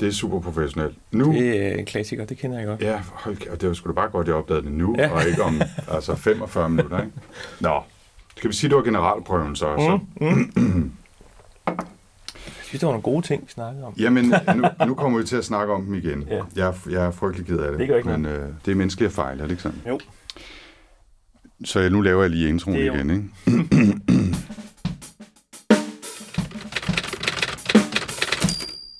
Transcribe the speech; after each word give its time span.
det 0.00 0.08
er 0.08 0.12
super 0.12 0.40
professionelt. 0.40 0.98
Nu, 1.12 1.32
Det 1.32 1.66
er 1.66 1.74
en 1.74 1.84
klassiker, 1.86 2.24
det 2.24 2.38
kender 2.38 2.58
jeg 2.58 2.66
godt. 2.66 2.80
ja, 2.80 3.00
hold 3.12 3.36
kæft, 3.36 3.60
det 3.60 3.68
var 3.68 3.74
sgu 3.74 3.88
da 3.88 3.94
bare 3.94 4.08
godt, 4.08 4.26
jeg 4.26 4.34
opdagede 4.36 4.62
det 4.64 4.72
nu, 4.72 4.96
Ja. 4.98 5.10
og 5.10 5.26
ikke 5.28 5.42
om 5.42 5.60
altså 5.94 6.14
45 6.16 6.68
minutter, 6.70 6.98
ikke? 7.02 7.12
Nå, 7.60 7.80
skal 8.36 8.50
vi 8.50 8.54
sige, 8.54 8.68
det 8.70 8.76
var 8.76 8.82
generalprøven 8.82 9.56
så? 9.56 9.74
så. 9.78 9.98
Mm. 10.20 10.92
Jeg 11.66 12.64
synes, 12.64 12.80
det 12.80 12.86
var 12.86 12.92
nogle 12.92 13.02
gode 13.02 13.26
ting, 13.26 13.42
vi 13.46 13.50
snakkede 13.52 13.84
om. 13.84 13.94
Jamen, 13.98 14.24
nu, 14.56 14.64
nu 14.86 14.94
kommer 14.94 15.18
vi 15.18 15.24
til 15.26 15.36
at 15.36 15.44
snakke 15.44 15.72
om 15.72 15.84
dem 15.84 15.94
igen. 15.94 16.24
Ja. 16.30 16.42
Jeg, 16.56 16.74
jeg 16.90 17.06
er 17.06 17.10
frygtelig 17.10 17.46
ked 17.46 17.58
af 17.58 17.70
det. 17.70 17.80
Det 17.80 17.88
gør 17.88 17.96
ikke 17.96 18.08
men 18.08 18.26
øh, 18.26 18.48
det 18.64 18.72
er 18.72 18.74
menneskelige 18.76 19.10
fejl, 19.10 19.38
er 19.38 19.42
det 19.42 19.50
ikke 19.50 19.62
sådan? 19.62 19.78
Jo. 19.88 20.00
Så 21.64 21.80
jeg- 21.80 21.90
nu 21.90 22.00
laver 22.00 22.22
jeg 22.22 22.30
lige 22.30 22.48
introen 22.48 22.76
igen, 22.78 23.10
ikke? 23.10 23.24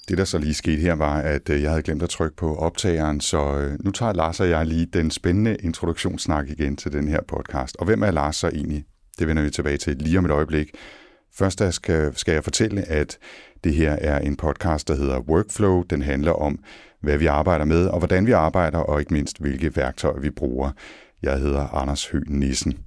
Det, 0.09 0.19
der 0.19 0.25
så 0.25 0.39
lige 0.39 0.55
skete 0.55 0.83
her, 0.83 0.95
var, 0.95 1.19
at 1.21 1.51
øh, 1.51 1.63
jeg 1.63 1.71
havde 1.71 1.83
glemt 1.83 2.03
at 2.03 2.09
trykke 2.09 2.37
på 2.37 2.57
optageren, 2.57 3.21
så 3.21 3.59
øh, 3.59 3.79
nu 3.85 3.91
tager 3.91 4.13
Lars 4.13 4.41
og 4.41 4.49
jeg 4.49 4.67
lige 4.67 4.87
den 4.87 5.11
spændende 5.11 5.57
introduktionssnak 5.57 6.49
igen 6.49 6.77
til 6.77 6.93
den 6.93 7.09
her 7.09 7.21
podcast. 7.29 7.77
Og 7.77 7.85
hvem 7.85 8.03
er 8.03 8.11
Lars 8.11 8.37
så 8.37 8.49
egentlig? 8.49 8.85
Det 9.19 9.29
vender 9.29 9.43
vi 9.43 9.51
tilbage 9.51 9.77
til 9.77 9.97
lige 9.97 10.19
om 10.19 10.25
et 10.25 10.31
øjeblik. 10.31 10.71
Først 11.35 11.63
skal, 11.71 12.17
skal 12.17 12.33
jeg 12.33 12.45
fortælle, 12.45 12.83
at 12.83 13.19
det 13.65 13.75
her 13.75 13.93
er 13.93 14.19
en 14.19 14.37
podcast, 14.37 14.89
der 14.89 14.97
hedder 14.97 15.21
Workflow. 15.21 15.83
Den 15.83 16.03
handler 16.03 16.33
om, 16.33 16.59
hvad 17.01 17.19
vi 17.19 17.27
arbejder 17.27 17.65
med, 17.65 17.87
og 17.87 17.99
hvordan 17.99 18.27
vi 18.27 18.33
arbejder, 18.33 18.79
og 18.79 19.01
ikke 19.01 19.13
mindst, 19.13 19.41
hvilke 19.41 19.77
værktøjer 19.77 20.21
vi 20.21 20.31
bruger. 20.31 20.71
Jeg 21.23 21.39
hedder 21.39 21.75
Anders 21.75 22.07
Høgh 22.07 22.31
Nissen. 22.31 22.86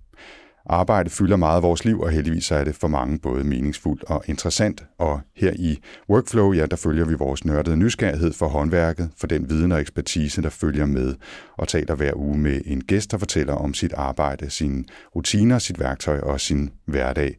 Arbejde 0.72 1.10
fylder 1.10 1.36
meget 1.36 1.56
af 1.56 1.64
vores 1.64 1.86
liv, 1.86 2.00
og 2.00 2.10
heldigvis 2.10 2.52
er 2.52 2.64
det 2.64 2.76
for 2.76 2.88
mange 2.88 3.20
både 3.20 3.44
meningsfuldt 3.44 4.04
og 4.04 4.24
interessant. 4.28 4.84
Og 4.98 5.22
her 5.36 5.54
i 5.56 5.80
Workflow, 6.10 6.54
ja, 6.54 6.66
der 6.66 6.76
følger 6.76 7.06
vi 7.06 7.14
vores 7.14 7.46
nørdede 7.46 7.78
nysgerrighed 7.78 8.34
for 8.34 8.48
håndværket, 8.48 9.10
for 9.18 9.28
den 9.28 9.50
viden 9.50 9.72
og 9.72 9.82
ekspertise, 9.82 10.42
der 10.42 10.50
følger 10.50 10.86
med, 10.86 11.16
og 11.58 11.68
taler 11.68 11.96
hver 11.96 12.12
uge 12.16 12.38
med 12.38 12.62
en 12.66 12.82
gæst, 12.82 13.12
der 13.12 13.18
fortæller 13.18 13.54
om 13.54 13.74
sit 13.74 13.94
arbejde, 13.94 14.50
sine 14.50 14.84
rutiner, 15.16 15.60
sit 15.60 15.80
værktøj 15.80 16.20
og 16.20 16.40
sin 16.40 16.70
hverdag. 16.86 17.38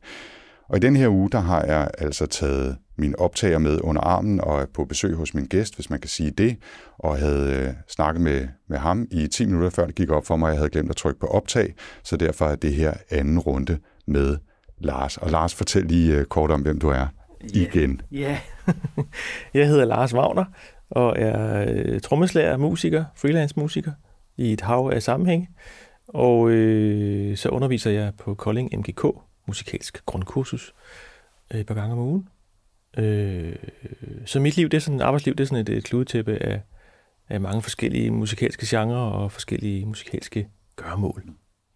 Og 0.68 0.76
i 0.76 0.80
den 0.80 0.96
her 0.96 1.08
uge, 1.08 1.30
der 1.30 1.40
har 1.40 1.62
jeg 1.62 1.90
altså 1.98 2.26
taget 2.26 2.76
min 3.00 3.14
optager 3.18 3.58
med 3.58 3.80
under 3.84 4.02
armen 4.02 4.40
og 4.40 4.60
er 4.60 4.66
på 4.74 4.84
besøg 4.84 5.14
hos 5.14 5.34
min 5.34 5.46
gæst, 5.46 5.74
hvis 5.74 5.90
man 5.90 6.00
kan 6.00 6.08
sige 6.08 6.30
det, 6.30 6.56
og 6.98 7.18
havde 7.18 7.54
øh, 7.54 7.74
snakket 7.88 8.22
med, 8.22 8.48
med 8.68 8.78
ham 8.78 9.06
i 9.10 9.26
10 9.26 9.46
minutter, 9.46 9.70
før 9.70 9.86
det 9.86 9.94
gik 9.94 10.10
op 10.10 10.26
for 10.26 10.36
mig, 10.36 10.48
at 10.48 10.52
jeg 10.52 10.58
havde 10.58 10.70
glemt 10.70 10.90
at 10.90 10.96
trykke 10.96 11.20
på 11.20 11.26
optag, 11.26 11.74
så 12.02 12.16
derfor 12.16 12.46
er 12.46 12.56
det 12.56 12.74
her 12.74 12.94
anden 13.10 13.38
runde 13.38 13.78
med 14.06 14.36
Lars. 14.78 15.16
Og 15.16 15.30
Lars, 15.30 15.54
fortæl 15.54 15.84
lige 15.84 16.16
øh, 16.16 16.24
kort 16.24 16.50
om, 16.50 16.60
hvem 16.62 16.78
du 16.80 16.88
er 16.88 17.06
igen. 17.40 18.00
Ja. 18.12 18.40
jeg 19.54 19.68
hedder 19.68 19.84
Lars 19.84 20.14
Wagner, 20.14 20.44
og 20.90 21.18
er 21.18 21.64
øh, 21.68 22.00
trommeslager, 22.00 22.56
musiker, 22.56 23.04
freelance 23.16 23.54
musiker 23.56 23.92
i 24.36 24.52
et 24.52 24.60
hav 24.60 24.90
af 24.94 25.02
sammenhæng. 25.02 25.48
Og 26.08 26.50
øh, 26.50 27.36
så 27.36 27.48
underviser 27.48 27.90
jeg 27.90 28.12
på 28.18 28.34
Kolding 28.34 28.78
MGK, 28.78 29.04
musikalsk 29.46 30.06
grundkursus, 30.06 30.74
øh, 31.54 31.60
et 31.60 31.66
par 31.66 31.74
gange 31.74 31.92
om 31.92 31.98
ugen. 31.98 32.28
Øh, 32.98 33.56
så 34.26 34.40
mit 34.40 34.56
liv, 34.56 34.68
det 34.68 34.76
er 34.76 34.80
sådan, 34.80 35.00
arbejdsliv, 35.00 35.34
det 35.34 35.44
er 35.44 35.48
sådan 35.48 35.60
et, 35.60 35.68
et 35.68 35.84
kludetæppe 35.84 36.36
af, 36.36 36.60
af 37.28 37.40
mange 37.40 37.62
forskellige 37.62 38.10
musikalske 38.10 38.66
genrer 38.68 39.10
og 39.10 39.32
forskellige 39.32 39.86
musikalske 39.86 40.48
gørmål, 40.76 41.22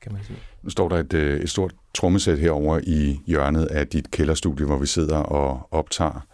kan 0.02 0.12
man 0.12 0.24
sige. 0.24 0.38
Nu 0.62 0.70
står 0.70 0.88
der 0.88 0.96
et, 0.96 1.14
øh, 1.14 1.40
et 1.40 1.50
stort 1.50 1.74
trommesæt 1.94 2.38
herover 2.38 2.80
i 2.82 3.20
hjørnet 3.26 3.66
af 3.66 3.86
dit 3.86 4.10
kælderstudie, 4.10 4.66
hvor 4.66 4.78
vi 4.78 4.86
sidder 4.86 5.16
og 5.16 5.68
optager 5.70 6.26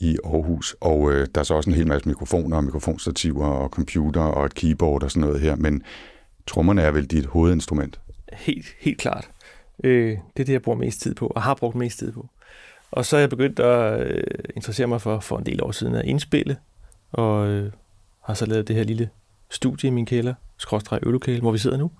i 0.00 0.18
Aarhus. 0.24 0.76
Og 0.80 1.12
øh, 1.12 1.26
der 1.34 1.40
er 1.40 1.44
så 1.44 1.54
også 1.54 1.70
en 1.70 1.76
hel 1.76 1.88
masse 1.88 2.08
mikrofoner 2.08 2.56
og 2.56 2.64
mikrofonstativer 2.64 3.46
og 3.46 3.68
computer 3.68 4.20
og 4.20 4.46
et 4.46 4.54
keyboard 4.54 5.02
og 5.02 5.10
sådan 5.10 5.20
noget 5.20 5.40
her. 5.40 5.56
Men 5.56 5.82
trommerne 6.46 6.82
er 6.82 6.90
vel 6.90 7.06
dit 7.06 7.26
hovedinstrument? 7.26 8.00
Helt, 8.32 8.66
helt 8.80 8.98
klart. 8.98 9.30
Øh, 9.84 10.10
det 10.10 10.40
er 10.40 10.44
det, 10.44 10.52
jeg 10.52 10.62
bruger 10.62 10.78
mest 10.78 11.00
tid 11.00 11.14
på, 11.14 11.26
og 11.26 11.42
har 11.42 11.54
brugt 11.54 11.76
mest 11.76 11.98
tid 11.98 12.12
på. 12.12 12.28
Og 12.90 13.04
så 13.04 13.16
er 13.16 13.20
jeg 13.20 13.30
begyndt 13.30 13.60
at 13.60 14.06
øh, 14.06 14.24
interessere 14.56 14.86
mig 14.86 15.00
for, 15.00 15.20
for 15.20 15.38
en 15.38 15.46
del 15.46 15.62
år 15.62 15.72
siden 15.72 15.94
at 15.94 16.04
indspille, 16.04 16.56
og 17.12 17.48
øh, 17.48 17.72
har 18.24 18.34
så 18.34 18.46
lavet 18.46 18.68
det 18.68 18.76
her 18.76 18.84
lille 18.84 19.08
studie 19.50 19.88
i 19.88 19.90
min 19.90 20.06
kælder, 20.06 20.34
skråstrej 20.56 20.98
øvelokale, 21.02 21.40
hvor 21.40 21.52
vi 21.52 21.58
sidder 21.58 21.76
nu, 21.76 21.90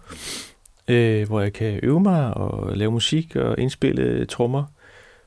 øh, 0.89 1.27
hvor 1.27 1.41
jeg 1.41 1.53
kan 1.53 1.81
øve 1.83 2.01
mig 2.01 2.35
og 2.35 2.77
lave 2.77 2.91
musik 2.91 3.37
og 3.37 3.59
indspille 3.59 4.27
trommer 4.27 4.65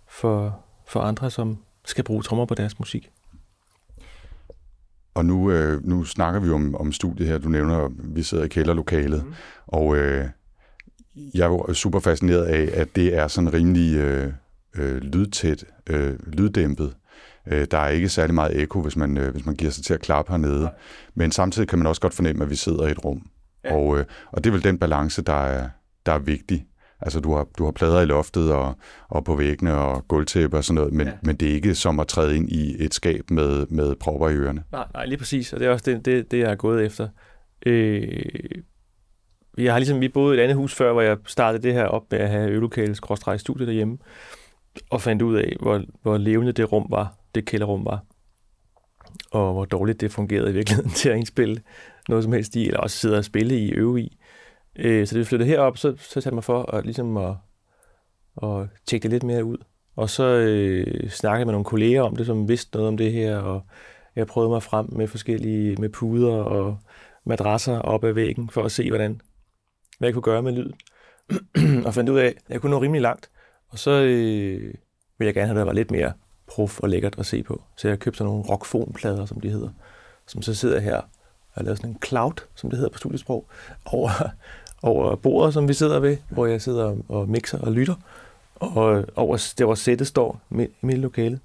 for, 0.08 0.60
for 0.88 1.00
andre, 1.00 1.32
som 1.32 1.58
skal 1.86 2.04
bruge 2.04 2.24
trommer 2.24 2.46
på 2.46 2.56
deres 2.56 2.80
musik. 2.80 3.12
Og 5.14 5.26
nu, 5.26 5.52
øh, 5.52 5.88
nu 5.88 6.04
snakker 6.04 6.40
vi 6.40 6.50
om, 6.50 6.76
om 6.76 6.92
studiet 6.92 7.28
her. 7.28 7.38
Du 7.38 7.50
nævner, 7.50 7.86
at 7.86 7.92
vi 7.96 8.24
sidder 8.24 8.44
i 8.44 8.48
kælderlokalet. 8.48 9.26
Mm. 9.26 9.34
Og 9.68 9.98
øh, 9.98 10.26
jeg 11.34 11.44
er 11.44 11.48
jo 11.48 11.74
super 11.74 12.00
fascineret 12.00 12.46
af, 12.46 12.82
at 12.82 12.96
det 12.96 13.16
er 13.18 13.28
sådan 13.28 13.54
rimelig 13.54 13.98
øh, 13.98 14.34
øh, 14.78 14.98
lydtæt, 14.98 15.66
øh, 15.90 16.20
lyddæmpet. 16.28 16.96
Øh, 17.48 17.68
der 17.72 17.78
er 17.78 17.90
ikke 17.90 18.09
særlig 18.09 18.36
meget 18.36 18.62
ekko, 18.62 18.82
hvis 18.82 18.96
man, 18.96 19.18
øh, 19.18 19.32
hvis 19.32 19.46
man 19.46 19.56
giver 19.56 19.72
sig 19.72 19.84
til 19.84 19.94
at 19.94 20.00
klappe 20.02 20.32
hernede. 20.32 20.62
Nej. 20.62 20.72
Men 21.16 21.32
samtidig 21.32 21.70
kan 21.70 21.80
man 21.80 21.88
også 21.88 22.02
godt 22.02 22.14
fornemme, 22.14 22.44
at 22.44 22.50
vi 22.50 22.56
sidder 22.56 22.88
i 22.88 22.92
et 22.92 23.06
rum. 23.06 23.22
Ja. 23.64 23.76
Og, 23.76 24.00
øh, 24.00 24.06
og 24.32 24.44
det 24.44 24.50
er 24.50 24.54
vel 24.54 24.64
den 24.64 24.80
balance, 24.80 25.22
der 25.22 25.46
er, 25.46 25.70
der 26.06 26.12
er 26.12 26.20
vigtig. 26.20 26.66
Altså, 27.02 27.20
du 27.20 27.34
har, 27.34 27.48
du 27.58 27.66
har 27.66 27.72
plader 27.72 28.02
i 28.02 28.06
loftet 28.06 28.52
og, 28.54 28.76
og 29.09 29.26
på 29.26 29.36
væggene 29.36 29.74
og 29.74 30.08
gulvtæppe 30.08 30.58
og 30.58 30.64
sådan 30.64 30.76
noget, 30.76 30.94
men, 30.94 31.08
ja. 31.08 31.14
men 31.24 31.36
det 31.36 31.50
er 31.50 31.53
ikke 31.53 31.76
som 31.76 32.00
at 32.00 32.08
træde 32.08 32.36
ind 32.36 32.50
i 32.50 32.84
et 32.84 32.94
skab 32.94 33.32
med, 33.32 33.66
med 33.70 33.96
propper 33.96 34.30
i 34.30 34.34
ørerne. 34.34 34.64
Nej, 34.72 34.86
nej, 34.94 35.06
lige 35.06 35.18
præcis, 35.18 35.53
og 35.53 35.59
det 35.59 35.68
er 35.68 35.72
også 35.72 35.92
det, 35.92 36.06
det, 36.06 36.32
det 36.32 36.40
jeg 36.40 36.48
har 36.48 36.56
gået 36.56 36.86
efter. 36.86 37.08
Øh, 37.66 38.24
jeg 39.58 39.74
har 39.74 39.80
ligesom, 39.80 40.02
vi 40.02 40.09
boede 40.09 40.36
i 40.36 40.40
et 40.40 40.44
andet 40.44 40.58
hus 40.58 40.76
før, 40.76 40.92
hvor 40.92 41.02
jeg 41.02 41.18
startede 41.26 41.64
det 41.64 41.74
her 41.74 41.86
op 41.86 42.12
med 42.12 42.20
at 42.20 42.30
have 42.30 42.50
øvelokale 42.50 42.96
skråstrej 42.96 43.38
studie 43.38 43.66
derhjemme, 43.66 43.98
og 44.90 45.02
fandt 45.02 45.22
ud 45.22 45.36
af, 45.36 45.56
hvor, 45.59 45.82
hvor 46.02 46.18
levende 46.18 46.52
det 46.52 46.72
rum 46.72 46.88
var, 46.90 47.16
det 47.36 47.46
kælderrum 47.46 47.86
var, 47.86 48.06
og 49.32 49.54
hvor 49.54 49.66
dårligt 49.66 50.02
det 50.02 50.12
fungerede 50.12 50.50
i 50.50 50.54
virkeligheden 50.54 50.92
til 51.00 51.09
at 51.09 51.18
indspille 51.18 51.62
noget 52.09 52.24
som 52.24 52.34
helst 52.34 52.56
i, 52.56 52.68
eller 52.68 52.80
også 52.80 52.98
sidde 52.98 53.18
og 53.18 53.26
spille 53.26 53.59
i, 53.59 53.72
øve 53.72 54.02
i. 54.02 54.18
Øh, 54.76 55.08
så 55.08 55.18
det 55.18 55.28
flyttede 55.28 55.50
herop, 55.50 55.78
så, 55.78 55.96
så 55.98 56.22
satte 56.22 56.36
mig 56.36 56.44
for 56.44 56.76
at, 56.76 56.86
ligesom 56.86 57.18
at, 57.18 57.36
at 58.44 58.68
tjekke 58.86 59.04
det 59.04 59.12
lidt 59.12 59.24
mere 59.24 59.46
ud. 59.46 59.58
Og 59.96 60.09
så 60.09 60.24
øh, 60.24 61.09
snakkede 61.09 61.40
jeg 61.40 61.48
med 61.48 61.53
nogle 61.53 61.66
kolleger 61.66 62.02
om 62.02 62.16
det, 62.16 62.26
som 62.26 62.50
vidste 62.50 62.78
noget 62.78 62.88
om 62.88 62.98
det 62.98 63.12
her, 63.12 63.38
og 63.38 63.62
jeg 64.16 64.28
prøvede 64.28 64.50
mig 64.50 64.64
frem 64.64 64.86
med 64.92 65.08
forskellige 65.08 65.76
med 65.76 65.90
puder 65.90 66.34
og 66.34 66.78
madrasser 67.26 67.80
op 67.80 68.03
ad 68.03 68.14
væggen, 68.14 68.50
for 68.50 68.64
at 68.64 68.72
se, 68.72 68.90
hvordan, 68.90 69.22
hvad 69.98 70.08
jeg 70.08 70.14
kunne 70.14 70.22
gøre 70.22 70.44
med 70.44 70.52
lyd. 70.52 70.72
og 71.86 71.94
fandt 71.94 72.09
ud 72.09 72.20
af, 72.20 72.26
at 72.26 72.34
jeg 72.50 72.62
kunne 72.62 72.70
nå 72.70 72.82
rimelig 72.82 73.02
langt. 73.02 73.32
Og 73.72 73.80
så 73.80 73.92
øh, 73.92 74.74
ville 75.18 75.28
jeg 75.28 75.34
gerne 75.34 75.48
have, 75.48 75.56
at 75.56 75.59
der 75.59 75.64
var 75.64 75.74
lidt 75.74 75.92
mere 75.92 76.14
prof 76.48 76.80
og 76.80 76.90
lækkert 76.90 77.20
at 77.20 77.26
se 77.26 77.44
på. 77.44 77.62
Så 77.76 77.88
jeg 77.88 78.00
købte 78.00 78.18
sådan 78.18 78.30
nogle 78.30 78.44
rockfonplader, 78.50 79.26
som 79.26 79.40
de 79.40 79.50
hedder, 79.50 79.70
som 80.28 80.42
så 80.42 80.54
sidder 80.54 80.80
her 80.80 80.96
og 80.98 81.04
har 81.52 81.64
lavet 81.64 81.78
sådan 81.78 81.90
en 81.90 82.02
cloud, 82.06 82.34
som 82.56 82.70
det 82.70 82.78
hedder 82.78 82.92
på 82.92 82.98
studiesprog, 82.98 83.48
over, 83.86 84.09
over 84.92 85.16
bordet, 85.16 85.54
som 85.54 85.68
vi 85.68 85.74
sidder 85.74 86.00
ved, 86.00 86.18
hvor 86.30 86.46
jeg 86.46 86.62
sidder 86.62 86.98
og 87.09 87.30
mixer 87.30 87.59
og 87.59 87.72
lytter. 87.72 87.96
Og 88.56 89.06
over 89.16 89.54
der, 89.58 89.66
hvor 89.66 89.76
sættet 89.76 90.08
står 90.08 90.42
i 90.52 90.68
mit 90.82 90.98
lokale. 90.98 91.40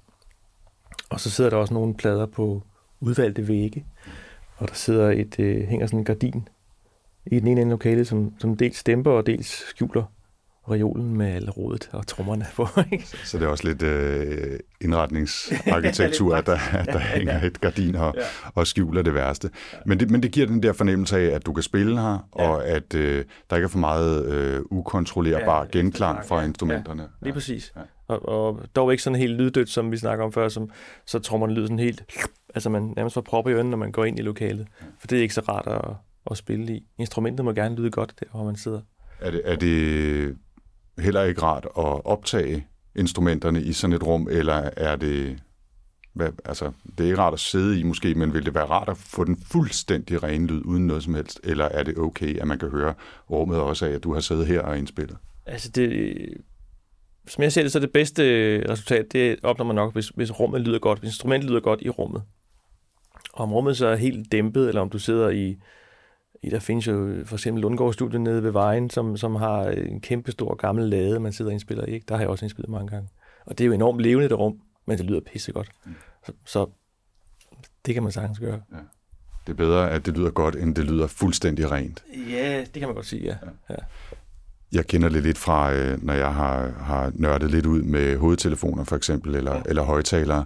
Og 1.09 1.19
så 1.19 1.29
sidder 1.29 1.49
der 1.49 1.57
også 1.57 1.73
nogle 1.73 1.93
plader 1.93 2.25
på 2.25 2.63
udvalgte 2.99 3.47
vægge. 3.47 3.85
Og 4.57 4.67
der 4.67 4.73
sidder 4.73 5.11
et, 5.11 5.39
øh, 5.39 5.67
hænger 5.67 5.87
sådan 5.87 5.99
en 5.99 6.05
gardin 6.05 6.47
i 7.25 7.39
den 7.39 7.47
ene 7.47 7.61
ende 7.61 7.71
lokale, 7.71 8.05
som, 8.05 8.33
som 8.39 8.57
dels 8.57 8.83
dæmper 8.83 9.11
og 9.11 9.25
dels 9.25 9.47
skjuler 9.69 10.03
reolen 10.71 11.17
med 11.17 11.25
alle 11.25 11.51
rodet 11.51 11.89
og 11.93 12.07
trommerne 12.07 12.45
på. 12.55 12.67
Ikke? 12.91 13.07
Så 13.07 13.37
det 13.37 13.45
er 13.45 13.47
også 13.47 13.67
lidt 13.67 13.81
øh, 13.81 14.59
indretningsarkitektur, 14.81 16.35
at 16.37 16.45
der, 16.45 16.57
at 16.73 16.85
der 16.85 16.93
ja, 16.93 16.99
hænger 16.99 17.43
et 17.43 17.61
gardin 17.61 17.95
og, 17.95 18.13
ja. 18.17 18.23
og 18.55 18.67
skjuler 18.67 19.01
det 19.01 19.13
værste. 19.13 19.49
Men 19.85 19.99
det, 19.99 20.11
men 20.11 20.23
det 20.23 20.31
giver 20.31 20.47
den 20.47 20.63
der 20.63 20.73
fornemmelse 20.73 21.17
af, 21.17 21.35
at 21.35 21.45
du 21.45 21.53
kan 21.53 21.63
spille 21.63 22.01
her, 22.01 22.27
ja. 22.39 22.49
og 22.49 22.67
at 22.67 22.95
øh, 22.95 23.25
der 23.49 23.55
ikke 23.55 23.65
er 23.65 23.69
for 23.69 23.79
meget 23.79 24.25
øh, 24.25 24.61
ukontrollerbar 24.71 25.61
ja, 25.61 25.79
genklang 25.79 26.25
fra 26.25 26.39
ja, 26.39 26.45
instrumenterne. 26.45 27.01
Ja, 27.01 27.07
lige 27.21 27.33
præcis. 27.33 27.73
Ja. 27.75 27.81
Og, 28.07 28.29
og 28.29 28.61
dog 28.75 28.91
ikke 28.91 29.03
sådan 29.03 29.19
helt 29.19 29.33
lyddødt, 29.33 29.69
som 29.69 29.91
vi 29.91 29.97
snakker 29.97 30.25
om 30.25 30.31
før, 30.31 30.49
som, 30.49 30.69
så 31.05 31.19
trommerne 31.19 31.53
lyder 31.53 31.65
sådan 31.65 31.79
helt... 31.79 32.03
Altså 32.55 32.69
man 32.69 32.93
nærmest 32.95 33.13
får 33.13 33.21
proppe 33.21 33.51
i 33.51 33.53
ørene, 33.53 33.69
når 33.69 33.77
man 33.77 33.91
går 33.91 34.05
ind 34.05 34.19
i 34.19 34.21
lokalet. 34.21 34.67
For 34.99 35.07
det 35.07 35.17
er 35.17 35.21
ikke 35.21 35.33
så 35.33 35.41
rart 35.41 35.67
at, 35.67 35.95
at 36.31 36.37
spille 36.37 36.73
i. 36.73 36.83
Instrumentet 36.99 37.45
må 37.45 37.51
gerne 37.51 37.75
lyde 37.75 37.91
godt, 37.91 38.13
der 38.19 38.25
hvor 38.31 38.43
man 38.43 38.55
sidder. 38.55 38.81
Er 39.19 39.31
det, 39.31 39.41
er 39.45 39.55
det 39.55 40.37
heller 40.99 41.23
ikke 41.23 41.41
rart 41.41 41.65
at 41.65 42.05
optage 42.05 42.67
instrumenterne 42.95 43.61
i 43.61 43.73
sådan 43.73 43.93
et 43.93 44.03
rum, 44.03 44.27
eller 44.31 44.69
er 44.77 44.95
det... 44.95 45.39
Hvad, 46.13 46.29
altså, 46.45 46.71
det 46.97 47.03
er 47.03 47.07
ikke 47.07 47.17
rart 47.17 47.33
at 47.33 47.39
sidde 47.39 47.79
i 47.79 47.83
måske, 47.83 48.15
men 48.15 48.33
vil 48.33 48.45
det 48.45 48.53
være 48.53 48.65
rart 48.65 48.89
at 48.89 48.97
få 48.97 49.23
den 49.23 49.37
fuldstændig 49.51 50.23
rene 50.23 50.47
lyd 50.47 50.61
uden 50.65 50.87
noget 50.87 51.03
som 51.03 51.13
helst, 51.13 51.39
eller 51.43 51.65
er 51.65 51.83
det 51.83 51.97
okay, 51.97 52.39
at 52.39 52.47
man 52.47 52.59
kan 52.59 52.69
høre 52.69 52.93
rummet 53.29 53.59
også 53.59 53.85
af, 53.85 53.89
at 53.89 54.03
du 54.03 54.13
har 54.13 54.19
siddet 54.19 54.47
her 54.47 54.61
og 54.61 54.77
indspillet? 54.77 55.17
Altså, 55.45 55.69
det, 55.69 56.17
som 57.27 57.43
jeg 57.43 57.51
ser 57.51 57.61
det, 57.61 57.71
så 57.71 57.79
det 57.79 57.91
bedste 57.91 58.23
øh, 58.23 58.69
resultat, 58.69 59.05
det 59.13 59.39
opnår 59.43 59.65
man 59.65 59.75
nok, 59.75 59.93
hvis, 59.93 60.07
hvis 60.07 60.39
rummet 60.39 60.61
lyder 60.61 60.79
godt, 60.79 60.99
hvis 60.99 61.09
instrumentet 61.09 61.49
lyder 61.49 61.61
godt 61.61 61.81
i 61.81 61.89
rummet. 61.89 62.21
Og 63.33 63.43
om 63.43 63.53
rummet 63.53 63.77
så 63.77 63.87
er 63.87 63.95
helt 63.95 64.31
dæmpet, 64.31 64.67
eller 64.67 64.81
om 64.81 64.89
du 64.89 64.99
sidder 64.99 65.29
i, 65.29 65.49
i 65.49 65.57
der 66.43 66.59
findes 66.59 66.87
jo 66.87 67.15
for 67.25 67.35
eksempel 67.35 67.61
Lundgaard-studiet 67.61 68.21
nede 68.21 68.43
ved 68.43 68.51
vejen, 68.51 68.89
som, 68.89 69.17
som 69.17 69.35
har 69.35 69.63
en 69.63 70.01
kæmpe 70.01 70.31
stor 70.31 70.55
gammel 70.55 70.89
lade, 70.89 71.19
man 71.19 71.33
sidder 71.33 71.49
og 71.49 71.53
indspiller 71.53 71.85
i. 71.85 71.91
Ikke? 71.91 72.05
Der 72.09 72.15
har 72.15 72.21
jeg 72.21 72.29
også 72.29 72.45
indspillet 72.45 72.69
mange 72.69 72.87
gange. 72.87 73.09
Og 73.45 73.57
det 73.57 73.63
er 73.63 73.67
jo 73.67 73.73
enormt 73.73 74.01
levende, 74.01 74.29
det 74.29 74.39
rum, 74.39 74.59
men 74.85 74.97
det 74.97 75.05
lyder 75.05 75.19
pissegodt. 75.19 75.69
Mm. 75.85 75.95
Så, 76.25 76.31
så 76.45 76.67
det 77.85 77.93
kan 77.93 78.03
man 78.03 78.11
sagtens 78.11 78.39
gøre. 78.39 78.61
Ja. 78.71 78.77
Det 79.47 79.53
er 79.53 79.57
bedre, 79.57 79.91
at 79.91 80.05
det 80.05 80.17
lyder 80.17 80.31
godt, 80.31 80.55
end 80.55 80.75
det 80.75 80.85
lyder 80.85 81.07
fuldstændig 81.07 81.71
rent. 81.71 82.03
Ja, 82.29 82.59
det 82.59 82.73
kan 82.73 82.87
man 82.87 82.95
godt 82.95 83.05
sige, 83.05 83.23
ja. 83.23 83.35
ja. 83.69 83.73
ja. 83.73 83.75
Jeg 84.71 84.87
kender 84.87 85.09
det 85.09 85.23
lidt 85.23 85.37
fra, 85.37 85.73
øh, 85.73 86.03
når 86.03 86.13
jeg 86.13 86.33
har, 86.33 86.69
har 86.69 87.11
nørdet 87.15 87.51
lidt 87.51 87.65
ud 87.65 87.81
med 87.81 88.17
hovedtelefoner 88.17 88.83
for 88.83 88.95
eksempel, 88.95 89.35
eller, 89.35 89.55
ja. 89.55 89.61
eller 89.65 89.83
højtalere, 89.83 90.45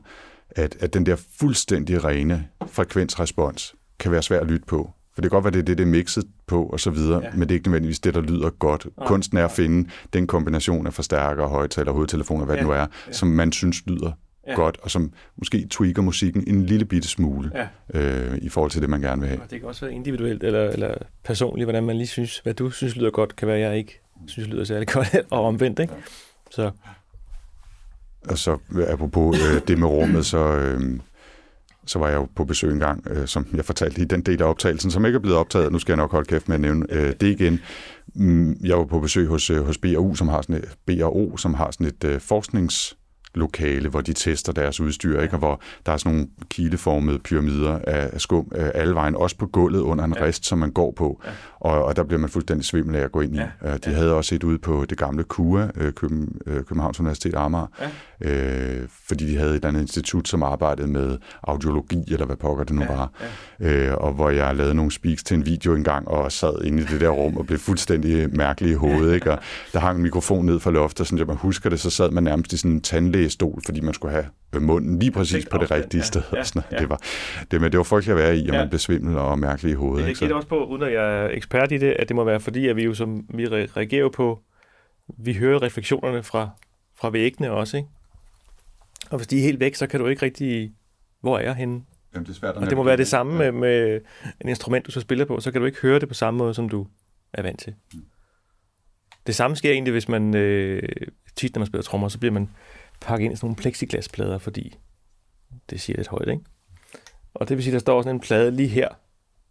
at, 0.49 0.77
at 0.79 0.93
den 0.93 1.05
der 1.05 1.15
fuldstændig 1.39 2.03
rene 2.03 2.47
frekvensrespons 2.67 3.75
kan 3.99 4.11
være 4.11 4.21
svær 4.21 4.39
at 4.39 4.47
lytte 4.47 4.65
på. 4.65 4.91
For 5.13 5.21
det 5.21 5.31
kan 5.31 5.35
godt 5.41 5.43
være, 5.43 5.51
det 5.51 5.59
er 5.59 5.63
det, 5.63 5.77
det 5.77 5.83
er 5.83 5.87
mixet 5.87 6.23
på 6.47 6.65
og 6.65 6.79
så 6.79 6.89
videre, 6.89 7.21
ja. 7.23 7.29
men 7.31 7.41
det 7.41 7.51
er 7.51 7.55
ikke 7.55 7.67
nødvendigvis 7.67 7.99
det, 7.99 8.13
der 8.13 8.21
lyder 8.21 8.49
godt. 8.49 8.87
Ja. 8.99 9.05
Kunsten 9.05 9.37
er 9.37 9.45
at 9.45 9.51
finde 9.51 9.89
den 10.13 10.27
kombination 10.27 10.87
af 10.87 10.93
forstærker, 10.93 11.47
højtaler, 11.47 11.91
hovedtelefoner, 11.91 12.45
hvad 12.45 12.55
ja. 12.55 12.61
det 12.61 12.67
nu 12.67 12.73
er, 12.73 12.79
ja. 13.07 13.11
som 13.11 13.27
man 13.27 13.51
synes 13.51 13.83
lyder 13.87 14.11
ja. 14.47 14.53
godt, 14.53 14.77
og 14.81 14.91
som 14.91 15.13
måske 15.37 15.67
tweaker 15.69 16.01
musikken 16.01 16.43
en 16.47 16.65
lille 16.65 16.85
bitte 16.85 17.07
smule 17.07 17.51
ja. 17.93 17.99
øh, 17.99 18.37
i 18.41 18.49
forhold 18.49 18.71
til 18.71 18.81
det, 18.81 18.89
man 18.89 19.01
gerne 19.01 19.21
vil 19.21 19.29
have. 19.29 19.41
Og 19.41 19.51
det 19.51 19.59
kan 19.59 19.69
også 19.69 19.85
være 19.85 19.95
individuelt 19.95 20.43
eller, 20.43 20.69
eller 20.69 20.95
personligt, 21.23 21.65
hvordan 21.65 21.83
man 21.83 21.97
lige 21.97 22.07
synes, 22.07 22.39
hvad 22.39 22.53
du 22.53 22.69
synes 22.69 22.95
lyder 22.95 23.11
godt, 23.11 23.35
kan 23.35 23.47
være, 23.47 23.59
jeg 23.59 23.77
ikke 23.77 24.01
synes 24.27 24.49
lyder 24.49 24.63
særlig 24.63 24.87
godt, 24.87 25.15
og 25.31 25.45
omvendt. 25.45 25.79
Ikke? 25.79 25.93
Så. 26.51 26.71
Og 28.29 28.37
så 28.37 28.57
apropos 28.87 29.39
øh, 29.39 29.61
det 29.67 29.77
med 29.77 29.87
rummet, 29.87 30.25
så... 30.25 30.37
Øh, 30.37 30.99
så 31.91 31.99
var 31.99 32.07
jeg 32.07 32.15
jo 32.15 32.27
på 32.35 32.45
besøg 32.45 32.71
engang, 32.71 33.07
øh, 33.09 33.27
som 33.27 33.47
jeg 33.53 33.65
fortalte 33.65 34.01
i 34.01 34.05
den 34.05 34.21
del 34.21 34.41
af 34.41 34.45
optagelsen, 34.45 34.91
som 34.91 35.05
ikke 35.05 35.15
er 35.15 35.19
blevet 35.19 35.37
optaget. 35.37 35.71
Nu 35.71 35.79
skal 35.79 35.91
jeg 35.91 35.97
nok 35.97 36.11
holde 36.11 36.27
kæft 36.27 36.47
med 36.47 36.55
at 36.55 36.61
nævne 36.61 36.85
øh, 36.89 37.13
det 37.21 37.27
igen. 37.27 37.59
Mm, 38.15 38.57
jeg 38.63 38.77
var 38.77 38.85
på 38.85 38.99
besøg 38.99 39.27
hos, 39.27 39.49
øh, 39.49 39.65
hos 39.65 39.77
BRU, 39.77 40.15
som 40.15 40.27
har 40.27 40.41
sådan 40.41 40.55
et, 40.55 40.75
BRO, 40.85 41.37
som 41.37 41.53
har 41.53 41.71
sådan 41.71 41.87
et 41.87 42.03
øh, 42.03 42.19
forsknings 42.19 42.97
lokale, 43.35 43.89
hvor 43.89 44.01
de 44.01 44.13
tester 44.13 44.53
deres 44.53 44.79
udstyr, 44.79 45.21
ikke? 45.21 45.33
og 45.33 45.39
hvor 45.39 45.61
der 45.85 45.91
er 45.91 45.97
sådan 45.97 46.11
nogle 46.11 46.27
kileformede 46.49 47.19
pyramider 47.19 47.79
af 47.87 48.21
skum 48.21 48.51
øh, 48.55 48.69
alle 48.75 48.95
vejen, 48.95 49.15
også 49.15 49.37
på 49.37 49.47
gulvet 49.47 49.79
under 49.79 50.03
en 50.03 50.15
ja. 50.17 50.25
rist, 50.25 50.45
som 50.45 50.57
man 50.57 50.71
går 50.71 50.91
på, 50.91 51.21
ja. 51.25 51.31
og, 51.59 51.85
og 51.85 51.95
der 51.95 52.03
bliver 52.03 52.19
man 52.19 52.29
fuldstændig 52.29 52.65
svimmel 52.65 52.95
af 52.95 53.01
at 53.01 53.11
gå 53.11 53.21
ind 53.21 53.35
i. 53.35 53.39
Ja. 53.39 53.47
Øh, 53.63 53.73
de 53.73 53.89
ja. 53.89 53.91
havde 53.91 54.13
også 54.13 54.35
et 54.35 54.43
ude 54.43 54.57
på 54.57 54.85
det 54.89 54.97
gamle 54.97 55.23
KUA, 55.23 55.67
øh, 55.77 55.93
Københavns 55.93 56.99
Universitet 56.99 57.35
Amager, 57.35 57.67
ja. 58.21 58.29
øh, 58.31 58.87
fordi 59.07 59.31
de 59.31 59.37
havde 59.37 59.55
et 59.55 59.65
andet 59.65 59.81
institut, 59.81 60.27
som 60.27 60.43
arbejdede 60.43 60.87
med 60.87 61.17
audiologi, 61.43 62.03
eller 62.07 62.25
hvad 62.25 62.35
pokker 62.35 62.63
det 62.63 62.75
nu 62.75 62.81
ja. 62.81 62.95
var, 62.95 63.11
ja. 63.59 63.89
øh, 63.89 63.97
og 63.97 64.13
hvor 64.13 64.29
jeg 64.29 64.55
lavede 64.55 64.73
nogle 64.73 64.91
speaks 64.91 65.23
til 65.23 65.37
en 65.37 65.45
video 65.45 65.75
engang, 65.75 66.07
og 66.07 66.31
sad 66.31 66.63
inde 66.63 66.83
i 66.83 66.85
det 66.85 67.01
der 67.01 67.09
rum, 67.09 67.37
og 67.37 67.45
blev 67.45 67.59
fuldstændig 67.59 68.35
mærkelig 68.35 68.71
i 68.71 68.73
hovedet, 68.73 69.13
ikke? 69.13 69.31
og 69.31 69.39
der 69.73 69.79
hang 69.79 69.97
en 69.97 70.03
mikrofon 70.03 70.45
ned 70.45 70.59
fra 70.59 70.71
loftet, 70.71 70.99
og 70.99 71.07
sådan, 71.07 71.19
jeg 71.19 71.27
man 71.27 71.37
husker 71.37 71.69
det, 71.69 71.79
så 71.79 71.89
sad 71.89 72.11
man 72.11 72.23
nærmest 72.23 72.53
i 72.53 72.57
sådan 72.57 72.71
en 72.71 72.81
tandlæge 72.81 73.20
lægestol, 73.21 73.61
fordi 73.65 73.81
man 73.81 73.93
skulle 73.93 74.13
have 74.13 74.25
munden 74.59 74.99
lige 74.99 75.11
præcis 75.11 75.45
på 75.45 75.57
det 75.57 75.71
rigtige 75.71 75.99
ja, 75.99 76.05
sted. 76.05 76.21
Ja, 76.33 76.43
ja. 76.71 76.77
Det, 76.77 76.89
var, 76.89 77.01
det, 77.51 77.61
men 77.61 77.71
det 77.71 77.77
var 77.77 77.83
frygteligt 77.83 78.17
at 78.17 78.23
være 78.23 78.37
i, 78.37 78.41
og 78.41 78.53
ja. 78.53 78.59
man 78.59 78.69
blev 78.69 78.79
svimmel 78.79 79.17
og 79.17 79.39
mærkelig 79.39 79.71
i 79.71 79.75
hovedet. 79.75 80.07
Det 80.07 80.19
gælder 80.19 80.35
også 80.35 80.47
på, 80.47 80.65
uden 80.65 80.83
at 80.83 80.93
jeg 80.93 81.23
er 81.23 81.29
ekspert 81.29 81.71
i 81.71 81.77
det, 81.77 81.95
at 81.99 82.07
det 82.07 82.15
må 82.15 82.23
være 82.23 82.39
fordi, 82.39 82.67
at 82.67 82.75
vi 82.75 82.83
jo 82.83 82.93
som 82.93 83.25
vi 83.33 83.47
reagerer 83.47 84.09
på, 84.09 84.39
vi 85.17 85.33
hører 85.33 85.61
refleksionerne 85.61 86.23
fra, 86.23 86.49
fra 86.95 87.09
væggene 87.09 87.51
også, 87.51 87.77
ikke? 87.77 87.89
Og 89.09 89.17
hvis 89.17 89.27
de 89.27 89.37
er 89.37 89.43
helt 89.43 89.59
væk, 89.59 89.75
så 89.75 89.87
kan 89.87 89.99
du 89.99 90.07
ikke 90.07 90.25
rigtig, 90.25 90.71
hvor 91.21 91.37
er 91.37 91.41
jeg 91.41 91.55
henne? 91.55 91.81
Jamen, 92.13 92.25
det 92.25 92.31
er 92.31 92.35
svært 92.35 92.55
og 92.55 92.69
det 92.69 92.77
må 92.77 92.83
være 92.83 92.97
det 92.97 93.07
samme 93.07 93.43
ja. 93.43 93.51
med, 93.51 93.59
med 93.59 94.01
en 94.41 94.49
instrument, 94.49 94.85
du 94.85 94.91
så 94.91 95.01
spiller 95.01 95.25
på, 95.25 95.39
så 95.39 95.51
kan 95.51 95.61
du 95.61 95.65
ikke 95.65 95.81
høre 95.81 95.99
det 95.99 96.07
på 96.07 96.13
samme 96.13 96.37
måde, 96.37 96.53
som 96.53 96.69
du 96.69 96.87
er 97.33 97.41
vant 97.41 97.59
til. 97.59 97.73
Mm. 97.93 98.01
Det 99.27 99.35
samme 99.35 99.55
sker 99.55 99.71
egentlig, 99.71 99.91
hvis 99.91 100.09
man 100.09 100.35
øh, 100.35 100.83
tit, 101.35 101.55
når 101.55 101.59
man 101.59 101.67
spiller 101.67 101.83
trommer, 101.83 102.07
så 102.07 102.19
bliver 102.19 102.33
man 102.33 102.49
pakke 103.01 103.25
ind 103.25 103.33
i 103.33 103.35
sådan 103.35 103.45
nogle 103.45 103.55
plexiglasplader, 103.55 104.37
fordi 104.37 104.77
det 105.69 105.81
siger 105.81 105.97
lidt 105.97 106.07
højt, 106.07 106.27
ikke? 106.27 106.43
Og 107.33 107.49
det 107.49 107.57
vil 107.57 107.63
sige, 107.63 107.71
at 107.71 107.73
der 107.73 107.79
står 107.79 108.01
sådan 108.01 108.15
en 108.15 108.19
plade 108.19 108.51
lige 108.51 108.69
her, 108.69 108.87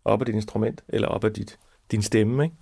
op 0.04 0.20
ad 0.20 0.26
dit 0.26 0.34
instrument, 0.34 0.84
eller 0.88 1.08
op 1.08 1.24
ad 1.24 1.30
dit, 1.30 1.58
din 1.90 2.02
stemme, 2.02 2.44
ikke? 2.44 2.56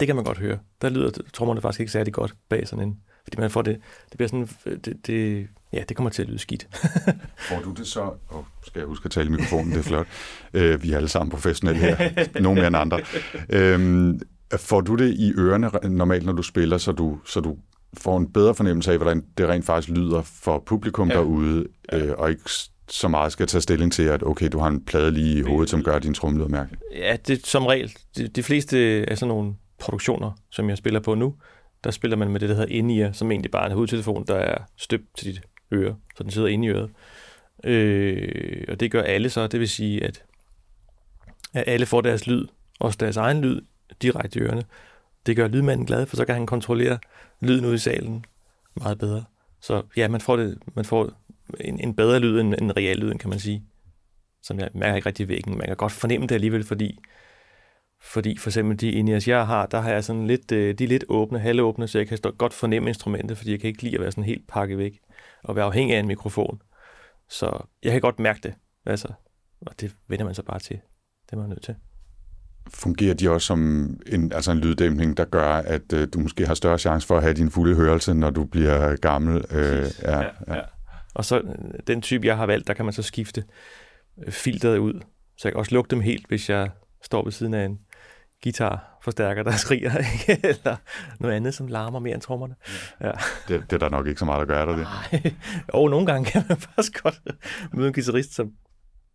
Det 0.00 0.06
kan 0.06 0.16
man 0.16 0.24
godt 0.24 0.38
høre. 0.38 0.58
Der 0.82 0.88
lyder 0.88 1.10
trommerne 1.32 1.60
faktisk 1.60 1.80
ikke 1.80 1.92
særlig 1.92 2.12
godt 2.12 2.34
bag 2.48 2.68
sådan 2.68 2.88
en, 2.88 3.00
fordi 3.24 3.40
man 3.40 3.50
får 3.50 3.62
det, 3.62 3.80
det 4.10 4.16
bliver 4.16 4.28
sådan, 4.28 4.48
øh, 4.66 4.78
det, 4.84 5.06
det, 5.06 5.48
ja, 5.72 5.82
det 5.88 5.96
kommer 5.96 6.10
til 6.10 6.22
at 6.22 6.28
lyde 6.28 6.38
skidt. 6.38 6.68
får 7.48 7.60
du 7.64 7.72
det 7.72 7.86
så, 7.86 8.12
og 8.28 8.46
skal 8.66 8.80
jeg 8.80 8.86
huske 8.86 9.04
at 9.04 9.10
tale 9.10 9.26
i 9.26 9.30
mikrofonen, 9.30 9.72
det 9.72 9.78
er 9.78 9.82
flot, 9.82 10.06
øh, 10.54 10.82
vi 10.82 10.92
er 10.92 10.96
alle 10.96 11.08
sammen 11.08 11.30
professionelle 11.30 11.80
her, 11.80 12.40
nogen 12.40 12.58
mere 12.58 12.66
end 12.66 12.76
andre. 12.76 13.00
Øh, 13.48 14.14
får 14.56 14.80
du 14.80 14.94
det 14.94 15.14
i 15.14 15.32
ørerne 15.32 15.70
normalt, 15.96 16.26
når 16.26 16.32
du 16.32 16.42
spiller, 16.42 16.78
så 16.78 16.92
du, 16.92 17.18
så 17.24 17.40
du 17.40 17.56
får 17.98 18.18
en 18.18 18.32
bedre 18.32 18.54
fornemmelse 18.54 18.92
af, 18.92 18.98
hvordan 18.98 19.24
det 19.38 19.48
rent 19.48 19.64
faktisk 19.64 19.96
lyder 19.96 20.22
for 20.22 20.62
publikum 20.66 21.08
ja. 21.08 21.14
derude, 21.14 21.66
ja. 21.92 21.98
Øh, 21.98 22.14
og 22.18 22.30
ikke 22.30 22.50
så 22.88 23.08
meget 23.08 23.32
skal 23.32 23.46
tage 23.46 23.62
stilling 23.62 23.92
til, 23.92 24.02
at 24.02 24.22
okay, 24.22 24.48
du 24.52 24.58
har 24.58 24.68
en 24.68 24.84
plade 24.84 25.10
lige 25.10 25.38
i 25.38 25.42
hovedet, 25.42 25.70
som 25.70 25.82
gør 25.82 25.98
din 25.98 26.14
trommelyd 26.14 26.48
mærke. 26.48 26.76
Ja, 26.94 27.16
det 27.26 27.46
som 27.46 27.66
regel. 27.66 27.92
De, 28.16 28.28
de 28.28 28.42
fleste 28.42 28.78
af 29.08 29.18
sådan 29.18 29.28
nogle 29.28 29.54
produktioner, 29.78 30.32
som 30.50 30.68
jeg 30.68 30.78
spiller 30.78 31.00
på 31.00 31.14
nu, 31.14 31.34
der 31.84 31.90
spiller 31.90 32.16
man 32.16 32.30
med 32.30 32.40
det, 32.40 32.48
der 32.48 32.54
hedder 32.54 32.74
in 32.74 33.14
som 33.14 33.30
egentlig 33.30 33.50
bare 33.50 33.62
er 33.62 33.66
en 33.66 33.72
hovedtelefon, 33.72 34.24
der 34.26 34.34
er 34.34 34.58
støbt 34.76 35.16
til 35.16 35.26
dit 35.26 35.42
øre, 35.72 35.96
så 36.16 36.22
den 36.22 36.30
sidder 36.30 36.48
inde 36.48 36.66
i 36.66 36.70
øret. 36.70 36.90
Øh, 37.64 38.64
og 38.68 38.80
det 38.80 38.90
gør 38.90 39.02
alle 39.02 39.30
så, 39.30 39.46
det 39.46 39.60
vil 39.60 39.68
sige, 39.68 40.04
at, 40.04 40.22
at 41.54 41.64
alle 41.66 41.86
får 41.86 42.00
deres 42.00 42.26
lyd, 42.26 42.46
også 42.80 42.96
deres 43.00 43.16
egen 43.16 43.40
lyd, 43.40 43.60
direkte 44.02 44.38
i 44.38 44.42
ørerne. 44.42 44.64
Det 45.26 45.36
gør 45.36 45.48
lydmanden 45.48 45.86
glad, 45.86 46.06
for 46.06 46.16
så 46.16 46.24
kan 46.24 46.34
han 46.34 46.46
kontrollere 46.46 46.98
lyden 47.40 47.64
ud 47.64 47.74
i 47.74 47.78
salen 47.78 48.24
meget 48.74 48.98
bedre. 48.98 49.24
Så 49.60 49.82
ja, 49.96 50.08
man 50.08 50.20
får, 50.20 50.36
det, 50.36 50.58
man 50.74 50.84
får 50.84 51.12
en, 51.60 51.80
en 51.80 51.96
bedre 51.96 52.18
lyd 52.18 52.40
end 52.40 52.54
en 52.54 52.76
reel 52.76 52.98
lyd, 52.98 53.14
kan 53.14 53.30
man 53.30 53.38
sige. 53.38 53.64
Som 54.42 54.58
jeg 54.58 54.68
mærker 54.74 54.96
ikke 54.96 55.06
rigtig 55.06 55.28
væggen. 55.28 55.58
Man 55.58 55.66
kan 55.66 55.76
godt 55.76 55.92
fornemme 55.92 56.26
det 56.26 56.34
alligevel, 56.34 56.64
fordi, 56.64 56.98
fordi 58.00 58.36
for 58.36 58.50
eksempel 58.50 58.80
de 58.80 58.90
Ineas, 58.90 59.28
jeg 59.28 59.46
har, 59.46 59.66
der 59.66 59.80
har 59.80 59.90
jeg 59.90 60.04
sådan 60.04 60.26
lidt, 60.26 60.52
øh, 60.52 60.74
de 60.78 60.84
er 60.84 60.88
lidt 60.88 61.04
åbne, 61.08 61.38
halvåbne, 61.38 61.88
så 61.88 61.98
jeg 61.98 62.08
kan 62.08 62.18
godt 62.38 62.52
fornemme 62.52 62.88
instrumentet, 62.90 63.38
fordi 63.38 63.50
jeg 63.50 63.60
kan 63.60 63.68
ikke 63.68 63.82
lide 63.82 63.94
at 63.94 64.00
være 64.00 64.12
sådan 64.12 64.24
helt 64.24 64.48
pakket 64.48 64.78
væk 64.78 65.00
og 65.42 65.56
være 65.56 65.64
afhængig 65.64 65.96
af 65.96 66.00
en 66.00 66.06
mikrofon. 66.06 66.62
Så 67.28 67.66
jeg 67.82 67.92
kan 67.92 68.00
godt 68.00 68.18
mærke 68.18 68.40
det, 68.42 68.54
altså, 68.86 69.08
og 69.60 69.80
det 69.80 69.96
vender 70.08 70.24
man 70.24 70.34
så 70.34 70.42
bare 70.42 70.58
til. 70.58 70.80
Det 71.26 71.32
er 71.32 71.36
man 71.36 71.48
nødt 71.48 71.62
til 71.62 71.76
fungerer 72.68 73.14
de 73.14 73.30
også 73.30 73.46
som 73.46 73.60
en, 74.06 74.32
altså 74.32 74.52
en 74.52 74.58
lyddæmpning, 74.58 75.16
der 75.16 75.24
gør, 75.24 75.52
at 75.52 75.92
øh, 75.94 76.08
du 76.14 76.18
måske 76.18 76.46
har 76.46 76.54
større 76.54 76.78
chance 76.78 77.06
for 77.06 77.16
at 77.16 77.22
have 77.22 77.34
din 77.34 77.50
fulde 77.50 77.76
hørelse, 77.76 78.14
når 78.14 78.30
du 78.30 78.44
bliver 78.44 78.96
gammel. 78.96 79.44
Øh, 79.50 79.86
ja, 80.02 80.20
ja, 80.20 80.28
ja. 80.48 80.60
Og 81.14 81.24
så 81.24 81.38
øh, 81.38 81.54
den 81.86 82.02
type, 82.02 82.26
jeg 82.26 82.36
har 82.36 82.46
valgt, 82.46 82.66
der 82.66 82.74
kan 82.74 82.84
man 82.84 82.94
så 82.94 83.02
skifte 83.02 83.44
øh, 84.26 84.32
filteret 84.32 84.78
ud. 84.78 85.00
Så 85.36 85.48
jeg 85.48 85.52
kan 85.52 85.58
også 85.58 85.74
lukke 85.74 85.90
dem 85.90 86.00
helt, 86.00 86.26
hvis 86.28 86.50
jeg 86.50 86.70
står 87.02 87.24
ved 87.24 87.32
siden 87.32 87.54
af 87.54 87.64
en 87.64 87.78
guitarforstærker, 88.42 89.42
der 89.42 89.52
skriger, 89.64 89.98
ikke? 89.98 90.48
eller 90.48 90.76
noget 91.20 91.34
andet, 91.34 91.54
som 91.54 91.66
larmer 91.66 91.98
mere 91.98 92.14
end 92.14 92.22
trommerne. 92.22 92.54
Ja. 93.00 93.12
Det, 93.48 93.62
det 93.70 93.72
er 93.72 93.78
der 93.78 93.88
nok 93.88 94.06
ikke 94.06 94.18
så 94.18 94.24
meget, 94.24 94.48
der 94.48 94.54
gør, 94.54 94.64
der 94.64 94.76
det? 94.76 94.86
Nej. 95.12 95.34
Og 95.80 95.90
nogle 95.90 96.06
gange 96.06 96.30
kan 96.30 96.44
man 96.48 96.58
faktisk 96.58 97.02
godt 97.02 97.20
møde 97.72 97.88
en 97.88 97.94
guitarist, 97.94 98.34
som 98.34 98.52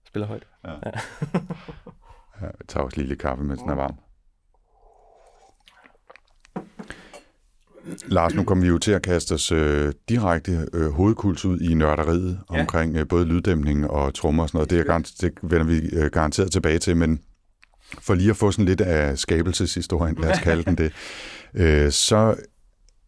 spiller 0.08 0.28
højt. 0.28 0.44
Ja. 0.66 0.72
ja. 0.72 0.92
Jeg 2.42 2.52
tager 2.68 2.84
også 2.84 2.98
lille 2.98 3.16
kaffe, 3.16 3.44
mens 3.44 3.62
den 3.62 3.70
er 3.70 3.76
varm. 3.76 3.96
Lars, 8.08 8.34
nu 8.34 8.44
kommer 8.44 8.62
vi 8.62 8.68
jo 8.68 8.78
til 8.78 8.92
at 8.92 9.02
kaste 9.02 9.34
os 9.34 9.52
øh, 9.52 9.94
direkte 10.10 10.68
øh, 10.74 10.92
hovedkuls 10.92 11.46
ud 11.46 11.60
i 11.60 11.74
nørderiet 11.74 12.40
ja. 12.54 12.60
omkring 12.60 12.96
øh, 12.96 13.08
både 13.08 13.26
lyddæmning 13.26 13.90
og 13.90 14.14
trommer 14.14 14.44
og 14.44 14.50
sådan 14.50 14.58
noget. 14.58 14.70
Det, 14.70 14.80
er 14.80 14.84
garant, 14.84 15.12
det 15.22 15.34
vender 15.42 15.66
vi 15.66 15.90
øh, 15.94 16.12
garanteret 16.12 16.52
tilbage 16.52 16.80
til, 16.80 16.98
men 16.98 17.20
for 18.00 18.14
lige 18.14 18.30
at 18.30 18.36
få 18.36 18.52
sådan 18.52 18.66
lidt 18.66 18.82
af 18.82 19.18
skabelseshistorien, 19.18 20.16
lad 20.16 20.32
os 20.32 20.40
kalde 20.40 20.64
den 20.64 20.78
det, 20.78 20.94
øh, 21.62 21.92
så 21.92 22.36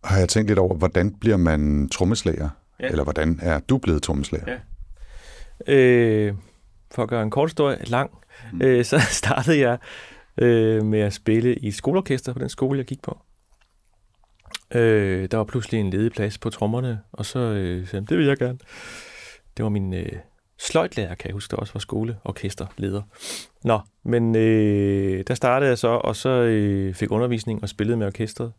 har 0.03 0.17
jeg 0.17 0.29
tænkt 0.29 0.50
lidt 0.50 0.60
over, 0.60 0.75
hvordan 0.75 1.15
bliver 1.19 1.38
man 1.38 1.89
trommeslager? 1.89 2.50
Ja. 2.79 2.88
Eller 2.88 3.03
hvordan 3.03 3.39
er 3.41 3.60
du 3.60 3.77
blevet 3.77 4.03
trommeslager? 4.03 4.57
Ja. 5.67 5.74
Øh, 5.74 6.34
for 6.91 7.03
at 7.03 7.10
gøre 7.10 7.24
en 7.24 7.29
kort 7.29 7.50
historie 7.50 7.77
lang, 7.86 8.12
mm. 8.53 8.62
øh, 8.62 8.86
så 8.86 9.00
startede 9.22 9.60
jeg 9.60 9.77
øh, 10.38 10.86
med 10.86 11.00
at 11.00 11.13
spille 11.13 11.56
i 11.56 11.67
et 11.67 11.75
skoleorkester 11.75 12.34
på 12.34 12.39
den 12.39 12.50
skole, 12.50 12.77
jeg 12.77 12.86
gik 12.86 13.01
på. 13.01 13.17
Øh, 14.75 15.27
der 15.32 15.38
var 15.38 15.44
pludselig 15.44 15.79
en 15.79 15.89
ledig 15.89 16.12
plads 16.12 16.38
på 16.38 16.50
trommerne, 16.50 17.00
og 17.12 17.25
så 17.25 17.39
øh, 17.39 17.88
sagde 17.88 18.06
det 18.06 18.17
vil 18.17 18.25
jeg 18.25 18.38
gerne. 18.38 18.58
Det 19.58 19.63
var 19.63 19.70
min 19.70 19.94
øh, 19.94 20.12
sløjtlærer, 20.60 21.15
kan 21.15 21.27
jeg 21.27 21.34
huske, 21.34 21.51
der 21.51 21.58
også 21.58 21.74
var 21.74 21.79
skoleorkesterleder. 21.79 23.01
Nå, 23.63 23.79
men 24.03 24.36
øh, 24.36 25.24
der 25.27 25.34
startede 25.34 25.70
jeg 25.70 25.77
så, 25.77 25.88
og 25.88 26.15
så 26.15 26.29
øh, 26.29 26.94
fik 26.94 27.12
undervisning 27.12 27.63
og 27.63 27.70
spillede 27.70 27.98
med 27.98 28.08
orkestret. 28.08 28.53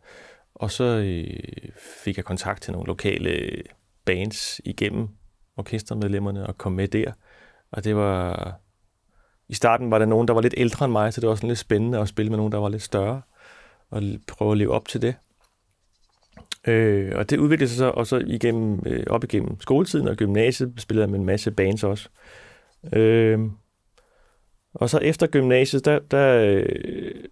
Og 0.55 0.71
så 0.71 0.83
øh, 0.83 1.71
fik 2.03 2.17
jeg 2.17 2.25
kontakt 2.25 2.61
til 2.61 2.73
nogle 2.73 2.87
lokale 2.87 3.63
bands 4.05 4.61
igennem 4.65 5.07
orkestermedlemmerne 5.57 6.47
og 6.47 6.57
kom 6.57 6.71
med 6.71 6.87
der. 6.87 7.11
Og 7.71 7.83
det 7.83 7.95
var... 7.95 8.59
I 9.49 9.53
starten 9.53 9.91
var 9.91 9.99
der 9.99 10.05
nogen, 10.05 10.27
der 10.27 10.33
var 10.33 10.41
lidt 10.41 10.53
ældre 10.57 10.85
end 10.85 10.91
mig, 10.91 11.13
så 11.13 11.21
det 11.21 11.29
var 11.29 11.35
sådan 11.35 11.47
lidt 11.47 11.59
spændende 11.59 11.99
at 11.99 12.07
spille 12.07 12.29
med 12.29 12.37
nogen, 12.37 12.51
der 12.51 12.57
var 12.57 12.69
lidt 12.69 12.81
større, 12.81 13.21
og 13.89 14.03
prøve 14.27 14.51
at 14.51 14.57
leve 14.57 14.71
op 14.71 14.87
til 14.87 15.01
det. 15.01 15.15
Øh, 16.67 17.11
og 17.15 17.29
det 17.29 17.37
udviklede 17.37 17.69
sig 17.69 17.77
så 17.77 17.89
også 17.89 18.17
igennem, 18.27 18.83
øh, 18.85 19.03
op 19.07 19.23
igennem 19.23 19.61
skoletiden 19.61 20.07
og 20.07 20.15
gymnasiet, 20.15 20.73
spillede 20.77 21.03
jeg 21.03 21.09
med 21.09 21.19
en 21.19 21.25
masse 21.25 21.51
bands 21.51 21.83
også. 21.83 22.09
Øh, 22.93 23.39
og 24.73 24.89
så 24.89 24.97
efter 24.97 25.27
gymnasiet, 25.27 25.85
der, 25.85 25.99
der 25.99 26.45
øh, 26.45 27.23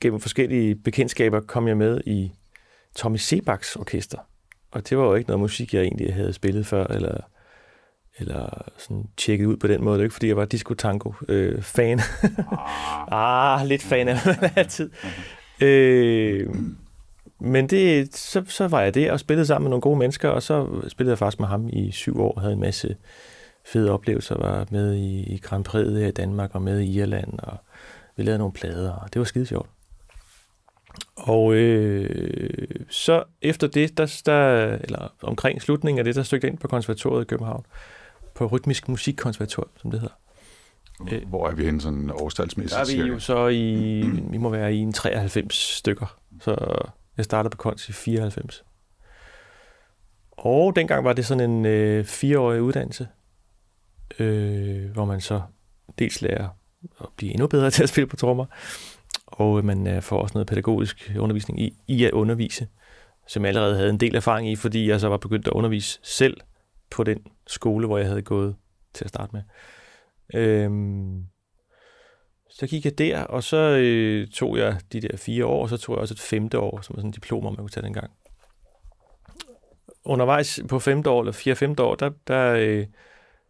gennem 0.00 0.20
forskellige 0.20 0.74
bekendtskaber 0.74 1.40
kom 1.40 1.68
jeg 1.68 1.76
med 1.76 2.00
i 2.06 2.32
Tommy 2.94 3.16
Sebaks 3.16 3.76
orkester. 3.76 4.18
Og 4.70 4.88
det 4.88 4.98
var 4.98 5.04
jo 5.04 5.14
ikke 5.14 5.28
noget 5.28 5.40
musik, 5.40 5.74
jeg 5.74 5.82
egentlig 5.82 6.14
havde 6.14 6.32
spillet 6.32 6.66
før, 6.66 6.86
eller, 6.86 7.20
eller 8.18 8.70
sådan 8.78 9.06
tjekket 9.16 9.46
ud 9.46 9.56
på 9.56 9.66
den 9.66 9.84
måde. 9.84 9.94
Det 9.94 10.00
var 10.00 10.04
ikke, 10.04 10.14
fordi 10.14 10.28
jeg 10.28 10.36
var 10.36 10.44
disco-tango-fan. 10.44 11.98
Øh, 11.98 12.04
ah. 13.12 13.60
ah, 13.60 13.66
lidt 13.66 13.82
fan 13.82 14.08
af 14.08 14.16
man 14.26 14.50
altid. 14.56 14.90
Øh, 15.60 16.48
men 17.40 17.66
det, 17.66 18.16
så, 18.16 18.44
så 18.48 18.68
var 18.68 18.80
jeg 18.80 18.94
der 18.94 19.12
og 19.12 19.20
spillede 19.20 19.46
sammen 19.46 19.64
med 19.64 19.70
nogle 19.70 19.80
gode 19.80 19.98
mennesker, 19.98 20.28
og 20.28 20.42
så 20.42 20.66
spillede 20.88 21.12
jeg 21.12 21.18
faktisk 21.18 21.40
med 21.40 21.48
ham 21.48 21.68
i 21.72 21.90
syv 21.90 22.20
år, 22.20 22.40
havde 22.40 22.52
en 22.52 22.60
masse 22.60 22.96
fede 23.64 23.90
oplevelser, 23.90 24.38
var 24.38 24.66
med 24.70 24.94
i, 24.94 25.34
i 25.34 25.38
Grand 25.38 25.64
Prix 25.64 25.86
her 25.86 26.06
i 26.06 26.10
Danmark, 26.10 26.50
og 26.54 26.62
med 26.62 26.80
i 26.80 26.98
Irland, 26.98 27.38
og 27.38 27.56
vi 28.16 28.22
lavede 28.22 28.38
nogle 28.38 28.52
plader, 28.52 28.92
og 28.92 29.12
det 29.12 29.18
var 29.18 29.24
skide 29.24 29.46
sjovt. 29.46 29.70
Og 31.16 31.54
øh, 31.54 32.66
så 32.88 33.24
efter 33.42 33.66
det, 33.66 33.98
der, 33.98 34.22
der, 34.26 34.72
eller 34.80 35.12
omkring 35.22 35.62
slutningen 35.62 35.98
af 35.98 36.04
det, 36.04 36.14
der 36.14 36.22
stødte 36.22 36.44
jeg 36.44 36.52
ind 36.52 36.58
på 36.58 36.68
konservatoriet 36.68 37.24
i 37.24 37.28
København, 37.28 37.66
på 38.36 38.46
Rytmisk 38.46 38.88
Musikkonservatorium, 38.88 39.70
som 39.76 39.90
det 39.90 40.00
hedder. 40.00 40.14
Hvor 41.26 41.48
er 41.48 41.54
vi 41.54 41.64
henne 41.64 41.80
sådan 41.80 42.10
årstalsmæssigt? 42.10 42.78
Der 42.88 43.00
er 43.00 43.04
vi 43.04 43.12
jo 43.12 43.18
så 43.18 43.48
i, 43.48 44.00
vi 44.32 44.36
må 44.38 44.48
være 44.48 44.74
i 44.74 44.78
en 44.78 44.92
93 44.92 45.54
stykker, 45.54 46.18
så 46.40 46.78
jeg 47.16 47.24
startede 47.24 47.50
på 47.50 47.56
Kons 47.56 47.88
i 47.88 47.92
94. 47.92 48.64
Og 50.32 50.76
dengang 50.76 51.04
var 51.04 51.12
det 51.12 51.26
sådan 51.26 51.50
en 51.50 51.66
øh, 51.66 52.04
fireårig 52.04 52.62
uddannelse, 52.62 53.08
øh, 54.18 54.90
hvor 54.90 55.04
man 55.04 55.20
så 55.20 55.42
dels 55.98 56.22
lærer 56.22 56.48
at 57.00 57.06
blive 57.16 57.32
endnu 57.32 57.46
bedre 57.46 57.70
til 57.74 57.82
at 57.82 57.88
spille 57.88 58.06
på 58.06 58.16
trommer, 58.16 58.46
og 59.26 59.64
man 59.64 59.86
øh, 59.86 60.02
får 60.02 60.22
også 60.22 60.34
noget 60.34 60.46
pædagogisk 60.46 61.12
undervisning 61.18 61.60
i, 61.60 61.76
i 61.86 62.04
at 62.04 62.12
undervise, 62.12 62.68
som 63.28 63.42
jeg 63.42 63.48
allerede 63.48 63.76
havde 63.76 63.90
en 63.90 64.00
del 64.00 64.16
erfaring 64.16 64.50
i, 64.50 64.56
fordi 64.56 64.88
jeg 64.88 65.00
så 65.00 65.08
var 65.08 65.16
begyndt 65.16 65.46
at 65.46 65.52
undervise 65.52 65.98
selv 66.02 66.40
på 66.90 67.04
den 67.04 67.18
skole, 67.46 67.86
hvor 67.86 67.98
jeg 67.98 68.06
havde 68.06 68.22
gået 68.22 68.56
til 68.94 69.04
at 69.04 69.08
starte 69.08 69.32
med. 69.32 69.42
Øhm, 70.34 71.26
så 72.50 72.66
gik 72.66 72.84
jeg 72.84 72.98
der, 72.98 73.22
og 73.22 73.42
så 73.42 73.56
øh, 73.56 74.28
tog 74.28 74.58
jeg 74.58 74.80
de 74.92 75.00
der 75.00 75.16
fire 75.16 75.46
år, 75.46 75.62
og 75.62 75.68
så 75.68 75.76
tog 75.76 75.94
jeg 75.94 76.00
også 76.00 76.14
et 76.14 76.20
femte 76.20 76.58
år, 76.58 76.80
som 76.80 76.94
er 76.94 76.98
sådan 76.98 77.08
en 77.08 77.12
diplom, 77.12 77.44
man 77.44 77.56
kunne 77.56 77.68
tage 77.68 77.84
dengang. 77.84 78.10
Undervejs 80.04 80.60
på 80.68 80.78
femte 80.78 81.10
år, 81.10 81.20
eller 81.20 81.32
fire-femte 81.32 81.82
år, 81.82 81.94
der, 81.94 82.10
der 82.26 82.52
øh, 82.52 82.86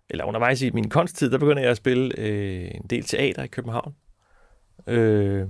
eller 0.08 0.24
undervejs 0.24 0.62
i 0.62 0.70
min 0.70 0.88
konsttid, 0.88 1.30
der 1.30 1.38
begynder 1.38 1.62
jeg 1.62 1.70
at 1.70 1.76
spille 1.76 2.18
øh, 2.18 2.70
en 2.74 2.86
del 2.90 3.04
teater 3.04 3.42
i 3.42 3.46
København. 3.46 3.94
Øh, 4.86 5.46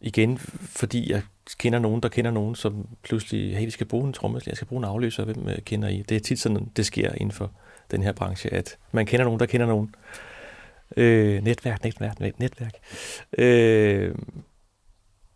igen, 0.00 0.38
fordi 0.60 1.12
jeg 1.12 1.22
kender 1.58 1.78
nogen, 1.78 2.02
der 2.02 2.08
kender 2.08 2.30
nogen, 2.30 2.54
som 2.54 2.88
pludselig, 3.02 3.56
hey, 3.56 3.64
vi 3.64 3.70
skal 3.70 3.86
bruge 3.86 4.06
en 4.06 4.12
trommeslager, 4.12 4.52
jeg 4.52 4.56
skal 4.56 4.68
bruge 4.68 4.80
en 4.80 4.84
afløser, 4.84 5.24
hvem 5.24 5.48
øh, 5.48 5.58
kender 5.58 5.88
I? 5.88 6.02
Det 6.08 6.16
er 6.16 6.20
tit 6.20 6.38
sådan, 6.38 6.68
det 6.76 6.86
sker 6.86 7.12
inden 7.12 7.32
for 7.32 7.52
den 7.90 8.02
her 8.02 8.12
branche, 8.12 8.52
at 8.52 8.78
man 8.92 9.06
kender 9.06 9.24
nogen, 9.24 9.40
der 9.40 9.46
kender 9.46 9.66
nogen. 9.66 9.94
Øh, 10.96 11.42
netværk, 11.42 11.84
netværk, 11.84 12.38
netværk. 12.38 12.74
Øh, 13.38 14.14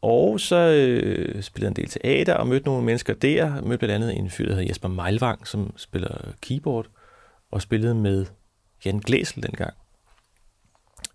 og 0.02 0.40
så 0.40 0.56
øh, 0.56 1.42
spillede 1.42 1.66
jeg 1.66 1.70
en 1.70 1.76
del 1.76 1.88
teater 1.88 2.34
og 2.34 2.46
mødte 2.46 2.66
nogle 2.66 2.84
mennesker 2.84 3.14
der. 3.14 3.54
Jeg 3.54 3.62
mødte 3.64 3.78
blandt 3.78 3.94
andet 4.04 4.18
en 4.18 4.30
fyr, 4.30 4.46
der 4.46 4.54
hedder 4.54 4.68
Jesper 4.68 4.88
Meilvang, 4.88 5.46
som 5.46 5.74
spiller 5.76 6.32
keyboard 6.40 6.86
og 7.50 7.62
spillede 7.62 7.94
med 7.94 8.26
Jan 8.84 8.98
Glæsel 8.98 9.42
dengang. 9.42 9.74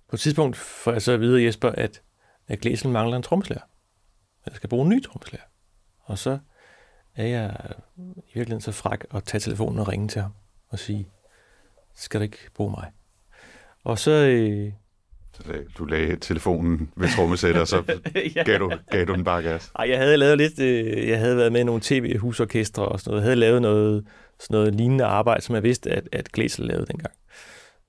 På 0.10 0.16
et 0.16 0.20
tidspunkt 0.20 0.58
får 0.58 0.92
jeg 0.92 1.02
så 1.02 1.12
at 1.12 1.20
vide 1.20 1.44
Jesper, 1.44 1.70
at, 1.70 2.02
at 2.50 2.60
Glæsel 2.60 2.90
mangler 2.90 3.18
en 3.18 3.24
trommeslager. 3.24 3.62
Jeg 4.46 4.56
skal 4.56 4.70
bruge 4.70 4.84
en 4.84 4.90
ny 4.90 5.04
trommeslager. 5.04 5.46
Og 6.00 6.18
så 6.18 6.40
er 7.16 7.26
jeg 7.26 7.56
i 7.98 8.32
virkeligheden 8.34 8.62
så 8.62 8.72
fræk 8.72 9.06
at 9.12 9.24
tage 9.24 9.42
telefonen 9.42 9.80
og 9.80 9.88
ringe 9.88 10.08
til 10.08 10.22
ham 10.22 10.32
og 10.70 10.80
sige, 10.80 11.10
skal 11.96 12.20
du 12.20 12.24
ikke 12.24 12.38
bruge 12.54 12.72
mig? 12.72 12.92
Og 13.84 14.00
så... 14.00 14.12
Øh, 14.12 14.72
du 15.78 15.86
lagde 15.86 16.16
telefonen 16.16 16.92
ved 16.96 17.10
trommesætter, 17.16 17.62
og 17.62 17.68
så 17.68 17.84
ja. 18.36 18.44
gav, 18.44 18.60
du, 18.60 18.72
gav 18.92 19.06
du 19.06 19.14
den 19.14 19.24
bare 19.24 19.42
gas? 19.42 19.72
Ej, 19.76 19.90
jeg 19.90 19.98
havde 19.98 20.18
lavet 20.18 20.38
lidt... 20.38 20.60
Øh, 20.60 21.08
jeg 21.08 21.20
havde 21.20 21.38
været 21.38 21.52
med 21.52 21.62
i 21.62 21.64
nogle 21.64 21.82
tv-husorkestre 21.84 22.86
og 22.86 23.00
sådan 23.00 23.12
noget. 23.12 23.22
Jeg 23.22 23.26
havde 23.26 23.36
lavet 23.36 23.62
noget, 23.62 24.08
sådan 24.40 24.54
noget 24.54 24.76
lignende 24.76 25.06
arbejde, 25.06 25.42
som 25.42 25.56
jeg 25.56 25.64
vidste, 25.64 25.92
at, 25.92 26.10
at 26.12 26.32
Glæsel 26.32 26.66
lavede 26.66 26.86
dengang. 26.86 27.14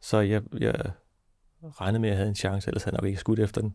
Så 0.02 0.20
jeg, 0.20 0.42
jeg 0.60 0.74
regnede 1.80 2.00
med, 2.00 2.08
at 2.08 2.10
jeg 2.10 2.16
havde 2.16 2.28
en 2.28 2.34
chance, 2.34 2.68
ellers 2.68 2.82
havde 2.84 2.94
jeg 2.94 3.02
nok 3.02 3.08
ikke 3.08 3.20
skudt 3.20 3.38
efter 3.38 3.60
den. 3.60 3.74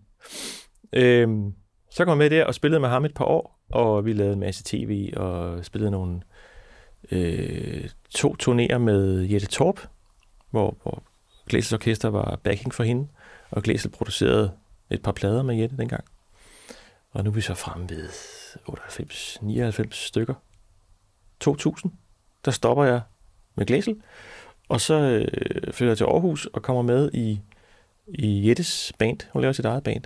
Øhm, 0.94 1.54
så 1.90 2.06
kom 2.06 2.10
jeg 2.10 2.18
med 2.18 2.38
der 2.38 2.46
og 2.46 2.56
spillede 2.56 2.80
med 2.80 2.90
ham 2.90 3.06
et 3.06 3.14
par 3.14 3.26
år, 3.26 3.60
og 3.70 4.06
vi 4.06 4.14
lavede 4.14 4.34
en 4.34 4.40
masse 4.40 4.64
tv 4.66 5.14
og 5.16 5.66
spillede 5.66 5.92
nogle 5.92 6.22
øh, 7.12 7.90
to 8.10 8.36
turnéer 8.44 8.78
med 8.78 9.22
Jette 9.22 9.48
Torp, 9.48 9.88
hvor, 10.52 10.78
hvor 10.84 11.04
Glæsels 11.50 11.74
Orkester 11.74 12.10
var 12.10 12.40
backing 12.44 12.74
for 12.74 12.84
hende, 12.84 13.08
og 13.52 13.64
Glæsel 13.64 13.92
producerede 13.92 14.52
et 14.90 15.02
par 15.02 15.12
plader 15.12 15.44
med 15.44 15.56
Jette 15.56 15.78
dengang. 15.78 16.04
Og 17.12 17.24
nu 17.24 17.30
er 17.30 17.34
vi 17.34 17.42
så 17.42 17.54
frem 17.54 17.90
ved 17.90 18.10
98-99 18.70 19.88
stykker. 19.92 20.34
2000, 21.40 21.92
der 22.46 22.52
stopper 22.52 22.84
jeg 22.84 23.02
med 23.56 23.66
Glæsel, 23.66 24.02
og 24.70 24.82
så 24.82 24.94
øh, 24.94 25.28
flytter 25.74 25.92
jeg 25.92 25.98
til 25.98 26.04
Aarhus 26.04 26.46
og 26.46 26.62
kommer 26.62 26.82
med 26.82 27.12
i, 27.14 27.40
i 28.08 28.50
Jettes 28.50 28.94
band. 29.00 29.18
Hun 29.34 29.42
laver 29.42 29.54
sit 29.54 29.66
eget 29.66 29.84
band. 29.84 30.04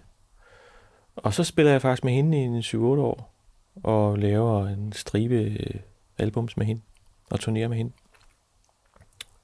Og 1.24 1.34
så 1.34 1.44
spiller 1.44 1.72
jeg 1.72 1.82
faktisk 1.82 2.04
med 2.04 2.14
hende 2.14 2.38
i 2.38 2.42
en 2.42 2.60
7-8 2.60 2.78
år, 2.78 3.36
og 3.84 4.20
laver 4.20 4.68
en 4.68 4.94
stribe 4.94 5.36
øh, 5.36 5.80
albums 6.18 6.58
med 6.58 6.66
hende, 6.66 6.82
og 7.30 7.40
turnerer 7.40 7.68
med 7.68 7.78
hende. 7.78 7.92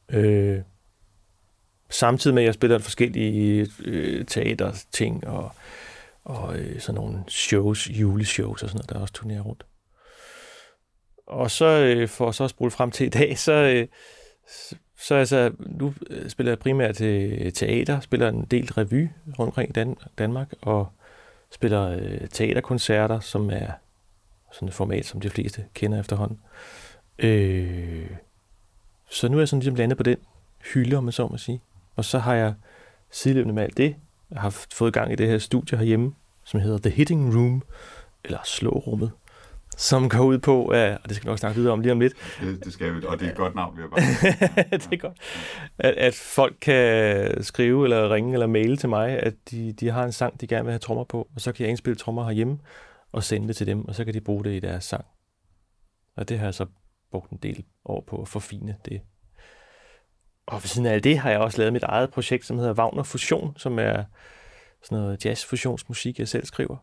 Øh, 0.09 0.61
samtidig 1.89 2.33
med, 2.33 2.43
at 2.43 2.45
jeg 2.45 2.53
spiller 2.53 2.79
forskellige 2.79 3.67
øh, 3.85 4.25
teaterting 4.25 5.27
og, 5.27 5.51
og 6.23 6.59
øh, 6.59 6.79
sådan 6.79 7.01
nogle 7.01 7.23
shows, 7.27 7.89
juleshows 7.89 8.63
og 8.63 8.69
sådan 8.69 8.77
noget, 8.77 8.89
der 8.89 8.99
også 8.99 9.13
turnerer 9.13 9.41
rundt. 9.41 9.65
Og 11.27 11.51
så 11.51 11.65
øh, 11.65 12.07
for 12.07 12.31
så 12.31 12.43
at 12.43 12.49
spole 12.49 12.71
frem 12.71 12.91
til 12.91 13.05
i 13.05 13.09
dag, 13.09 13.37
så, 13.37 13.51
øh, 13.51 13.87
så 14.97 15.15
altså, 15.15 15.51
nu 15.59 15.93
øh, 16.09 16.29
spiller 16.29 16.51
jeg 16.51 16.59
primært 16.59 16.95
til 16.95 17.53
teater, 17.53 17.99
spiller 17.99 18.29
en 18.29 18.45
del 18.45 18.71
revy 18.71 19.09
rundt 19.27 19.39
omkring 19.39 19.75
Dan- 19.75 19.97
Danmark, 20.17 20.53
og 20.61 20.87
spiller 21.55 21.89
øh, 21.89 22.27
teaterkoncerter, 22.27 23.19
som 23.19 23.49
er 23.49 23.71
sådan 24.51 24.67
et 24.67 24.73
format, 24.73 25.05
som 25.05 25.21
de 25.21 25.29
fleste 25.29 25.65
kender 25.73 25.99
efterhånden. 25.99 26.39
Øh, 27.19 28.09
så 29.09 29.27
nu 29.27 29.37
er 29.37 29.41
jeg 29.41 29.47
sådan 29.47 29.59
ligesom 29.59 29.75
landet 29.75 29.97
på 29.97 30.03
den 30.03 30.17
hylde, 30.73 30.97
om 30.97 31.03
man 31.03 31.13
så 31.13 31.27
må 31.27 31.37
sige. 31.37 31.61
Og 31.95 32.05
så 32.05 32.19
har 32.19 32.33
jeg 32.33 32.53
sideløbende 33.11 33.55
med 33.55 33.63
alt 33.63 33.77
det, 33.77 33.95
jeg 34.31 34.41
har 34.41 34.49
fået 34.73 34.93
gang 34.93 35.11
i 35.11 35.15
det 35.15 35.27
her 35.27 35.37
studie 35.37 35.77
herhjemme, 35.77 36.13
som 36.43 36.59
hedder 36.59 36.77
The 36.77 36.89
Hitting 36.89 37.35
Room, 37.35 37.63
eller 38.23 38.39
Slårummet, 38.43 39.11
som 39.77 40.09
går 40.09 40.23
ud 40.23 40.37
på, 40.37 40.63
og 40.63 40.99
det 41.07 41.15
skal 41.15 41.25
vi 41.25 41.29
nok 41.29 41.39
snakke 41.39 41.55
videre 41.55 41.73
om 41.73 41.79
lige 41.79 41.91
om 41.91 41.99
lidt. 41.99 42.13
Det, 42.41 42.65
det 42.65 42.73
skal 42.73 42.95
vi, 42.95 43.05
og 43.05 43.19
det 43.19 43.25
er 43.25 43.31
et 43.31 43.37
godt 43.37 43.55
navn, 43.55 43.77
vi 43.77 43.81
har 43.81 43.89
bare. 43.89 43.99
det 44.79 44.93
er 44.93 44.97
godt. 44.97 45.17
At, 45.79 45.93
at 45.93 46.15
folk 46.15 46.55
kan 46.61 47.43
skrive 47.43 47.83
eller 47.83 48.13
ringe 48.13 48.33
eller 48.33 48.47
maile 48.47 48.77
til 48.77 48.89
mig, 48.89 49.09
at 49.09 49.33
de, 49.51 49.73
de 49.73 49.89
har 49.89 50.03
en 50.03 50.11
sang, 50.11 50.41
de 50.41 50.47
gerne 50.47 50.63
vil 50.63 50.71
have 50.71 50.79
trommer 50.79 51.03
på, 51.03 51.27
og 51.35 51.41
så 51.41 51.51
kan 51.51 51.63
jeg 51.63 51.69
indspille 51.69 51.95
trommer 51.95 52.25
herhjemme 52.25 52.59
og 53.11 53.23
sende 53.23 53.47
det 53.47 53.55
til 53.55 53.67
dem, 53.67 53.85
og 53.85 53.95
så 53.95 54.05
kan 54.05 54.13
de 54.13 54.21
bruge 54.21 54.43
det 54.43 54.53
i 54.53 54.59
deres 54.59 54.83
sang. 54.83 55.05
Og 56.17 56.29
det 56.29 56.39
har 56.39 56.45
jeg 56.45 56.53
så 56.53 56.65
brugt 57.11 57.31
en 57.31 57.39
del 57.43 57.63
år 57.85 58.03
på 58.07 58.21
at 58.21 58.27
forfine 58.27 58.75
det. 58.85 59.01
Og 60.47 60.55
ved 60.55 60.67
siden 60.67 60.85
af 60.85 61.01
det 61.01 61.17
har 61.17 61.29
jeg 61.29 61.39
også 61.39 61.57
lavet 61.57 61.73
mit 61.73 61.83
eget 61.83 62.11
projekt, 62.11 62.45
som 62.45 62.57
hedder 62.57 62.73
Wagner 62.73 63.03
Fusion, 63.03 63.53
som 63.57 63.79
er 63.79 64.03
sådan 64.83 64.97
noget 64.97 65.25
jazz-fusionsmusik, 65.25 66.19
jeg 66.19 66.27
selv 66.27 66.45
skriver. 66.45 66.77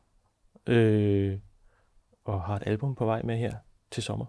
Øh, 0.66 1.38
og 2.24 2.42
har 2.42 2.56
et 2.56 2.62
album 2.66 2.94
på 2.94 3.04
vej 3.04 3.22
med 3.24 3.38
her 3.38 3.52
til 3.90 4.02
sommer. 4.02 4.26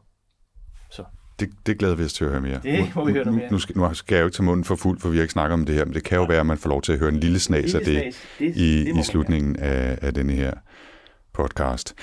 Så. 0.90 1.04
Det, 1.40 1.50
det 1.66 1.78
glæder 1.78 1.96
vi 1.96 2.04
os 2.04 2.14
til 2.14 2.26
at 2.26 2.32
høre 2.32 2.42
mere. 2.42 2.60
Det 2.64 2.96
må 2.96 3.06
vi 3.06 3.14
høre 3.14 3.26
mere. 3.26 3.52
Nu 3.52 3.60
skal, 3.60 3.78
nu 3.78 3.94
skal 3.94 4.16
jeg 4.16 4.22
jo 4.22 4.28
ikke 4.28 4.36
tage 4.36 4.46
munden 4.46 4.64
for 4.64 4.76
fuld, 4.76 5.00
for 5.00 5.10
vi 5.10 5.18
har 5.18 5.22
ikke 5.22 5.32
snakket 5.32 5.54
om 5.54 5.66
det 5.66 5.76
her, 5.76 5.86
men 5.86 5.94
det 5.94 6.04
kan 6.04 6.18
jo 6.18 6.24
være, 6.24 6.40
at 6.40 6.46
man 6.46 6.58
får 6.58 6.70
lov 6.70 6.82
til 6.82 6.94
at 6.94 7.00
høre 7.00 7.10
en 7.10 7.20
lille 7.20 7.40
snas 7.40 7.76
af 7.76 7.82
det, 7.82 8.14
det 8.40 8.56
i, 8.56 8.86
det 8.86 9.00
i 9.00 9.04
slutningen 9.04 9.56
af, 9.56 10.00
af 10.02 10.14
denne 10.14 10.34
her 10.34 10.54
podcast. 11.34 11.96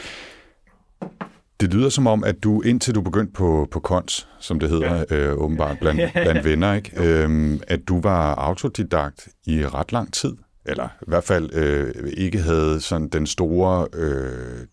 Det 1.61 1.75
lyder 1.75 1.89
som 1.89 2.07
om, 2.07 2.25
at 2.25 2.43
du 2.43 2.61
indtil 2.61 2.95
du 2.95 3.01
begyndte 3.01 3.33
på, 3.33 3.69
på 3.71 3.81
kons, 3.81 4.29
som 4.39 4.61
det 4.61 4.71
hedder 4.71 5.05
ja. 5.11 5.17
øh, 5.17 5.39
åbenbart 5.39 5.79
blandt, 5.79 6.13
blandt 6.25 6.45
venner, 6.45 6.75
ikke? 6.75 6.93
Øhm, 6.97 7.61
at 7.69 7.81
du 7.89 8.01
var 8.01 8.35
autodidakt 8.35 9.29
i 9.47 9.67
ret 9.67 9.93
lang 9.93 10.13
tid, 10.13 10.37
eller 10.67 10.89
i 11.03 11.05
hvert 11.07 11.25
fald 11.25 11.55
øh, 11.55 11.95
ikke 12.17 12.39
havde 12.39 12.81
sådan 12.81 13.09
den 13.09 13.27
store, 13.27 13.87
øh, 13.95 14.67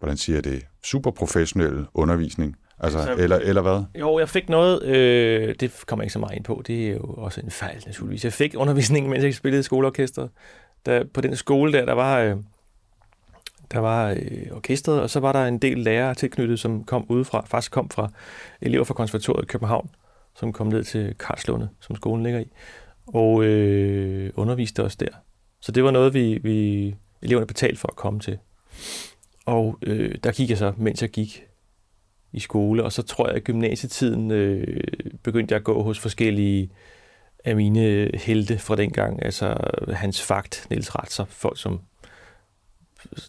hvordan 0.00 0.16
siger 0.16 0.36
jeg 0.36 0.44
det, 0.44 0.66
superprofessionelle 0.84 1.86
undervisning. 1.94 2.56
Altså, 2.78 2.98
altså, 2.98 3.22
eller, 3.22 3.36
eller 3.36 3.62
hvad? 3.62 4.00
Jo, 4.00 4.18
jeg 4.18 4.28
fik 4.28 4.48
noget, 4.48 4.82
øh, 4.82 5.54
det 5.60 5.84
kommer 5.86 6.02
jeg 6.02 6.06
ikke 6.06 6.12
så 6.12 6.18
meget 6.18 6.36
ind 6.36 6.44
på, 6.44 6.62
det 6.66 6.88
er 6.88 6.92
jo 6.92 7.02
også 7.02 7.40
en 7.40 7.50
fejl 7.50 7.82
naturligvis. 7.86 8.24
Jeg 8.24 8.32
fik 8.32 8.54
undervisning, 8.56 9.08
mens 9.08 9.24
jeg 9.24 9.34
spillede 9.34 9.60
i 9.60 9.62
skoleorkester. 9.62 10.28
Der, 10.86 11.04
på 11.14 11.20
den 11.20 11.36
skole 11.36 11.72
der, 11.72 11.84
der 11.84 11.92
var, 11.92 12.18
øh, 12.18 12.36
der 13.72 13.78
var 13.78 14.10
øh, 14.10 14.46
orkestret, 14.52 15.00
og 15.00 15.10
så 15.10 15.20
var 15.20 15.32
der 15.32 15.46
en 15.46 15.58
del 15.58 15.78
lærere 15.78 16.14
tilknyttet, 16.14 16.60
som 16.60 16.84
kom 16.84 17.06
udefra, 17.08 17.44
faktisk 17.46 17.72
kom 17.72 17.90
fra 17.90 18.10
elever 18.60 18.84
fra 18.84 18.94
konservatoriet 18.94 19.42
i 19.42 19.46
København, 19.46 19.90
som 20.36 20.52
kom 20.52 20.66
ned 20.66 20.84
til 20.84 21.14
Karlslunde, 21.18 21.68
som 21.80 21.96
skolen 21.96 22.22
ligger 22.22 22.40
i, 22.40 22.52
og 23.06 23.44
øh, 23.44 24.30
underviste 24.34 24.84
os 24.84 24.96
der. 24.96 25.08
Så 25.60 25.72
det 25.72 25.84
var 25.84 25.90
noget, 25.90 26.14
vi, 26.14 26.38
vi 26.42 26.94
eleverne 27.22 27.46
betalte 27.46 27.80
for 27.80 27.88
at 27.88 27.96
komme 27.96 28.20
til. 28.20 28.38
Og 29.50 29.78
øh, 29.82 30.14
der 30.24 30.32
gik 30.32 30.50
jeg 30.50 30.58
så, 30.58 30.72
mens 30.76 31.02
jeg 31.02 31.10
gik 31.10 31.44
i 32.32 32.40
skole, 32.40 32.84
og 32.84 32.92
så 32.92 33.02
tror 33.02 33.26
jeg, 33.26 33.36
at 33.36 33.44
gymnasietiden 33.44 34.30
øh, 34.30 34.80
begyndte 35.22 35.52
jeg 35.52 35.56
at 35.56 35.64
gå 35.64 35.82
hos 35.82 35.98
forskellige 35.98 36.70
af 37.44 37.56
mine 37.56 37.84
øh, 37.84 38.10
helte 38.14 38.58
fra 38.58 38.76
dengang, 38.76 39.24
altså 39.24 39.56
Hans 39.88 40.22
Fagt, 40.22 40.66
Niels 40.70 40.94
Ratzer, 40.94 41.24
folk 41.24 41.58
som 41.58 41.80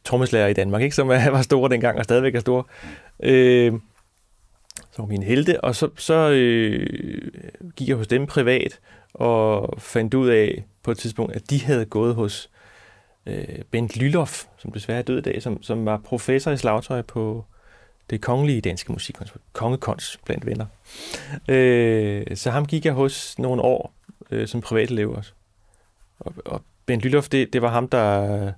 trommeslager 0.03 0.47
i 0.47 0.53
Danmark, 0.53 0.81
ikke? 0.81 0.95
som 0.95 1.07
var 1.07 1.41
store 1.41 1.69
dengang 1.69 1.97
og 1.97 2.03
stadigvæk 2.03 2.35
er 2.35 2.39
store. 2.39 2.63
Øh, 3.23 3.73
som 4.91 5.07
mine 5.07 5.25
helte, 5.25 5.63
og 5.63 5.75
så, 5.75 5.89
så 5.97 6.29
øh, 6.29 7.31
gik 7.75 7.87
jeg 7.87 7.95
hos 7.95 8.07
dem 8.07 8.27
privat 8.27 8.79
og 9.13 9.73
fandt 9.77 10.13
ud 10.13 10.29
af 10.29 10.63
på 10.83 10.91
et 10.91 10.97
tidspunkt, 10.97 11.35
at 11.35 11.49
de 11.49 11.63
havde 11.63 11.85
gået 11.85 12.15
hos 12.15 12.49
øh, 13.25 13.59
Bent 13.71 13.97
Lyloff, 13.97 14.43
som 14.57 14.71
desværre 14.71 14.99
er 14.99 15.03
død 15.03 15.17
i 15.17 15.21
dag, 15.21 15.41
som, 15.41 15.63
som 15.63 15.85
var 15.85 15.97
professor 15.97 16.51
i 16.51 16.57
slagtøj 16.57 17.01
på 17.01 17.45
det 18.09 18.21
kongelige 18.21 18.61
danske 18.61 18.91
musikkonservatorium, 18.91 19.47
kongekons 19.53 20.19
blandt 20.25 20.45
venner. 20.45 20.65
Øh, 21.47 22.37
så 22.37 22.51
ham 22.51 22.65
gik 22.65 22.85
jeg 22.85 22.93
hos 22.93 23.39
nogle 23.39 23.61
år 23.61 23.93
øh, 24.31 24.47
som 24.47 24.61
privatelev 24.61 25.11
også. 25.11 25.31
Og, 26.19 26.33
og 26.45 26.61
Bent 26.85 27.03
Lyloff, 27.03 27.29
det, 27.29 27.53
det 27.53 27.61
var 27.61 27.69
ham, 27.69 27.87
der 27.87 28.53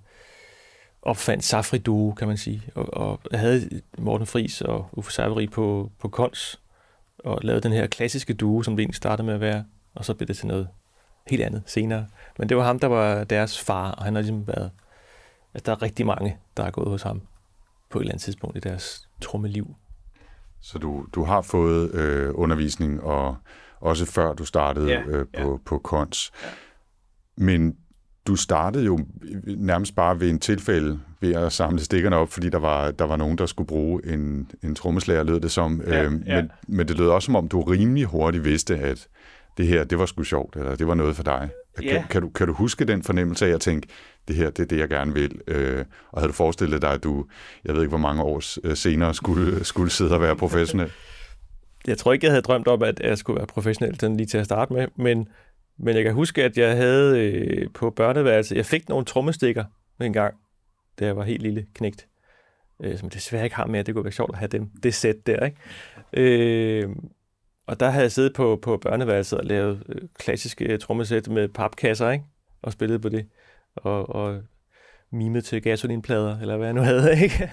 opfandt 1.02 1.44
Safri 1.44 1.78
Duo, 1.78 2.12
kan 2.12 2.28
man 2.28 2.38
sige. 2.38 2.62
Og, 2.76 2.94
og 2.94 3.40
havde 3.40 3.82
Morten 3.98 4.28
Fris 4.28 4.62
og 4.62 4.90
Uffe 4.92 5.14
Saveri 5.14 5.48
på, 5.48 5.92
på 6.00 6.08
kons, 6.08 6.62
og 7.18 7.40
lavede 7.44 7.62
den 7.62 7.72
her 7.72 7.88
klassiske 7.88 8.34
duo, 8.34 8.64
som 8.64 8.76
det 8.76 8.84
egentlig 8.84 8.96
startede 8.96 9.26
med 9.26 9.34
at 9.34 9.40
være, 9.40 9.66
og 9.96 10.06
så 10.06 10.14
blev 10.14 10.28
det 10.28 10.38
til 10.38 10.48
noget 10.48 10.68
helt 11.28 11.44
andet 11.44 11.64
senere. 11.66 12.08
Men 12.40 12.50
det 12.50 12.58
var 12.58 12.64
ham, 12.64 12.80
der 12.80 12.88
var 12.88 13.24
deres 13.24 13.60
far, 13.60 13.92
og 13.92 14.04
han 14.04 14.16
har 14.16 14.22
ligesom 14.22 14.48
været... 14.48 14.72
Altså, 15.54 15.66
der 15.66 15.72
er 15.72 15.82
rigtig 15.82 16.06
mange, 16.06 16.38
der 16.58 16.64
er 16.64 16.72
gået 16.72 16.90
hos 16.90 17.02
ham 17.02 17.22
på 17.90 18.00
et 18.00 18.02
eller 18.02 18.12
andet 18.12 18.24
tidspunkt 18.24 18.58
i 18.58 18.60
deres 18.60 19.10
trommeliv. 19.22 19.76
Så 20.62 20.78
du, 20.78 21.06
du 21.16 21.24
har 21.24 21.42
fået 21.42 21.92
øh, 21.96 22.32
undervisning, 22.34 23.04
og 23.04 23.38
også 23.80 24.06
før 24.06 24.34
du 24.34 24.46
startede 24.46 24.92
ja, 24.92 25.02
øh, 25.02 25.26
på, 25.38 25.52
ja. 25.52 25.58
på 25.66 25.78
kons. 25.78 26.32
Ja. 26.44 26.48
Men 27.36 27.78
du 28.28 28.36
startede 28.36 28.86
jo 28.86 29.00
nærmest 29.58 29.96
bare 29.96 30.20
ved 30.20 30.30
en 30.30 30.40
tilfælde 30.40 31.00
ved 31.22 31.36
at 31.36 31.54
samle 31.54 31.80
stikkerne 31.80 32.16
op, 32.16 32.30
fordi 32.30 32.50
der 32.50 32.58
var, 32.60 32.92
der 32.92 33.06
var 33.06 33.16
nogen, 33.16 33.38
der 33.38 33.46
skulle 33.46 33.68
bruge 33.68 34.06
en, 34.06 34.52
en 34.64 34.76
trommeslager, 34.76 35.24
lød 35.24 35.40
det 35.40 35.52
som. 35.52 35.82
Ja, 35.88 36.04
øh, 36.04 36.22
ja. 36.26 36.36
Men, 36.36 36.52
men 36.68 36.88
det 36.88 36.98
lød 36.98 37.08
også 37.08 37.26
som 37.26 37.36
om, 37.36 37.48
du 37.48 37.62
rimelig 37.62 38.06
hurtigt 38.06 38.44
vidste, 38.44 38.78
at 38.78 39.08
det 39.58 39.68
her, 39.68 39.84
det 39.84 40.00
var 40.00 40.06
sgu 40.06 40.24
sjovt, 40.24 40.56
eller 40.56 40.76
det 40.76 40.88
var 40.88 40.94
noget 40.94 41.16
for 41.16 41.24
dig. 41.24 41.50
Kan, 41.76 41.86
ja. 41.86 42.06
kan, 42.10 42.22
du, 42.22 42.30
kan 42.30 42.48
du 42.48 42.54
huske 42.54 42.86
den 42.86 43.04
fornemmelse 43.04 43.46
af 43.46 43.50
at 43.50 43.62
tænke, 43.62 43.88
det 44.28 44.36
her, 44.36 44.50
det 44.50 44.64
er 44.64 44.68
det, 44.68 44.80
jeg 44.80 44.90
gerne 44.90 45.14
vil. 45.14 45.42
Øh, 45.48 45.86
og 46.12 46.22
havde 46.22 46.28
du 46.28 46.34
forestillet 46.34 46.82
dig, 46.82 46.92
at 46.92 47.04
du, 47.04 47.26
jeg 47.66 47.74
ved 47.74 47.82
ikke, 47.82 47.90
hvor 47.90 47.98
mange 47.98 48.24
år 48.24 48.42
øh, 48.68 48.76
senere 48.76 49.14
skulle, 49.14 49.64
skulle 49.66 49.90
sidde 49.90 50.14
og 50.14 50.22
være 50.22 50.36
professionel? 50.36 50.92
Jeg 51.88 51.98
tror 51.98 52.14
ikke, 52.14 52.26
jeg 52.26 52.32
havde 52.32 52.42
drømt 52.42 52.68
om, 52.68 52.84
at 52.84 53.00
jeg 53.00 53.18
skulle 53.18 53.38
være 53.38 53.48
professionel 53.48 54.02
den 54.02 54.18
lige 54.18 54.28
til 54.28 54.38
at 54.38 54.46
starte 54.46 54.74
med, 54.74 54.88
men, 54.96 55.28
men 55.80 55.96
jeg 55.96 56.04
kan 56.04 56.14
huske, 56.14 56.44
at 56.44 56.58
jeg 56.58 56.76
havde 56.76 57.20
øh, 57.20 57.70
på 57.74 57.90
børneværelse, 57.90 58.56
jeg 58.56 58.66
fik 58.66 58.90
nogle 58.90 59.06
trommestikker 59.06 59.64
en 60.02 60.14
gang, 60.14 60.36
da 61.00 61.06
jeg 61.06 61.18
var 61.18 61.24
helt 61.24 61.42
lille 61.42 61.66
knægt, 61.76 62.08
øh, 62.84 62.98
som 62.98 63.10
desværre 63.10 63.44
ikke 63.44 63.56
har 63.56 63.66
mere. 63.66 63.84
Det 63.84 63.94
kunne 63.94 64.04
være 64.04 64.12
sjovt 64.12 64.32
at 64.34 64.40
have 64.40 64.48
dem, 64.48 64.70
det 64.84 64.94
sæt 64.94 65.28
der, 65.28 65.46
ikke? 65.46 65.58
Øh, 66.14 66.90
og 67.68 67.80
der 67.80 67.90
havde 67.90 68.04
jeg 68.04 68.12
siddet 68.12 68.34
på, 68.34 68.60
på 68.62 68.78
børneværelset 68.78 69.40
og 69.40 69.46
lavet 69.46 69.84
øh, 69.90 70.02
klassiske 70.20 70.78
trommesæt 70.78 71.28
med 71.28 71.48
papkasser, 71.48 72.10
ikke? 72.10 72.26
Og 72.62 72.72
spillet 72.72 73.02
på 73.02 73.10
det 73.10 73.28
og, 73.76 74.10
og 74.10 74.42
mimet 75.12 75.46
til 75.46 75.62
gasolinplader, 75.62 76.40
eller 76.40 76.58
hvad 76.58 76.68
jeg 76.68 76.74
nu 76.74 76.82
havde, 76.82 77.14
ikke? 77.24 77.52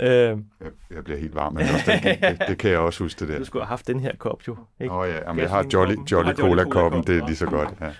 øh, 0.00 0.08
jeg, 0.08 0.36
jeg 0.90 1.04
bliver 1.04 1.18
helt 1.18 1.34
varm, 1.34 1.52
men 1.52 1.62
også 1.62 1.92
det, 2.04 2.20
det, 2.22 2.48
det 2.48 2.58
kan 2.58 2.70
jeg 2.70 2.78
også 2.78 3.04
huske 3.04 3.20
det 3.20 3.28
der. 3.28 3.38
Du 3.38 3.44
skulle 3.44 3.62
have 3.62 3.68
haft 3.68 3.86
den 3.86 4.00
her 4.00 4.16
kop 4.16 4.48
jo. 4.48 4.56
Ikke? 4.80 4.94
oh, 4.94 5.08
ja, 5.08 5.18
Jamen, 5.18 5.42
jeg 5.42 5.50
har 5.50 5.66
Jolly, 5.72 5.94
Jolly 6.12 6.32
Cola-koppen, 6.32 7.02
det 7.02 7.18
er 7.18 7.26
lige 7.26 7.36
så 7.36 7.46
godt. 7.46 7.74
Ja. 7.80 7.90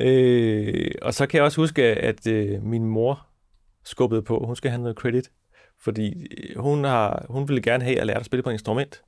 øh, 0.06 0.90
og 1.02 1.14
så 1.14 1.26
kan 1.26 1.38
jeg 1.38 1.44
også 1.44 1.60
huske, 1.60 1.82
at 1.82 2.26
øh, 2.26 2.62
min 2.62 2.84
mor 2.84 3.26
skubbede 3.84 4.22
på. 4.22 4.44
Hun 4.46 4.56
skal 4.56 4.70
have 4.70 4.82
noget 4.82 4.96
credit, 4.96 5.30
fordi 5.80 6.26
hun, 6.56 6.84
har, 6.84 7.26
hun 7.28 7.48
ville 7.48 7.62
gerne 7.62 7.84
have, 7.84 7.92
at 7.92 7.98
jeg 7.98 8.06
lærte 8.06 8.20
at 8.20 8.26
spille 8.26 8.42
på 8.42 8.50
et 8.50 8.54
instrument, 8.54 9.02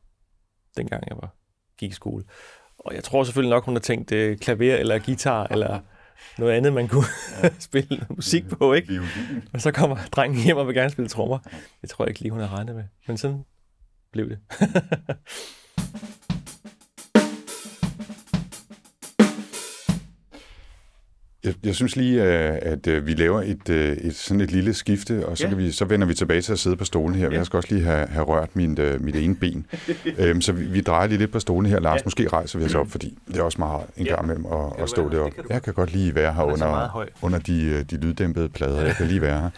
dengang 0.77 1.05
jeg 1.09 1.17
var, 1.17 1.37
gik 1.79 1.91
i 1.91 1.95
skole. 1.95 2.25
Og 2.79 2.95
jeg 2.95 3.05
tror 3.05 3.25
selvfølgelig 3.25 3.51
nok, 3.51 3.65
hun 3.65 3.75
har 3.75 3.81
tænkt 3.81 4.13
øh, 4.13 4.39
klaver 4.39 4.77
eller 4.77 4.99
guitar 4.99 5.47
eller 5.51 5.81
noget 6.39 6.53
andet, 6.53 6.73
man 6.73 6.89
kunne 6.89 7.05
ja. 7.43 7.51
spille 7.69 8.07
musik 8.11 8.49
på, 8.49 8.73
ikke? 8.73 9.01
Og 9.53 9.61
så 9.61 9.73
kommer 9.73 9.97
drengen 10.13 10.43
hjem 10.45 10.57
og 10.57 10.67
vil 10.67 10.75
gerne 10.75 10.91
spille 10.91 11.09
trommer. 11.09 11.39
Det 11.81 11.91
tror 11.91 12.05
jeg 12.05 12.09
ikke 12.11 12.21
lige, 12.21 12.33
hun 12.33 12.41
har 12.41 12.57
regnet 12.57 12.75
med. 12.75 12.85
Men 13.07 13.17
sådan 13.17 13.45
blev 14.13 14.29
det. 14.29 14.39
Jeg, 21.45 21.55
jeg 21.65 21.75
synes 21.75 21.97
lige, 21.97 22.23
øh, 22.23 22.59
at 22.63 22.87
øh, 22.87 23.07
vi 23.07 23.15
laver 23.15 23.43
et, 23.43 23.69
øh, 23.69 23.97
et 23.97 24.17
sådan 24.17 24.41
et 24.41 24.51
lille 24.51 24.75
skifte, 24.75 25.27
og 25.27 25.39
så, 25.39 25.45
ja. 25.45 25.49
kan 25.49 25.59
vi, 25.59 25.73
så 25.73 25.85
vender 25.85 26.07
vi 26.07 26.15
tilbage 26.15 26.41
til 26.41 26.53
at 26.53 26.59
sidde 26.59 26.77
på 26.77 26.85
stolen 26.85 27.15
her. 27.15 27.31
Ja. 27.31 27.37
Jeg 27.37 27.47
skal 27.47 27.57
også 27.57 27.75
lige 27.75 27.85
have, 27.85 28.07
have 28.07 28.25
rørt 28.25 28.57
min, 28.57 28.79
mit 29.01 29.17
ene 29.17 29.35
ben. 29.35 29.67
øhm, 30.19 30.41
så 30.41 30.53
vi, 30.53 30.65
vi 30.65 30.81
drejer 30.81 31.07
lige 31.07 31.19
lidt 31.19 31.33
på 31.33 31.41
stolen 31.41 31.71
her. 31.71 31.81
Lars, 31.81 31.99
ja. 31.99 32.05
måske 32.05 32.29
rejser 32.29 32.59
vi 32.59 32.65
os 32.65 32.75
op, 32.75 32.91
fordi 32.91 33.19
det 33.29 33.37
er 33.37 33.43
også 33.43 33.59
meget 33.59 33.83
en 33.97 34.07
gang 34.07 34.25
imellem 34.25 34.47
at, 34.47 34.83
at 34.83 34.89
stå 34.89 35.09
deroppe. 35.09 35.43
Jeg 35.51 35.63
kan 35.63 35.75
godt 35.75 35.93
lige 35.93 36.15
være 36.15 36.35
her 36.35 36.43
under, 36.43 37.07
under 37.23 37.39
de, 37.39 37.83
de 37.83 37.97
lyddæmpede 37.97 38.49
plader. 38.49 38.81
Jeg 38.81 38.97
kan 38.97 39.07
lige 39.07 39.21
være 39.21 39.41
her. 39.41 39.51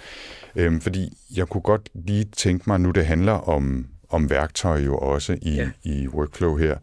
Øhm, 0.56 0.80
fordi 0.80 1.18
jeg 1.36 1.48
kunne 1.48 1.60
godt 1.60 1.88
lige 1.94 2.24
tænke 2.24 2.64
mig, 2.66 2.80
nu 2.80 2.90
det 2.90 3.06
handler 3.06 3.32
om, 3.32 3.86
om 4.08 4.30
værktøj 4.30 4.80
jo 4.80 4.98
også 4.98 5.38
i, 5.42 5.54
ja. 5.54 5.70
i 5.82 6.08
workflow 6.08 6.56
her. 6.56 6.76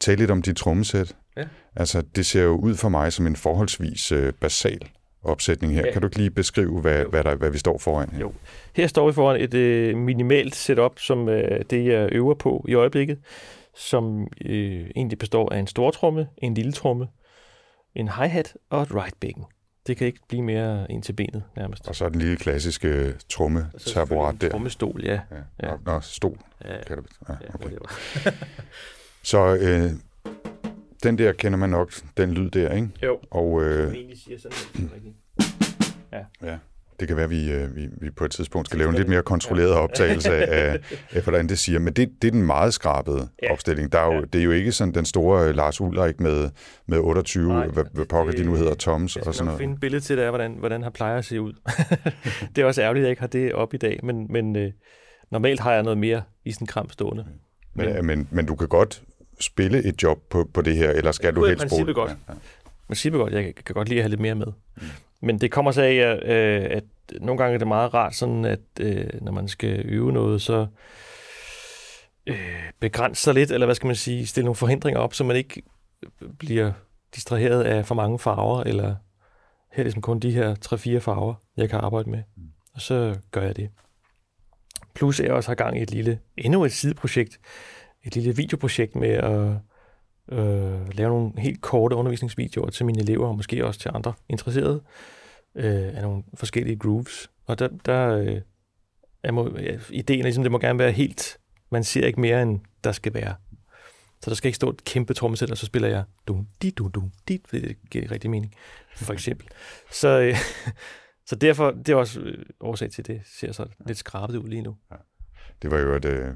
Tag 0.00 0.16
lidt 0.16 0.30
om 0.30 0.42
dit 0.42 0.56
trommesæt. 0.56 1.14
Ja. 1.36 1.44
Altså, 1.76 2.02
det 2.16 2.26
ser 2.26 2.42
jo 2.42 2.56
ud 2.56 2.74
for 2.74 2.88
mig 2.88 3.12
som 3.12 3.26
en 3.26 3.36
forholdsvis 3.36 4.12
øh, 4.12 4.32
basal 4.32 4.88
opsætning 5.24 5.74
her. 5.74 5.86
Ja. 5.86 5.92
Kan 5.92 6.02
du 6.02 6.06
ikke 6.06 6.16
lige 6.16 6.30
beskrive, 6.30 6.80
hvad, 6.80 7.04
hvad, 7.04 7.24
der, 7.24 7.34
hvad 7.34 7.50
vi 7.50 7.58
står 7.58 7.78
foran 7.78 8.10
her? 8.10 8.20
Jo. 8.20 8.32
Her 8.74 8.86
står 8.86 9.06
vi 9.06 9.12
foran 9.12 9.40
et 9.40 9.54
øh, 9.54 9.96
minimalt 9.96 10.54
setup, 10.54 10.98
som 10.98 11.28
øh, 11.28 11.64
det 11.70 11.86
jeg 11.86 12.08
øver 12.12 12.34
på 12.34 12.64
i 12.68 12.74
øjeblikket, 12.74 13.18
som 13.76 14.28
øh, 14.44 14.90
egentlig 14.96 15.18
består 15.18 15.52
af 15.52 15.58
en 15.58 15.66
stor 15.66 15.90
tromme, 15.90 16.28
en 16.38 16.54
lille 16.54 16.72
tromme, 16.72 17.06
en 17.94 18.08
hi-hat 18.08 18.54
og 18.70 18.82
et 18.82 18.94
right 18.94 19.20
bækken. 19.20 19.44
Det 19.86 19.96
kan 19.96 20.06
ikke 20.06 20.20
blive 20.28 20.42
mere 20.42 20.86
ind 20.90 21.02
til 21.02 21.12
benet 21.12 21.42
nærmest. 21.56 21.88
Og 21.88 21.94
så 21.94 22.08
den 22.08 22.18
lille 22.18 22.36
klassiske 22.36 23.14
tromme 23.28 23.70
taburet 23.86 24.40
der. 24.40 24.50
Trommestol, 24.50 25.04
ja. 25.04 25.20
ja. 25.62 25.70
Nå, 25.70 25.78
nå, 25.86 26.00
stol. 26.00 26.38
Ja. 26.64 26.84
Kan 26.86 26.96
det, 26.96 27.06
ja, 27.28 27.34
okay. 27.54 27.70
ja, 28.24 28.30
så 29.22 29.56
øh, 29.60 29.90
den 31.04 31.18
der 31.18 31.32
kender 31.32 31.58
man 31.58 31.70
nok, 31.70 31.92
den 32.16 32.32
lyd 32.32 32.50
der, 32.50 32.72
ikke? 32.72 32.88
Jo. 33.02 33.18
Og, 33.30 33.62
øh, 33.62 33.94
siger 34.14 34.38
sådan 34.38 34.90
ja. 36.12 36.48
ja. 36.50 36.58
Det 37.00 37.08
kan 37.08 37.16
være, 37.16 37.24
at 37.24 37.30
vi, 37.30 37.52
øh, 37.52 37.76
vi, 37.76 37.88
vi 38.00 38.10
på 38.10 38.24
et 38.24 38.30
tidspunkt 38.30 38.68
skal 38.68 38.78
lave 38.78 38.90
en 38.90 38.96
lidt 38.96 39.08
mere 39.08 39.22
kontrolleret 39.22 39.72
optagelse 39.72 40.36
af, 40.36 40.78
af, 41.12 41.22
hvordan 41.22 41.48
det 41.48 41.58
siger. 41.58 41.78
Men 41.78 41.92
det, 41.92 42.10
det 42.22 42.28
er 42.28 42.32
den 42.32 42.42
meget 42.42 42.74
skrabede 42.74 43.28
ja. 43.42 43.52
opstilling. 43.52 43.92
Der 43.92 43.98
er 43.98 44.06
jo, 44.06 44.12
ja. 44.12 44.20
Det 44.20 44.40
er 44.40 44.44
jo 44.44 44.50
ikke 44.50 44.72
sådan 44.72 44.94
den 44.94 45.04
store 45.04 45.48
øh, 45.48 45.54
Lars 45.54 45.80
Ulrik 45.80 46.20
med, 46.20 46.50
med 46.86 46.98
28, 46.98 47.48
Nej, 47.48 47.66
hvad, 47.66 47.84
hvad 47.92 48.04
pokker 48.04 48.32
de 48.32 48.44
nu 48.44 48.54
hedder, 48.54 48.74
Toms 48.74 49.16
og 49.16 49.34
sådan 49.34 49.44
noget. 49.44 49.58
Jeg 49.58 49.62
finde 49.62 49.74
et 49.74 49.80
billede 49.80 50.02
til 50.02 50.18
det, 50.18 50.28
hvordan, 50.28 50.52
hvordan 50.58 50.82
han 50.82 50.92
plejer 50.92 51.18
at 51.18 51.24
se 51.24 51.40
ud. 51.40 51.52
det 52.56 52.62
er 52.62 52.66
også 52.66 52.82
ærgerligt, 52.82 53.02
at 53.02 53.06
jeg 53.06 53.10
ikke 53.10 53.22
har 53.22 53.26
det 53.26 53.52
op 53.52 53.74
i 53.74 53.76
dag, 53.76 54.00
men, 54.02 54.26
men 54.30 54.56
øh, 54.56 54.72
normalt 55.30 55.60
har 55.60 55.72
jeg 55.72 55.82
noget 55.82 55.98
mere 55.98 56.22
i 56.44 56.52
sådan 56.52 56.66
kram 56.66 56.90
stående. 56.90 57.26
Men, 57.74 57.94
men, 57.94 58.06
men, 58.06 58.28
men 58.30 58.46
du 58.46 58.54
kan 58.54 58.68
godt 58.68 59.02
spille 59.40 59.84
et 59.84 60.02
job 60.02 60.18
på, 60.30 60.50
på 60.54 60.62
det 60.62 60.76
her, 60.76 60.90
eller 60.90 61.12
skal 61.12 61.34
du 61.34 61.46
helst 61.46 61.68
bruge 61.68 61.86
det? 61.86 61.94
Godt. 61.94 62.10
Ja, 62.10 62.34
ja. 63.04 63.08
godt. 63.08 63.32
Jeg 63.32 63.54
kan 63.54 63.74
godt 63.74 63.88
lide 63.88 64.00
at 64.00 64.04
have 64.04 64.10
lidt 64.10 64.20
mere 64.20 64.34
med. 64.34 64.46
Mm. 64.76 64.82
Men 65.20 65.40
det 65.40 65.50
kommer 65.50 65.72
så 65.72 65.82
af, 65.82 65.94
at 66.70 66.84
nogle 67.20 67.38
gange 67.38 67.54
er 67.54 67.58
det 67.58 67.68
meget 67.68 67.94
rart, 67.94 68.14
sådan 68.14 68.44
at 68.44 68.60
øh, 68.80 69.06
når 69.20 69.32
man 69.32 69.48
skal 69.48 69.82
øve 69.84 70.12
noget, 70.12 70.42
så 70.42 70.66
øh, 72.26 72.62
begrænse 72.80 73.22
sig 73.22 73.34
lidt, 73.34 73.50
eller 73.50 73.66
hvad 73.66 73.74
skal 73.74 73.86
man 73.86 73.96
sige, 73.96 74.26
stille 74.26 74.44
nogle 74.44 74.56
forhindringer 74.56 75.00
op, 75.00 75.14
så 75.14 75.24
man 75.24 75.36
ikke 75.36 75.62
bliver 76.38 76.72
distraheret 77.14 77.62
af 77.62 77.86
for 77.86 77.94
mange 77.94 78.18
farver, 78.18 78.62
eller 78.62 78.86
her 78.86 78.94
er 79.70 79.76
det 79.76 79.84
ligesom 79.84 80.02
kun 80.02 80.18
de 80.18 80.30
her 80.30 80.54
3-4 80.54 80.98
farver, 80.98 81.34
jeg 81.56 81.70
kan 81.70 81.78
arbejde 81.78 82.10
med. 82.10 82.22
Og 82.74 82.80
så 82.80 83.16
gør 83.30 83.42
jeg 83.42 83.56
det. 83.56 83.70
Plus 84.94 85.20
jeg 85.20 85.32
også 85.32 85.50
har 85.50 85.54
gang 85.54 85.78
i 85.78 85.82
et 85.82 85.90
lille, 85.90 86.18
endnu 86.36 86.64
et 86.64 86.72
sideprojekt, 86.72 87.40
et 88.04 88.14
lille 88.14 88.36
videoprojekt 88.36 88.96
med 88.96 89.08
at 89.08 89.56
øh, 90.38 90.94
lave 90.94 91.08
nogle 91.08 91.32
helt 91.38 91.60
korte 91.60 91.96
undervisningsvideoer 91.96 92.70
til 92.70 92.86
mine 92.86 93.00
elever, 93.00 93.28
og 93.28 93.36
måske 93.36 93.66
også 93.66 93.80
til 93.80 93.90
andre 93.94 94.12
interesserede, 94.28 94.82
øh, 95.54 95.96
af 95.96 96.02
nogle 96.02 96.22
forskellige 96.34 96.76
grooves. 96.76 97.30
Og 97.46 97.58
der, 97.58 97.68
der 97.86 98.08
øh, 98.08 98.40
er 99.22 99.32
må, 99.32 99.58
ja, 99.58 99.78
ideen 99.90 100.18
er 100.18 100.24
ligesom, 100.24 100.44
det 100.44 100.52
må 100.52 100.58
gerne 100.58 100.78
være 100.78 100.92
helt, 100.92 101.38
man 101.70 101.84
ser 101.84 102.06
ikke 102.06 102.20
mere, 102.20 102.42
end 102.42 102.60
der 102.84 102.92
skal 102.92 103.14
være. 103.14 103.34
Så 104.22 104.30
der 104.30 104.36
skal 104.36 104.48
ikke 104.48 104.56
stå 104.56 104.70
et 104.70 104.84
kæmpe 104.84 105.14
trommesæt, 105.14 105.50
og 105.50 105.58
så 105.58 105.66
spiller 105.66 105.88
jeg 105.88 106.04
dum, 106.28 106.46
di, 106.62 106.70
dum, 106.70 106.92
dum, 106.92 107.12
di, 107.28 107.40
fordi 107.48 107.68
det 107.68 107.76
giver 107.90 108.02
ikke 108.02 108.14
rigtig 108.14 108.30
mening, 108.30 108.54
for 108.96 109.12
eksempel. 109.12 109.48
Så, 109.92 110.08
øh, 110.20 110.36
så 111.28 111.36
derfor, 111.36 111.70
det 111.70 111.88
er 111.88 111.96
også 111.96 112.20
øh, 112.20 112.44
årsag 112.60 112.90
til, 112.90 113.02
at 113.02 113.06
det 113.06 113.22
ser 113.24 113.52
så 113.52 113.66
lidt 113.86 113.98
skrabet 113.98 114.36
ud 114.36 114.48
lige 114.48 114.62
nu. 114.62 114.76
Ja. 114.90 114.96
Det 115.62 115.70
var 115.70 115.78
jo 115.78 115.94
et, 115.94 116.04
øh, 116.04 116.34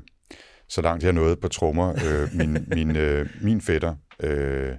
så 0.68 0.83
langt 0.83 1.04
jeg 1.04 1.12
nåede 1.12 1.37
på 1.37 1.48
trommer. 1.48 1.94
Øh, 2.07 2.35
min, 2.35 2.64
min, 2.68 2.96
øh, 2.96 3.26
min 3.40 3.61
fætter, 3.61 3.94
øh, 4.22 4.72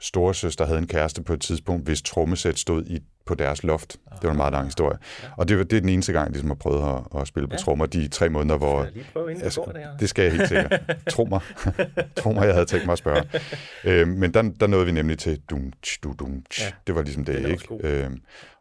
storesøster, 0.00 0.66
havde 0.66 0.78
en 0.78 0.86
kæreste 0.86 1.22
på 1.22 1.32
et 1.32 1.40
tidspunkt, 1.40 1.84
hvis 1.84 2.02
trommesæt 2.02 2.58
stod 2.58 2.84
i 2.84 3.00
på 3.28 3.34
deres 3.34 3.62
loft. 3.62 3.92
Det 3.92 4.22
var 4.22 4.30
en 4.30 4.36
meget 4.36 4.52
lang 4.52 4.66
historie. 4.66 4.98
Ja. 5.22 5.28
Og 5.36 5.48
det, 5.48 5.70
det 5.70 5.76
er 5.76 5.80
den 5.80 5.88
eneste 5.88 6.12
gang, 6.12 6.24
jeg 6.24 6.32
ligesom 6.32 6.50
har 6.50 6.54
prøvet 6.54 7.04
at, 7.14 7.20
at 7.20 7.28
spille 7.28 7.48
på 7.48 7.54
ja. 7.54 7.58
trommer, 7.58 7.86
de 7.86 8.08
tre 8.08 8.28
måneder, 8.28 8.58
hvor... 8.58 8.86
Skal 8.90 9.04
prøve, 9.12 9.30
inden 9.30 9.44
altså, 9.44 9.72
det, 9.74 10.00
det 10.00 10.08
skal 10.08 10.22
jeg 10.22 10.32
helt 10.32 10.48
sikkert. 10.48 10.80
Tro 11.10 11.24
mig. 11.24 11.40
Tro 12.16 12.32
mig, 12.32 12.44
jeg 12.44 12.54
havde 12.54 12.66
tænkt 12.66 12.86
mig 12.86 12.92
at 12.92 12.98
spørge. 12.98 13.22
Øh, 13.84 14.08
men 14.08 14.34
der, 14.34 14.42
der 14.60 14.66
nåede 14.66 14.86
vi 14.86 14.92
nemlig 14.92 15.18
til 15.18 15.40
dum, 15.50 15.72
du, 16.04 16.14
dum, 16.18 16.42
ja. 16.58 16.64
Det 16.86 16.94
var 16.94 17.02
ligesom 17.02 17.24
det, 17.24 17.42
det 17.42 17.50
ikke? 17.50 17.76
Øh, 17.80 18.10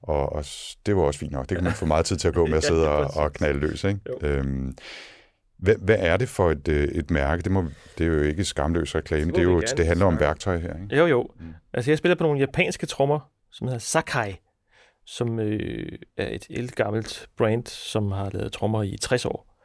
og, 0.04 0.34
og 0.34 0.46
det 0.86 0.96
var 0.96 1.02
også 1.02 1.20
fint 1.20 1.32
nok. 1.32 1.50
Det 1.50 1.58
kan 1.58 1.64
man 1.64 1.74
få 1.74 1.86
meget 1.86 2.06
tid 2.06 2.18
til 2.18 2.28
at 2.28 2.34
gå 2.34 2.46
med 2.46 2.58
at 2.58 2.64
sidde 2.72 2.90
og, 2.90 3.24
og 3.24 3.34
knalde 3.34 3.60
løs, 3.60 3.84
ikke? 3.84 4.00
Øhm, 4.22 4.78
hvad, 5.58 5.76
hvad 5.82 5.98
er 6.00 6.18
det 6.18 6.30
for 6.30 6.52
et, 6.52 6.68
øh, 6.68 6.88
et 6.88 7.12
mærke? 7.12 7.42
Det, 7.42 7.52
må, 7.52 7.66
det 7.98 8.08
er 8.08 8.12
jo 8.12 8.22
ikke 8.22 8.44
skamløs 8.44 8.96
reklame. 8.96 9.26
Det, 9.26 9.36
det, 9.36 9.42
er 9.42 9.44
jo, 9.44 9.62
det 9.78 9.88
handler 9.88 10.06
om 10.06 10.20
værktøj 10.20 10.58
her, 10.58 10.84
ikke? 10.84 10.96
Jo, 10.96 11.06
jo. 11.06 11.30
Mm. 11.40 11.54
Altså, 11.74 11.92
jeg 11.92 11.98
spiller 11.98 12.16
på 12.16 12.24
nogle 12.24 12.40
japanske 12.40 12.86
trommer, 12.86 13.20
som 13.52 13.68
hedder 13.68 13.80
Sakai 13.80 14.36
som 15.08 15.40
øh, 15.40 16.00
er 16.18 16.36
et 16.36 16.48
ældgammelt 16.50 17.30
brand, 17.38 17.68
som 17.68 18.12
har 18.12 18.30
lavet 18.30 18.52
trommer 18.52 18.84
i 18.84 18.98
60 19.02 19.26
år. 19.26 19.58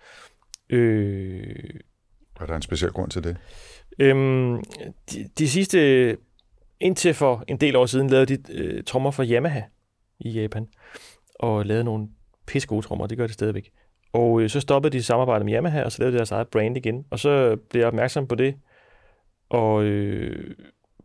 Øh, 0.71 1.81
er 2.41 2.47
der 2.47 2.57
en 2.57 2.63
speciel 2.63 2.91
grund 2.91 3.11
til 3.11 3.25
det? 3.25 3.37
Øhm, 3.99 4.63
de, 5.11 5.29
de 5.39 5.49
sidste, 5.49 6.17
indtil 6.81 7.15
for 7.15 7.45
en 7.49 7.57
del 7.57 7.77
år 7.77 7.87
siden, 7.87 8.11
lavede 8.11 8.37
de 8.37 8.53
øh, 8.53 8.85
trommer 8.85 9.11
for 9.11 9.25
Yamaha 9.25 9.61
i 10.21 10.31
Japan, 10.31 10.69
og 11.35 11.67
lavede 11.67 11.85
nogle 11.85 12.09
pisse 12.47 12.69
gode 12.69 12.87
trommer, 12.87 13.07
det 13.07 13.19
gør 13.19 13.27
det 13.27 13.35
stadigvæk. 13.35 13.71
Og 14.13 14.41
øh, 14.41 14.51
så 14.51 14.61
stoppede 14.61 14.99
de 14.99 15.03
samarbejdet 15.03 15.45
med 15.45 15.55
Yamaha, 15.55 15.83
og 15.83 15.93
så 15.93 15.99
lavede 16.03 16.13
de 16.13 16.17
deres 16.17 16.31
eget 16.31 16.49
brand 16.49 16.77
igen. 16.77 17.07
Og 17.11 17.19
så 17.19 17.57
blev 17.57 17.81
jeg 17.81 17.89
opmærksom 17.89 18.27
på 18.27 18.35
det, 18.35 18.57
og 19.49 19.85
øh, 19.85 20.57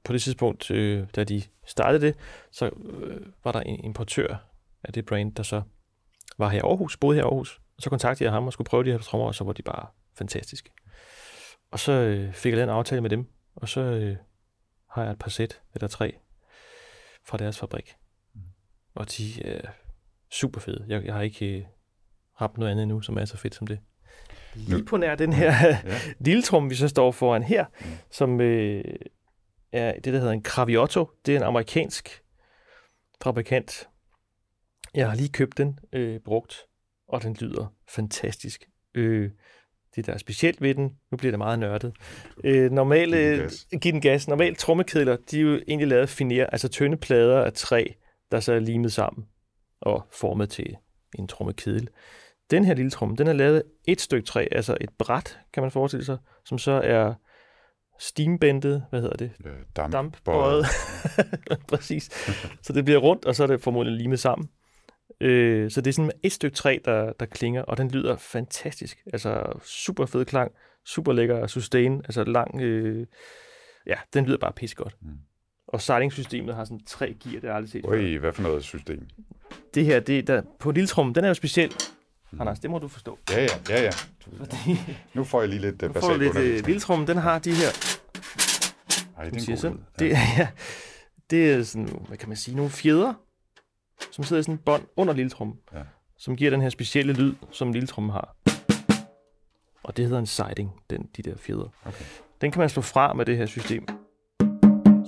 på 0.03 0.13
det 0.13 0.21
tidspunkt, 0.21 0.71
øh, 0.71 1.07
da 1.15 1.23
de 1.23 1.41
startede 1.65 2.05
det, 2.05 2.15
så 2.51 2.65
øh, 2.65 3.21
var 3.43 3.51
der 3.51 3.59
en 3.59 3.85
importør 3.85 4.35
af 4.83 4.93
det 4.93 5.05
brand, 5.05 5.35
der 5.35 5.43
så 5.43 5.61
var 6.37 6.49
her 6.49 6.57
i 6.57 6.67
Aarhus, 6.67 6.97
boede 6.97 7.15
her 7.15 7.23
i 7.23 7.27
Aarhus. 7.27 7.61
Og 7.77 7.83
så 7.83 7.89
kontaktede 7.89 8.25
jeg 8.25 8.33
ham 8.33 8.45
og 8.45 8.53
skulle 8.53 8.65
prøve 8.65 8.83
de 8.83 8.91
her 8.91 8.97
trommer, 8.97 9.27
og 9.27 9.35
så 9.35 9.43
var 9.43 9.53
de 9.53 9.61
bare 9.61 9.87
fantastiske. 10.17 10.69
Og 11.71 11.79
så 11.79 11.91
øh, 11.91 12.33
fik 12.33 12.49
jeg 12.51 12.57
lavet 12.57 12.69
en 12.69 12.75
aftale 12.75 13.01
med 13.01 13.09
dem, 13.09 13.25
og 13.55 13.69
så 13.69 13.81
øh, 13.81 14.15
har 14.89 15.03
jeg 15.03 15.11
et 15.11 15.19
par 15.19 15.29
sæt, 15.29 15.61
eller 15.73 15.87
tre, 15.87 16.17
fra 17.25 17.37
deres 17.37 17.59
fabrik. 17.59 17.95
Mm. 18.33 18.41
Og 18.95 19.17
de 19.17 19.41
er 19.45 19.61
super 20.31 20.59
fede. 20.59 20.85
Jeg, 20.87 21.05
jeg 21.05 21.13
har 21.13 21.21
ikke 21.21 21.57
øh, 21.57 21.63
ramt 22.41 22.57
noget 22.57 22.71
andet 22.71 22.83
endnu, 22.83 23.01
som 23.01 23.17
er 23.17 23.25
så 23.25 23.37
fedt 23.37 23.55
som 23.55 23.67
det. 23.67 23.79
Lige 24.55 24.85
på 24.85 24.97
nær 24.97 25.15
den 25.15 25.33
her 25.33 25.67
ja. 25.67 25.79
lille 26.19 26.41
trum, 26.41 26.69
vi 26.69 26.75
så 26.75 26.87
står 26.87 27.11
foran 27.11 27.43
her, 27.43 27.65
mm. 27.79 27.85
som 28.11 28.41
øh, 28.41 28.83
er 29.71 29.93
det, 29.93 30.13
der 30.13 30.19
hedder 30.19 30.33
en 30.33 30.43
Craviotto. 30.43 31.09
Det 31.25 31.33
er 31.33 31.37
en 31.37 31.43
amerikansk 31.43 32.23
fabrikant. 33.23 33.87
Jeg 34.93 35.09
har 35.09 35.15
lige 35.15 35.29
købt 35.29 35.57
den 35.57 35.79
øh, 35.93 36.19
brugt, 36.19 36.65
og 37.07 37.23
den 37.23 37.37
lyder 37.39 37.73
fantastisk. 37.89 38.65
Øh, 38.95 39.31
det, 39.95 40.05
der 40.05 40.13
er 40.13 40.17
specielt 40.17 40.61
ved 40.61 40.75
den, 40.75 40.91
nu 41.11 41.17
bliver 41.17 41.31
det 41.31 41.37
meget 41.37 41.59
nørdet. 41.59 41.93
Øh, 42.43 42.71
normale, 42.71 43.17
giv 43.17 43.31
den 43.31 43.41
gas. 43.41 43.67
Giv 43.81 43.91
den 43.91 44.01
gas. 44.01 44.27
Normalt 44.27 44.59
trommekedler, 44.59 45.17
de 45.31 45.37
er 45.37 45.41
jo 45.41 45.61
egentlig 45.67 45.87
lavet 45.87 46.09
finere, 46.09 46.51
altså 46.51 46.67
tynde 46.67 46.97
plader 46.97 47.41
af 47.41 47.53
træ, 47.53 47.85
der 48.31 48.39
så 48.39 48.53
er 48.53 48.59
limet 48.59 48.93
sammen 48.93 49.25
og 49.81 50.07
formet 50.11 50.49
til 50.49 50.75
en 51.19 51.27
trommekedel. 51.27 51.89
Den 52.51 52.65
her 52.65 52.73
lille 52.73 52.91
tromme, 52.91 53.15
den 53.15 53.27
er 53.27 53.33
lavet 53.33 53.63
et 53.87 54.01
stykke 54.01 54.25
træ, 54.25 54.47
altså 54.51 54.77
et 54.81 54.89
bræt, 54.99 55.39
kan 55.53 55.63
man 55.63 55.71
forestille 55.71 56.05
sig, 56.05 56.17
som 56.45 56.57
så 56.57 56.71
er 56.71 57.13
steambendet, 57.99 58.85
hvad 58.89 59.01
hedder 59.01 59.15
det? 59.15 59.31
Øh, 59.45 59.51
damp. 59.75 59.93
Dampbøjet. 59.93 60.65
Præcis. 61.69 62.09
Så 62.61 62.73
det 62.73 62.85
bliver 62.85 62.99
rundt, 62.99 63.25
og 63.25 63.35
så 63.35 63.43
er 63.43 63.47
det 63.47 63.61
formodentlig 63.61 64.01
limet 64.01 64.19
sammen. 64.19 64.49
Øh, 65.21 65.71
så 65.71 65.81
det 65.81 65.89
er 65.89 65.93
sådan 65.93 66.11
et 66.23 66.31
stykke 66.31 66.55
træ, 66.55 66.77
der, 66.85 67.13
der 67.19 67.25
klinger, 67.25 67.61
og 67.61 67.77
den 67.77 67.91
lyder 67.91 68.17
fantastisk. 68.17 68.97
Altså 69.13 69.59
super 69.63 70.05
fed 70.05 70.25
klang, 70.25 70.51
super 70.85 71.13
lækker 71.13 71.47
sustain, 71.47 71.97
altså 71.97 72.23
lang... 72.23 72.61
Øh, 72.61 73.07
ja, 73.87 73.95
den 74.13 74.25
lyder 74.25 74.37
bare 74.37 74.53
pisse 74.53 74.75
godt. 74.75 74.95
Mm. 75.01 75.17
Og 75.67 75.81
sejlingssystemet 75.81 76.55
har 76.55 76.63
sådan 76.63 76.85
tre 76.85 77.05
gear, 77.23 77.33
det 77.33 77.41
har 77.41 77.47
jeg 77.47 77.55
aldrig 77.55 77.71
set 77.71 77.85
Oi, 77.85 78.17
hvad 78.17 78.33
for 78.33 78.41
noget 78.41 78.63
system? 78.63 79.07
Det 79.73 79.85
her, 79.85 79.99
det 79.99 80.27
der, 80.27 80.41
på 80.59 80.71
lille 80.71 80.87
den 80.95 81.23
er 81.23 81.27
jo 81.27 81.33
speciel. 81.33 81.73
Mm. 82.31 82.41
Anders, 82.41 82.59
det 82.59 82.69
må 82.69 82.79
du 82.79 82.87
forstå. 82.87 83.19
Ja, 83.29 83.41
ja, 83.41 83.47
ja, 83.69 83.81
ja. 83.81 83.91
Fordi, 84.37 84.79
nu 85.13 85.23
får 85.23 85.41
jeg 85.41 85.49
lige 85.49 85.61
lidt 85.61 85.83
uh, 85.83 85.93
basalt 85.93 86.19
lidt, 86.19 86.35
uh, 86.35 86.67
Lilletrum, 86.67 87.05
den 87.05 87.17
har 87.17 87.39
de 87.39 87.51
her... 87.53 87.67
Ej, 89.17 89.23
det 89.23 89.33
er 89.33 89.39
en 89.39 89.45
god 89.45 89.57
sådan, 89.57 89.85
det, 89.99 90.09
ja, 90.09 90.47
det 91.29 91.51
er 91.51 91.63
sådan, 91.63 92.05
hvad 92.07 92.17
kan 92.17 92.29
man 92.29 92.37
sige, 92.37 92.55
nogle 92.55 92.71
fjeder, 92.71 93.13
som 94.11 94.23
sidder 94.23 94.39
i 94.39 94.43
sådan 94.43 94.55
et 94.55 94.65
bånd 94.65 94.83
under 94.95 95.13
Lilletrum, 95.13 95.57
ja. 95.73 95.81
som 96.17 96.35
giver 96.35 96.51
den 96.51 96.61
her 96.61 96.69
specielle 96.69 97.13
lyd, 97.13 97.35
som 97.51 97.71
Lilletrum 97.71 98.09
har. 98.09 98.35
Og 99.83 99.97
det 99.97 100.05
hedder 100.05 100.19
en 100.19 100.25
siding, 100.25 100.81
den, 100.89 101.09
de 101.17 101.21
der 101.21 101.37
fjeder. 101.37 101.69
Okay. 101.85 102.05
Den 102.41 102.51
kan 102.51 102.59
man 102.59 102.69
slå 102.69 102.81
fra 102.81 103.13
med 103.13 103.25
det 103.25 103.37
her 103.37 103.45
system. 103.45 103.87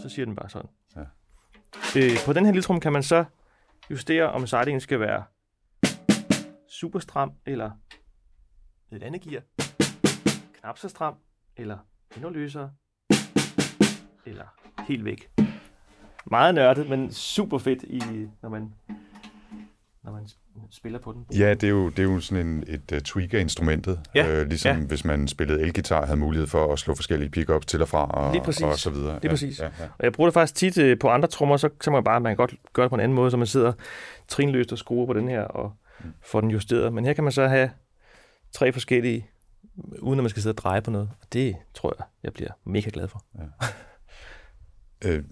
Så 0.02 0.10
siger 0.10 0.26
den 0.26 0.36
bare 0.36 0.50
sådan. 0.50 0.70
Ja. 0.96 1.02
Øh, 1.98 2.12
på 2.26 2.34
den 2.34 2.46
her 2.46 2.52
Lilletrum 2.52 2.80
kan 2.80 2.94
man 2.94 3.04
så 3.04 3.26
justere, 3.90 4.32
om 4.32 4.48
sidingen 4.48 4.80
skal 4.80 5.00
være 5.00 5.24
super 6.70 7.00
stram, 7.00 7.32
eller 7.46 7.72
et 8.92 9.04
andet 9.04 9.22
gear, 9.22 9.42
knap 10.60 10.78
så 10.78 10.90
stram, 10.90 11.16
eller 11.58 11.78
endnu 12.16 12.30
løsere, 12.30 12.72
eller 14.26 14.46
helt 14.88 15.06
væk. 15.06 15.30
Meget 16.26 16.56
nørdet, 16.56 16.90
men 16.90 17.12
super 17.12 17.58
fedt, 17.58 17.84
i, 17.84 18.28
når 18.42 18.50
man 18.50 18.74
når 20.04 20.12
man 20.12 20.28
spiller 20.72 21.00
på 21.00 21.12
den. 21.12 21.26
Ja, 21.38 21.54
det 21.54 21.64
er 21.64 21.70
jo, 21.70 21.90
det 21.90 22.00
er 22.00 22.04
jo 22.04 22.20
sådan 22.20 22.48
en, 22.48 22.64
et 22.68 22.92
uh, 22.92 23.00
tweaker-instrumentet. 23.00 24.00
Ja, 24.16 24.28
øh, 24.28 24.48
ligesom 24.48 24.78
ja. 24.78 24.86
hvis 24.86 25.06
man 25.06 25.28
spillede 25.28 25.62
elgitar, 25.62 26.06
havde 26.06 26.20
mulighed 26.20 26.48
for 26.48 26.74
at 26.74 26.80
slå 26.80 26.96
forskellige 26.96 27.30
pickups 27.30 27.66
til 27.66 27.82
og 27.82 27.88
fra, 27.88 28.06
og, 28.06 28.36
og 28.70 28.78
så 28.80 28.90
videre. 28.90 29.14
Lige 29.14 29.20
ja, 29.24 29.30
præcis. 29.30 29.60
Ja, 29.60 29.66
ja. 29.66 29.86
Og 29.98 30.04
jeg 30.04 30.14
bruger 30.14 30.30
det 30.30 30.34
faktisk 30.34 30.56
tit 30.56 30.78
uh, 30.78 31.00
på 31.00 31.10
andre 31.10 31.28
trommer, 31.28 31.58
så 31.58 31.70
kan 31.70 31.94
man 31.94 32.04
bare, 32.04 32.20
man 32.20 32.30
kan 32.30 32.38
godt 32.38 32.56
gøre 32.74 32.84
det 32.84 32.90
på 32.90 32.96
en 32.96 33.02
anden 33.02 33.16
måde, 33.16 33.32
så 33.32 33.38
man 33.38 33.48
sidder 33.48 33.74
trinløst 34.28 34.72
og 34.72 34.78
skruer 34.78 35.06
på 35.06 35.14
den 35.14 35.28
her, 35.28 35.42
og 35.42 35.74
får 36.22 36.42
den 36.42 36.52
justeret. 36.52 36.94
Men 36.94 37.06
her 37.06 37.14
kan 37.14 37.24
man 37.24 37.34
så 37.34 37.48
have 37.48 37.72
tre 38.52 38.74
forskellige, 38.74 39.30
uden 40.00 40.20
at 40.20 40.24
man 40.24 40.30
skal 40.30 40.42
sidde 40.42 40.54
og 40.54 40.58
dreje 40.58 40.82
på 40.82 40.92
noget. 40.92 41.10
Og 41.22 41.34
det 41.34 41.56
tror 41.74 41.96
jeg, 41.98 42.06
jeg 42.24 42.34
bliver 42.34 42.52
mega 42.66 42.90
glad 42.94 43.08
for. 43.08 43.26
Ja. 43.40 43.68
øh, 45.10 45.24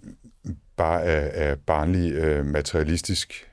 bare 0.78 1.04
af, 1.04 1.50
af 1.50 1.60
barnlig 1.60 2.14
øh, 2.14 2.46
materialistisk 2.46 3.52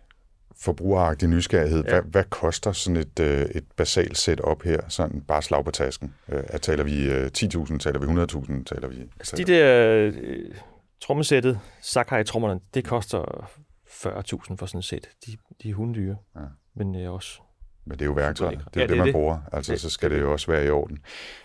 forbrugeragtig 0.57 1.29
nysgerrighed. 1.29 1.85
Ja. 1.85 1.90
Hvad, 1.90 2.03
hvad 2.03 2.24
koster 2.24 2.72
sådan 2.72 2.96
et, 2.96 3.20
øh, 3.20 3.42
et 3.42 3.64
basalt 3.77 4.18
setup 4.18 4.62
her, 4.62 4.81
sådan 4.88 5.20
bare 5.20 5.42
slag 5.42 5.64
på 5.64 5.70
tasken? 5.70 6.14
Øh, 6.29 6.42
taler 6.62 6.85
vi 6.85 7.11
øh, 7.11 7.31
10.000, 7.38 7.79
taler 7.79 7.98
vi 7.98 8.07
100.000, 8.07 8.64
taler 8.64 8.88
vi... 8.88 9.00
Altså, 9.00 9.37
de 9.37 9.44
der 9.44 9.96
øh, 9.96 10.55
trommesættet, 11.00 11.61
Sakai-trommerne, 11.83 12.61
det 12.74 12.85
koster 12.85 13.50
40.000 13.87 14.57
for 14.57 14.66
sådan 14.66 14.79
et 14.79 14.85
sæt. 14.85 15.09
De, 15.27 15.37
de 15.62 15.70
er 15.70 15.74
hundedyre. 15.74 16.16
Ja 16.37 16.40
men 16.75 16.95
øh, 16.95 17.13
også 17.13 17.41
men 17.87 17.99
det 17.99 18.03
er 18.03 18.07
jo 18.07 18.13
værktøj. 18.13 18.51
Det 18.51 18.57
er 18.57 18.63
ja, 18.77 18.81
det, 18.81 18.89
det, 18.89 18.97
man 18.97 19.07
det. 19.07 19.15
bruger. 19.15 19.39
Altså, 19.53 19.73
det, 19.73 19.81
så 19.81 19.91
skal 19.91 20.11
det, 20.11 20.21
jo 20.21 20.33
også 20.33 20.51
være 20.51 20.67
i 20.67 20.71
orden. 20.71 20.99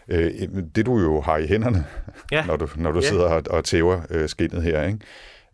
Øh, 0.08 0.32
det 0.76 0.86
du 0.86 1.00
jo 1.00 1.22
har 1.22 1.38
i 1.38 1.48
hænderne, 1.48 1.86
ja. 2.32 2.46
når 2.46 2.56
du, 2.56 2.68
når 2.76 2.92
du 2.92 3.00
ja. 3.00 3.08
sidder 3.08 3.26
og, 3.26 3.44
og 3.50 3.64
tæver 3.64 4.02
øh, 4.10 4.30
skinnet 4.30 4.64
her, 4.64 4.84
ikke? 4.84 5.00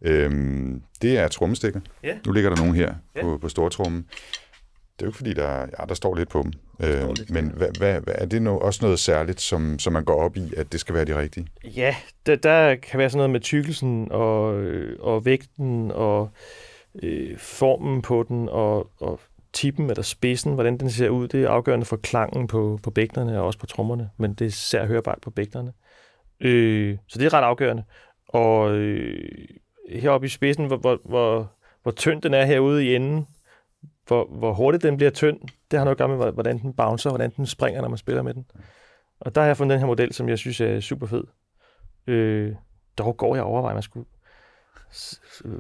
Øhm, 0.02 0.82
det 1.02 1.18
er 1.18 1.28
trommestikker. 1.28 1.80
Ja. 2.04 2.18
Nu 2.26 2.32
ligger 2.32 2.50
der 2.50 2.58
nogen 2.58 2.76
her 2.76 2.94
ja. 3.16 3.22
på, 3.22 3.38
på 3.38 3.50
stortrummen. 3.50 4.06
Det 5.00 5.02
er 5.02 5.06
jo 5.06 5.10
ikke 5.10 5.18
fordi, 5.18 5.34
der, 5.34 5.60
ja, 5.60 5.86
der 5.90 5.94
står 5.94 6.16
lidt 6.16 6.30
på 6.30 6.44
dem. 6.44 6.54
Øh, 6.80 7.08
lidt, 7.08 7.30
men 7.30 7.52
hvad, 7.56 7.68
hvad, 7.78 8.02
hvad, 8.02 8.14
er 8.18 8.26
det 8.26 8.42
no, 8.42 8.58
også 8.58 8.80
noget 8.84 9.00
særligt, 9.00 9.42
som, 9.42 9.80
som 9.80 9.94
man 9.94 10.04
går 10.04 10.24
op 10.24 10.38
i, 10.38 10.54
at 10.58 10.72
det 10.72 10.80
skal 10.80 10.96
være 10.96 11.06
de 11.06 11.18
rigtige? 11.20 11.48
Ja, 11.64 11.96
der, 12.26 12.36
der 12.36 12.76
kan 12.76 13.00
være 13.00 13.10
sådan 13.10 13.18
noget 13.18 13.30
med 13.30 13.40
tykkelsen 13.40 14.08
og, 14.12 14.60
øh, 14.62 14.98
og 15.00 15.26
vægten 15.26 15.92
og 15.92 16.30
øh, 17.04 17.38
formen 17.38 18.02
på 18.02 18.26
den 18.30 18.50
og, 18.50 18.90
og 19.00 19.20
tippen 19.56 19.90
eller 19.90 20.04
spidsen, 20.04 20.54
hvordan 20.54 20.78
den 20.78 20.90
ser 20.90 21.10
ud. 21.10 21.28
Det 21.28 21.44
er 21.44 21.50
afgørende 21.50 21.86
for 21.86 21.98
klangen 21.98 22.48
på, 22.48 22.80
på 22.84 22.92
bækkenerne 22.92 23.40
og 23.40 23.46
også 23.46 23.60
på 23.60 23.66
trommerne, 23.66 24.10
men 24.18 24.34
det 24.34 24.42
er 24.42 24.50
især 24.50 24.86
hørbart 24.86 25.20
på 25.22 25.30
bækkenerne. 25.30 25.74
Øh, 26.40 26.98
så 27.08 27.20
det 27.20 27.26
er 27.26 27.34
ret 27.34 27.44
afgørende. 27.44 27.84
Og 28.28 28.72
øh, 28.72 29.30
heroppe 29.90 30.26
i 30.26 30.30
spidsen, 30.30 30.66
hvor, 30.66 30.78
hvor, 30.78 31.00
hvor, 31.06 31.52
hvor 31.84 31.92
tynd 31.92 32.22
den 32.22 32.34
er 32.34 32.46
herude 32.46 32.86
i 32.86 32.96
enden, 32.96 33.28
hvor, 34.08 34.28
hvor 34.38 34.54
hurtigt 34.54 34.84
den 34.84 34.98
bliver 34.98 35.12
tynd, 35.12 35.40
det 35.72 35.80
har 35.80 35.86
noget 35.86 35.96
at 35.96 35.98
gøre 35.98 36.18
med, 36.18 36.32
hvordan 36.32 36.60
den 36.60 36.74
bouncer, 36.74 37.10
hvordan 37.10 37.32
den 37.38 37.46
springer, 37.46 37.82
når 37.82 37.90
man 37.90 37.98
spiller 37.98 38.22
med 38.22 38.34
den. 38.34 38.46
Og 39.20 39.36
der 39.36 39.42
har 39.42 39.48
jeg 39.48 39.58
fundet 39.58 39.74
den 39.74 39.80
her 39.80 39.88
model, 39.88 40.14
som 40.14 40.30
jeg 40.30 40.38
synes 40.38 40.62
er 40.62 40.80
super 40.80 41.08
fed. 41.08 41.24
Øh, 42.08 42.56
dog 42.98 43.18
går 43.18 43.36
jeg 43.36 43.44
og 43.44 43.70
at 43.70 43.76
man 43.76 43.84
skulle 43.84 44.06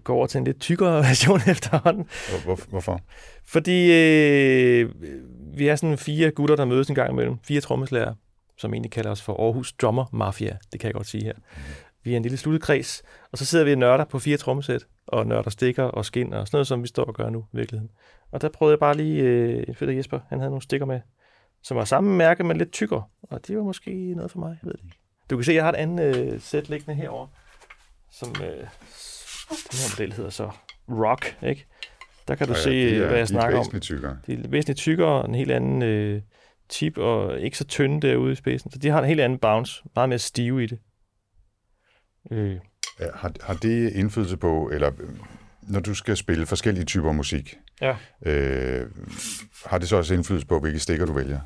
gå 0.03 0.13
over 0.13 0.27
til 0.27 0.37
en 0.37 0.43
lidt 0.43 0.59
tykkere 0.59 0.97
version 1.09 1.39
efterhånden. 1.47 2.07
Hvor, 2.29 2.55
hvor, 2.55 2.59
hvorfor? 2.69 3.01
Fordi 3.45 3.91
øh, 3.91 4.91
vi 5.57 5.67
er 5.67 5.75
sådan 5.75 5.97
fire 5.97 6.31
gutter, 6.31 6.55
der 6.55 6.65
mødes 6.65 6.89
en 6.89 6.95
gang 6.95 7.11
imellem. 7.11 7.37
Fire 7.43 7.61
trommeslager, 7.61 8.13
som 8.57 8.73
egentlig 8.73 8.91
kalder 8.91 9.11
os 9.11 9.21
for 9.21 9.43
Aarhus 9.43 9.73
Drummer 9.73 10.05
Mafia. 10.13 10.57
Det 10.71 10.79
kan 10.79 10.87
jeg 10.87 10.93
godt 10.93 11.07
sige 11.07 11.23
her. 11.23 11.33
Vi 12.03 12.13
er 12.13 12.17
en 12.17 12.23
lille 12.23 12.37
sluttet 12.37 12.61
kreds, 12.61 13.03
og 13.31 13.37
så 13.37 13.45
sidder 13.45 13.65
vi 13.65 13.71
og 13.71 13.77
nørder 13.77 14.05
på 14.05 14.19
fire 14.19 14.37
trommesæt, 14.37 14.85
og 15.07 15.27
nørder 15.27 15.49
stikker 15.49 15.83
og 15.83 16.05
skin 16.05 16.33
og 16.33 16.47
sådan 16.47 16.55
noget, 16.55 16.67
som 16.67 16.83
vi 16.83 16.87
står 16.87 17.03
og 17.03 17.13
gør 17.13 17.29
nu 17.29 17.45
i 17.53 17.57
virkeligheden. 17.57 17.91
Og 18.31 18.41
der 18.41 18.49
prøvede 18.49 18.73
jeg 18.73 18.79
bare 18.79 18.97
lige, 18.97 19.21
øh, 19.21 19.75
Peter 19.75 19.93
Jesper, 19.93 20.19
han 20.29 20.39
havde 20.39 20.49
nogle 20.49 20.61
stikker 20.61 20.85
med, 20.85 21.01
som 21.63 21.77
var 21.77 21.85
samme 21.85 22.15
mærke, 22.15 22.43
men 22.43 22.57
lidt 22.57 22.71
tykkere. 22.71 23.03
Og 23.21 23.47
det 23.47 23.57
var 23.57 23.63
måske 23.63 24.13
noget 24.15 24.31
for 24.31 24.39
mig, 24.39 24.49
jeg 24.49 24.67
ved 24.67 24.73
det 24.73 24.83
ikke. 24.83 24.97
Du 25.29 25.37
kan 25.37 25.43
se, 25.43 25.51
at 25.51 25.55
jeg 25.55 25.63
har 25.63 25.71
et 25.71 25.75
andet 25.75 26.15
øh, 26.15 26.41
sæt 26.41 26.69
liggende 26.69 26.95
herover, 26.95 27.27
som 28.11 28.35
øh, 28.43 28.67
den 29.49 29.77
her 29.79 29.95
model 29.99 30.13
hedder 30.13 30.29
så 30.29 30.49
Rock, 30.89 31.37
ikke? 31.43 31.65
Der 32.27 32.35
kan 32.35 32.47
du 32.47 32.53
Ja, 32.53 32.59
se, 32.59 32.69
de 32.69 32.95
er, 32.95 32.97
hvad 32.97 33.07
jeg 33.07 33.15
de 33.17 33.21
er 33.21 33.25
snakker 33.25 33.57
om. 33.57 33.61
væsentligt 33.61 33.83
tykkere. 33.83 34.17
De 34.27 34.33
er 34.33 34.47
væsentligt 34.47 34.77
tykkere 34.79 35.25
en 35.27 35.35
helt 35.35 35.51
anden 35.51 35.81
øh, 35.81 36.21
tip, 36.69 36.97
og 36.97 37.39
ikke 37.39 37.57
så 37.57 37.63
tynde 37.65 38.07
derude 38.07 38.31
i 38.31 38.35
spidsen. 38.35 38.71
Så 38.71 38.79
de 38.79 38.89
har 38.89 38.99
en 38.99 39.05
helt 39.07 39.21
anden 39.21 39.39
bounce, 39.39 39.83
meget 39.95 40.09
mere 40.09 40.19
stive 40.19 40.63
i 40.63 40.67
det. 40.67 40.79
Øh, 42.31 42.55
Ja, 42.99 43.05
har, 43.15 43.31
har 43.43 43.53
det 43.53 43.93
indflydelse 43.93 44.37
på, 44.37 44.69
eller 44.73 44.91
øh, 44.99 45.09
når 45.61 45.79
du 45.79 45.93
skal 45.95 46.17
spille 46.17 46.45
forskellige 46.45 46.85
typer 46.85 47.11
musik, 47.11 47.57
ja. 47.81 47.95
øh, 48.25 48.89
har 49.65 49.77
det 49.77 49.89
så 49.89 49.97
også 49.97 50.13
indflydelse 50.13 50.47
på, 50.47 50.59
hvilke 50.59 50.79
stikker 50.79 51.05
du 51.05 51.13
vælger? 51.13 51.39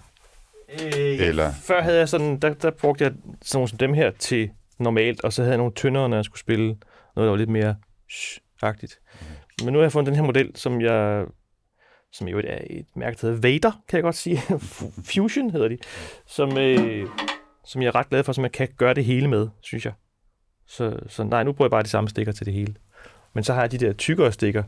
Øh, 0.74 1.20
ja. 1.20 1.26
Eller- 1.26 1.52
Før 1.64 1.82
havde 1.82 1.98
jeg 1.98 2.10
sådan, 2.10 2.40
der, 2.40 2.54
der 2.54 2.72
brugte 2.72 3.04
jeg 3.04 3.12
sådan 3.42 3.58
nogle 3.58 3.70
som 3.70 3.78
dem 3.78 3.94
her 3.94 4.12
til 4.12 4.50
normalt, 4.80 5.22
og 5.24 5.34
så 5.34 5.42
havde 5.42 5.52
jeg 5.52 5.58
nogle 5.58 5.74
tyndere, 5.74 6.10
når 6.10 6.18
jeg 6.18 6.26
skulle 6.26 6.40
spille 6.40 6.66
noget, 6.66 6.78
der 7.16 7.30
var 7.30 7.36
lidt 7.36 7.50
mere 7.50 7.76
agtigt. 8.62 9.00
Men 9.64 9.74
nu 9.74 9.80
har 9.80 9.84
jeg 9.84 9.92
fundet 9.92 10.08
den 10.08 10.16
her 10.16 10.26
model, 10.26 10.52
som 10.56 10.82
jeg 10.82 11.26
som 12.12 12.28
jo 12.28 12.42
er 12.48 12.60
et 12.70 12.86
mærke, 12.96 13.18
der 13.22 13.28
hedder 13.28 13.42
Vader, 13.42 13.72
kan 13.88 13.98
jeg 13.98 14.04
godt 14.04 14.16
sige. 14.16 14.42
Fusion 15.14 15.50
hedder 15.50 15.68
de. 15.68 15.78
Som, 16.26 16.58
øh, 16.58 17.08
som 17.66 17.82
jeg 17.82 17.88
er 17.88 17.96
ret 17.96 18.10
glad 18.10 18.24
for, 18.24 18.34
som 18.34 18.44
jeg 18.44 18.52
kan 18.52 18.68
gøre 18.78 18.94
det 18.94 19.06
hele 19.06 19.28
med, 19.28 19.48
synes 19.62 19.86
jeg. 19.86 19.94
Så, 20.68 21.00
så 21.08 21.24
nej, 21.24 21.44
nu 21.44 21.52
bruger 21.52 21.68
jeg 21.68 21.72
bare 21.72 21.84
de 21.84 21.90
samme 21.90 22.10
stikker 22.10 22.32
til 22.32 22.46
det 22.46 22.54
hele. 22.54 22.76
Men 23.34 23.44
så 23.44 23.54
har 23.54 23.62
jeg 23.62 23.72
de 23.72 23.78
der 23.78 23.94
tykkere 23.94 24.32
stikker, 24.32 24.64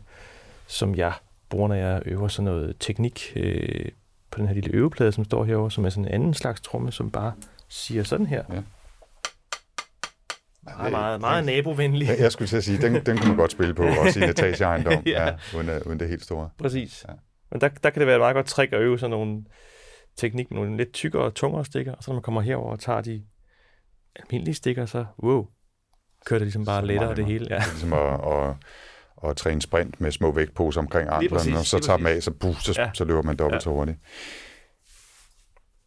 som 0.68 0.96
jeg 0.96 1.14
bruger, 1.50 1.68
når 1.68 1.76
jeg 1.76 2.02
øver 2.06 2.28
sådan 2.28 2.46
noget 2.46 2.76
teknik 2.80 3.34
øh, 3.36 3.90
på 4.32 4.40
den 4.40 4.48
her 4.48 4.54
lille 4.54 4.72
øveplade, 4.72 5.12
som 5.12 5.26
står 5.26 5.44
herovre, 5.44 5.72
som 5.72 5.86
er 5.86 5.90
sådan 5.90 6.06
en 6.06 6.12
anden 6.12 6.34
slags 6.34 6.62
tromme, 6.62 6.92
som 6.92 7.12
bare 7.12 7.34
siger 7.68 8.04
sådan 8.04 8.26
her. 8.26 8.44
Ja. 8.54 8.62
Meget, 10.64 10.92
meget, 10.92 11.22
meget 11.22 11.46
nabovenlig. 11.46 12.08
Ja, 12.08 12.16
jeg 12.20 12.32
skulle 12.32 12.48
til 12.48 12.58
at 12.58 12.64
sige, 12.64 12.82
den, 12.82 13.06
den 13.06 13.18
kunne 13.18 13.28
man 13.28 13.38
godt 13.38 13.52
spille 13.52 13.74
på, 13.74 13.84
også 14.06 14.20
i 14.20 14.24
en 14.24 14.30
etageejendom, 14.30 15.04
Ja. 15.06 15.26
ja. 15.26 15.34
uden, 15.58 15.70
at- 15.70 15.82
uden 15.84 16.00
det 16.00 16.10
helt 16.10 16.24
store. 16.24 16.50
Præcis. 16.60 17.06
Ja. 17.10 17.14
Men 17.52 17.62
der, 17.62 17.68
der 17.84 17.90
kan 17.90 18.00
det 18.00 18.08
være 18.08 18.16
et 18.16 18.22
meget 18.22 18.36
godt 18.36 18.46
trick 18.46 18.74
at 18.74 18.80
øve 18.82 19.00
sådan 19.00 19.10
nogle 19.12 19.44
teknik 20.18 20.52
med 20.52 20.60
nogle 20.60 20.78
lidt 20.78 20.94
tykkere 20.94 21.24
og 21.24 21.34
tungere 21.34 21.66
stikker, 21.66 21.94
og 21.94 22.04
så 22.04 22.12
når 22.12 22.16
man 22.16 22.24
kommer 22.24 22.42
herover 22.42 22.72
og 22.72 22.80
tager 22.80 23.02
de 23.02 23.24
almindelige 24.16 24.56
stikker, 24.56 24.86
så 24.86 25.06
wow, 25.24 25.48
kører 26.26 26.40
det 26.40 26.46
ligesom 26.46 26.66
bare 26.66 26.82
Så 26.82 26.86
lettere 26.86 27.16
det 27.16 27.26
hele. 27.26 27.48
Ja. 27.50 27.56
Det 27.56 27.62
er 27.64 27.70
ligesom 27.72 27.94
at, 27.94 28.50
at, 29.24 29.30
at 29.30 29.38
træne 29.38 29.62
sprint 29.62 30.02
med 30.02 30.12
små 30.12 30.32
vægtposer 30.32 30.82
omkring 30.82 31.10
anklerne, 31.12 31.58
og 31.60 31.66
så 31.66 31.80
tager 31.80 31.98
dem 31.98 32.06
af, 32.06 32.24
så, 32.24 32.32
puh, 32.32 32.56
så, 32.60 32.76
Ja. 32.82 32.90
så 32.94 33.04
løber 33.06 33.22
man 33.22 33.36
dobbelt 33.36 33.56
Ja. 33.56 33.64
så 33.64 33.70
hurtigt. 33.70 33.98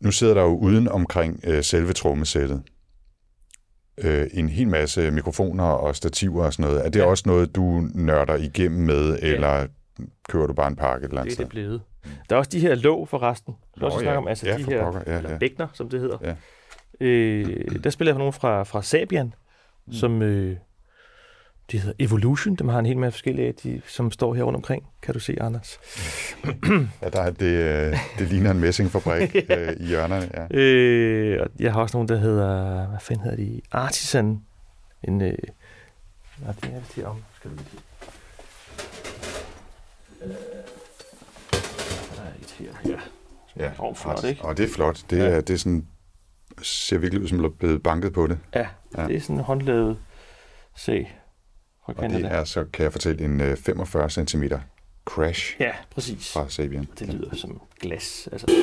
Nu 0.00 0.10
sidder 0.10 0.34
der 0.34 0.42
jo 0.42 0.56
uden 0.56 0.88
omkring 0.88 1.40
øh, 1.44 1.64
selve 1.64 1.92
trommesættet 1.92 2.62
øh, 3.98 4.26
en 4.32 4.48
hel 4.48 4.68
masse 4.68 5.10
mikrofoner 5.10 5.64
og 5.64 5.96
stativer 5.96 6.44
og 6.44 6.52
sådan 6.52 6.70
noget. 6.70 6.86
Er 6.86 6.90
det 6.90 7.00
Ja. 7.00 7.04
også 7.06 7.22
noget, 7.26 7.56
du 7.56 7.88
nørder 7.94 8.34
igennem 8.36 8.80
med, 8.86 9.18
Ja. 9.22 9.26
eller 9.34 9.66
kører 10.28 10.46
du 10.46 10.52
bare 10.52 10.68
en 10.68 10.76
pakke 10.76 11.04
et 11.04 11.08
eller 11.08 11.14
Det 11.16 11.20
andet 11.20 11.30
er 11.30 11.34
sted? 11.34 11.44
det 11.44 11.50
blevet. 11.50 11.82
Der 12.30 12.34
er 12.36 12.38
også 12.38 12.50
de 12.50 12.60
her 12.60 12.74
låg 12.74 13.08
forresten. 13.08 13.54
Du 13.76 13.80
Nå, 13.80 13.86
også 13.86 13.98
ja. 13.98 14.02
snakke 14.02 14.18
om, 14.18 14.28
altså 14.28 14.46
Ja, 14.48 14.56
de 14.58 14.64
for 14.64 14.70
her, 14.70 14.84
pokker. 14.84 15.00
Ja, 15.06 15.16
eller 15.16 15.30
ja. 15.30 15.38
bækner, 15.38 15.66
som 15.72 15.88
det 15.88 16.00
hedder. 16.00 16.18
Ja. 16.22 16.34
Øh, 17.00 17.84
der 17.84 17.90
spiller 17.90 18.10
jeg 18.10 18.14
for 18.14 18.18
nogen 18.18 18.32
fra, 18.32 18.62
fra 18.62 18.82
Sabian, 18.82 19.34
Mm. 19.86 19.92
som 19.92 20.22
øh, 20.22 20.56
de 21.72 21.78
hedder 21.78 21.92
Evolution. 21.98 22.54
Dem 22.56 22.68
har 22.68 22.78
en 22.78 22.86
hel 22.86 22.98
masse 22.98 23.14
forskellige 23.16 23.48
af, 23.48 23.54
de, 23.54 23.82
som 23.86 24.10
står 24.10 24.34
her 24.34 24.42
rundt 24.42 24.56
omkring. 24.56 24.84
Kan 25.02 25.14
du 25.14 25.20
se, 25.20 25.36
Anders? 25.42 25.78
Ja, 27.02 27.08
der 27.08 27.20
er 27.22 27.30
det, 27.30 27.46
øh, 27.46 27.96
det 28.18 28.28
ligner 28.28 28.50
en 28.50 28.60
messingfabrik 28.60 29.36
øh, 29.50 29.72
i 29.80 29.86
hjørnerne. 29.86 30.30
Ja. 30.34 30.56
Øh, 30.58 31.42
og 31.42 31.48
jeg 31.60 31.72
har 31.72 31.80
også 31.80 31.96
nogle, 31.96 32.08
der 32.08 32.16
hedder, 32.20 32.86
hvad 32.88 32.98
fanden 33.00 33.24
hedder 33.24 33.36
de? 33.36 33.60
Artisan. 33.72 34.40
En, 35.04 35.22
øh, 35.22 35.34
nej, 36.42 36.52
det 36.62 36.70
er 36.74 36.78
vist 36.80 36.94
herom. 36.96 37.22
Skal 37.36 37.50
du 37.50 37.56
lige. 37.56 37.66
Øh, 40.24 40.30
er 42.18 42.54
her, 42.58 42.90
ja. 42.92 42.98
Ja, 43.64 43.70
Åh, 43.78 43.94
flot, 43.96 44.24
ikke? 44.24 44.42
Og 44.44 44.56
det 44.56 44.64
er 44.64 44.74
flot. 44.74 45.00
Det, 45.10 45.18
Ja. 45.18 45.24
er, 45.24 45.40
det 45.40 45.54
er 45.54 45.58
sådan, 45.58 45.86
ser 46.62 46.98
virkelig 46.98 47.22
ud 47.22 47.28
som, 47.28 47.54
blevet 47.58 47.82
banket 47.82 48.12
på 48.12 48.26
det. 48.26 48.38
Ja, 48.54 48.60
Ja. 48.60 48.66
ja. 49.02 49.06
det 49.08 49.16
er 49.16 49.20
sådan 49.20 49.40
håndlavet 49.40 49.96
se 50.76 51.08
fra 51.86 51.92
Og 51.96 52.10
det 52.10 52.24
er 52.24 52.44
så, 52.44 52.64
kan 52.72 52.82
jeg 52.84 52.92
fortælle, 52.92 53.24
en 53.24 53.40
øh, 53.40 53.56
45 53.56 54.10
cm 54.10 54.44
crash 55.04 55.56
Ja, 55.60 55.72
præcis. 55.90 56.32
fra 56.32 56.48
Sabian. 56.48 56.88
Det 56.98 57.08
lyder 57.14 57.36
som 57.36 57.60
glas. 57.80 58.28
Altså. 58.32 58.46
Det. 58.46 58.54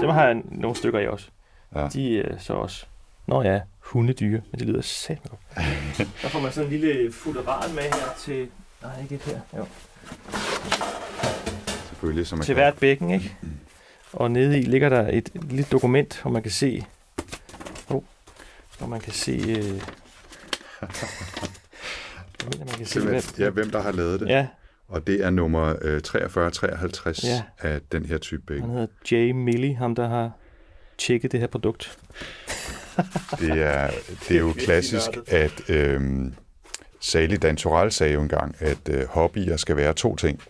Dem 0.00 0.08
har 0.10 0.26
jeg 0.26 0.42
nogle 0.50 0.76
stykker 0.76 0.98
af 0.98 1.08
også. 1.08 1.26
Ja. 1.74 1.88
De 1.92 2.20
er 2.20 2.38
så 2.38 2.52
også, 2.52 2.86
nå 3.26 3.42
ja, 3.42 3.60
hundedyr, 3.78 4.40
men 4.50 4.58
det 4.58 4.68
lyder 4.68 4.80
satme 4.80 5.30
godt. 5.30 5.40
Der 6.22 6.28
får 6.28 6.40
man 6.40 6.52
sådan 6.52 6.72
en 6.72 6.80
lille 6.80 7.12
futteral 7.12 7.70
med 7.74 7.82
her 7.82 8.14
til, 8.18 8.48
nej 8.82 9.02
ikke 9.02 9.20
her, 9.26 9.40
jo. 9.58 9.66
Selvfølgelig, 11.88 12.26
som 12.26 12.38
man 12.38 12.44
til 12.44 12.54
kan. 12.54 12.64
hvert 12.64 12.78
bækken, 12.78 13.10
ikke? 13.10 13.36
Og 14.12 14.30
nede 14.30 14.58
i 14.58 14.62
ligger 14.62 14.88
der 14.88 15.08
et 15.08 15.30
lille 15.34 15.64
dokument, 15.72 16.22
hvor 16.22 16.30
man 16.30 16.42
kan 16.42 16.50
se, 16.50 16.84
oh, 17.88 18.02
hvor 18.78 18.86
man 18.86 19.00
kan 19.00 19.12
se, 19.12 19.32
øh, 19.48 19.82
jeg 20.80 20.88
mener, 22.52 22.64
man 22.64 22.74
kan 22.76 22.86
se, 22.86 23.00
hvem, 23.00 23.22
ja, 23.38 23.50
hvem 23.50 23.70
der 23.70 23.80
har 23.82 23.92
lavet 23.92 24.20
det. 24.20 24.28
ja, 24.28 24.46
Og 24.88 25.06
det 25.06 25.24
er 25.24 25.30
nummer 25.30 25.74
øh, 25.82 26.00
4353 26.00 27.24
Ja. 27.24 27.42
af 27.58 27.80
den 27.92 28.04
her 28.06 28.18
type 28.18 28.42
bæk. 28.46 28.60
han 28.60 28.70
hedder 28.70 28.86
Jay 29.12 29.30
Milley, 29.30 29.76
ham 29.76 29.94
der 29.94 30.08
har 30.08 30.30
tjekket 30.98 31.32
det 31.32 31.40
her 31.40 31.46
produkt. 31.46 31.98
Det 33.40 33.50
er, 33.62 33.90
det 34.28 34.36
er 34.36 34.40
jo 34.40 34.52
klassisk, 34.58 35.10
at 35.26 35.70
øh, 35.70 36.00
Sali 37.00 37.36
Dan 37.36 37.56
Toral 37.56 37.92
sagde 37.92 38.12
jo 38.12 38.20
engang, 38.22 38.56
at 38.58 38.88
øh, 38.90 39.06
hobbyer 39.08 39.56
skal 39.56 39.76
være 39.76 39.92
to 39.92 40.16
ting. 40.16 40.40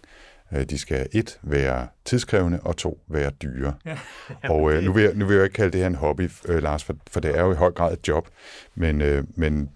Øh, 0.55 0.65
De 0.65 0.79
skal 0.79 1.07
et 1.13 1.39
være 1.43 1.89
tidskrævende, 2.05 2.61
og 2.65 2.77
to 2.77 2.99
være 3.09 3.31
dyre. 3.31 3.75
Ja. 3.87 3.99
Og 4.55 4.73
øh, 4.73 4.83
nu, 4.83 4.93
vil 4.93 5.03
jeg, 5.05 5.15
nu 5.15 5.27
vil 5.27 5.35
jeg 5.37 5.45
ikke 5.45 5.55
kalde 5.55 5.71
det 5.73 5.81
her 5.81 5.87
en 5.87 5.95
hobby, 5.95 6.31
øh, 6.49 6.63
Lars, 6.63 6.85
for, 6.85 6.97
for 7.11 7.21
det 7.21 7.39
er 7.39 7.43
jo 7.45 7.53
i 7.53 7.55
høj 7.57 7.71
grad 7.73 7.93
et 7.93 8.09
job. 8.09 8.29
Men, 8.75 9.01
øh, 9.01 9.25
men 9.37 9.71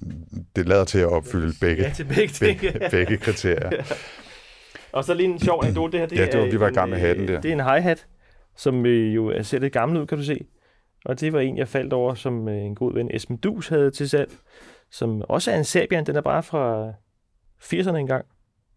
det 0.56 0.68
lader 0.68 0.84
til 0.84 0.98
at 0.98 1.06
opfylde 1.08 1.52
begge, 1.60 1.82
Ja, 1.82 1.90
til 1.90 2.04
begge 2.04 2.28
ting. 2.28 2.60
begge, 2.60 2.80
begge 2.96 3.16
kriterier. 3.16 3.70
Og 4.92 5.04
så 5.04 5.14
lige 5.14 5.28
en 5.28 5.38
sjov 5.40 5.60
anekdote, 5.64 5.92
det 5.92 6.00
her. 6.00 6.06
Det 6.06 6.16
Ja, 6.18 6.26
det 6.26 6.38
var- 6.40 6.46
er 6.46 6.50
vi 6.50 6.60
var 6.60 6.68
i 6.68 6.72
gang 6.72 6.90
med 6.90 6.98
hatten 6.98 7.24
øh, 7.24 7.28
der. 7.34 7.40
Det 7.40 7.48
er 7.48 7.52
en 7.52 7.60
hi-hat, 7.76 8.06
som 8.56 8.87
øh, 8.87 9.14
jo 9.14 9.26
er 9.26 9.42
ser 9.42 9.58
lidt 9.58 9.72
gammel 9.72 10.00
ud, 10.00 10.06
kan 10.06 10.18
du 10.18 10.24
se. 10.24 10.46
Og 11.04 11.20
det 11.20 11.32
var 11.32 11.40
en, 11.40 11.58
jeg 11.58 11.68
faldt 11.68 11.92
over, 11.92 12.14
som 12.14 12.48
øh, 12.48 12.56
en 12.56 12.74
god 12.74 12.94
ven, 12.94 13.10
Esben 13.14 13.37
Dus, 13.37 13.68
havde 13.68 13.90
til 13.90 14.08
salg. 14.08 14.30
Som 14.90 15.22
også 15.28 15.50
er 15.50 15.56
en 15.56 15.64
Sabian, 15.64 16.06
den 16.06 16.16
er 16.16 16.20
bare 16.20 16.42
fra 16.42 16.92
80'erne 17.62 17.96
engang. 17.96 18.24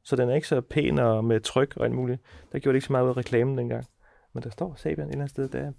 Så 0.08 0.16
den 0.16 0.30
er 0.30 0.36
ikke 0.36 0.48
så 0.48 0.62
pæn 0.62 1.00
og 1.00 1.26
med 1.26 1.40
tryk 1.40 1.74
og 1.78 1.86
alt 1.86 1.94
muligt. 1.96 2.22
Der 2.52 2.60
gjorde 2.60 2.74
det 2.74 2.78
ikke 2.78 2.86
så 2.88 2.92
meget 2.94 3.04
ud 3.06 3.10
af 3.10 3.18
reklamen 3.18 3.58
dengang. 3.58 3.86
Men 4.34 4.44
der 4.44 4.50
står 4.50 4.74
Sabian 4.78 5.08
et 5.08 5.12
eller 5.12 5.16
andet 5.16 5.30
sted 5.30 5.48
der. 5.50 5.72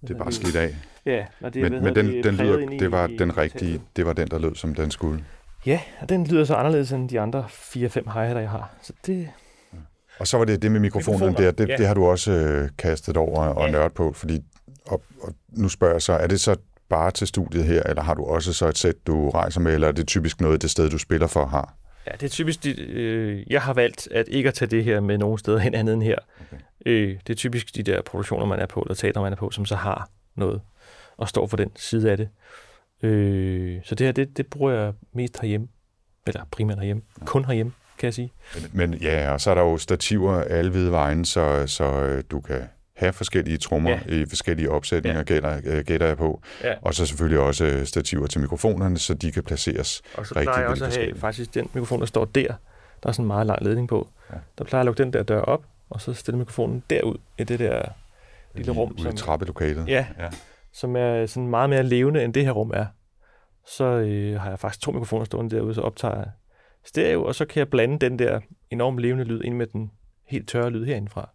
Det 0.00 0.10
er 0.10 0.14
bare 0.18 0.32
slidt 0.32 0.56
af. 0.56 0.76
Ja, 1.06 1.26
og 1.40 1.54
det, 1.54 1.62
Men, 1.62 1.72
hvad 1.72 1.80
men 1.82 1.94
den, 1.94 2.24
den 2.24 2.34
lyder, 2.34 2.56
det 2.78 2.92
var 2.92 3.06
i 3.08 3.16
den 3.16 3.36
rigtige, 3.38 3.70
taget. 3.72 3.82
det 3.96 4.06
var 4.06 4.12
den, 4.12 4.28
der 4.28 4.38
lød, 4.38 4.54
som 4.54 4.74
den 4.74 4.90
skulle. 4.90 5.24
Ja, 5.66 5.80
og 6.00 6.08
den 6.08 6.26
lyder 6.26 6.44
så 6.44 6.54
anderledes 6.54 6.92
end 6.92 7.08
de 7.08 7.20
andre 7.20 7.44
4-5 7.50 7.76
hi-hatter, 8.12 8.40
jeg 8.40 8.50
har. 8.50 8.74
Så 8.82 8.92
det, 9.06 9.28
Og 10.18 10.26
så 10.26 10.38
var 10.38 10.44
det 10.44 10.62
det 10.62 10.72
med 10.72 10.80
mikrofonen 10.80 11.20
Mikrofoner, 11.20 11.50
der, 11.50 11.50
det, 11.52 11.68
ja. 11.68 11.76
det 11.76 11.86
har 11.86 11.94
du 11.94 12.06
også 12.06 12.32
øh, 12.32 12.68
kastet 12.78 13.16
over 13.16 13.44
og 13.44 13.66
Ja. 13.66 13.72
nørdet 13.72 13.92
på, 13.92 14.12
fordi, 14.12 14.40
og, 14.86 15.02
og 15.22 15.34
nu 15.48 15.68
spørger 15.68 15.94
jeg 15.94 16.02
så, 16.02 16.12
er 16.12 16.26
det 16.26 16.40
så 16.40 16.56
bare 16.88 17.10
til 17.10 17.26
studiet 17.26 17.64
her, 17.64 17.82
eller 17.82 18.02
har 18.02 18.14
du 18.14 18.24
også 18.24 18.52
så 18.52 18.68
et 18.68 18.78
sæt, 18.78 18.94
du 19.06 19.30
rejser 19.30 19.60
med, 19.60 19.74
eller 19.74 19.88
er 19.88 19.92
det 19.92 20.06
typisk 20.06 20.40
noget, 20.40 20.62
det 20.62 20.70
sted, 20.70 20.90
du 20.90 20.98
spiller 20.98 21.26
for, 21.26 21.46
har? 21.46 21.74
Ja, 22.10 22.16
det 22.16 22.22
er 22.22 22.30
typisk, 22.30 22.64
de, 22.64 22.80
øh, 22.80 23.42
jeg 23.50 23.62
har 23.62 23.74
valgt 23.74 24.08
at 24.10 24.28
ikke 24.28 24.48
at 24.48 24.54
tage 24.54 24.70
det 24.70 24.84
her 24.84 25.00
med 25.00 25.18
nogen 25.18 25.38
steder 25.38 25.58
hen 25.58 25.74
andet 25.74 25.94
end 25.94 26.02
her. 26.02 26.18
Okay. 26.40 26.62
Øh, 26.86 27.18
det 27.26 27.32
er 27.32 27.36
typisk 27.36 27.76
de 27.76 27.82
der 27.82 28.02
produktioner, 28.02 28.46
man 28.46 28.58
er 28.58 28.66
på, 28.66 28.80
eller 28.80 28.94
teater, 28.94 29.20
man 29.20 29.32
er 29.32 29.36
på, 29.36 29.50
som 29.50 29.66
så 29.66 29.76
har 29.76 30.08
noget, 30.34 30.60
og 31.16 31.28
står 31.28 31.46
for 31.46 31.56
den 31.56 31.70
side 31.76 32.10
af 32.10 32.16
det. 32.16 32.28
Øh, 33.02 33.80
så 33.84 33.94
det 33.94 34.06
her, 34.06 34.12
det, 34.12 34.36
det 34.36 34.46
bruger 34.46 34.72
jeg 34.72 34.92
mest 35.12 35.40
herhjemme, 35.40 35.68
eller 36.26 36.44
primært 36.50 36.78
herhjemme, 36.78 37.02
kun 37.24 37.44
herhjemme, 37.44 37.72
kan 37.98 38.06
jeg 38.06 38.14
sige. 38.14 38.32
Men, 38.54 38.70
men 38.72 38.94
ja, 38.94 39.32
og 39.32 39.40
så 39.40 39.50
er 39.50 39.54
der 39.54 39.62
jo 39.62 39.78
stativer 39.78 40.42
alle 40.42 40.70
hvide 40.70 40.90
vejen, 40.90 41.24
så, 41.24 41.66
så 41.66 41.84
øh, 41.84 42.24
du 42.30 42.40
kan 42.40 42.62
have 43.00 43.12
forskellige 43.12 43.58
trommer 43.58 43.90
Ja. 43.90 44.00
i 44.14 44.24
forskellige 44.26 44.70
opsætninger, 44.70 45.18
Ja. 45.18 45.24
gætter, 45.24 45.60
øh, 45.64 45.84
gætter 45.84 46.06
jeg 46.06 46.16
på. 46.16 46.40
Ja. 46.64 46.74
Og 46.82 46.94
så 46.94 47.06
selvfølgelig 47.06 47.40
også 47.40 47.64
øh, 47.64 47.86
stativer 47.86 48.26
til 48.26 48.40
mikrofonerne, 48.40 48.98
så 48.98 49.14
de 49.14 49.32
kan 49.32 49.42
placeres. 49.42 50.02
Og 50.14 50.26
så 50.26 50.34
plejer 50.34 50.58
jeg 50.60 50.68
også 50.68 50.84
at 50.84 50.96
have 50.96 51.14
faktisk 51.16 51.54
den 51.54 51.70
mikrofon, 51.74 52.00
der 52.00 52.06
står 52.06 52.24
der. 52.24 52.46
Der 53.02 53.08
er 53.08 53.12
sådan 53.12 53.22
en 53.24 53.26
meget 53.26 53.46
lang 53.46 53.64
ledning 53.64 53.88
på. 53.88 54.08
Ja. 54.32 54.36
Der 54.58 54.64
plejer 54.64 54.78
jeg 54.78 54.82
at 54.82 54.86
lukke 54.86 55.02
den 55.02 55.12
der 55.12 55.22
dør 55.22 55.40
op, 55.40 55.64
og 55.90 56.00
så 56.00 56.14
stille 56.14 56.38
mikrofonen 56.38 56.82
derud 56.90 57.16
i 57.38 57.44
det 57.44 57.58
der 57.58 57.82
lille 58.54 58.72
rum, 58.72 58.90
Ude 58.92 59.00
i 59.00 59.02
som, 59.02 59.16
trappelokalet. 59.16 59.88
Ja. 59.88 60.06
ja. 60.18 60.28
som 60.72 60.96
er 60.96 61.26
sådan 61.26 61.48
meget 61.48 61.70
mere 61.70 61.82
levende, 61.82 62.24
end 62.24 62.34
det 62.34 62.44
her 62.44 62.52
rum 62.52 62.70
er. 62.74 62.86
Så 63.66 63.84
øh, 63.84 64.40
har 64.40 64.48
jeg 64.50 64.58
faktisk 64.58 64.80
to 64.82 64.92
mikrofoner 64.92 65.24
stående 65.24 65.56
derude, 65.56 65.74
så 65.74 65.80
optager 65.80 66.16
jeg 66.16 66.26
stereo, 66.84 67.24
og 67.24 67.34
så 67.34 67.44
kan 67.44 67.58
jeg 67.58 67.68
blande 67.68 67.98
den 67.98 68.18
der 68.18 68.40
enormt 68.70 68.98
levende 68.98 69.24
lyd 69.24 69.40
ind 69.44 69.56
med 69.56 69.66
den 69.66 69.90
helt 70.28 70.48
tørre 70.48 70.70
lyd 70.70 70.84
herindefra, 70.84 71.30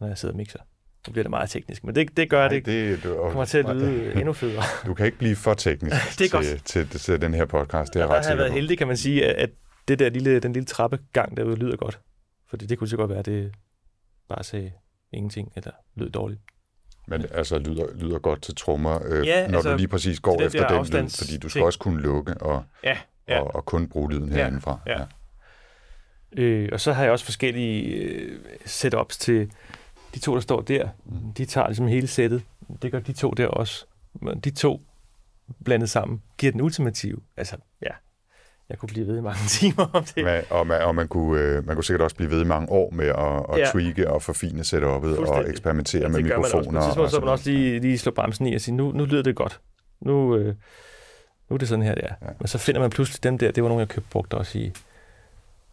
når 0.00 0.06
jeg 0.06 0.18
sidder 0.18 0.32
og 0.32 0.36
mixer. 0.36 0.58
Så 1.04 1.10
bliver 1.12 1.22
det 1.22 1.30
meget 1.30 1.50
teknisk, 1.50 1.84
men 1.84 1.94
det, 1.94 2.16
det 2.16 2.30
gør, 2.30 2.44
at 2.44 2.50
det, 2.50 2.66
det, 2.66 3.02
det 3.02 3.16
kommer 3.16 3.44
til 3.44 3.58
at 3.58 3.76
lyde 3.76 4.14
endnu 4.14 4.32
federe. 4.32 4.62
Du 4.86 4.94
kan 4.94 5.06
ikke 5.06 5.18
blive 5.18 5.36
for 5.36 5.54
teknisk 5.54 5.96
Det 6.18 6.34
er 6.34 6.40
til, 6.42 6.60
til, 6.60 6.88
til, 6.88 7.00
til 7.00 7.20
den 7.20 7.34
her 7.34 7.44
podcast, 7.44 7.94
det 7.94 8.00
er 8.00 8.04
jeg 8.06 8.14
ret 8.16 8.26
har 8.26 8.34
været 8.36 8.50
på. 8.50 8.54
heldig, 8.54 8.78
kan 8.78 8.86
man 8.86 8.96
sige, 8.96 9.26
at, 9.26 9.34
at 9.34 9.50
det 9.88 9.98
der 9.98 10.08
lille, 10.10 10.40
den 10.40 10.52
lille 10.52 10.66
trappegang 10.66 11.36
derude 11.36 11.56
lyder 11.56 11.76
godt. 11.76 12.00
Fordi 12.50 12.66
det 12.66 12.78
kunne 12.78 12.88
så 12.88 12.96
godt 12.96 13.10
være, 13.10 13.18
at 13.18 13.26
det 13.26 13.52
bare 14.28 14.44
sagde 14.44 14.72
ingenting, 15.12 15.52
eller 15.56 15.70
lød 15.94 16.10
dårligt. 16.10 16.40
Men 17.08 17.24
altså 17.32 17.58
lyder, 17.58 17.86
lyder 17.94 18.18
godt 18.18 18.42
til 18.42 18.54
trommer, 18.54 19.00
øh, 19.06 19.26
Ja, 19.26 19.46
når 19.48 19.58
altså, 19.58 19.70
du 19.72 19.76
lige 19.76 19.88
præcis 19.88 20.20
går 20.20 20.36
den 20.36 20.46
efter 20.46 20.68
den 20.68 21.04
lyd, 21.04 21.08
fordi 21.18 21.36
du 21.38 21.48
skal 21.48 21.58
ting. 21.58 21.66
også 21.66 21.78
kunne 21.78 22.02
lukke 22.02 22.34
og, 22.34 22.64
Ja, 22.84 22.98
ja. 23.28 23.40
og, 23.40 23.54
og 23.54 23.64
kun 23.64 23.88
bruge 23.88 24.10
lyden 24.12 24.28
Ja, 24.28 24.34
herindefra. 24.36 24.80
ja. 24.86 24.98
Øh, 26.36 26.68
og 26.72 26.80
så 26.80 26.92
har 26.92 27.02
jeg 27.02 27.12
også 27.12 27.24
forskellige 27.24 27.84
øh, 27.94 28.38
setups 28.66 29.18
til 29.18 29.50
de 30.14 30.18
to, 30.18 30.34
der 30.34 30.40
står 30.40 30.60
der. 30.60 30.88
Mm. 31.04 31.32
De 31.32 31.44
tager 31.44 31.66
ligesom 31.66 31.86
hele 31.86 32.06
sættet. 32.06 32.42
Det 32.82 32.92
gør 32.92 33.00
de 33.00 33.12
to 33.12 33.30
der 33.30 33.46
også. 33.46 33.86
De 34.44 34.50
to 34.50 34.80
blandet 35.64 35.90
sammen 35.90 36.22
giver 36.38 36.52
den 36.52 36.60
ultimative. 36.60 37.20
Altså, 37.36 37.56
ja, 37.82 37.88
jeg 38.68 38.78
kunne 38.78 38.86
blive 38.88 39.06
ved 39.06 39.18
i 39.18 39.20
mange 39.20 39.38
timer 39.58 39.90
om 39.92 40.04
det. 40.04 40.24
Men, 40.24 40.42
og 40.50 40.66
man, 40.66 40.82
og 40.82 40.94
man, 40.94 41.08
kunne, 41.08 41.40
øh, 41.42 41.66
man 41.66 41.76
kunne 41.76 41.84
sikkert 41.84 42.02
også 42.02 42.16
blive 42.16 42.30
ved 42.30 42.40
i 42.42 42.44
mange 42.46 42.68
år 42.70 42.90
med 42.90 43.06
at, 43.06 43.54
at 43.54 43.58
Ja. 43.60 43.70
tweake 43.72 44.10
og 44.10 44.22
forfine 44.22 44.60
setup'et 44.60 45.28
og 45.30 45.48
eksperimentere 45.50 46.08
med 46.08 46.18
det 46.18 46.24
gør 46.24 46.36
man 46.36 46.44
også. 46.44 46.52
På 46.52 46.58
mikrofoner. 46.60 46.80
tidspunkt, 46.84 47.10
så 47.10 47.20
man 47.20 47.28
også 47.28 47.50
lige, 47.50 47.80
lige 47.80 47.98
slå 47.98 48.12
bremsen 48.12 48.46
i 48.46 48.54
og 48.54 48.60
sige, 48.60 48.74
nu, 48.74 48.92
nu 48.92 49.04
lyder 49.04 49.22
det 49.22 49.36
godt. 49.36 49.60
Nu, 50.00 50.36
øh, 50.36 50.54
nu 51.50 51.54
er 51.54 51.58
det 51.58 51.68
sådan 51.68 51.82
her, 51.84 51.94
det 51.94 52.04
er. 52.04 52.14
Ja. 52.22 52.26
Ja. 52.26 52.32
Men 52.40 52.48
så 52.48 52.58
finder 52.58 52.80
man 52.80 52.90
pludselig 52.90 53.22
dem 53.24 53.38
der, 53.38 53.50
det 53.50 53.62
var 53.62 53.68
nogle, 53.68 53.80
jeg 53.80 53.88
købte 53.88 54.10
brugt 54.10 54.34
også 54.34 54.58
i, 54.58 54.62
jeg 54.64 54.72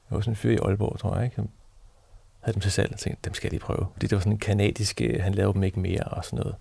var 0.10 0.20
sådan 0.20 0.32
en 0.32 0.36
fyr 0.36 0.52
i 0.52 0.58
Aalborg, 0.62 1.00
tror 1.00 1.16
jeg, 1.16 1.24
ikke? 1.26 1.36
Som 1.36 1.50
havde 2.42 2.54
dem 2.54 2.62
til 2.62 2.72
salg 2.72 2.92
og 2.94 3.00
tænkte, 3.00 3.22
dem 3.26 3.34
skal 3.34 3.48
jeg 3.48 3.52
lige 3.52 3.60
prøve. 3.62 3.88
Fordi 3.94 4.08
det 4.08 4.16
var 4.16 4.20
sådan 4.20 4.32
en 4.32 4.38
kanadisk, 4.40 5.02
øh, 5.02 5.24
han 5.24 5.34
lavede 5.34 5.54
dem 5.54 5.64
ikke 5.64 5.80
mere 5.80 6.04
og 6.04 6.26
sådan 6.26 6.40
noget. 6.40 6.56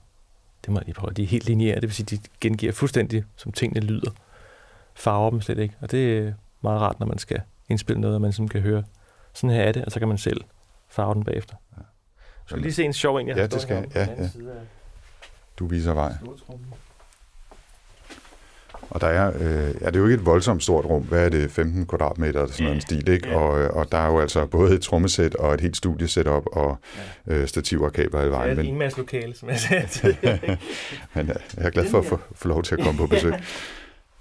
Det 0.64 0.72
må 0.72 0.78
jeg 0.78 0.84
lige 0.84 0.94
prøve. 0.94 1.12
De 1.12 1.22
er 1.22 1.26
helt 1.26 1.44
lineære, 1.46 1.74
det 1.74 1.82
vil 1.82 1.92
sige, 1.92 2.16
de 2.16 2.22
gengiver 2.40 2.72
fuldstændig, 2.72 3.24
som 3.36 3.52
tingene 3.52 3.80
lyder. 3.86 4.10
Farver 4.94 5.30
dem 5.30 5.40
slet 5.40 5.58
ikke. 5.58 5.74
Og 5.80 5.90
det 5.90 6.18
er 6.18 6.32
meget 6.62 6.80
rart, 6.80 7.00
når 7.00 7.06
man 7.06 7.18
skal 7.18 7.40
indspille 7.68 8.00
noget, 8.00 8.14
og 8.14 8.20
man 8.20 8.32
sådan 8.32 8.48
kan 8.48 8.60
høre, 8.60 8.84
sådan 9.34 9.56
her 9.56 9.62
er 9.62 9.72
det, 9.72 9.84
og 9.84 9.92
så 9.92 9.98
kan 9.98 10.08
man 10.08 10.18
selv 10.18 10.40
farve 10.88 11.14
den 11.14 11.24
bagefter. 11.24 11.54
Ja. 11.76 11.82
Skal 12.46 12.62
lige 12.62 12.72
se 12.72 12.84
en 12.84 12.92
sjov 12.92 13.16
en, 13.16 13.28
jeg 13.28 13.36
Ja, 13.36 13.42
har 13.42 13.48
det 13.48 13.62
skal 13.62 13.76
den 13.76 13.92
Ja, 13.94 14.00
ja. 14.18 14.28
side 14.28 14.50
af 14.52 14.56
Du 15.58 15.66
viser 15.66 15.92
vej. 15.94 16.12
stortrummen. 16.22 16.66
Og 18.90 19.00
der 19.00 19.06
er, 19.06 19.32
øh, 19.40 19.74
ja, 19.80 19.86
det 19.86 19.96
er 19.96 20.00
jo 20.00 20.04
ikke 20.06 20.14
et 20.20 20.26
voldsomt 20.26 20.62
stort 20.62 20.84
rum. 20.84 21.02
Hvad 21.02 21.24
er 21.24 21.28
det? 21.28 21.50
15 21.50 21.86
kvadratmeter 21.86 22.40
eller 22.40 22.52
sådan 22.52 22.64
noget 22.64 22.74
en 22.76 22.80
stil, 22.80 23.08
ikke? 23.08 23.28
Ja. 23.28 23.36
Og, 23.38 23.60
øh, 23.60 23.70
og 23.70 23.92
der 23.92 23.98
er 23.98 24.06
jo 24.06 24.20
altså 24.20 24.46
både 24.46 24.74
et 24.74 24.80
trommesæt 24.82 25.34
og 25.34 25.54
et 25.54 25.60
helt 25.60 25.76
studiesetup 25.76 26.42
og 26.52 26.78
øh, 27.26 27.46
stativer 27.48 27.84
og 27.86 27.92
kabler 27.92 28.18
hele 28.20 28.30
Det 28.30 28.36
er 28.36 28.38
vejen. 28.38 28.58
et 28.58 28.68
enmandslokale, 28.68 29.34
som 29.36 29.48
jeg 29.48 29.58
sagde 29.60 30.16
men 31.14 31.28
øh, 31.30 31.34
jeg 31.56 31.66
er 31.66 31.70
glad 31.70 31.86
for 31.90 31.98
at 31.98 32.04
få, 32.04 32.20
få 32.34 32.48
lov 32.48 32.62
til 32.62 32.74
at 32.74 32.80
komme 32.84 32.98
på 32.98 33.06
besøg. 33.06 33.32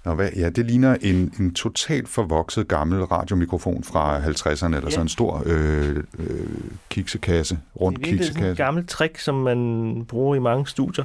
Nå, 0.04 0.14
hvad, 0.14 0.28
ja, 0.36 0.48
det 0.50 0.66
ligner 0.66 0.96
en, 1.02 1.32
en 1.40 1.54
totalt 1.54 2.08
forvokset 2.08 2.68
gammel 2.68 3.02
radiomikrofon 3.04 3.84
fra 3.84 4.18
50'erne, 4.20 4.66
eller 4.66 4.80
Ja. 4.84 4.90
sådan 4.90 5.04
en 5.04 5.08
stor 5.08 5.42
øh, 5.46 5.96
øh, 6.18 6.46
kiksekasse, 6.90 7.58
rund 7.80 7.96
Det 7.96 8.02
er 8.02 8.06
virkelig 8.06 8.26
sådan 8.26 8.36
et 8.42 8.44
kiksekasse. 8.46 8.62
gammelt 8.64 8.88
trick, 8.88 9.18
som 9.18 9.34
man 9.34 10.04
bruger 10.08 10.36
i 10.36 10.38
mange 10.38 10.66
studier. 10.66 11.04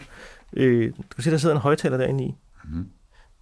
Øh, 0.57 0.87
du 0.97 1.15
kan 1.15 1.23
se, 1.23 1.31
der 1.31 1.37
sidder 1.37 1.55
en 1.55 1.61
højtaler 1.61 1.97
derinde 1.97 2.23
i. 2.23 2.35
Mhm. 2.63 2.85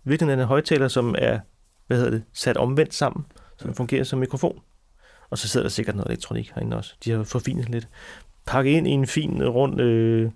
Virkelig 0.03 0.33
er 0.33 0.37
en 0.37 0.47
højtaler, 0.47 0.87
som 0.87 1.15
er 1.17 1.39
hvad 1.87 1.97
hedder 1.97 2.11
det, 2.11 2.23
sat 2.33 2.57
omvendt 2.57 2.93
sammen, 2.93 3.25
så 3.57 3.67
den 3.67 3.75
fungerer 3.75 4.03
som 4.03 4.19
mikrofon. 4.19 4.61
Og 5.29 5.37
så 5.37 5.47
sidder 5.47 5.63
der 5.63 5.69
sikkert 5.69 5.95
noget 5.95 6.09
elektronik 6.09 6.51
herinde 6.55 6.77
også. 6.77 6.95
De 7.05 7.11
har 7.11 7.23
forfinet 7.23 7.69
lidt. 7.69 7.87
Pakket 8.45 8.71
ind 8.71 8.87
i 8.87 8.91
en 8.91 9.07
fin, 9.07 9.47
rund 9.47 9.81
øh, 9.81 10.31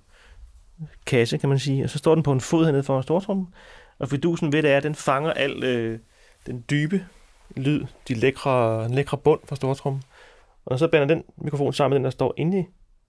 kasse, 1.06 1.38
kan 1.38 1.50
man 1.50 1.60
sige. 1.60 1.84
Og 1.84 1.90
så 1.90 1.98
står 1.98 2.16
den 2.16 2.24
på 2.24 2.32
en 2.32 2.42
fod 2.42 2.66
hernede 2.66 2.84
foran 2.84 3.04
stortrummen. 3.04 3.48
Og 4.00 4.10
fidusen 4.10 4.52
ved 4.52 4.64
det 4.64 4.72
er, 4.72 4.78
at 4.78 4.84
den 4.84 4.96
fanger 4.96 5.34
al 5.34 5.64
øh, 5.64 6.00
den 6.46 6.66
dybe 6.70 7.06
lyd, 7.56 7.86
de 8.08 8.14
lækre, 8.14 8.84
den 8.84 8.94
lækre 8.94 9.18
bund 9.18 9.40
fra 9.46 9.56
stortrummen. 9.56 10.04
Og 10.66 10.72
når 10.72 10.78
så 10.78 10.88
bander 10.88 11.16
den 11.16 11.24
mikrofon 11.38 11.74
sammen 11.74 11.92
med 11.92 11.96
den, 11.96 12.04
der 12.04 12.12
står 12.12 12.34
inde 12.38 12.60
i 12.60 12.66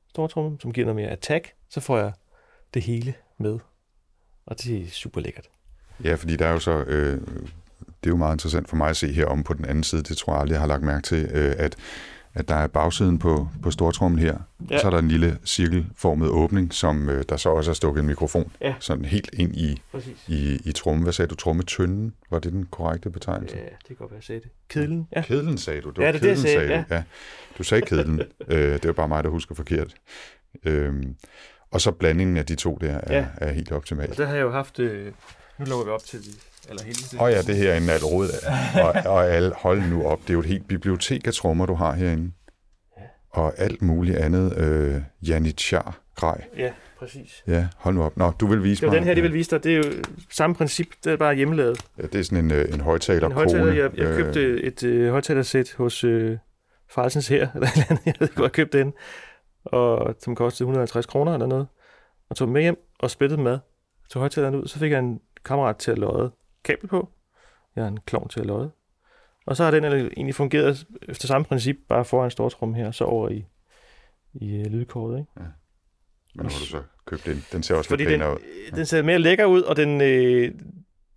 stortrummen, 0.09 0.61
som 0.61 0.73
giver 0.73 0.85
noget 0.85 0.97
mere 0.97 1.11
attack, 1.11 1.55
så 1.68 1.81
får 1.81 1.99
jeg 1.99 2.12
det 2.75 2.83
hele 2.83 3.14
med. 3.38 3.59
Og 4.47 4.62
det 4.62 4.83
er 4.83 4.87
super 4.90 5.21
lækkert. 5.21 5.49
Ja, 6.05 6.15
fordi 6.15 6.37
der 6.37 6.47
er 6.47 6.53
jo 6.53 6.59
så... 6.59 6.85
Øh, 6.87 7.21
det 8.05 8.07
er 8.07 8.11
jo 8.11 8.17
meget 8.17 8.35
interessant 8.35 8.69
for 8.69 8.77
mig 8.77 8.89
at 8.91 8.97
se 8.97 9.13
heromme 9.13 9.45
på 9.45 9.55
den 9.55 9.65
anden 9.65 9.85
side, 9.85 10.03
det 10.03 10.17
tror 10.17 10.33
jeg 10.33 10.41
aldrig, 10.41 10.53
jeg 10.53 10.61
har 10.61 10.67
lagt 10.69 10.83
mærke 10.83 11.03
til, 11.03 11.29
øh, 11.33 11.55
at, 11.59 11.77
at 12.35 12.49
der 12.49 12.55
er 12.55 12.67
bagsiden 12.67 13.19
på, 13.19 13.49
på 13.63 13.71
stortrummen 13.71 14.19
her, 14.21 14.27
ja. 14.71 14.75
Ja. 14.75 14.79
så 14.81 14.87
er 14.87 14.91
der 14.91 14.99
en 14.99 15.09
lille 15.09 15.39
cirkelformet 15.45 16.29
åbning, 16.29 16.75
som 16.75 17.09
øh, 17.09 17.25
der 17.29 17.37
så 17.37 17.49
også 17.49 17.71
er 17.71 17.75
stukket 17.75 18.01
en 18.01 18.07
mikrofon, 18.07 18.53
Ja. 18.61 18.75
sådan 18.81 19.05
helt 19.05 19.31
ind 19.33 19.57
i, 19.57 19.83
Præcis. 19.93 20.25
i, 20.29 20.61
i 20.65 20.73
trummen. 20.73 21.03
Hvad 21.03 21.13
sagde 21.13 21.29
du? 21.29 21.35
Trummetønden? 21.35 22.15
Var 22.31 22.39
det 22.39 22.53
den 22.53 22.67
korrekte 22.71 23.11
betegnelse? 23.11 23.57
Ja, 23.57 23.63
det 23.63 23.87
kan 23.87 23.97
godt 23.97 24.11
være, 24.11 24.17
jeg 24.19 24.25
sagde 24.25 24.41
det. 24.41 24.51
Kedlen, 24.69 25.09
ja. 25.17 25.23
Kedlen 25.23 25.59
sagde 25.59 25.81
du. 25.81 25.91
Det 25.91 25.99
Ja, 25.99 26.05
var 26.05 26.13
det 26.13 26.19
er 26.19 26.21
det, 26.21 26.37
kedlen, 26.37 26.43
sagde, 26.43 26.69
sagde 26.69 26.85
du. 26.89 26.95
Ja. 26.95 27.03
Du 27.59 27.63
sagde 27.63 27.87
kedlen. 27.87 28.21
øh, 28.49 28.73
det 28.73 28.87
var 28.87 28.93
bare 28.93 29.09
mig, 29.09 29.25
der 29.25 29.31
husker 29.31 29.55
forkert. 29.55 29.95
Øhm, 30.65 31.15
og 31.71 31.81
så 31.81 31.91
blandingen 31.93 32.37
af 32.37 32.47
de 32.47 32.55
to 32.55 32.79
der 32.81 32.89
er, 32.95 33.17
Ja. 33.17 33.27
er 33.37 33.53
helt 33.53 33.71
Og 33.71 33.77
optimalt. 33.77 34.17
der 34.19 34.27
har 34.27 34.35
jeg 34.35 34.43
jo 34.43 34.51
haft... 34.53 34.79
Øh, 34.79 35.13
nu 35.59 35.64
lukker 35.64 35.85
vi 35.85 35.90
op 35.90 36.05
til 36.05 36.18
det. 36.18 36.38
Eller 36.68 36.83
hele 36.83 36.94
det. 36.94 37.14
Åh 37.14 37.23
oh 37.23 37.31
ja, 37.31 37.42
det 37.42 37.57
her 37.57 37.73
er 37.73 37.77
en 37.77 37.88
af. 37.88 38.03
Og, 38.85 39.12
og 39.12 39.27
alle, 39.29 39.53
hold 39.57 39.83
nu 39.83 40.07
op. 40.07 40.21
Det 40.23 40.31
er 40.31 40.35
jo 40.35 40.40
et 40.40 40.47
helt 40.47 40.68
bibliotek 40.68 41.27
af 41.27 41.33
trommer, 41.33 41.66
du 41.66 41.75
har 41.75 41.92
herinde. 41.92 42.33
Ja. 42.99 43.03
Og 43.31 43.55
alt 43.59 43.83
muligt 43.83 44.16
andet. 44.16 44.57
Øh, 44.57 45.03
Janitjar 45.29 46.01
grej. 46.14 46.44
Ja, 46.57 46.73
præcis. 46.99 47.42
Ja, 47.47 47.68
hold 47.77 47.94
nu 47.94 48.03
op. 48.03 48.16
Nå, 48.16 48.31
du 48.40 48.47
vil 48.47 48.62
vise 48.64 48.81
Det 48.81 48.88
mig. 48.88 48.97
den 48.97 49.05
her, 49.05 49.14
de 49.14 49.23
vil 49.23 49.33
vise 49.35 49.51
dig. 49.51 49.64
Det 49.64 49.73
er 49.73 49.77
jo 49.77 49.85
samme 50.31 50.57
princip. 50.57 50.88
Det 51.05 51.12
er 51.12 51.16
bare 51.16 51.35
hjemmelavet. 51.35 51.85
Ja, 51.99 52.03
det 52.03 52.14
er 52.14 52.23
sådan 52.23 52.44
en, 52.44 52.51
øh, 52.51 52.75
en 52.75 52.81
højtaler 52.81 53.27
En 53.27 53.33
højtaler, 53.33 53.73
jeg, 53.73 53.90
jeg 53.99 54.16
købte 54.16 54.62
et 54.62 54.83
øh, 54.83 55.11
højtalersæt 55.11 55.75
hos 55.77 56.05
øh, 56.05 56.38
Frelsens 56.90 57.29
her, 57.29 57.49
eller 57.55 57.66
et 57.66 57.73
eller 57.73 57.87
andet. 57.90 58.07
Jeg 58.07 58.14
ved 58.18 58.27
ikke, 58.27 58.37
hvor 58.37 58.44
jeg 58.44 58.53
købte 58.53 58.79
den. 58.79 58.92
Og 59.64 60.14
som 60.25 60.35
kostede 60.35 60.64
150 60.64 61.07
kroner 61.07 61.35
eller 61.35 61.47
noget. 61.47 61.66
Og 62.31 62.37
tog 62.37 62.49
med 62.49 62.63
hjem 62.63 62.77
og 62.98 63.11
splittede 63.11 63.42
med. 63.42 63.59
Tog 64.11 64.21
højtaleren 64.21 64.54
ud. 64.54 64.67
Så 64.67 64.79
fik 64.79 64.90
jeg 64.90 64.98
en 64.98 65.21
kammerat 65.45 65.77
til 65.77 65.91
at 65.91 65.99
lodde 65.99 66.31
kabel 66.65 66.89
på. 66.89 67.09
Jeg 67.77 67.85
har 67.85 67.89
en 67.89 67.99
klovn 68.07 68.29
til 68.29 68.41
at 68.41 68.47
lodde. 68.47 68.71
Og 69.47 69.57
så 69.57 69.65
har 69.65 69.71
den 69.71 69.85
egentlig 69.85 70.35
fungeret 70.35 70.87
efter 71.09 71.27
samme 71.29 71.45
princip, 71.45 71.77
bare 71.89 72.05
foran 72.05 72.31
stortrum 72.31 72.75
her, 72.75 72.91
så 72.91 73.05
over 73.05 73.29
i, 73.29 73.45
i 74.35 74.57
øh, 74.57 74.67
lydkortet. 74.67 75.19
Ikke? 75.19 75.31
Men 75.37 75.47
nu 76.37 76.43
har 76.43 76.49
du 76.49 76.65
så 76.65 76.83
købt 77.07 77.27
den. 77.27 77.45
Den 77.53 77.63
ser 77.63 77.75
også 77.75 77.91
Fordi 77.91 78.03
lidt 78.03 78.11
den, 78.11 78.21
pænere 78.21 78.35
ud. 78.35 78.77
den 78.77 78.87
ser 78.87 79.03
mere 79.03 79.19
lækker 79.19 79.45
ud, 79.45 79.63
og 79.63 79.77
den, 79.77 80.01
øh, 80.01 80.53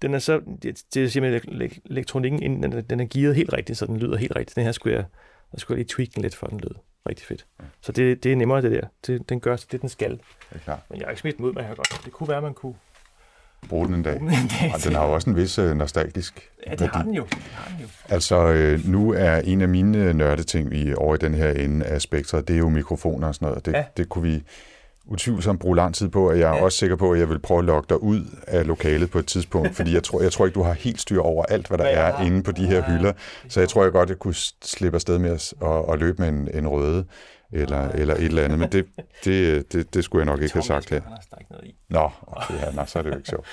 den 0.02 0.14
er 0.14 0.20
så, 0.20 0.42
det, 0.64 0.84
det 0.94 1.12
siger 1.12 1.40
elek- 1.40 1.80
elektronikken, 1.86 2.44
inden, 2.44 2.64
den, 2.64 2.74
er- 2.74 2.82
den 2.82 3.00
er 3.00 3.06
gearet 3.10 3.36
helt 3.36 3.54
rigtigt, 3.54 3.78
så 3.78 3.86
den 3.86 3.98
lyder 3.98 4.18
helt 4.18 4.36
rigtigt. 4.36 4.56
Den 4.56 4.64
her 4.64 4.72
skulle 4.72 4.96
jeg, 4.96 5.06
der 5.52 5.58
skulle 5.60 5.76
jeg 5.76 5.80
lige 5.86 5.96
tweak 5.96 6.08
den 6.16 6.22
lidt, 6.22 6.36
for 6.36 6.48
den 6.48 6.60
lød 6.60 6.76
rigtig 7.10 7.28
fedt. 7.28 7.46
Ja. 7.60 7.66
Så 7.82 7.92
det, 7.92 8.24
det 8.24 8.32
er 8.32 8.36
nemmere 8.36 8.62
det 8.62 8.72
der. 8.72 8.88
Det, 9.08 9.30
den 9.30 9.40
gør 9.40 9.56
det, 9.56 9.82
den 9.82 9.90
skal. 9.90 10.12
Det 10.12 10.22
er 10.52 10.60
klart. 10.60 10.80
Men 10.90 11.00
jeg 11.00 11.06
er 11.06 11.10
ikke 11.10 11.22
smidt 11.22 11.38
den 11.38 11.46
ud, 11.46 11.54
man 11.54 11.66
kan 11.66 11.76
godt. 11.76 12.02
Det 12.06 12.14
kunne 12.14 12.30
være, 12.30 12.42
man 12.42 12.54
kunne 12.54 12.76
bruge 13.70 13.88
den 13.88 13.95
en 13.95 14.03
dag. 14.03 14.14
Den 14.20 14.28
en 14.28 14.34
dag 14.62 14.72
Og 14.76 14.84
den 14.84 14.95
har 14.95 15.05
jo 15.05 15.12
også 15.14 15.30
en 15.30 15.36
vis 15.36 15.59
øh, 15.59 15.78
nostalgisk 15.78 16.49
Ja, 16.68 16.76
det 16.76 16.89
har 16.93 17.03
den 17.03 17.14
jo. 17.14 17.24
Det 17.30 17.38
har 17.53 17.70
den 17.70 17.78
jo. 17.82 17.88
Altså, 18.09 18.47
øh, 18.47 18.89
nu 18.89 19.14
er 19.14 19.36
en 19.38 19.62
af 19.62 19.68
mine 19.68 20.14
nørdeting 20.14 20.74
i, 20.74 20.93
over 20.93 21.16
i 21.16 21.18
den 21.18 21.34
her 21.34 21.51
ende 21.51 21.86
af 21.86 22.01
spektret, 22.01 22.47
det 22.47 22.53
er 22.53 22.57
jo 22.57 22.70
mikrofoner 22.70 23.28
og 23.28 23.36
sådan 23.36 23.47
noget. 23.47 23.66
Det, 23.66 23.74
Ja. 23.74 23.84
det 23.97 24.09
kunne 24.09 24.24
vi 24.32 24.43
utvivlsomt 25.05 25.59
bruge 25.59 25.76
lang 25.76 25.95
tid 25.95 26.09
på, 26.09 26.30
og 26.30 26.39
jeg 26.39 26.51
er 26.51 26.55
Ja. 26.55 26.64
også 26.64 26.78
sikker 26.78 26.95
på, 26.95 27.12
at 27.12 27.20
jeg 27.20 27.30
vil 27.30 27.39
prøve 27.39 27.57
at 27.59 27.66
lokke 27.66 27.88
dig 27.89 28.03
ud 28.03 28.26
af 28.47 28.68
lokalet 28.68 29.12
på 29.12 29.20
et 29.20 29.26
tidspunkt, 29.28 29.76
fordi 29.78 29.93
jeg 29.93 30.03
tror, 30.03 30.22
jeg 30.22 30.32
tror 30.32 30.45
ikke, 30.45 30.55
du 30.55 30.64
har 30.64 30.74
helt 30.74 31.01
styr 31.01 31.20
over 31.22 31.45
alt, 31.45 31.68
hvad 31.68 31.78
der 31.78 31.84
Hvad 31.84 31.93
er 31.93 32.12
har. 32.14 32.26
inde 32.26 32.43
på 32.43 32.51
de 32.51 32.66
her 32.66 32.84
hylder. 32.84 33.14
Så 33.49 33.59
jeg 33.59 33.70
tror 33.70 33.84
jeg 33.84 33.91
godt, 33.91 34.09
jeg 34.09 34.20
kunne 34.20 34.36
slippe 34.64 34.95
afsted 34.95 35.20
med 35.20 35.30
at, 35.32 35.53
at, 35.64 35.93
at 35.93 35.99
løbe 35.99 36.22
med 36.22 36.30
en, 36.30 36.49
en 36.53 36.68
røde 36.68 37.05
eller, 37.52 37.89
eller 37.89 38.16
et 38.16 38.24
eller 38.26 38.43
andet, 38.43 38.60
men 38.60 38.72
det, 38.72 38.86
det, 39.26 39.74
det, 39.74 39.93
det 39.93 40.04
skulle 40.04 40.20
jeg 40.26 40.34
nok 40.34 40.41
ikke 40.41 40.54
have 40.54 40.64
sagt 40.64 40.89
her. 40.89 41.02
Anders, 41.06 41.26
der 41.26 41.36
er 41.36 41.39
ikke 41.39 41.52
noget 41.52 41.68
i. 41.68 41.76
Nå, 41.89 42.10
okay, 42.28 42.54
ja, 42.54 42.72
nå, 42.72 42.86
så 42.86 42.99
er 42.99 43.04
det 43.04 43.10
jo 43.12 43.16
ikke 43.18 43.30
sjovt. 43.30 43.47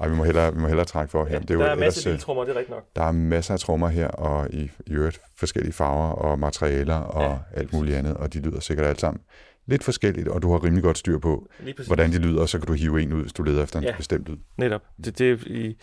Ej, 0.00 0.08
vi 0.08 0.14
må 0.14 0.24
hellere, 0.24 0.54
vi 0.54 0.60
må 0.60 0.66
hellere 0.66 0.86
trække 0.86 1.10
for 1.10 1.24
her. 1.24 1.40
Det 1.40 1.50
er 1.50 1.54
jo 1.54 1.60
der 1.60 1.66
er 1.66 1.72
ellers, 1.72 1.86
masser 1.86 2.00
af 2.00 2.10
øh, 2.10 2.12
lille 2.12 2.22
trommer, 2.22 2.44
det 2.44 2.52
er 2.52 2.58
rigtigt 2.58 2.74
nok. 2.76 2.84
der 2.96 3.02
er 3.02 3.12
masser 3.12 3.54
af 3.54 3.60
trommer 3.60 3.88
her, 3.88 4.08
og 4.08 4.50
i, 4.50 4.70
i 4.86 4.90
øvrigt 4.92 5.20
forskellige 5.36 5.72
farver 5.72 6.10
og 6.10 6.38
materialer 6.38 6.94
og 6.94 7.22
Ja, 7.22 7.30
ja, 7.30 7.38
alt 7.60 7.72
muligt 7.72 7.96
andet, 7.96 8.14
og 8.14 8.32
de 8.32 8.40
lyder 8.40 8.60
sikkert 8.60 8.86
alt 8.86 9.00
sammen 9.00 9.22
lidt 9.68 9.84
forskelligt, 9.84 10.28
og 10.28 10.42
du 10.42 10.52
har 10.52 10.64
rimelig 10.64 10.82
godt 10.84 10.98
styr 10.98 11.18
på, 11.18 11.48
hvordan 11.86 12.12
de 12.12 12.18
lyder, 12.18 12.40
og 12.40 12.48
så 12.48 12.58
kan 12.58 12.66
du 12.66 12.72
hive 12.72 13.02
en 13.02 13.12
ud, 13.12 13.20
hvis 13.22 13.32
du 13.32 13.42
leder 13.42 13.62
efter 13.62 13.78
en 13.78 13.84
Ja. 13.84 13.90
ja. 13.90 13.96
bestemt 13.96 14.28
lyd. 14.28 14.36
Netop. 14.58 14.82
Det, 15.04 15.18
det 15.18 15.30
er 15.30 15.36
i, 15.46 15.76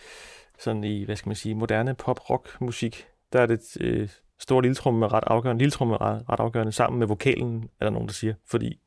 sådan 0.58 0.84
i, 0.84 1.04
hvad 1.04 1.16
skal 1.16 1.28
man 1.28 1.36
sige, 1.36 1.54
moderne 1.54 1.94
pop-rock-musik, 1.94 3.06
der 3.32 3.40
er 3.40 3.46
det 3.46 3.60
øh, 3.80 4.08
store 4.38 4.62
lille 4.62 4.74
tromme 4.74 5.08
ret 5.08 5.24
afgørende, 5.26 5.58
lille 5.58 5.70
tromme 5.70 5.96
ret, 5.96 6.24
ret 6.28 6.40
afgørende, 6.40 6.72
sammen 6.72 6.98
med 6.98 7.06
vokalen, 7.06 7.68
er 7.80 7.84
der 7.84 7.90
nogen, 7.90 8.08
der 8.08 8.14
siger, 8.14 8.34
fordi 8.46 8.80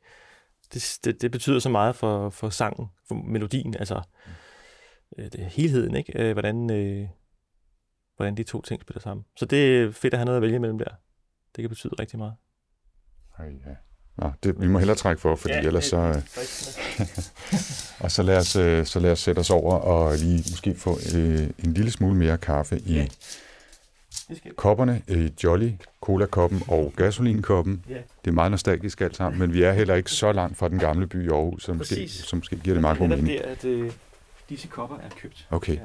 det, 0.74 0.98
det, 1.04 1.22
det 1.22 1.30
betyder 1.30 1.58
så 1.58 1.68
meget 1.68 1.96
for, 1.96 2.30
for 2.30 2.50
sangen, 2.50 2.86
for 3.08 3.14
melodien, 3.14 3.74
altså 3.78 4.02
øh, 5.18 5.24
det, 5.24 5.40
helheden, 5.40 5.94
ikke? 5.94 6.22
Øh, 6.22 6.32
hvordan, 6.32 6.70
øh, 6.70 7.08
hvordan 8.16 8.36
de 8.36 8.42
to 8.42 8.62
ting 8.62 8.80
spiller 8.80 9.00
sammen. 9.00 9.26
Så 9.36 9.46
det 9.46 9.78
er 9.78 9.92
fedt 9.92 10.14
at 10.14 10.18
have 10.18 10.24
noget 10.24 10.36
at 10.36 10.42
vælge 10.42 10.58
mellem 10.58 10.78
der. 10.78 10.90
Det 11.56 11.62
kan 11.62 11.68
betyde 11.68 11.94
rigtig 12.00 12.18
meget. 12.18 12.34
Ej, 13.38 13.46
ja. 13.46 13.74
Nå, 14.16 14.32
det, 14.42 14.60
vi 14.60 14.66
må 14.66 14.78
hellere 14.78 14.96
trække 14.96 15.22
for, 15.22 15.36
fordi 15.36 15.54
ja, 15.54 15.60
ellers 15.60 15.84
så... 15.84 15.96
Øh, 15.96 16.22
og 18.04 18.10
så 18.10 18.22
lad, 18.22 18.36
os, 18.36 18.56
øh, 18.56 18.86
så 18.86 19.00
lad 19.00 19.12
os 19.12 19.18
sætte 19.18 19.40
os 19.40 19.50
over 19.50 19.74
og 19.74 20.16
lige 20.16 20.36
måske 20.36 20.74
få 20.74 20.98
øh, 21.16 21.50
en 21.64 21.74
lille 21.74 21.90
smule 21.90 22.14
mere 22.14 22.38
kaffe 22.38 22.78
i 22.78 22.94
Ja. 22.94 23.06
Kopperne, 24.56 25.02
i 25.08 25.32
Jolly, 25.44 25.70
Cola-koppen 26.00 26.62
og 26.68 26.92
gasolinkoppen. 26.96 27.84
Ja. 27.88 27.94
Det 27.94 28.30
er 28.30 28.34
meget 28.34 28.50
nostalgisk 28.50 29.00
alt 29.00 29.16
sammen, 29.16 29.38
men 29.38 29.52
vi 29.52 29.62
er 29.62 29.72
heller 29.72 29.94
ikke 29.94 30.10
så 30.10 30.32
langt 30.32 30.58
fra 30.58 30.68
den 30.68 30.78
gamle 30.78 31.06
by 31.06 31.24
i 31.24 31.28
Aarhus, 31.28 31.62
så 31.62 31.72
måske, 31.72 32.08
så 32.08 32.36
måske 32.36 32.56
giver 32.56 32.74
det 32.74 32.82
meget 32.82 32.98
god 32.98 33.08
mening. 33.08 33.28
det, 33.28 33.36
at 33.36 33.64
øh, 33.64 33.92
disse 34.48 34.68
kopper 34.68 34.96
er 34.96 35.08
købt. 35.20 35.46
Okay. 35.50 35.78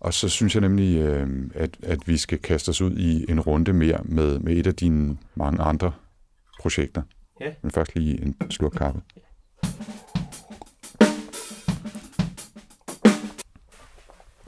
Og 0.00 0.14
så 0.14 0.28
synes 0.28 0.54
jeg 0.54 0.60
nemlig, 0.60 0.96
øh, 0.98 1.28
at, 1.54 1.70
at 1.82 2.08
vi 2.08 2.16
skal 2.16 2.38
kaste 2.38 2.68
os 2.68 2.80
ud 2.80 2.96
i 2.96 3.30
en 3.30 3.40
runde 3.40 3.72
mere 3.72 4.00
med, 4.04 4.38
med 4.38 4.56
et 4.56 4.66
af 4.66 4.74
dine 4.74 5.16
mange 5.34 5.62
andre 5.62 5.92
projekter. 6.60 7.02
Ja. 7.40 7.52
Men 7.62 7.70
først 7.70 7.94
lige 7.94 8.22
en 8.22 8.36
slurk 8.50 8.72
kaffe. 8.72 9.00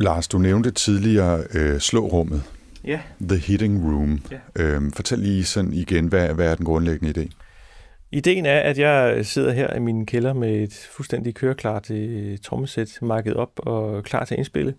Lars, 0.00 0.28
du 0.28 0.38
nævnte 0.38 0.70
tidligere 0.70 1.44
øh, 1.54 1.80
slårummet, 1.80 2.42
Ja, 2.84 3.00
The 3.20 3.36
Hitting 3.36 3.84
Room. 3.84 4.20
Ja. 4.30 4.38
Øhm, 4.56 4.92
fortæl 4.92 5.18
lige 5.18 5.44
sådan 5.44 5.72
igen, 5.72 6.06
hvad, 6.06 6.34
hvad 6.34 6.50
er 6.50 6.54
den 6.54 6.64
grundlæggende 6.64 7.20
idé? 7.20 7.30
Ideen 8.12 8.46
er, 8.46 8.60
at 8.60 8.78
jeg 8.78 9.26
sidder 9.26 9.52
her 9.52 9.74
i 9.74 9.78
min 9.78 10.06
kælder 10.06 10.32
med 10.32 10.62
et 10.62 10.88
fuldstændig 10.90 11.34
køreklart 11.34 11.90
øh, 11.90 12.38
trommesæt 12.38 12.98
market 13.02 13.34
op 13.34 13.50
og 13.56 14.04
klar 14.04 14.24
til 14.24 14.34
at 14.34 14.38
indspille. 14.38 14.74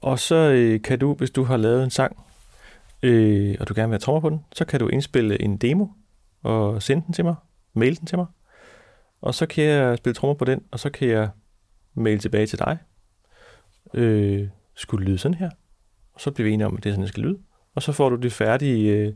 Og 0.00 0.18
så 0.18 0.34
øh, 0.34 0.82
kan 0.82 0.98
du, 0.98 1.14
hvis 1.14 1.30
du 1.30 1.42
har 1.42 1.56
lavet 1.56 1.84
en 1.84 1.90
sang, 1.90 2.16
øh, 3.02 3.56
og 3.60 3.68
du 3.68 3.74
gerne 3.74 3.88
vil 3.88 3.94
have 3.94 3.98
trommer 3.98 4.20
på 4.20 4.30
den, 4.30 4.40
så 4.54 4.64
kan 4.64 4.80
du 4.80 4.88
indspille 4.88 5.42
en 5.42 5.56
demo 5.56 5.86
og 6.42 6.82
sende 6.82 7.02
den 7.06 7.14
til 7.14 7.24
mig, 7.24 7.34
mail 7.74 7.98
den 7.98 8.06
til 8.06 8.18
mig. 8.18 8.26
Og 9.20 9.34
så 9.34 9.46
kan 9.46 9.64
jeg 9.64 9.98
spille 9.98 10.14
trommer 10.14 10.34
på 10.34 10.44
den, 10.44 10.62
og 10.70 10.80
så 10.80 10.90
kan 10.90 11.08
jeg 11.08 11.28
mail 11.94 12.18
tilbage 12.18 12.46
til 12.46 12.58
dig. 12.58 12.78
Øh, 13.94 14.48
skulle 14.74 15.00
det 15.00 15.08
lyde 15.08 15.18
sådan 15.18 15.34
her? 15.34 15.50
Og 16.16 16.20
så 16.20 16.30
bliver 16.30 16.48
vi 16.48 16.52
enige 16.52 16.66
om, 16.66 16.76
at 16.76 16.84
det 16.84 16.90
er 16.90 16.92
sådan, 16.92 17.02
det 17.02 17.08
skal 17.08 17.22
lyde. 17.22 17.38
Og 17.74 17.82
så 17.82 17.92
får 17.92 18.08
du 18.08 18.16
det 18.16 18.32
færdige... 18.32 18.92
Øh, 18.92 19.12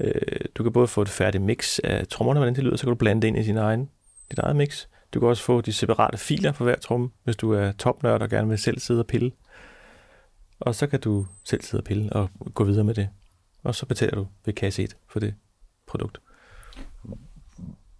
Øh, 0.00 0.40
du 0.54 0.62
kan 0.62 0.72
både 0.72 0.88
få 0.88 1.02
et 1.02 1.08
færdigt 1.08 1.44
mix 1.44 1.78
af 1.78 2.06
trommerne, 2.06 2.40
hvordan 2.40 2.54
det 2.54 2.64
lyder, 2.64 2.76
så 2.76 2.82
kan 2.82 2.88
du 2.88 2.94
blande 2.94 3.22
det 3.22 3.28
ind 3.28 3.38
i 3.38 3.42
din 3.42 3.56
egen, 3.56 3.90
dit 4.30 4.38
eget 4.38 4.56
mix. 4.56 4.86
Du 5.14 5.20
kan 5.20 5.28
også 5.28 5.42
få 5.42 5.60
de 5.60 5.72
separate 5.72 6.18
filer 6.18 6.52
for 6.52 6.64
hver 6.64 6.76
tromme, 6.76 7.10
hvis 7.24 7.36
du 7.36 7.52
er 7.52 7.72
topnørd 7.72 8.22
og 8.22 8.30
gerne 8.30 8.48
vil 8.48 8.58
selv 8.58 8.78
sidde 8.78 9.00
og 9.00 9.06
pille. 9.06 9.32
Og 10.60 10.74
så 10.74 10.86
kan 10.86 11.00
du 11.00 11.26
selv 11.44 11.62
sidde 11.62 11.80
og 11.80 11.84
pille 11.84 12.12
og 12.12 12.30
gå 12.54 12.64
videre 12.64 12.84
med 12.84 12.94
det. 12.94 13.08
Og 13.62 13.74
så 13.74 13.86
betaler 13.86 14.14
du 14.14 14.26
ved 14.44 14.54
kasse 14.54 14.82
1 14.82 14.96
for 15.08 15.20
det 15.20 15.34
produkt. 15.86 16.20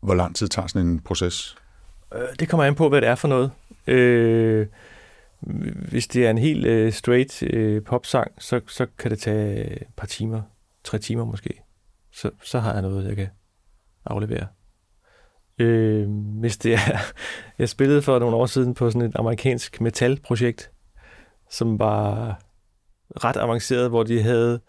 Hvor 0.00 0.14
lang 0.14 0.36
tid 0.36 0.48
tager 0.48 0.68
sådan 0.68 0.86
en 0.86 1.00
proces? 1.00 1.56
Øh, 2.14 2.28
det 2.38 2.48
kommer 2.48 2.64
an 2.64 2.74
på, 2.74 2.88
hvad 2.88 3.00
det 3.00 3.08
er 3.08 3.14
for 3.14 3.28
noget. 3.28 3.50
Øh, 3.86 4.66
hvis 5.88 6.06
det 6.06 6.26
er 6.26 6.30
en 6.30 6.38
helt 6.38 6.66
øh, 6.66 6.92
straight 6.92 7.42
øh, 7.42 7.82
popsang, 7.82 8.30
så, 8.38 8.60
så 8.66 8.86
kan 8.98 9.10
det 9.10 9.18
tage 9.18 9.80
et 9.80 9.86
par 9.96 10.06
timer, 10.06 10.42
tre 10.84 10.98
timer 10.98 11.24
måske. 11.24 11.50
Så, 12.12 12.30
så 12.42 12.58
har 12.58 12.72
jeg 12.72 12.82
noget, 12.82 13.08
jeg 13.08 13.16
kan 13.16 13.28
aflevere. 14.04 14.46
Øh, 15.58 16.08
hvis 16.40 16.56
det 16.56 16.74
er... 16.74 16.78
Jeg 17.58 17.68
spillede 17.68 18.02
for 18.02 18.18
nogle 18.18 18.36
år 18.36 18.46
siden 18.46 18.74
på 18.74 18.90
sådan 18.90 19.08
et 19.08 19.16
amerikansk 19.16 19.80
metalprojekt, 19.80 20.70
som 21.50 21.78
var 21.78 22.34
ret 23.24 23.36
avanceret, 23.36 23.88
hvor 23.88 24.02
de 24.02 24.22
havde... 24.22 24.60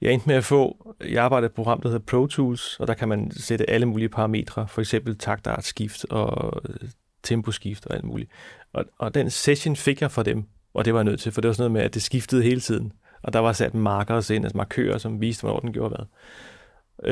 Jeg 0.00 0.12
endte 0.12 0.28
med 0.28 0.36
at 0.36 0.44
få... 0.44 0.94
Jeg 1.08 1.24
arbejdede 1.24 1.48
på 1.48 1.52
et 1.52 1.54
program, 1.54 1.80
der 1.80 1.88
hedder 1.88 2.04
Pro 2.06 2.26
Tools, 2.26 2.80
og 2.80 2.86
der 2.86 2.94
kan 2.94 3.08
man 3.08 3.30
sætte 3.30 3.70
alle 3.70 3.86
mulige 3.86 4.08
parametre, 4.08 4.68
for 4.68 4.80
eksempel 4.80 5.18
taktartskift 5.18 6.04
og 6.04 6.62
øh, 6.68 6.88
temposkift 7.26 7.86
og 7.86 7.94
alt 7.94 8.04
muligt. 8.04 8.30
Og, 8.72 8.84
og 8.98 9.14
den 9.14 9.30
session 9.30 9.76
fik 9.76 10.00
jeg 10.00 10.10
fra 10.10 10.22
dem, 10.22 10.44
og 10.74 10.84
det 10.84 10.94
var 10.94 11.00
jeg 11.00 11.04
nødt 11.04 11.20
til, 11.20 11.32
for 11.32 11.40
det 11.40 11.48
var 11.48 11.54
sådan 11.54 11.62
noget 11.62 11.72
med, 11.72 11.82
at 11.82 11.94
det 11.94 12.02
skiftede 12.02 12.42
hele 12.42 12.60
tiden. 12.60 12.92
Og 13.22 13.32
der 13.32 13.38
var 13.38 13.52
sat 13.52 13.74
markers 13.74 14.30
ind, 14.30 14.44
altså 14.44 14.56
markører, 14.56 14.98
som 14.98 15.20
viste, 15.20 15.42
hvornår 15.42 15.60
den 15.60 15.72
gjorde 15.72 15.96
hvad. 15.96 16.06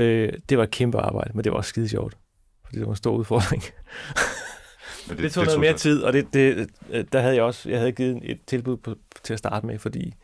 Øh, 0.00 0.32
det 0.48 0.58
var 0.58 0.64
et 0.64 0.70
kæmpe 0.70 0.98
arbejde, 0.98 1.30
men 1.34 1.44
det 1.44 1.52
var 1.52 1.58
også 1.58 1.68
skide 1.68 1.88
sjovt. 1.88 2.16
Fordi 2.64 2.78
det 2.78 2.86
var 2.86 2.92
en 2.92 2.96
stor 2.96 3.16
udfordring. 3.16 3.62
Men 5.08 5.16
Det, 5.16 5.24
det 5.24 5.32
tog 5.32 5.44
noget 5.44 5.60
mere 5.60 5.72
tid, 5.72 6.02
og 6.02 6.12
det, 6.12 6.34
det, 6.34 6.68
der 7.12 7.20
havde 7.20 7.34
jeg 7.34 7.42
også 7.42 7.70
jeg 7.70 7.78
havde 7.78 7.92
givet 7.92 8.20
et 8.22 8.38
tilbud 8.46 8.76
på, 8.76 8.94
til 9.22 9.32
at 9.32 9.38
starte 9.38 9.66
med, 9.66 9.78
fordi 9.78 10.14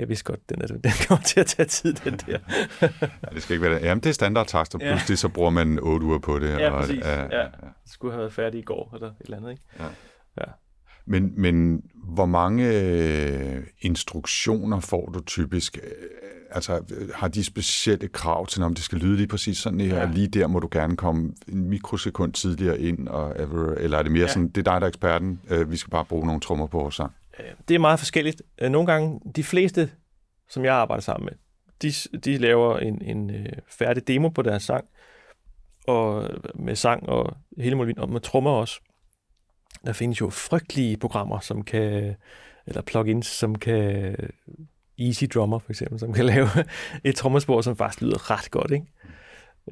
jeg 0.00 0.08
vidste 0.08 0.24
godt, 0.24 0.40
den, 0.50 0.62
er, 0.62 0.66
den 0.84 0.92
kommer 1.08 1.22
til 1.24 1.40
at 1.40 1.46
tage 1.46 1.66
tid, 1.66 1.92
den 1.92 2.12
der. 2.26 2.38
Ja, 3.02 3.34
det 3.34 3.42
skal 3.42 3.54
ikke 3.54 3.62
være 3.70 3.74
det. 3.78 3.82
Jamen, 3.84 4.02
det 4.02 4.08
er 4.08 4.14
standardtakster. 4.14 4.78
Ja. 4.82 4.90
Pludselig 4.92 5.18
så 5.18 5.28
bruger 5.28 5.50
man 5.50 5.78
8 5.82 6.06
uger 6.06 6.18
på 6.18 6.38
det. 6.38 6.48
Ja, 6.48 6.70
og, 6.70 6.80
præcis. 6.82 7.04
ja, 7.04 7.22
Ja. 7.22 7.42
Det 7.84 7.92
skulle 7.92 8.12
have 8.12 8.20
været 8.20 8.32
færdig 8.32 8.58
i 8.60 8.62
går, 8.62 8.90
eller 8.94 9.08
et 9.08 9.14
eller 9.20 9.36
andet, 9.36 9.50
ikke? 9.50 9.62
Men, 11.06 11.32
men 11.36 11.82
hvor 11.94 12.26
mange 12.26 12.80
øh, 12.80 13.62
instruktioner 13.80 14.80
får 14.80 15.06
du 15.06 15.20
typisk? 15.20 15.78
Øh, 15.82 15.90
Altså, 16.52 16.80
har 17.14 17.28
de 17.28 17.44
specielle 17.44 18.08
krav 18.08 18.46
til, 18.46 18.62
om 18.62 18.74
det 18.74 18.84
skal 18.84 18.98
lyde 18.98 19.16
lige 19.16 19.26
præcis 19.26 19.58
sådan 19.58 19.80
her, 19.80 19.94
Ja. 19.96 20.00
ja. 20.00 20.10
lige 20.12 20.28
der 20.28 20.46
må 20.46 20.58
du 20.58 20.68
gerne 20.70 20.96
komme 20.96 21.32
en 21.48 21.68
mikrosekund 21.68 22.32
tidligere 22.32 22.80
ind, 22.80 23.08
og 23.08 23.42
ever, 23.42 23.74
eller 23.74 23.98
er 23.98 24.02
det 24.02 24.12
mere 24.12 24.20
Ja. 24.20 24.26
ja. 24.26 24.32
sådan, 24.32 24.48
det 24.48 24.58
er 24.58 24.72
dig, 24.72 24.80
der 24.80 24.86
er 24.86 24.88
eksperten, 24.88 25.40
øh, 25.50 25.70
vi 25.70 25.76
skal 25.76 25.90
bare 25.90 26.04
bruge 26.04 26.26
nogle 26.26 26.40
trommer 26.40 26.66
på 26.66 26.78
vores 26.78 26.94
sang? 26.94 27.12
Øh, 27.40 27.54
det 27.68 27.74
er 27.74 27.78
meget 27.78 27.98
forskelligt. 27.98 28.42
Øh, 28.60 28.70
nogle 28.70 28.92
gange, 28.92 29.20
de 29.36 29.44
fleste, 29.44 29.90
som 30.48 30.64
jeg 30.64 30.74
arbejder 30.74 31.00
sammen 31.00 31.24
med, 31.24 31.32
de, 31.82 32.18
de 32.18 32.38
laver 32.38 32.78
en, 32.78 33.02
en 33.02 33.30
øh, 33.30 33.52
færdig 33.68 34.08
demo 34.08 34.28
på 34.28 34.42
deres 34.42 34.62
sang, 34.62 34.84
og 35.86 36.24
øh, 36.24 36.40
med 36.54 36.76
sang 36.76 37.08
og 37.08 37.36
hele 37.58 37.76
muligheden, 37.76 38.02
og 38.02 38.10
med 38.10 38.20
trommer 38.20 38.50
også. 38.50 38.80
Der 39.86 39.92
findes 39.92 40.20
jo 40.20 40.30
frygtelige 40.30 40.96
programmer, 40.96 41.40
som 41.40 41.62
kan, 41.62 42.14
eller 42.66 42.82
plugins, 42.82 43.26
som 43.26 43.54
kan, 43.54 44.16
Easy 44.98 45.24
Drummer 45.34 45.58
for 45.58 45.70
eksempel, 45.70 45.98
som 45.98 46.12
kan 46.12 46.24
lave 46.34 46.48
et 47.04 47.16
trommespor, 47.16 47.60
som 47.60 47.76
faktisk 47.76 48.02
lyder 48.02 48.30
ret 48.30 48.50
godt, 48.50 48.70
ikke? 48.70 48.86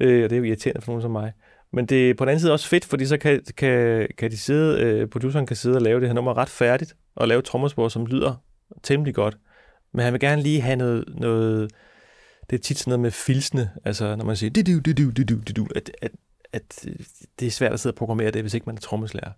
Øh, 0.01 0.23
og 0.23 0.29
det 0.29 0.35
er 0.35 0.39
jo 0.39 0.43
irriterende 0.43 0.81
for 0.81 0.91
nogen 0.91 1.01
som 1.01 1.11
mig. 1.11 1.33
Men 1.73 1.85
det 1.85 2.09
er 2.09 2.13
på 2.13 2.25
den 2.25 2.29
anden 2.29 2.39
side 2.39 2.53
også 2.53 2.67
fedt, 2.67 2.85
fordi 2.85 3.05
så 3.05 3.17
kan, 3.17 3.43
kan, 3.57 4.07
kan 4.17 4.31
de 4.31 4.37
sidde, 4.37 4.81
øh, 4.81 5.07
produceren 5.07 5.45
kan 5.45 5.55
sidde 5.55 5.75
og 5.75 5.81
lave 5.81 5.99
det 5.99 6.09
her 6.09 6.13
nummer 6.13 6.37
ret 6.37 6.49
færdigt, 6.49 6.95
og 7.15 7.27
lave 7.27 7.41
trommespor, 7.41 7.87
som 7.87 8.05
lyder 8.05 8.35
temmelig 8.83 9.15
godt. 9.15 9.37
Men 9.93 10.03
han 10.03 10.13
vil 10.13 10.19
gerne 10.19 10.41
lige 10.41 10.61
have 10.61 10.75
noget, 10.75 11.05
noget 11.17 11.71
det 12.49 12.55
er 12.55 12.61
tit 12.61 12.77
sådan 12.77 12.89
noget 12.89 12.99
med 12.99 13.11
filsene, 13.11 13.69
altså 13.85 14.15
når 14.15 14.25
man 14.25 14.35
siger, 14.35 14.49
du, 14.49 14.61
du, 14.61 14.91
det 14.91 15.29
du, 15.29 15.35
det 15.35 15.55
du, 15.55 15.67
at, 15.75 15.91
at, 16.01 16.11
at 16.53 16.85
øh, 16.87 16.95
det 17.39 17.47
er 17.47 17.51
svært 17.51 17.73
at 17.73 17.79
sidde 17.79 17.93
og 17.93 17.97
programmere 17.97 18.31
det, 18.31 18.41
hvis 18.41 18.53
ikke 18.53 18.65
man 18.65 18.75
er 18.75 18.79
trommeslager. 18.79 19.31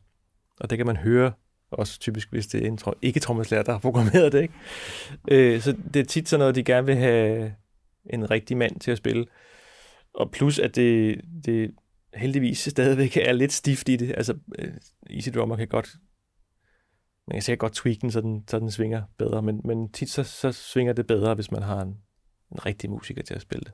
Og 0.60 0.70
det 0.70 0.78
kan 0.78 0.88
man 0.88 0.98
høre, 0.98 1.32
også 1.72 2.00
typisk, 2.00 2.32
hvis 2.32 2.48
det 2.48 2.64
er 2.64 2.68
en 2.68 2.78
tro- 2.78 2.98
ikke 3.02 3.20
trommeslager, 3.20 3.64
der 3.64 3.72
har 3.72 3.80
programmeret 3.80 4.32
det, 4.32 4.42
ikke? 4.42 4.54
Øh, 5.32 5.62
så 5.62 5.76
det 5.94 6.00
er 6.00 6.04
tit 6.04 6.30
sådan 6.30 6.40
noget, 6.40 6.56
de 6.56 6.64
gerne 6.64 6.86
vil 6.86 6.96
have 6.96 7.54
en 8.06 8.32
rigtig 8.32 8.58
mand 8.58 8.80
til 8.80 8.92
at 8.92 8.98
spille. 8.98 9.26
Og 10.14 10.32
plus, 10.32 10.60
at 10.60 10.76
det, 10.76 11.22
det 11.46 11.72
heldigvis 12.14 12.60
stadigvæk 12.60 13.18
er 13.18 13.32
lidt 13.32 13.54
stift 13.54 13.90
i 13.90 13.96
det. 13.96 14.14
Altså, 14.18 14.38
øh, 14.60 14.74
Easy 15.10 15.30
Drummer 15.30 15.56
kan 15.56 15.68
godt 15.68 15.90
man 17.28 17.36
kan 17.36 17.42
sikkert 17.42 17.60
godt 17.60 17.74
tweak 17.74 18.02
den, 18.02 18.12
så 18.12 18.22
den, 18.22 18.44
så 18.48 18.60
den 18.60 18.72
svinger 18.72 19.02
bedre, 19.18 19.42
men, 19.42 19.62
men 19.66 19.92
tit 19.92 20.10
så, 20.10 20.24
så 20.24 20.52
svinger 20.52 20.94
det 20.94 21.08
bedre, 21.08 21.34
hvis 21.34 21.52
man 21.52 21.64
har 21.64 21.82
en, 21.82 21.98
en 22.52 22.66
rigtig 22.66 22.90
musiker 22.90 23.24
til 23.24 23.34
at 23.34 23.42
spille 23.42 23.64
det. 23.64 23.74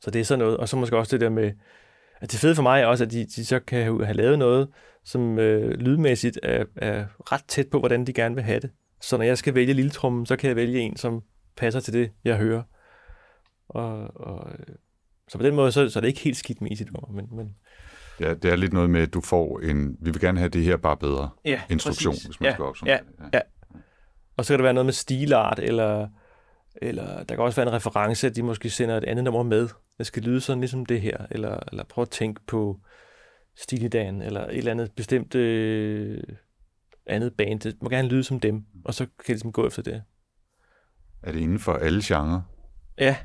Så 0.00 0.10
det 0.10 0.20
er 0.20 0.24
sådan 0.24 0.38
noget, 0.38 0.56
og 0.56 0.68
så 0.68 0.76
måske 0.76 0.96
også 0.96 1.16
det 1.16 1.20
der 1.20 1.28
med, 1.28 1.52
at 2.20 2.32
det 2.32 2.40
fede 2.40 2.54
for 2.54 2.62
mig 2.62 2.82
er 2.82 2.86
også, 2.86 3.04
at 3.04 3.10
de, 3.10 3.26
de 3.26 3.44
så 3.44 3.60
kan 3.60 4.04
have 4.04 4.16
lavet 4.16 4.38
noget, 4.38 4.68
som 5.04 5.38
øh, 5.38 5.70
lydmæssigt 5.70 6.38
er, 6.42 6.64
er 6.76 7.06
ret 7.32 7.44
tæt 7.48 7.66
på, 7.70 7.78
hvordan 7.78 8.06
de 8.06 8.12
gerne 8.12 8.34
vil 8.34 8.44
have 8.44 8.60
det. 8.60 8.70
Så 9.00 9.16
når 9.16 9.24
jeg 9.24 9.38
skal 9.38 9.54
vælge 9.54 9.74
lille 9.74 9.90
trummen, 9.90 10.26
så 10.26 10.36
kan 10.36 10.48
jeg 10.48 10.56
vælge 10.56 10.80
en, 10.80 10.96
som 10.96 11.22
passer 11.56 11.80
til 11.80 11.92
det, 11.92 12.12
jeg 12.24 12.36
hører. 12.36 12.62
Og, 13.68 14.16
og, 14.16 14.50
øh, 14.58 14.74
så 15.28 15.38
på 15.38 15.44
den 15.44 15.54
måde, 15.54 15.72
så, 15.72 15.88
så 15.88 15.98
er 15.98 16.00
det 16.00 16.08
ikke 16.08 16.20
helt 16.20 16.36
skidt 16.36 16.60
med 16.60 16.70
Easy 16.70 16.82
Drummer, 16.82 17.22
men, 17.22 17.36
men 17.36 17.56
Ja, 18.20 18.34
det 18.34 18.52
er 18.52 18.56
lidt 18.56 18.72
noget 18.72 18.90
med, 18.90 19.00
at 19.00 19.14
du 19.14 19.20
får 19.20 19.60
en, 19.60 19.96
vi 20.00 20.10
vil 20.10 20.20
gerne 20.20 20.38
have 20.38 20.48
det 20.48 20.64
her 20.64 20.76
bare 20.76 20.96
bedre 20.96 21.30
ja, 21.44 21.60
instruktion, 21.70 22.12
præcis. 22.12 22.26
hvis 22.26 22.40
man 22.40 22.48
ja, 22.48 22.54
skal 22.54 22.64
op 22.64 22.76
ja, 22.86 22.92
ja. 22.92 23.28
ja. 23.34 23.40
Og 24.36 24.44
så 24.44 24.52
kan 24.52 24.58
der 24.58 24.62
være 24.62 24.74
noget 24.74 24.86
med 24.86 24.92
stilart, 24.92 25.58
eller, 25.58 26.08
eller 26.82 27.22
der 27.24 27.34
kan 27.34 27.44
også 27.44 27.60
være 27.60 27.68
en 27.68 27.72
reference, 27.72 28.26
at 28.26 28.36
de 28.36 28.42
måske 28.42 28.70
sender 28.70 28.96
et 28.96 29.04
andet 29.04 29.24
nummer 29.24 29.42
med. 29.42 29.68
Det 29.98 30.06
skal 30.06 30.22
lyde 30.22 30.40
sådan 30.40 30.60
ligesom 30.60 30.86
det 30.86 31.00
her, 31.00 31.26
eller, 31.30 31.58
eller 31.70 31.84
prøv 31.84 32.02
at 32.02 32.10
tænke 32.10 32.40
på 32.46 32.80
Stilidan, 33.56 34.22
eller 34.22 34.46
et 34.46 34.58
eller 34.58 34.70
andet 34.70 34.92
bestemt 34.92 35.34
øh, 35.34 36.22
andet 37.06 37.34
band. 37.34 37.60
Det 37.60 37.82
må 37.82 37.88
gerne 37.88 38.08
lyde 38.08 38.24
som 38.24 38.40
dem, 38.40 38.64
og 38.84 38.94
så 38.94 39.04
kan 39.04 39.12
det 39.18 39.28
ligesom 39.28 39.52
gå 39.52 39.66
efter 39.66 39.82
det. 39.82 40.02
Er 41.22 41.32
det 41.32 41.40
inden 41.40 41.58
for 41.58 41.72
alle 41.72 42.00
genrer? 42.04 42.40
Ja. 42.98 43.16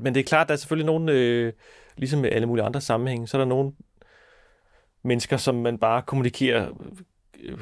Men 0.00 0.14
det 0.14 0.20
er 0.20 0.24
klart, 0.24 0.48
der 0.48 0.54
er 0.54 0.58
selvfølgelig 0.58 0.86
nogen, 0.86 1.08
øh, 1.08 1.52
ligesom 1.96 2.20
med 2.20 2.30
alle 2.30 2.46
mulige 2.46 2.64
andre 2.64 2.80
sammenhænge, 2.80 3.28
så 3.28 3.36
er 3.36 3.40
der 3.40 3.48
nogle 3.48 3.72
mennesker, 5.02 5.36
som 5.36 5.54
man 5.54 5.78
bare 5.78 6.02
kommunikerer 6.02 6.70
øh, 7.40 7.58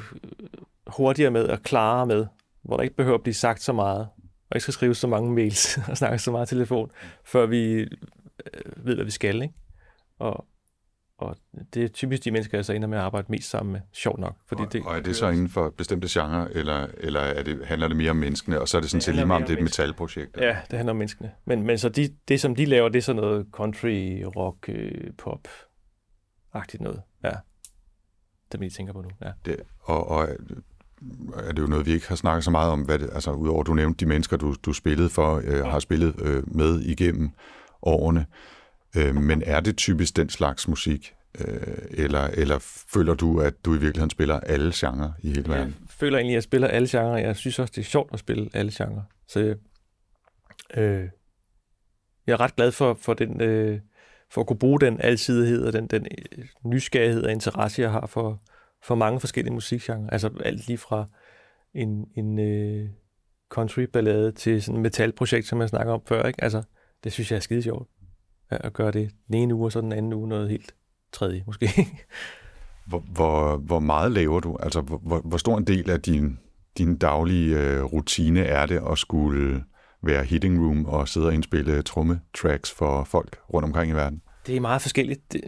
hurtigere 0.87 1.31
med 1.31 1.43
og 1.43 1.63
klarere 1.63 2.05
med, 2.05 2.25
hvor 2.61 2.77
der 2.77 2.83
ikke 2.83 2.95
behøver 2.95 3.17
at 3.17 3.23
blive 3.23 3.33
sagt 3.33 3.61
så 3.63 3.73
meget, 3.73 4.07
og 4.49 4.55
ikke 4.55 4.61
skal 4.61 4.73
skrive 4.73 4.95
så 4.95 5.07
mange 5.07 5.31
mails 5.31 5.77
og 5.89 5.97
snakke 5.97 6.19
så 6.19 6.31
meget 6.31 6.49
telefon, 6.49 6.91
før 7.23 7.45
vi 7.45 7.73
øh, 7.73 7.87
ved, 8.75 8.95
hvad 8.95 9.05
vi 9.05 9.11
skal. 9.11 9.41
Ikke? 9.41 9.53
Og, 10.19 10.45
og 11.21 11.37
det 11.73 11.83
er 11.83 11.87
typisk 11.87 12.23
de 12.23 12.31
mennesker, 12.31 12.57
jeg 12.57 12.65
så 12.65 12.73
ender 12.73 12.87
med 12.87 12.97
at 12.97 13.03
arbejde 13.03 13.27
mest 13.29 13.49
sammen 13.49 13.71
med, 13.71 13.81
sjovt 13.93 14.19
nok. 14.19 14.35
Fordi 14.45 14.61
og, 14.61 14.73
det, 14.73 14.81
og 14.85 14.97
er 14.97 15.01
det 15.01 15.15
så 15.15 15.29
inden 15.29 15.49
for 15.49 15.69
bestemte 15.69 16.07
genrer, 16.11 16.47
eller, 16.51 16.87
eller 16.97 17.19
er 17.19 17.43
det, 17.43 17.65
handler 17.65 17.87
det 17.87 17.97
mere 17.97 18.09
om 18.09 18.15
menneskene, 18.15 18.61
og 18.61 18.67
så 18.67 18.77
er 18.77 18.81
det 18.81 18.89
sådan 18.89 19.01
set 19.01 19.15
lige 19.15 19.25
meget 19.25 19.41
om 19.41 19.47
det 19.47 19.53
er 19.53 19.57
et 19.57 19.63
metalprojekt? 19.63 20.37
Ja, 20.37 20.57
det 20.71 20.77
handler 20.77 20.91
om 20.91 20.97
menneskene. 20.97 21.31
Men, 21.45 21.63
men 21.63 21.77
så 21.77 21.89
de, 21.89 22.09
det, 22.27 22.41
som 22.41 22.55
de 22.55 22.65
laver, 22.65 22.89
det 22.89 22.97
er 22.97 23.03
sådan 23.03 23.21
noget 23.21 23.47
country, 23.51 24.23
rock, 24.35 24.69
øh, 24.69 25.11
pop-agtigt 25.17 26.81
noget. 26.81 27.01
Ja. 27.23 27.33
Det 28.51 28.57
er, 28.57 28.63
jeg 28.63 28.71
tænker 28.71 28.93
på 28.93 29.01
nu. 29.01 29.09
Ja. 29.21 29.31
Det, 29.45 29.55
og, 29.79 30.07
og 30.07 30.29
er 31.35 31.51
det 31.51 31.61
jo 31.61 31.67
noget, 31.67 31.85
vi 31.85 31.91
ikke 31.91 32.07
har 32.07 32.15
snakket 32.15 32.43
så 32.43 32.51
meget 32.51 32.71
om, 32.71 32.81
hvad 32.81 32.99
det, 32.99 33.09
altså 33.13 33.31
udover 33.31 33.63
du 33.63 33.73
nævnte 33.73 34.05
de 34.05 34.09
mennesker, 34.09 34.37
du, 34.37 34.55
du 34.65 34.73
spillede 34.73 35.09
for, 35.09 35.41
øh, 35.43 35.65
har 35.65 35.79
spillet 35.79 36.21
øh, 36.21 36.55
med 36.55 36.81
igennem 36.81 37.31
årene, 37.81 38.25
øh, 38.97 39.15
men 39.15 39.43
er 39.45 39.59
det 39.59 39.77
typisk 39.77 40.15
den 40.15 40.29
slags 40.29 40.67
musik, 40.67 41.13
øh, 41.39 41.77
eller, 41.89 42.21
eller 42.21 42.57
føler 42.93 43.13
du, 43.13 43.39
at 43.41 43.65
du 43.65 43.75
i 43.75 43.79
virkeligheden 43.79 44.09
spiller 44.09 44.39
alle 44.39 44.71
genrer 44.75 45.11
i 45.19 45.27
hele 45.27 45.49
verden? 45.49 45.75
Jeg 45.79 45.89
føler 45.89 46.17
egentlig, 46.17 46.33
at 46.33 46.35
jeg 46.35 46.43
spiller 46.43 46.67
alle 46.67 46.87
genrer. 46.91 47.17
Jeg 47.17 47.35
synes 47.35 47.59
også, 47.59 47.71
det 47.75 47.81
er 47.81 47.85
sjovt 47.85 48.13
at 48.13 48.19
spille 48.19 48.49
alle 48.53 48.71
genrer. 48.77 49.03
Så 49.27 49.55
øh, 50.77 51.09
jeg 52.27 52.33
er 52.33 52.39
ret 52.39 52.55
glad 52.55 52.71
for, 52.71 52.93
for 53.01 53.13
den... 53.13 53.41
Øh, 53.41 53.79
for 54.29 54.41
at 54.41 54.47
kunne 54.47 54.59
bruge 54.59 54.79
den 54.79 55.01
alsidighed 55.01 55.65
og 55.65 55.73
den, 55.73 55.87
den 55.87 56.07
øh, 56.37 56.45
nysgerrighed 56.65 57.23
og 57.23 57.31
interesse, 57.31 57.81
jeg 57.81 57.91
har 57.91 58.07
for, 58.07 58.41
for 58.83 58.95
mange 58.95 59.19
forskellige 59.19 59.53
musikgenre. 59.53 60.13
Altså 60.13 60.29
alt 60.45 60.67
lige 60.67 60.77
fra 60.77 61.05
en, 61.73 62.05
en 62.15 62.39
øh, 62.39 62.89
country-ballade 63.49 64.31
til 64.31 64.63
sådan 64.63 64.75
et 64.75 64.81
metalprojekt, 64.81 65.47
som 65.47 65.61
jeg 65.61 65.69
snakker 65.69 65.93
om 65.93 66.01
før. 66.07 66.27
Ikke? 66.27 66.43
Altså, 66.43 66.63
det 67.03 67.11
synes 67.11 67.31
jeg 67.31 67.37
er 67.37 67.41
skide 67.41 67.61
sjovt. 67.61 67.89
At 68.51 68.73
gøre 68.73 68.91
det 68.91 69.11
den 69.27 69.35
ene 69.35 69.55
uge, 69.55 69.65
og 69.65 69.71
så 69.71 69.81
den 69.81 69.91
anden 69.91 70.13
uge 70.13 70.27
noget 70.27 70.49
helt 70.49 70.75
tredje, 71.11 71.43
måske. 71.47 71.87
hvor, 72.87 72.99
hvor, 72.99 73.57
hvor 73.57 73.79
meget 73.79 74.11
laver 74.11 74.39
du? 74.39 74.57
Altså, 74.59 74.81
hvor, 74.81 75.19
hvor 75.19 75.37
stor 75.37 75.57
en 75.57 75.67
del 75.67 75.89
af 75.89 76.01
din, 76.01 76.39
din 76.77 76.97
daglige 76.97 77.59
øh, 77.59 77.83
rutine 77.83 78.39
er 78.39 78.65
det 78.65 78.81
at 78.91 78.97
skulle 78.97 79.63
være 80.03 80.23
hitting 80.23 80.59
room 80.59 80.85
og 80.85 81.07
sidde 81.07 81.27
og 81.27 81.33
indspille 81.33 81.81
trommetracks 81.81 82.71
for 82.71 83.03
folk 83.03 83.39
rundt 83.53 83.65
omkring 83.65 83.91
i 83.91 83.95
verden? 83.95 84.21
Det 84.47 84.55
er 84.55 84.59
meget 84.59 84.81
forskelligt. 84.81 85.33
Det, 85.33 85.41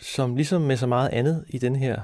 som 0.00 0.36
ligesom 0.36 0.62
med 0.62 0.76
så 0.76 0.86
meget 0.86 1.08
andet 1.08 1.44
i 1.48 1.58
den 1.58 1.76
her 1.76 2.00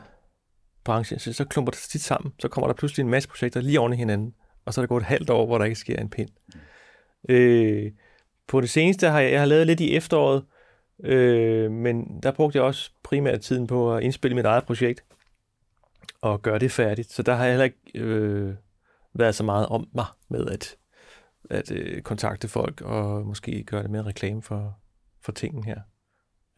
branche, 0.85 1.19
så, 1.19 1.33
så 1.33 1.45
klumper 1.45 1.71
det 1.71 1.81
tit 1.81 2.03
sammen. 2.03 2.33
Så 2.39 2.49
kommer 2.49 2.69
der 2.69 2.75
pludselig 2.75 3.05
en 3.05 3.11
masse 3.11 3.29
projekter 3.29 3.61
lige 3.61 3.81
oven 3.81 3.93
i 3.93 3.97
hinanden, 3.97 4.35
og 4.65 4.75
så 4.75 4.81
er 4.81 4.83
der 4.83 4.89
gået 4.89 5.01
et 5.01 5.07
halvt 5.07 5.31
år, 5.31 5.47
hvor 5.47 5.59
der 5.59 5.65
ikke 5.65 5.77
sker 5.77 5.97
en 5.97 6.11
pind. 6.11 6.29
Øh, 7.29 7.93
på 8.49 8.61
det 8.61 8.71
seneste 8.71 9.09
har 9.09 9.21
jeg, 9.21 9.33
jeg 9.33 9.41
har 9.41 9.47
lavet 9.47 9.67
lidt 9.67 9.81
i 9.81 9.97
efteråret, 9.97 10.45
øh, 11.05 11.71
men 11.71 12.23
der 12.23 12.33
brugte 12.33 12.57
jeg 12.57 12.65
også 12.65 12.91
primært 13.03 13.41
tiden 13.41 13.67
på 13.67 13.95
at 13.95 14.03
indspille 14.03 14.35
mit 14.35 14.45
eget 14.45 14.65
projekt 14.65 15.05
og 16.21 16.43
gøre 16.43 16.59
det 16.59 16.73
færdigt. 16.73 17.13
Så 17.13 17.23
der 17.23 17.35
har 17.35 17.45
jeg 17.45 17.53
heller 17.53 17.65
ikke 17.65 17.79
øh, 17.95 18.55
været 19.15 19.35
så 19.35 19.45
meget 19.45 19.67
om 19.67 19.89
mig 19.93 20.07
med 20.29 20.47
at, 20.47 20.77
at 21.51 21.71
øh, 21.73 22.03
kontakte 22.03 22.49
folk 22.49 22.81
og 22.81 23.27
måske 23.27 23.65
gøre 23.65 23.83
det 23.83 23.91
mere 23.91 24.03
reklame 24.03 24.43
for, 24.43 24.79
for 25.21 25.33
tingen 25.33 25.65
her. 25.65 25.81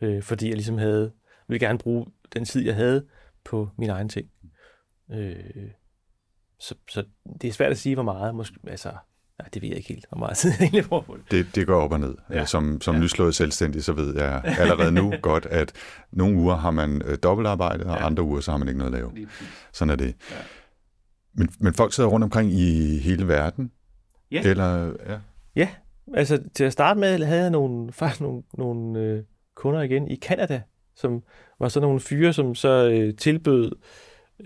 Øh, 0.00 0.22
fordi 0.22 0.46
jeg 0.46 0.54
ligesom 0.54 0.78
havde, 0.78 1.12
ville 1.48 1.66
gerne 1.66 1.78
bruge 1.78 2.06
den 2.34 2.44
tid, 2.44 2.64
jeg 2.64 2.74
havde 2.74 3.06
på 3.44 3.68
min 3.78 3.90
egen 3.90 4.08
ting. 4.08 4.30
Øh, 5.10 5.70
så, 6.58 6.74
så 6.88 7.04
det 7.42 7.48
er 7.48 7.52
svært 7.52 7.70
at 7.70 7.78
sige, 7.78 7.94
hvor 7.94 8.02
meget. 8.02 8.34
Måske, 8.34 8.56
altså, 8.66 8.92
nej, 9.40 9.48
det 9.54 9.62
ved 9.62 9.68
jeg 9.68 9.76
ikke 9.76 9.88
helt, 9.88 10.06
hvor 10.08 10.18
meget 10.18 10.36
tid 10.40 10.50
jeg 10.50 10.60
egentlig 10.60 10.84
bruger 10.84 11.02
på 11.02 11.16
det. 11.16 11.30
det. 11.30 11.54
Det 11.54 11.66
går 11.66 11.80
op 11.80 11.92
og 11.92 12.00
ned. 12.00 12.14
Ja. 12.30 12.46
Som, 12.46 12.80
som 12.80 12.94
ja. 12.94 13.00
nyslået 13.00 13.34
selvstændig, 13.34 13.84
så 13.84 13.92
ved 13.92 14.16
jeg 14.16 14.42
allerede 14.60 14.92
nu 14.92 15.12
godt, 15.22 15.46
at 15.46 15.72
nogle 16.12 16.36
uger 16.36 16.56
har 16.56 16.70
man 16.70 17.02
øh, 17.04 17.18
dobbeltarbejde, 17.22 17.86
og 17.86 17.96
ja. 17.96 18.06
andre 18.06 18.22
uger, 18.22 18.40
så 18.40 18.50
har 18.50 18.58
man 18.58 18.68
ikke 18.68 18.78
noget 18.78 18.94
at 18.94 19.00
lave. 19.00 19.28
Sådan 19.72 19.90
er 19.90 19.96
det. 19.96 20.14
Ja. 20.30 20.36
Men, 21.34 21.48
men 21.60 21.74
folk 21.74 21.92
sidder 21.92 22.10
rundt 22.10 22.24
omkring 22.24 22.52
i 22.52 22.98
hele 22.98 23.28
verden? 23.28 23.70
Ja. 24.30 24.42
Eller, 24.44 24.84
ja. 24.86 25.18
ja, 25.56 25.68
altså 26.14 26.42
til 26.54 26.64
at 26.64 26.72
starte 26.72 27.00
med 27.00 27.24
havde 27.24 27.42
jeg 27.42 27.50
nogle, 27.50 27.92
faktisk 27.98 28.20
nogle, 28.20 28.42
nogle 28.58 29.00
øh, 29.00 29.22
kunder 29.56 29.80
igen 29.80 30.08
i 30.08 30.16
Kanada, 30.16 30.62
som 30.96 31.22
var 31.60 31.68
sådan 31.68 31.86
nogle 31.86 32.00
fyre, 32.00 32.32
som 32.32 32.54
så 32.54 32.90
øh, 32.90 33.16
tilbød 33.16 33.64
øh, 33.64 33.72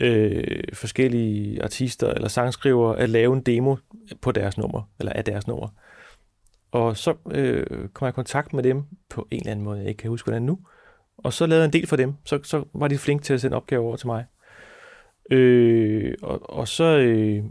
Øh, 0.01 0.63
forskellige 0.73 1.63
artister 1.63 2.11
eller 2.11 2.29
sangskrivere 2.29 2.99
at 2.99 3.11
lave 3.11 3.37
en 3.37 3.43
demo 3.43 3.77
på 4.21 4.33
deres 4.33 4.59
nummer, 4.59 4.83
eller 4.99 5.13
af 5.13 5.25
deres 5.25 5.47
nummer. 5.47 5.69
Og 6.73 6.97
så 6.97 7.15
øh, 7.31 7.89
kom 7.89 8.07
jeg 8.07 8.13
i 8.13 8.15
kontakt 8.15 8.53
med 8.53 8.63
dem 8.63 8.83
på 9.11 9.29
en 9.31 9.39
eller 9.39 9.51
anden 9.51 9.65
måde, 9.65 9.79
jeg 9.79 9.89
ikke 9.89 9.99
kan 9.99 10.11
huske, 10.11 10.27
hvordan 10.27 10.43
nu. 10.43 10.59
Og 11.19 11.33
så 11.33 11.47
lavede 11.47 11.63
jeg 11.63 11.67
en 11.67 11.73
del 11.73 11.87
for 11.87 11.97
dem. 11.97 12.15
Så, 12.25 12.41
så 12.43 12.65
var 12.75 12.89
de 12.89 12.99
flinke 12.99 13.25
til 13.25 13.35
at 13.35 13.41
sende 13.41 13.57
opgaver 13.57 13.85
over 13.85 13.97
til 13.97 14.07
mig. 14.07 14.25
Øh, 15.31 16.15
og, 16.23 16.51
og 16.51 16.69
så 16.69 16.85
øh, 16.85 17.43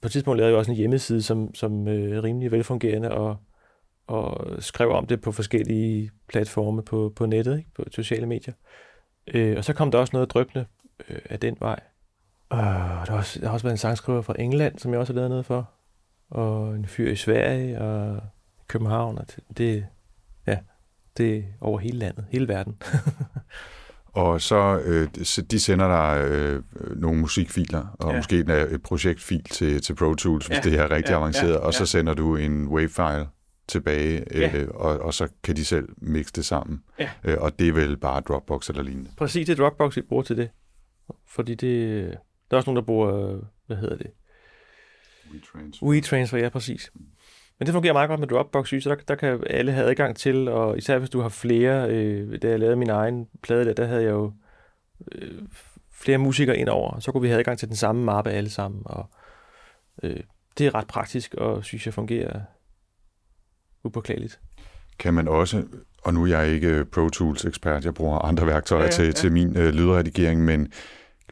på 0.00 0.06
et 0.06 0.12
tidspunkt 0.12 0.36
lavede 0.36 0.50
jeg 0.50 0.58
også 0.58 0.70
en 0.70 0.76
hjemmeside, 0.76 1.22
som, 1.22 1.54
som 1.54 1.88
øh, 1.88 2.22
rimelig 2.22 2.52
velfungerende, 2.52 3.10
og 3.10 3.36
og 4.06 4.46
skrev 4.62 4.90
om 4.90 5.06
det 5.06 5.20
på 5.20 5.32
forskellige 5.32 6.10
platforme 6.28 6.82
på, 6.82 7.12
på 7.16 7.26
nettet, 7.26 7.58
ikke? 7.58 7.70
på 7.74 7.84
sociale 7.90 8.26
medier. 8.26 8.54
Øh, 9.34 9.56
og 9.56 9.64
så 9.64 9.72
kom 9.72 9.90
der 9.90 9.98
også 9.98 10.16
noget 10.16 10.30
drøbende 10.30 10.66
øh, 11.08 11.18
af 11.30 11.40
den 11.40 11.56
vej. 11.60 11.80
Og 12.48 12.58
der 12.58 13.10
har, 13.10 13.16
også, 13.16 13.40
der 13.40 13.46
har 13.46 13.52
også 13.52 13.64
været 13.64 13.74
en 13.74 13.78
sangskriver 13.78 14.22
fra 14.22 14.34
England, 14.38 14.78
som 14.78 14.92
jeg 14.92 15.00
også 15.00 15.12
har 15.12 15.16
lavet 15.16 15.30
noget 15.30 15.46
for. 15.46 15.70
Og 16.30 16.74
en 16.74 16.86
fyr 16.86 17.10
i 17.10 17.16
Sverige 17.16 17.80
og 17.80 18.20
København. 18.68 19.18
Og 19.18 19.26
det, 19.58 19.86
ja, 20.46 20.58
det 21.16 21.36
er 21.36 21.42
over 21.60 21.78
hele 21.78 21.98
landet, 21.98 22.24
hele 22.30 22.48
verden. 22.48 22.76
og 24.12 24.40
så 24.40 24.80
øh, 24.84 25.08
de 25.50 25.60
sender 25.60 25.88
dig 25.88 26.24
øh, 26.30 26.62
nogle 26.96 27.20
musikfiler, 27.20 27.96
og 27.98 28.10
ja. 28.10 28.16
måske 28.16 28.38
et 28.38 28.82
projektfil 28.82 29.44
til, 29.44 29.82
til 29.82 29.94
Pro 29.94 30.14
Tools, 30.14 30.46
hvis 30.46 30.56
ja. 30.56 30.70
det 30.70 30.78
er 30.78 30.90
rigtig 30.90 31.10
ja, 31.10 31.16
avanceret, 31.16 31.52
ja. 31.52 31.58
og 31.58 31.74
så 31.74 31.86
sender 31.86 32.14
du 32.14 32.36
en 32.36 32.68
wave-file 32.68 33.26
tilbage, 33.68 34.24
ja. 34.34 34.56
øh, 34.56 34.68
og, 34.74 35.00
og 35.00 35.14
så 35.14 35.28
kan 35.42 35.56
de 35.56 35.64
selv 35.64 35.88
mixe 35.96 36.32
det 36.36 36.44
sammen. 36.44 36.82
Ja. 36.98 37.10
Øh, 37.24 37.36
og 37.40 37.58
det 37.58 37.68
er 37.68 37.72
vel 37.72 37.96
bare 37.96 38.20
Dropbox 38.20 38.68
eller 38.68 38.82
lignende. 38.82 39.10
Præcis, 39.16 39.46
det 39.46 39.58
er 39.58 39.64
Dropbox, 39.64 39.96
vi 39.96 40.02
bruger 40.02 40.22
til 40.22 40.36
det. 40.36 40.50
Fordi 41.26 41.54
det, 41.54 42.04
der 42.50 42.56
er 42.56 42.56
også 42.56 42.70
nogen, 42.70 42.76
der 42.76 42.82
bruger, 42.82 43.40
hvad 43.66 43.76
hedder 43.76 43.96
det? 43.96 44.10
WeTransfer. 45.32 45.86
WeTransfer, 45.86 46.38
ja, 46.38 46.48
præcis. 46.48 46.92
Men 47.58 47.66
det 47.66 47.72
fungerer 47.72 47.92
meget 47.92 48.08
godt 48.08 48.20
med 48.20 48.28
Dropbox, 48.28 48.68
så 48.68 48.88
der, 48.88 48.94
der 48.94 49.14
kan 49.14 49.42
alle 49.46 49.72
have 49.72 49.90
adgang 49.90 50.16
til, 50.16 50.48
og 50.48 50.78
især 50.78 50.98
hvis 50.98 51.10
du 51.10 51.20
har 51.20 51.28
flere, 51.28 51.90
øh, 51.90 52.42
da 52.42 52.48
jeg 52.48 52.58
lavede 52.58 52.76
min 52.76 52.90
egen 52.90 53.28
plade 53.42 53.64
der, 53.64 53.72
der 53.72 53.86
havde 53.86 54.02
jeg 54.02 54.10
jo 54.10 54.32
øh, 55.12 55.42
flere 55.92 56.18
musikere 56.18 56.58
ind 56.58 56.68
over, 56.68 56.98
så 56.98 57.12
kunne 57.12 57.22
vi 57.22 57.28
have 57.28 57.38
adgang 57.38 57.58
til 57.58 57.68
den 57.68 57.76
samme 57.76 58.04
mappe 58.04 58.30
alle 58.30 58.50
sammen, 58.50 58.82
og 58.84 59.10
øh, 60.02 60.20
det 60.58 60.66
er 60.66 60.74
ret 60.74 60.86
praktisk, 60.86 61.34
og 61.34 61.64
synes 61.64 61.86
jeg 61.86 61.94
fungerer 61.94 62.40
upåklageligt. 63.84 64.40
Kan 64.98 65.14
man 65.14 65.28
også, 65.28 65.64
og 66.02 66.14
nu 66.14 66.22
er 66.22 66.26
jeg 66.26 66.48
ikke 66.48 66.84
Pro 66.84 67.08
Tools 67.08 67.44
ekspert, 67.44 67.84
jeg 67.84 67.94
bruger 67.94 68.18
andre 68.18 68.46
værktøjer 68.46 68.82
ja, 68.82 68.86
ja, 68.86 68.92
til, 68.92 69.04
ja. 69.04 69.12
til 69.12 69.32
min 69.32 69.56
øh, 69.56 69.74
lydredigering, 69.74 70.44
men 70.44 70.68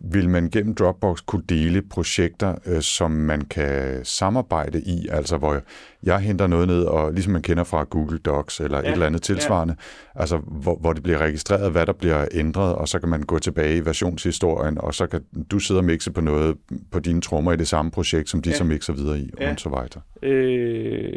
vil 0.00 0.28
man 0.28 0.50
gennem 0.50 0.74
Dropbox 0.74 1.18
kunne 1.26 1.42
dele 1.48 1.82
projekter, 1.82 2.54
øh, 2.66 2.82
som 2.82 3.10
man 3.10 3.40
kan 3.40 4.04
samarbejde 4.04 4.80
i, 4.80 5.08
altså 5.10 5.36
hvor 5.36 5.60
jeg 6.02 6.18
henter 6.18 6.46
noget 6.46 6.68
ned, 6.68 6.82
og 6.82 7.12
ligesom 7.12 7.32
man 7.32 7.42
kender 7.42 7.64
fra 7.64 7.84
Google 7.84 8.18
Docs 8.18 8.60
eller 8.60 8.78
ja, 8.78 8.84
et 8.84 8.92
eller 8.92 9.06
andet 9.06 9.22
tilsvarende, 9.22 9.74
ja. 10.14 10.20
altså 10.20 10.36
hvor, 10.36 10.76
hvor 10.76 10.92
det 10.92 11.02
bliver 11.02 11.18
registreret, 11.18 11.72
hvad 11.72 11.86
der 11.86 11.92
bliver 11.92 12.26
ændret, 12.32 12.74
og 12.74 12.88
så 12.88 12.98
kan 12.98 13.08
man 13.08 13.22
gå 13.22 13.38
tilbage 13.38 13.76
i 13.76 13.84
versionshistorien, 13.84 14.78
og 14.80 14.94
så 14.94 15.06
kan 15.06 15.20
du 15.50 15.58
sidde 15.58 15.80
og 15.80 15.84
mixe 15.84 16.12
på 16.12 16.20
noget 16.20 16.56
på 16.90 16.98
dine 16.98 17.20
trommer 17.20 17.52
i 17.52 17.56
det 17.56 17.68
samme 17.68 17.90
projekt, 17.90 18.28
som 18.28 18.42
de 18.42 18.50
ja. 18.50 18.56
så 18.56 18.64
mixer 18.64 18.92
videre 18.92 19.18
i, 19.18 19.30
ja. 19.40 19.52
og 19.52 19.60
så 19.60 19.68
videre. 19.68 20.02
Øh, 20.22 21.12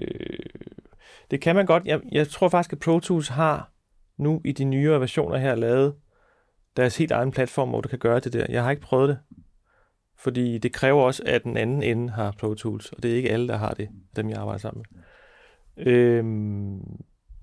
det 1.32 1.42
kan 1.42 1.56
man 1.56 1.66
godt. 1.66 1.86
Jeg, 1.86 2.02
jeg 2.12 2.28
tror 2.28 2.50
faktisk, 2.50 2.74
at 2.74 2.80
Pro 2.80 3.00
Tools 3.00 3.28
har 3.28 3.72
nu 4.18 4.42
i 4.46 4.52
de 4.52 4.64
nyere 4.64 5.00
versioner 5.00 5.38
her 5.38 5.56
lavet 5.56 5.96
deres 6.78 6.98
helt 6.98 7.12
egen 7.12 7.32
platform, 7.32 7.70
hvor 7.70 7.82
du 7.82 7.90
kan 7.90 8.00
gøre 8.00 8.20
det 8.20 8.34
der. 8.34 8.46
Jeg 8.50 8.64
har 8.64 8.72
ikke 8.72 8.82
prøvet 8.82 9.10
det, 9.10 9.18
fordi 10.18 10.58
det 10.58 10.74
kræver 10.74 11.04
også, 11.04 11.24
at 11.26 11.44
den 11.44 11.58
anden 11.58 11.84
ende 11.84 12.10
har 12.10 12.36
Pro 12.40 12.54
Tools, 12.54 12.92
og 12.92 13.04
det 13.04 13.12
er 13.12 13.16
ikke 13.16 13.32
alle, 13.32 13.48
der 13.48 13.58
har 13.58 13.74
det, 13.74 13.90
dem 14.16 14.30
jeg 14.30 14.38
arbejder 14.38 14.60
sammen 14.60 14.86
med. 14.90 15.04
Øhm, 15.78 16.82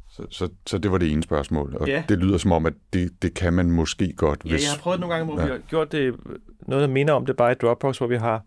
så, 0.09 0.27
så, 0.31 0.49
så 0.67 0.79
det 0.79 0.93
var 0.93 0.99
det 0.99 1.13
ene 1.13 1.23
spørgsmål, 1.23 1.77
og 1.81 1.89
ja. 1.89 2.05
det 2.09 2.19
lyder 2.19 2.39
som 2.39 2.53
om, 2.53 2.67
at 2.67 2.73
det, 2.93 3.23
det 3.23 3.35
kan 3.35 3.53
man 3.53 3.71
måske 3.71 4.13
godt. 4.13 4.43
Hvis... 4.43 4.53
Ja, 4.53 4.57
jeg 4.57 4.71
har 4.71 4.79
prøvet 4.79 5.01
nogle 5.01 5.15
gange, 5.15 5.33
hvor 5.33 5.41
ja. 5.41 5.47
vi 5.47 5.53
har 5.53 5.59
gjort 5.59 5.93
det, 5.93 6.17
noget, 6.61 6.83
der 6.83 6.89
minder 6.89 7.15
om 7.15 7.27
det 7.27 7.37
bare 7.37 7.53
i 7.53 7.55
Dropbox, 7.55 7.99
hvor 7.99 8.07
vi 8.07 8.17
har 8.17 8.45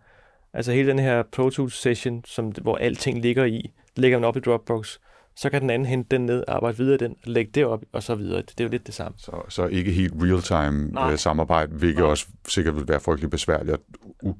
altså 0.53 0.71
hele 0.71 0.89
den 0.89 0.99
her 0.99 1.23
Pro 1.31 1.49
Tools 1.49 1.81
session, 1.81 2.23
som, 2.25 2.51
hvor 2.61 2.75
alting 2.75 3.21
ligger 3.21 3.45
i, 3.45 3.71
lægger 3.95 4.19
man 4.19 4.27
op 4.27 4.37
i 4.37 4.39
Dropbox, 4.39 4.97
så 5.35 5.49
kan 5.49 5.61
den 5.61 5.69
anden 5.69 5.85
hente 5.85 6.07
den 6.17 6.25
ned, 6.25 6.43
arbejde 6.47 6.77
videre 6.77 6.97
den, 6.97 7.15
lægge 7.23 7.51
det 7.51 7.65
op, 7.65 7.83
og 7.91 8.03
så 8.03 8.15
videre. 8.15 8.41
Det 8.41 8.59
er 8.59 8.63
jo 8.63 8.69
lidt 8.69 8.87
det 8.87 8.95
samme. 8.95 9.17
Så, 9.17 9.31
så 9.49 9.65
ikke 9.67 9.91
helt 9.91 10.13
real-time 10.15 11.11
øh, 11.11 11.17
samarbejde, 11.17 11.75
hvilket 11.75 11.99
Nej. 11.99 12.09
også 12.09 12.27
sikkert 12.47 12.75
vil 12.75 12.87
være 12.87 12.99
frygtelig 12.99 13.29
besværligt 13.29 13.77
og 14.23 14.37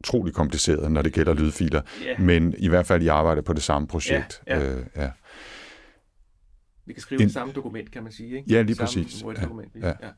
utrolig 0.00 0.34
kompliceret, 0.34 0.92
når 0.92 1.02
det 1.02 1.12
gælder 1.12 1.34
lydfiler. 1.34 1.82
Yeah. 2.06 2.20
Men 2.20 2.54
i 2.58 2.68
hvert 2.68 2.86
fald, 2.86 3.02
I 3.02 3.06
arbejder 3.06 3.42
på 3.42 3.52
det 3.52 3.62
samme 3.62 3.88
projekt. 3.88 4.42
Yeah, 4.50 4.62
yeah. 4.62 4.78
Øh, 4.78 4.84
ja. 4.96 5.10
Vi 6.86 6.92
kan 6.92 7.02
skrive 7.02 7.20
en... 7.20 7.26
det 7.26 7.34
samme 7.34 7.52
dokument, 7.52 7.90
kan 7.90 8.02
man 8.02 8.12
sige. 8.12 8.36
Ikke? 8.36 8.54
Ja, 8.54 8.62
lige 8.62 8.76
samme 8.76 9.04
præcis. 9.04 9.24
Ja, 9.82 9.86
ja. 9.86 10.10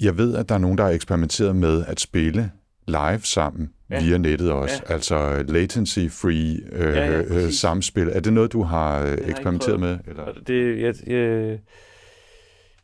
Jeg 0.00 0.18
ved, 0.18 0.36
at 0.36 0.48
der 0.48 0.54
er 0.54 0.58
nogen, 0.58 0.78
der 0.78 0.84
har 0.84 0.90
eksperimenteret 0.90 1.56
med 1.56 1.84
at 1.86 2.00
spille 2.00 2.52
live 2.88 3.20
sammen 3.22 3.72
ja. 3.90 4.02
via 4.02 4.18
nettet 4.18 4.52
også. 4.52 4.82
Ja. 4.88 4.94
Altså 4.94 5.44
latency-free 5.48 6.60
øh, 6.72 6.96
ja, 6.96 7.12
ja, 7.12 7.20
øh, 7.20 7.52
samspil. 7.52 8.08
Er 8.12 8.20
det 8.20 8.32
noget, 8.32 8.52
du 8.52 8.62
har 8.62 9.02
øh, 9.02 9.18
eksperimenteret 9.28 9.80
med? 9.80 9.98
Eller? 10.06 10.24
Det, 10.46 10.80
jeg, 10.80 10.94
jeg, 11.06 11.58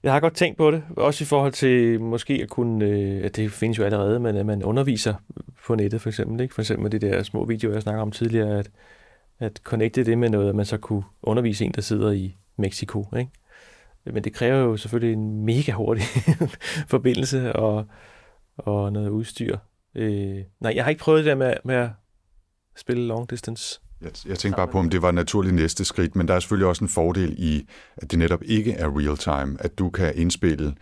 jeg 0.02 0.12
har 0.12 0.20
godt 0.20 0.34
tænkt 0.34 0.58
på 0.58 0.70
det, 0.70 0.82
også 0.96 1.24
i 1.24 1.26
forhold 1.26 1.52
til 1.52 2.00
måske 2.00 2.40
at 2.42 2.48
kunne, 2.48 2.84
øh, 2.84 3.24
at 3.24 3.36
det 3.36 3.52
findes 3.52 3.78
jo 3.78 3.84
allerede, 3.84 4.20
men 4.20 4.36
at 4.36 4.46
man 4.46 4.62
underviser 4.62 5.14
på 5.66 5.74
nettet 5.74 6.00
for 6.00 6.08
eksempel. 6.08 6.40
Ikke? 6.40 6.54
For 6.54 6.62
eksempel 6.62 6.82
med 6.82 6.90
de 6.90 7.06
der 7.06 7.22
små 7.22 7.44
videoer, 7.44 7.72
jeg 7.72 7.82
snakker 7.82 8.02
om 8.02 8.10
tidligere, 8.10 8.58
at, 8.58 8.70
at 9.38 9.60
connecte 9.64 10.04
det 10.04 10.18
med 10.18 10.30
noget, 10.30 10.48
at 10.48 10.54
man 10.54 10.64
så 10.64 10.76
kunne 10.76 11.02
undervise 11.22 11.64
en, 11.64 11.72
der 11.72 11.82
sidder 11.82 12.10
i 12.10 12.36
Mexico. 12.58 13.06
Ikke? 13.18 13.30
Men 14.04 14.24
det 14.24 14.32
kræver 14.32 14.58
jo 14.58 14.76
selvfølgelig 14.76 15.12
en 15.12 15.44
mega 15.44 15.72
hurtig 15.72 16.04
forbindelse 16.94 17.52
og, 17.52 17.86
og 18.56 18.92
noget 18.92 19.08
udstyr. 19.08 19.56
Øh, 19.94 20.36
nej, 20.60 20.72
jeg 20.74 20.84
har 20.84 20.90
ikke 20.90 21.02
prøvet 21.02 21.24
det 21.24 21.30
der 21.30 21.34
med, 21.34 21.54
med 21.64 21.74
at 21.74 21.90
spille 22.76 23.06
long 23.06 23.30
distance. 23.30 23.80
Jeg, 24.02 24.10
jeg 24.28 24.38
tænkte 24.38 24.56
bare 24.56 24.68
på, 24.68 24.78
om 24.78 24.90
det 24.90 25.02
var 25.02 25.10
naturligt 25.10 25.54
næste 25.54 25.84
skridt, 25.84 26.16
men 26.16 26.28
der 26.28 26.34
er 26.34 26.40
selvfølgelig 26.40 26.68
også 26.68 26.84
en 26.84 26.88
fordel 26.88 27.34
i, 27.38 27.68
at 27.96 28.10
det 28.10 28.18
netop 28.18 28.42
ikke 28.44 28.72
er 28.72 28.98
real 28.98 29.16
time, 29.16 29.56
at 29.60 29.78
du 29.78 29.90
kan 29.90 30.12
indspille 30.16 30.74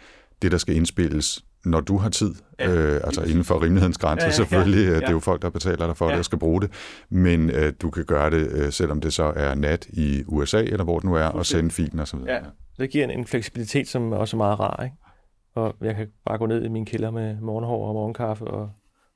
det, 0.42 0.52
der 0.52 0.58
skal 0.58 0.76
indspilles, 0.76 1.44
når 1.64 1.80
du 1.80 1.96
har 1.96 2.08
tid, 2.08 2.34
ja, 2.60 2.70
øh, 2.70 3.00
altså 3.04 3.22
inden 3.22 3.44
for 3.44 3.62
rimelighedens 3.62 3.98
grænser 3.98 4.26
ja, 4.26 4.30
ja, 4.30 4.34
selvfølgelig. 4.36 4.84
Ja, 4.84 4.92
ja. 4.92 5.00
Det 5.00 5.06
er 5.06 5.10
jo 5.10 5.18
folk, 5.18 5.42
der 5.42 5.50
betaler 5.50 5.86
dig 5.86 5.96
for 5.96 6.06
ja. 6.06 6.10
det 6.10 6.18
og 6.18 6.24
skal 6.24 6.38
bruge 6.38 6.60
det. 6.60 6.70
Men 7.08 7.50
øh, 7.50 7.72
du 7.82 7.90
kan 7.90 8.04
gøre 8.04 8.30
det, 8.30 8.52
øh, 8.52 8.72
selvom 8.72 9.00
det 9.00 9.12
så 9.12 9.32
er 9.36 9.54
nat 9.54 9.86
i 9.86 10.22
USA, 10.26 10.62
eller 10.62 10.84
hvor 10.84 10.98
det 10.98 11.04
nu 11.04 11.14
er, 11.14 11.24
og 11.24 11.46
sende 11.46 11.70
filen 11.70 11.98
og 11.98 12.08
så 12.08 12.16
videre. 12.16 12.32
Ja, 12.32 12.40
det 12.78 12.90
giver 12.90 13.04
en, 13.04 13.10
en 13.10 13.26
fleksibilitet, 13.26 13.88
som 13.88 14.12
er 14.12 14.16
også 14.16 14.36
meget 14.36 14.60
rar. 14.60 14.82
Ikke? 14.84 14.96
Og 15.54 15.76
jeg 15.80 15.94
kan 15.94 16.08
bare 16.26 16.38
gå 16.38 16.46
ned 16.46 16.64
i 16.64 16.68
min 16.68 16.86
kælder 16.86 17.10
med 17.10 17.40
morgenhår 17.40 17.88
og 17.88 17.94
morgenkaffe 17.94 18.44
og 18.44 18.70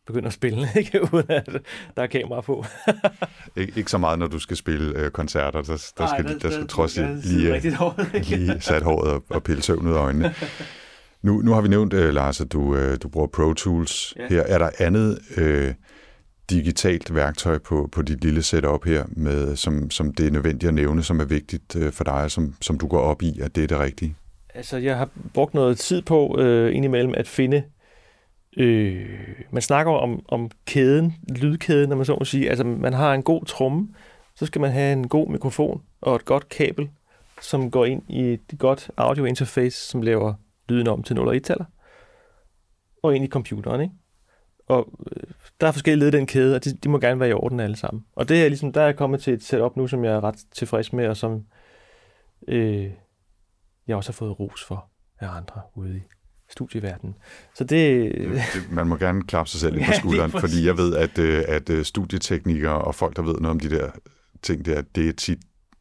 begynde 0.06 0.26
at 0.26 0.32
spille, 0.32 0.68
ikke? 0.76 1.00
uden 1.12 1.26
at 1.28 1.48
der 1.96 2.02
er 2.02 2.06
kamera 2.06 2.40
på. 2.40 2.64
Ik- 3.58 3.78
ikke 3.78 3.90
så 3.90 3.98
meget, 3.98 4.18
når 4.18 4.26
du 4.26 4.38
skal 4.38 4.56
spille 4.56 4.98
øh, 4.98 5.10
koncerter. 5.10 5.62
Der, 5.62 5.92
der, 5.98 6.04
Ej, 6.04 6.18
skal, 6.18 6.32
der, 6.32 6.38
der 6.38 6.50
skal 6.50 6.68
trods 6.68 6.96
lige, 6.96 7.60
lige 8.12 8.60
sat 8.60 8.82
håret 8.82 9.10
og, 9.10 9.24
og 9.28 9.42
pille 9.42 9.62
søvn 9.62 9.86
ud 9.86 9.92
af 9.92 9.98
øjnene. 9.98 10.34
Nu, 11.22 11.40
nu 11.42 11.52
har 11.52 11.60
vi 11.60 11.68
nævnt, 11.68 11.94
uh, 11.94 12.00
Lars, 12.08 12.40
at 12.40 12.52
du, 12.52 12.60
uh, 12.60 12.94
du 13.02 13.08
bruger 13.08 13.26
Pro 13.26 13.52
Tools 13.52 14.14
ja. 14.16 14.26
her. 14.28 14.42
Er 14.42 14.58
der 14.58 14.70
andet 14.78 15.18
uh, 15.36 15.74
digitalt 16.50 17.14
værktøj 17.14 17.58
på, 17.58 17.88
på 17.92 18.02
dit 18.02 18.24
lille 18.24 18.42
setup 18.42 18.84
her, 18.84 19.04
med, 19.08 19.56
som, 19.56 19.90
som 19.90 20.14
det 20.14 20.26
er 20.26 20.30
nødvendigt 20.30 20.68
at 20.68 20.74
nævne, 20.74 21.02
som 21.02 21.20
er 21.20 21.24
vigtigt 21.24 21.76
uh, 21.76 21.92
for 21.92 22.04
dig, 22.04 22.30
som, 22.30 22.54
som 22.60 22.78
du 22.78 22.86
går 22.86 23.00
op 23.00 23.22
i, 23.22 23.40
at 23.40 23.56
det 23.56 23.62
er 23.64 23.68
det 23.68 23.78
rigtige? 23.78 24.14
Altså, 24.54 24.76
jeg 24.76 24.98
har 24.98 25.08
brugt 25.34 25.54
noget 25.54 25.78
tid 25.78 26.02
på 26.02 26.36
uh, 26.38 26.74
indimellem 26.74 27.14
at 27.16 27.28
finde 27.28 27.62
Øh, 28.56 29.18
man 29.50 29.62
snakker 29.62 29.92
om, 29.92 30.24
om 30.28 30.50
kæden, 30.66 31.14
lydkæden, 31.28 31.88
når 31.88 31.96
man 31.96 32.04
så 32.04 32.16
må 32.18 32.24
sige. 32.24 32.48
Altså, 32.48 32.64
man 32.64 32.92
har 32.92 33.14
en 33.14 33.22
god 33.22 33.44
tromme, 33.44 33.88
så 34.34 34.46
skal 34.46 34.60
man 34.60 34.70
have 34.70 34.92
en 34.92 35.08
god 35.08 35.28
mikrofon 35.28 35.82
og 36.00 36.16
et 36.16 36.24
godt 36.24 36.48
kabel, 36.48 36.90
som 37.40 37.70
går 37.70 37.84
ind 37.84 38.02
i 38.08 38.22
et 38.22 38.54
godt 38.58 38.90
audio 38.96 39.24
interface, 39.24 39.88
som 39.88 40.02
laver 40.02 40.34
lyden 40.68 40.88
om 40.88 41.02
til 41.02 41.16
0 41.16 41.28
og 41.28 41.34
1-taller, 41.34 41.64
og 43.02 43.16
ind 43.16 43.24
i 43.24 43.28
computeren, 43.28 43.80
ikke? 43.80 43.94
Og 44.66 44.88
øh, 45.16 45.22
der 45.60 45.66
er 45.66 45.72
forskellige 45.72 46.00
led 46.00 46.14
i 46.14 46.16
den 46.18 46.26
kæde, 46.26 46.56
og 46.56 46.64
de, 46.64 46.76
de 46.76 46.88
må 46.88 46.98
gerne 46.98 47.20
være 47.20 47.28
i 47.28 47.32
orden 47.32 47.60
alle 47.60 47.76
sammen. 47.76 48.04
Og 48.16 48.28
det 48.28 48.44
er 48.44 48.48
ligesom, 48.48 48.72
der 48.72 48.80
er 48.80 48.84
jeg 48.84 48.96
kommet 48.96 49.22
til 49.22 49.32
et 49.32 49.42
setup 49.42 49.76
nu, 49.76 49.86
som 49.86 50.04
jeg 50.04 50.12
er 50.12 50.24
ret 50.24 50.44
tilfreds 50.52 50.92
med, 50.92 51.08
og 51.08 51.16
som 51.16 51.44
øh, 52.48 52.90
jeg 53.86 53.96
også 53.96 54.12
har 54.12 54.14
fået 54.14 54.40
ros 54.40 54.64
for 54.64 54.90
af 55.20 55.28
andre 55.28 55.60
ude 55.74 55.96
i 55.96 56.00
studieverden. 56.54 57.14
Så 57.54 57.64
det... 57.64 58.12
det... 58.14 58.42
Man 58.70 58.86
må 58.86 58.96
gerne 58.96 59.22
klappe 59.22 59.50
sig 59.50 59.60
selv 59.60 59.76
ind 59.76 59.84
på 59.90 59.92
skulderen, 59.92 60.30
ja, 60.30 60.38
fordi 60.38 60.66
jeg 60.66 60.78
ved, 60.78 60.96
at, 60.96 61.18
øh, 61.18 61.44
at 61.48 61.70
øh, 61.70 61.84
studieteknikere 61.84 62.78
og 62.78 62.94
folk, 62.94 63.16
der 63.16 63.22
ved 63.22 63.34
noget 63.34 63.50
om 63.50 63.60
de 63.60 63.70
der 63.70 63.90
ting 64.42 64.66
der, 64.66 64.82
det 64.94 65.08
er 65.08 65.12
tit 65.12 65.38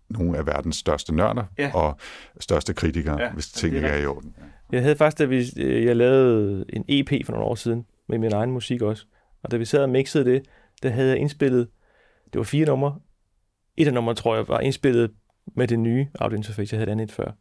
nogle 0.09 0.37
af 0.37 0.45
verdens 0.45 0.75
største 0.75 1.15
nørder 1.15 1.43
ja. 1.57 1.71
og 1.73 1.97
største 2.39 2.73
kritikere, 2.73 3.21
ja, 3.21 3.31
hvis 3.31 3.51
ting 3.51 3.75
ikke 3.75 3.87
er 3.87 3.97
i 3.97 4.05
orden. 4.05 4.35
Jeg 4.71 4.81
havde 4.81 4.95
faktisk, 4.95 5.19
da 5.19 5.25
vi, 5.25 5.45
øh, 5.57 5.85
jeg 5.85 5.95
lavede 5.95 6.65
en 6.69 6.85
EP 6.87 7.25
for 7.25 7.33
nogle 7.33 7.47
år 7.47 7.55
siden, 7.55 7.85
med 8.09 8.17
min 8.17 8.33
egen 8.33 8.51
musik 8.51 8.81
også, 8.81 9.05
og 9.43 9.51
da 9.51 9.57
vi 9.57 9.65
sad 9.65 9.83
og 9.83 9.89
mixede 9.89 10.25
det, 10.25 10.43
der 10.83 10.89
havde 10.89 11.09
jeg 11.09 11.17
indspillet, 11.17 11.67
det 12.33 12.39
var 12.39 12.43
fire 12.43 12.65
numre, 12.65 12.99
et 13.77 13.87
af 13.87 13.93
numrene, 13.93 14.15
tror 14.15 14.35
jeg, 14.35 14.47
var 14.47 14.59
indspillet 14.59 15.11
med 15.55 15.67
det 15.67 15.79
nye 15.79 16.07
audio 16.19 16.37
interface, 16.37 16.73
jeg 16.73 16.79
havde 16.79 16.91
andet 16.91 17.11
før. 17.11 17.31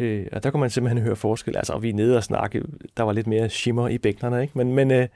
Øh, 0.00 0.26
og 0.32 0.42
der 0.42 0.50
kunne 0.50 0.60
man 0.60 0.70
simpelthen 0.70 1.02
høre 1.02 1.16
forskel. 1.16 1.56
Altså, 1.56 1.72
og 1.72 1.82
vi 1.82 1.88
er 1.88 1.94
nede 1.94 2.16
og 2.16 2.24
snakke, 2.24 2.62
der 2.96 3.02
var 3.02 3.12
lidt 3.12 3.26
mere 3.26 3.48
shimmer 3.48 3.88
i 3.88 3.98
bækkenerne, 3.98 4.42
ikke? 4.42 4.58
Men, 4.58 4.72
men, 4.74 4.90
øh, 4.90 5.08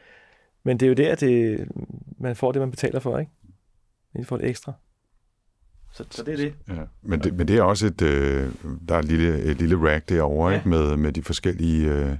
men 0.65 0.81
det 0.81 0.87
er 0.87 0.89
jo 0.89 0.95
der, 0.95 1.15
det, 1.15 1.69
man 2.19 2.37
får 2.37 2.53
det, 2.53 2.61
man 2.61 2.71
betaler 2.71 3.01
for, 3.01 3.19
ikke? 3.19 3.33
Man 4.15 4.25
får 4.25 4.37
det 4.37 4.49
ekstra. 4.49 4.73
Så, 5.93 6.05
så 6.11 6.23
det 6.23 6.33
er 6.33 6.37
det. 6.37 6.55
Ja, 6.69 6.83
men, 7.03 7.21
det 7.21 7.35
men 7.35 7.49
det 7.49 7.59
er 7.59 7.63
også 7.63 7.87
et, 7.87 8.03
øh, 8.03 8.53
der 8.89 8.95
er 8.95 8.99
et 8.99 9.05
lille, 9.05 9.43
et 9.43 9.59
lille 9.59 9.91
rack 9.91 10.09
derovre, 10.09 10.51
ja. 10.51 10.57
ikke? 10.57 10.69
Med, 10.69 10.97
med 10.97 11.13
de 11.13 11.23
forskellige 11.23 11.91
øh, 11.91 12.17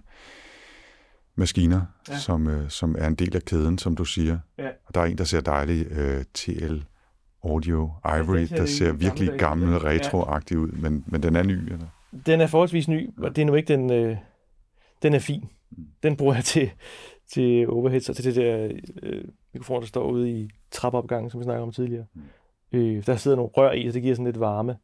maskiner, 1.35 1.81
ja. 2.09 2.19
som, 2.19 2.49
øh, 2.49 2.71
som 2.71 2.97
er 2.99 3.07
en 3.07 3.15
del 3.15 3.37
af 3.37 3.43
kæden, 3.43 3.79
som 3.79 3.97
du 3.97 4.05
siger. 4.05 4.39
Ja. 4.59 4.69
Og 4.85 4.95
der 4.95 5.01
er 5.01 5.05
en, 5.05 5.19
der 5.19 5.25
ser 5.25 5.41
dejlig 5.41 5.87
øh, 5.91 6.25
TL 6.35 6.77
Audio 7.45 7.93
Ivory, 8.05 8.51
ja, 8.51 8.57
der 8.57 8.67
ser 8.67 8.93
virkelig 8.93 9.39
gammel, 9.39 9.79
retroagtig 9.79 10.59
ud, 10.59 10.69
men, 10.69 11.05
men 11.07 11.23
den 11.23 11.37
er 11.37 11.43
ny, 11.43 11.73
eller? 11.73 11.87
Den 12.27 12.41
er 12.41 12.47
forholdsvis 12.47 12.89
ny, 12.89 13.11
og 13.19 13.37
det 13.37 13.43
er 13.43 13.47
nu 13.47 13.55
ikke 13.55 13.73
den... 13.73 13.93
Øh, 13.93 14.17
den 15.03 15.15
er 15.15 15.19
fin. 15.19 15.49
Mm. 15.71 15.87
Den 16.03 16.17
bruger 16.17 16.35
jeg 16.35 16.45
til, 16.45 16.71
til 17.33 17.69
overheads 17.69 18.09
og 18.09 18.17
til 18.17 18.25
det 18.25 18.37
der 18.37 18.81
øh, 19.03 19.25
mikrofon, 19.53 19.81
der 19.81 19.87
står 19.87 20.11
ude 20.11 20.31
i 20.31 20.51
trappeopgangen, 20.71 21.31
som 21.31 21.41
vi 21.41 21.45
snakkede 21.45 21.63
om 21.63 21.73
tidligere. 21.73 22.07
Mm. 22.15 22.23
Øh, 22.73 23.07
der 23.07 23.17
sidder 23.17 23.37
nogle 23.37 23.51
rør 23.57 23.73
i, 23.73 23.87
og 23.87 23.95
det 23.95 24.03
giver 24.03 24.15
sådan 24.15 24.25
lidt 24.25 24.41
varme 24.41 24.77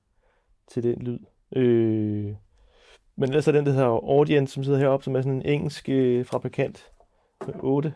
til 0.68 0.83
den 0.83 1.03
lyd. 1.03 1.18
Øh, 1.57 2.35
men 3.16 3.29
ellers 3.29 3.49
er 3.49 3.53
den, 3.53 3.66
der 3.66 3.72
hedder 3.72 3.89
Audience, 3.89 4.55
som 4.55 4.64
sidder 4.64 4.79
heroppe, 4.79 5.05
som 5.05 5.16
er 5.16 5.20
sådan 5.20 5.37
en 5.37 5.47
engelsk 5.47 5.89
øh, 5.89 6.24
fabrikant 6.24 6.93
med 7.47 7.55
8, 7.61 7.95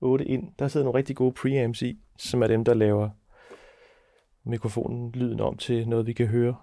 8 0.00 0.24
ind. 0.24 0.52
Der 0.58 0.68
sidder 0.68 0.84
nogle 0.84 0.98
rigtig 0.98 1.16
gode 1.16 1.32
preamps 1.32 1.82
i, 1.82 1.98
som 2.18 2.42
er 2.42 2.46
dem, 2.46 2.64
der 2.64 2.74
laver 2.74 3.08
mikrofonen 4.44 5.12
lyden 5.12 5.40
om 5.40 5.56
til 5.56 5.88
noget, 5.88 6.06
vi 6.06 6.12
kan 6.12 6.26
høre 6.26 6.56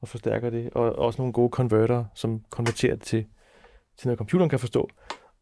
og 0.00 0.08
forstærker 0.08 0.50
det, 0.50 0.70
og 0.70 0.92
også 0.92 1.22
nogle 1.22 1.32
gode 1.32 1.50
konverter, 1.50 2.04
som 2.14 2.44
konverterer 2.50 2.94
det 2.94 3.04
til, 3.04 3.26
til 3.96 4.08
noget, 4.08 4.18
computeren 4.18 4.50
kan 4.50 4.58
forstå. 4.58 4.88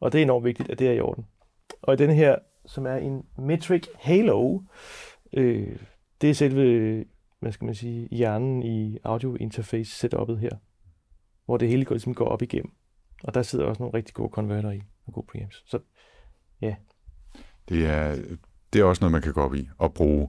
Og 0.00 0.12
det 0.12 0.18
er 0.18 0.22
enormt 0.22 0.44
vigtigt, 0.44 0.70
at 0.70 0.78
det 0.78 0.88
er 0.88 0.92
i 0.92 1.00
orden. 1.00 1.26
Og 1.82 1.94
i 1.94 1.96
denne 1.96 2.14
her, 2.14 2.36
som 2.66 2.86
er 2.86 2.96
en 2.96 3.26
Metric 3.38 3.86
Halo, 3.94 4.60
øh, 5.32 5.78
det 6.20 6.30
er 6.30 6.34
selve, 6.34 7.04
hvad 7.40 7.52
skal 7.52 7.64
man 7.64 7.74
sige, 7.74 8.08
hjernen 8.10 8.62
i 8.62 8.98
audio 9.04 9.34
interface 9.34 10.06
setup'et 10.06 10.36
her, 10.36 10.50
hvor 11.44 11.56
det 11.56 11.68
hele 11.68 11.84
går, 11.84 11.94
ligesom 11.94 12.14
går 12.14 12.28
op 12.28 12.42
igennem. 12.42 12.72
Og 13.24 13.34
der 13.34 13.42
sidder 13.42 13.64
også 13.64 13.82
nogle 13.82 13.96
rigtig 13.96 14.14
gode 14.14 14.30
konverter 14.30 14.70
i, 14.70 14.80
og 15.06 15.12
gode 15.12 15.26
preamps. 15.26 15.62
Så 15.66 15.78
Ja. 16.60 16.74
Det 17.68 17.86
er, 17.86 18.16
det 18.72 18.80
er 18.80 18.84
også 18.84 19.00
noget, 19.00 19.12
man 19.12 19.22
kan 19.22 19.32
gå 19.32 19.40
op 19.40 19.54
i 19.54 19.68
og 19.78 19.94
bruge 19.94 20.28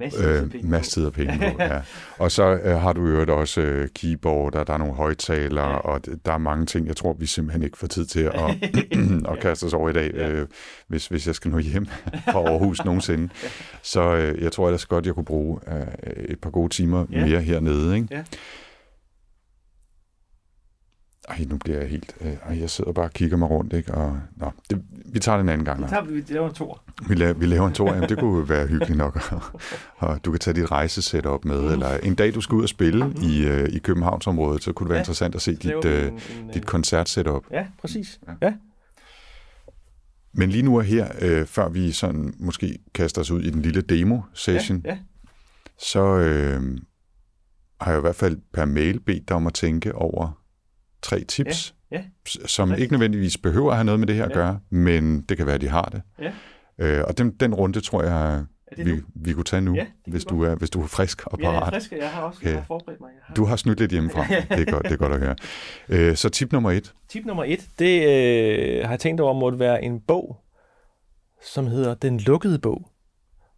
Masse 0.00 0.18
tid 0.18 0.26
og 0.26 0.34
øh, 0.44 0.50
penge 0.50 0.68
masse 0.70 0.90
på. 0.90 0.94
tid 0.94 1.06
og 1.06 1.12
penge 1.12 1.38
på. 1.38 1.56
Ja. 1.62 1.80
Og 2.18 2.32
så 2.32 2.42
øh, 2.64 2.76
har 2.80 2.92
du 2.92 3.06
øvrigt 3.06 3.30
også 3.30 3.60
øh, 3.60 3.88
keyboard, 3.94 4.54
og 4.54 4.66
der 4.66 4.72
er 4.72 4.78
nogle 4.78 4.94
højtalere, 4.94 5.70
Ja. 5.70 5.76
og 5.76 6.00
der 6.26 6.32
er 6.32 6.38
mange 6.38 6.66
ting, 6.66 6.86
jeg 6.86 6.96
tror, 6.96 7.12
vi 7.12 7.26
simpelthen 7.26 7.62
ikke 7.62 7.78
får 7.78 7.86
tid 7.86 8.06
til 8.06 8.20
at, 8.20 8.34
at 9.32 9.38
kaste 9.40 9.64
os 9.64 9.74
over 9.74 9.88
i 9.88 9.92
dag, 9.92 10.10
Ja. 10.14 10.30
øh, 10.30 10.46
hvis, 10.88 11.06
hvis 11.06 11.26
jeg 11.26 11.34
skal 11.34 11.50
nå 11.50 11.58
hjem 11.58 11.86
fra 12.32 12.38
Aarhus 12.50 12.84
nogensinde. 12.84 13.28
Så 13.82 14.00
øh, 14.16 14.42
jeg 14.42 14.52
tror 14.52 14.66
ellers 14.66 14.86
godt, 14.86 15.06
jeg 15.06 15.14
kunne 15.14 15.24
bruge 15.24 15.60
øh, 15.68 16.24
et 16.28 16.40
par 16.40 16.50
gode 16.50 16.68
timer 16.68 17.06
Ja. 17.12 17.26
mere 17.26 17.40
hernede. 17.40 17.96
Ikke? 17.96 18.08
Ja. 18.10 18.22
Ej, 21.28 21.44
nu 21.48 21.56
bliver 21.56 21.78
jeg 21.78 21.88
helt... 21.88 22.16
Øh, 22.20 22.32
ej, 22.46 22.58
jeg 22.60 22.70
sidder 22.70 22.92
bare 22.92 23.04
og 23.04 23.10
kigger 23.12 23.36
mig 23.36 23.50
rundt, 23.50 23.72
ikke? 23.72 23.94
Og, 23.94 24.20
nå, 24.36 24.50
det, 24.70 24.82
vi 25.12 25.18
tager 25.18 25.36
det 25.36 25.42
en 25.42 25.48
anden 25.48 25.64
gang. 25.64 25.80
Lars. 25.80 25.90
tager 25.90 26.04
vi, 26.04 26.14
vi 26.20 26.24
laver 26.34 26.48
en 26.48 26.54
tor. 26.54 26.82
Vi, 27.08 27.14
la- 27.14 27.32
vi 27.32 27.46
laver 27.46 27.66
en 27.66 27.72
tur, 27.74 27.94
jamen, 27.94 28.08
det 28.08 28.18
kunne 28.18 28.48
være 28.48 28.66
hyggeligt 28.66 28.96
nok. 28.98 29.32
og 29.98 30.24
du 30.24 30.30
kan 30.30 30.40
tage 30.40 30.54
dit 30.60 30.70
rejsesetup 30.70 31.44
med, 31.44 31.60
Mm. 31.62 31.72
eller 31.72 31.96
en 31.96 32.14
dag 32.14 32.34
du 32.34 32.40
skal 32.40 32.56
ud 32.56 32.62
og 32.62 32.68
spille 32.68 33.04
Mm. 33.06 33.14
i, 33.22 33.46
øh, 33.46 33.68
i 33.68 33.78
Københavnsområdet, 33.78 34.62
så 34.62 34.72
kunne 34.72 34.84
det 34.84 34.90
være 34.90 34.96
Ja, 34.98 35.02
interessant 35.02 35.34
at 35.34 35.42
se 35.42 35.56
laver 35.62 35.80
dit, 35.80 35.90
vi 35.90 35.96
øh, 35.96 36.12
dit 36.54 36.56
øh, 36.56 36.62
koncertsetup. 36.62 37.44
Ja, 37.50 37.66
præcis. 37.80 38.20
Ja. 38.28 38.32
Ja. 38.46 38.54
Men 40.34 40.50
lige 40.50 40.62
nu 40.62 40.76
og 40.76 40.84
her, 40.84 41.08
øh, 41.22 41.46
før 41.46 41.68
vi 41.68 41.92
sådan 41.92 42.34
måske 42.38 42.78
kaster 42.94 43.20
os 43.20 43.30
ud 43.30 43.42
i 43.42 43.50
den 43.50 43.62
lille 43.62 43.80
demo-session, 43.80 44.82
Ja, 44.84 44.90
ja. 44.90 44.98
så 45.78 46.00
øh, 46.18 46.78
har 47.80 47.90
jeg 47.90 47.98
i 47.98 48.00
hvert 48.00 48.16
fald 48.16 48.36
per 48.52 48.64
mail 48.64 49.00
bedt 49.00 49.28
dig 49.28 49.36
om 49.36 49.46
at 49.46 49.54
tænke 49.54 49.94
over 49.94 50.38
tre 51.02 51.24
tips, 51.24 51.74
Ja, 51.90 51.96
ja. 51.96 52.46
som 52.46 52.74
ikke 52.74 52.92
nødvendigvis 52.92 53.38
behøver 53.38 53.70
at 53.70 53.76
have 53.76 53.84
noget 53.84 53.98
med 54.00 54.06
det 54.06 54.16
her 54.16 54.24
at 54.24 54.30
Ja. 54.30 54.34
gøre, 54.34 54.60
men 54.70 55.22
det 55.22 55.36
kan 55.36 55.46
være, 55.46 55.54
at 55.54 55.60
de 55.60 55.68
har 55.68 55.82
det. 55.84 56.02
Ja. 56.18 56.32
Øh, 56.78 57.04
og 57.08 57.18
den, 57.18 57.30
den 57.30 57.54
runde 57.54 57.80
tror 57.80 58.02
jeg, 58.02 58.44
vi, 58.76 58.84
nu? 58.84 58.96
vi 59.14 59.32
kunne 59.32 59.44
tage 59.44 59.60
nu, 59.62 59.74
Ja, 59.74 59.86
hvis, 60.06 60.24
vi 60.24 60.28
du 60.28 60.42
er, 60.42 60.54
hvis 60.54 60.70
du 60.70 60.82
er 60.82 60.86
frisk 60.86 61.26
og 61.26 61.38
Jeg 61.40 61.46
er 61.48 61.52
parat. 61.60 61.72
frisk, 61.74 61.92
og 61.92 61.98
jeg 61.98 62.10
har 62.10 62.22
også 62.22 62.38
Okay. 62.40 62.50
jeg 62.50 62.58
har 62.58 62.64
forberedt 62.64 63.00
mig. 63.00 63.08
Jeg 63.14 63.20
har... 63.24 63.34
Du 63.34 63.44
har 63.44 63.56
snydt 63.56 63.80
lidt 63.80 63.90
hjemmefra. 63.92 64.26
Det 64.56 64.68
er 64.68 64.72
godt, 64.72 64.84
det 64.84 64.92
er 64.92 64.96
godt 64.96 65.12
at 65.12 65.18
høre. 65.20 65.36
Øh, 65.88 66.16
så 66.16 66.28
tip 66.28 66.52
nummer 66.52 66.70
et. 66.70 66.94
Tip 67.08 67.24
nummer 67.26 67.44
et, 67.44 67.68
det 67.78 68.00
øh, 68.02 68.84
har 68.84 68.90
jeg 68.90 69.00
tænkt 69.00 69.20
over 69.20 69.32
måtte 69.34 69.58
være 69.58 69.84
en 69.84 70.00
bog, 70.00 70.36
som 71.54 71.66
hedder 71.66 71.94
Den 71.94 72.20
Lukkede 72.20 72.58
Bog, 72.58 72.90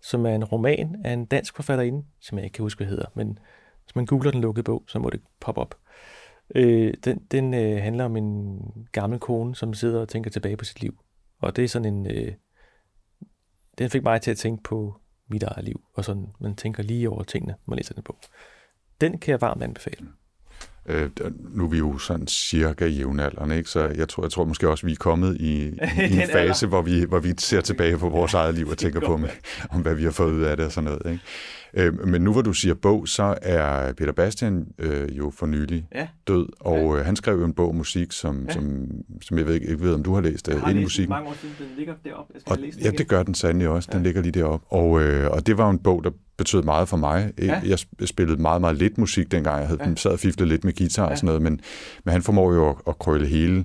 som 0.02 0.26
er 0.26 0.34
en 0.34 0.44
roman 0.44 0.96
af 1.04 1.12
en 1.12 1.24
dansk 1.26 1.56
forfatterinde, 1.56 2.02
som 2.20 2.38
jeg 2.38 2.44
ikke 2.44 2.54
kan 2.54 2.62
huske, 2.62 2.78
hvad 2.78 2.86
hedder, 2.88 3.04
men 3.14 3.38
hvis 3.84 3.96
man 3.96 4.06
googler 4.06 4.30
Den 4.30 4.40
Lukkede 4.40 4.64
Bog, 4.64 4.84
så 4.88 4.98
må 4.98 5.10
det 5.10 5.20
poppe 5.40 5.60
op. 5.60 5.74
Øh, 6.54 6.94
den 7.04 7.18
den 7.30 7.54
øh, 7.54 7.82
handler 7.82 8.04
om 8.04 8.16
en 8.16 8.60
gammel 8.92 9.18
kone, 9.18 9.54
som 9.54 9.74
sidder 9.74 10.00
og 10.00 10.08
tænker 10.08 10.30
tilbage 10.30 10.56
på 10.56 10.64
sit 10.64 10.80
liv. 10.80 10.98
Og 11.40 11.56
det 11.56 11.64
er 11.64 11.68
sådan 11.68 11.94
en... 11.94 12.10
Øh, 12.10 12.32
den 13.78 13.90
fik 13.90 14.02
mig 14.02 14.20
til 14.20 14.30
at 14.30 14.36
tænke 14.36 14.62
på 14.62 14.94
mit 15.30 15.42
eget 15.42 15.64
liv, 15.64 15.80
og 15.94 16.04
sådan, 16.04 16.26
man 16.40 16.56
tænker 16.56 16.82
lige 16.82 17.10
over 17.10 17.22
tingene, 17.22 17.54
man 17.66 17.76
læser 17.76 17.94
den 17.94 18.02
bog. 18.02 18.18
Den 19.00 19.18
kan 19.18 19.32
jeg 19.32 19.40
varmt 19.40 19.62
anbefale. 19.62 20.06
Øh, 20.86 21.10
nu 21.38 21.64
er 21.64 21.68
vi 21.68 21.78
jo 21.78 21.98
sådan 21.98 22.26
cirka 22.26 22.86
jævnaldrende, 22.86 23.56
ikke? 23.56 23.70
så 23.70 23.88
jeg 23.88 24.08
tror, 24.08 24.22
jeg 24.22 24.30
tror 24.30 24.44
måske 24.44 24.68
også, 24.68 24.86
vi 24.86 24.92
er 24.92 24.96
kommet 24.96 25.36
i, 25.40 25.66
i 25.66 26.20
en 26.20 26.28
fase, 26.32 26.38
alder. 26.38 26.66
hvor 26.66 26.82
vi, 26.82 27.04
hvor 27.04 27.18
vi 27.18 27.34
ser 27.38 27.60
tilbage 27.70 27.98
på 27.98 28.08
vores 28.08 28.34
eget 28.34 28.54
liv 28.54 28.68
og 28.68 28.78
tænker 28.78 29.00
på, 29.00 29.16
med, 29.16 29.28
om 29.70 29.80
hvad 29.80 29.94
vi 29.94 30.04
har 30.04 30.10
fået 30.10 30.32
ud 30.32 30.42
af 30.42 30.56
det 30.56 30.66
og 30.66 30.72
sådan 30.72 30.90
noget. 30.90 31.12
Ikke? 31.12 31.24
Øh, 31.74 32.06
men 32.08 32.22
nu 32.22 32.32
hvor 32.32 32.42
du 32.42 32.52
siger 32.52 32.74
bog, 32.74 33.08
så 33.08 33.34
er 33.42 33.92
Peter 33.92 34.12
Bastian 34.12 34.66
øh, 34.78 35.18
jo 35.18 35.30
for 35.36 35.46
nylig 35.46 35.86
Ja. 35.94 36.08
død, 36.28 36.46
og 36.60 36.98
øh, 36.98 37.04
han 37.04 37.16
skrev 37.16 37.38
jo 37.38 37.44
en 37.44 37.52
bog 37.52 37.74
musik, 37.74 38.12
som, 38.12 38.44
Ja. 38.48 38.52
som, 38.52 38.86
som 39.22 39.38
jeg 39.38 39.46
ved, 39.46 39.54
ikke 39.54 39.80
ved, 39.80 39.94
om 39.94 40.02
du 40.02 40.14
har 40.14 40.20
læst 40.20 40.48
øh, 40.48 40.52
Jeg 40.54 40.60
har 40.62 40.68
ind 40.70 40.78
i 40.78 40.80
læst 40.80 40.84
musikken. 40.86 41.10
mange 41.10 41.28
år 41.28 41.34
siden, 41.40 41.54
den 41.58 41.66
ligger 41.76 41.94
deroppe. 42.04 42.30
Jeg 42.34 42.40
skal 42.40 42.52
Og, 42.52 42.58
læst 42.58 42.74
den 42.76 42.82
ja, 42.84 42.88
igen. 42.88 42.98
det 42.98 43.08
gør 43.08 43.22
den 43.22 43.34
sandelig 43.34 43.68
også. 43.68 43.88
Den 43.92 44.00
Ja. 44.00 44.04
ligger 44.04 44.22
lige 44.22 44.32
deroppe. 44.32 44.66
Og, 44.72 45.02
øh, 45.02 45.30
og 45.30 45.46
det 45.46 45.58
var 45.58 45.70
en 45.70 45.78
bog, 45.78 46.04
der 46.04 46.10
betød 46.38 46.62
meget 46.62 46.88
for 46.88 46.96
mig. 46.96 47.32
Ja. 47.38 47.44
Ja. 47.44 47.60
Jeg 47.64 47.78
sp- 47.80 48.06
spillede 48.06 48.40
meget, 48.42 48.60
meget 48.60 48.76
lidt 48.76 48.98
musik 48.98 49.30
dengang. 49.32 49.58
Jeg 49.58 49.66
havde 49.66 49.80
Ja. 49.82 49.88
ja. 49.88 49.94
sad 49.96 50.10
og 50.10 50.18
fiflede 50.18 50.48
lidt 50.48 50.64
med 50.64 50.72
guitar 50.78 51.04
Ja. 51.04 51.10
og 51.10 51.16
sådan 51.18 51.26
noget, 51.26 51.42
men, 51.42 51.60
men 52.04 52.12
han 52.12 52.22
formår 52.22 52.54
jo 52.54 52.70
at, 52.70 52.76
at 52.88 52.98
krølle 52.98 53.26
hele 53.26 53.64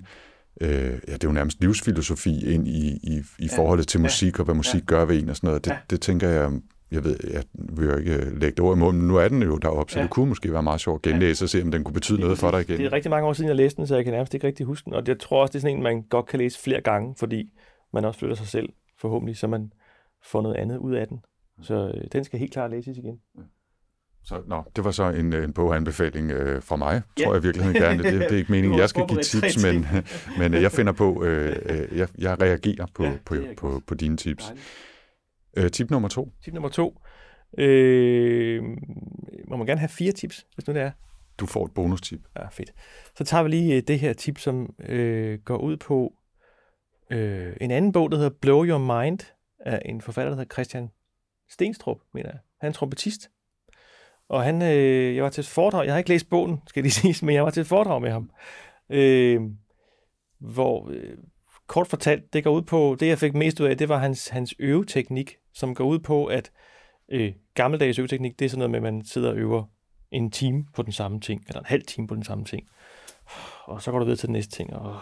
øh, 0.62 0.70
ja, 0.70 0.88
det 1.14 1.14
er 1.14 1.18
jo 1.24 1.32
nærmest 1.32 1.62
livsfilosofi 1.62 2.54
ind 2.54 2.68
i, 2.68 2.88
i, 3.04 3.22
i 3.40 3.48
Ja. 3.52 3.58
forholdet 3.58 3.88
til 3.88 3.98
Ja. 3.98 4.02
musik 4.02 4.40
og 4.40 4.46
hvad 4.46 4.56
musik 4.56 4.82
Ja. 4.82 4.86
gør 4.86 5.06
ved 5.06 5.24
en 5.24 5.30
og 5.30 5.36
sådan 5.36 5.48
noget. 5.48 5.66
Det, 5.66 5.72
Ja. 5.72 5.78
det 5.90 6.02
tænker 6.02 6.30
jeg, 6.30 6.52
jeg 6.94 7.04
ved, 7.04 7.18
jeg 7.34 7.44
vil 7.54 7.86
jo 7.90 7.96
ikke 7.98 8.18
lægge 8.18 8.50
det 8.56 8.60
ord 8.60 8.78
i 8.78 8.80
munden, 8.80 9.02
men 9.02 9.08
nu 9.08 9.16
er 9.16 9.28
den 9.28 9.42
jo 9.44 9.58
deroppe, 9.58 9.92
så 9.94 10.00
Ja. 10.00 10.04
det 10.04 10.12
kunne 10.12 10.30
måske 10.30 10.54
være 10.54 10.64
meget 10.64 10.82
sjovt 10.82 11.06
at 11.08 11.12
genlæse 11.14 11.46
og 11.46 11.50
se, 11.50 11.62
om 11.62 11.72
den 11.72 11.84
kunne 11.84 11.94
betyde 11.94 12.18
Lige 12.18 12.24
noget 12.26 12.38
for 12.40 12.52
dig 12.52 12.62
igen. 12.62 12.78
Det 12.78 12.86
er 12.86 12.94
rigtig 12.94 13.10
mange 13.10 13.28
år 13.28 13.34
siden, 13.34 13.48
jeg 13.48 13.56
læste 13.56 13.78
den, 13.78 13.88
så 13.88 13.96
jeg 13.96 14.04
kan 14.04 14.14
nærmest 14.14 14.34
ikke 14.34 14.48
rigtig 14.48 14.66
huske 14.66 14.86
den. 14.86 14.94
Og 14.94 15.04
jeg 15.08 15.20
tror 15.20 15.42
også, 15.42 15.52
det 15.52 15.56
er 15.58 15.62
sådan 15.62 15.78
en, 15.78 15.84
man 15.84 16.02
godt 16.02 16.26
kan 16.26 16.40
læse 16.40 16.60
flere 16.64 16.82
gange, 16.82 17.16
fordi 17.20 17.50
man 17.94 18.06
også 18.06 18.20
flytter 18.20 18.36
sig 18.36 18.48
selv 18.48 18.70
forhåbentlig, 19.00 19.38
så 19.38 19.48
man 19.48 19.72
får 20.26 20.42
noget 20.42 20.56
andet 20.56 20.78
ud 20.78 20.94
af 20.96 21.08
den. 21.08 21.20
Så 21.62 21.92
øh, 21.96 22.04
den 22.12 22.24
skal 22.24 22.40
helt 22.40 22.54
klart 22.54 22.72
læses 22.72 22.98
igen. 22.98 23.16
Så, 24.26 24.42
nå, 24.48 24.64
det 24.76 24.84
var 24.84 24.92
så 24.92 25.10
en, 25.10 25.34
en 25.34 25.54
boganbefaling 25.54 26.32
øh, 26.32 26.62
fra 26.62 26.76
mig, 26.76 27.02
Ja. 27.20 27.24
tror 27.24 27.34
jeg 27.34 27.44
virkelig 27.44 27.74
gerne. 27.76 28.04
Det, 28.04 28.14
det 28.14 28.32
er 28.32 28.38
ikke 28.38 28.52
meningen, 28.52 28.80
jeg 28.80 28.90
skal 28.90 29.08
give 29.08 29.22
tips, 29.22 29.64
men, 29.64 29.86
men 30.40 30.54
øh, 30.54 30.62
jeg 30.62 30.72
finder 30.72 30.92
på, 30.94 31.24
øh, 31.24 31.56
øh, 31.66 31.98
jeg, 31.98 32.08
jeg 32.18 32.42
reagerer 32.42 32.86
på, 32.94 33.04
Ja, 33.04 33.10
ja, 33.10 33.16
på, 33.26 33.36
det 33.36 33.48
på, 33.58 33.70
godt. 33.70 33.86
på 33.86 33.96
dine 33.96 34.18
tips. 34.18 34.44
Dejligt. 34.44 34.66
Øh, 35.58 35.72
tip 35.72 35.92
nummer 35.92 36.10
to. 36.10 36.34
Tip 36.44 36.54
nummer 36.54 36.70
to. 36.70 37.02
Øh, 37.58 38.64
må 39.48 39.58
man 39.58 39.68
gerne 39.68 39.80
have 39.80 39.90
fire 39.90 40.12
tips, 40.12 40.48
hvis 40.56 40.68
nu 40.68 40.74
det 40.74 40.82
er? 40.82 40.92
Du 41.40 41.46
får 41.46 41.66
et 41.66 41.72
bonustip. 41.72 42.22
Ja, 42.36 42.48
fedt. 42.48 42.74
Så 43.16 43.24
tager 43.24 43.44
vi 43.44 43.50
lige 43.50 43.76
øh, 43.76 43.84
det 43.88 44.00
her 44.00 44.14
tip, 44.14 44.38
som 44.38 44.76
øh, 44.80 45.40
går 45.40 45.58
ud 45.58 45.78
på 45.78 46.14
øh, 47.12 47.54
en 47.62 47.72
anden 47.72 47.92
bog, 47.92 48.12
der 48.12 48.18
hedder 48.18 48.38
Blow 48.42 48.66
Your 48.66 49.02
Mind, 49.02 49.20
af 49.60 49.82
en 49.86 50.02
forfatter, 50.02 50.30
der 50.30 50.36
hedder 50.36 50.54
Christian 50.54 50.90
Stenstrup, 51.50 51.98
mener 52.14 52.30
jeg. 52.30 52.40
Han 52.62 52.70
er 52.70 52.74
trompetist. 52.74 53.30
Og 54.30 54.44
han, 54.44 54.62
øh, 54.62 55.16
jeg 55.16 55.24
var 55.24 55.30
til 55.30 55.42
et 55.42 55.48
foredrag, 55.48 55.86
jeg 55.86 55.94
har 55.94 55.98
ikke 55.98 56.10
læst 56.10 56.30
bogen, 56.30 56.60
skal 56.68 56.84
de 56.84 56.92
sige, 57.02 57.26
men 57.26 57.36
jeg 57.36 57.44
var 57.44 57.50
til 57.50 57.62
et 57.62 57.68
foredrag 57.68 58.02
med 58.02 58.12
ham, 58.12 58.32
øh, 58.90 59.42
hvor 60.40 60.90
øh, 60.90 61.18
kort 61.74 61.88
fortalt, 61.88 62.34
det 62.34 62.44
går 62.44 62.52
ud 62.52 62.62
på, 62.62 62.98
det 63.00 63.08
jeg 63.08 63.20
fik 63.20 63.34
mest 63.34 63.60
ud 63.60 63.68
af, 63.68 63.78
det 63.78 63.90
var 63.90 63.98
hans, 63.98 64.28
hans 64.28 64.54
øveteknik, 64.60 65.36
som 65.54 65.76
går 65.76 65.84
ud 65.84 66.00
på, 66.00 66.26
at 66.26 66.52
øh, 67.12 67.34
gammeldags 67.54 68.00
øveteknik, 68.00 68.40
det 68.40 68.46
er 68.46 68.50
sådan 68.50 68.60
noget 68.60 68.72
med, 68.72 68.90
at 68.90 68.94
man 68.94 69.06
sidder 69.06 69.30
og 69.30 69.38
øver 69.38 69.64
en 70.12 70.32
time 70.32 70.66
på 70.76 70.82
den 70.82 70.92
samme 70.92 71.20
ting, 71.20 71.44
eller 71.48 71.60
en 71.60 71.66
halv 71.66 71.84
time 71.84 72.08
på 72.08 72.16
den 72.16 72.24
samme 72.24 72.46
ting. 72.46 72.68
Og 73.66 73.82
så 73.82 73.92
går 73.92 74.00
du 74.00 74.06
videre 74.06 74.18
til 74.18 74.28
den 74.28 74.34
næste 74.34 74.56
ting. 74.56 74.74
Og... 74.74 75.00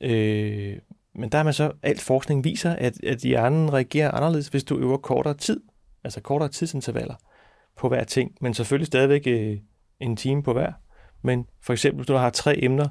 Øh, 0.00 0.78
men 1.14 1.28
der 1.28 1.38
er 1.38 1.42
man 1.42 1.52
så, 1.52 1.72
alt 1.82 2.00
forskning 2.00 2.44
viser, 2.44 2.76
at, 2.76 3.04
at 3.04 3.18
hjernen 3.18 3.72
reagerer 3.72 4.10
anderledes, 4.10 4.48
hvis 4.48 4.64
du 4.64 4.78
øver 4.78 4.96
kortere 4.96 5.34
tid, 5.34 5.60
altså 6.04 6.20
kortere 6.20 6.48
tidsintervaller 6.48 7.14
på 7.76 7.88
hver 7.88 8.04
ting, 8.04 8.36
men 8.40 8.54
selvfølgelig 8.54 8.86
stadigvæk 8.86 9.26
øh, 9.26 9.58
en 10.00 10.16
time 10.16 10.42
på 10.42 10.52
hver. 10.52 10.72
Men 11.22 11.46
for 11.62 11.72
eksempel, 11.72 11.96
hvis 11.96 12.06
du 12.06 12.14
har 12.14 12.30
tre 12.30 12.62
emner, 12.62 12.88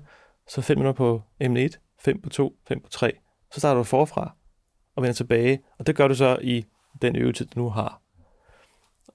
så 0.47 0.61
5 0.61 0.77
minutter 0.77 0.97
på 0.97 1.21
emne 1.39 1.61
1, 1.61 1.79
5 1.99 2.21
på 2.21 2.29
2, 2.29 2.55
5 2.67 2.81
på 2.81 2.89
3. 2.89 3.11
Så 3.51 3.59
starter 3.59 3.77
du 3.77 3.83
forfra 3.83 4.35
og 4.95 5.03
vender 5.03 5.13
tilbage, 5.13 5.59
og 5.79 5.87
det 5.87 5.95
gør 5.95 6.07
du 6.07 6.15
så 6.15 6.37
i 6.41 6.65
den 7.01 7.15
øvetid, 7.15 7.45
du 7.45 7.59
nu 7.59 7.69
har. 7.69 8.01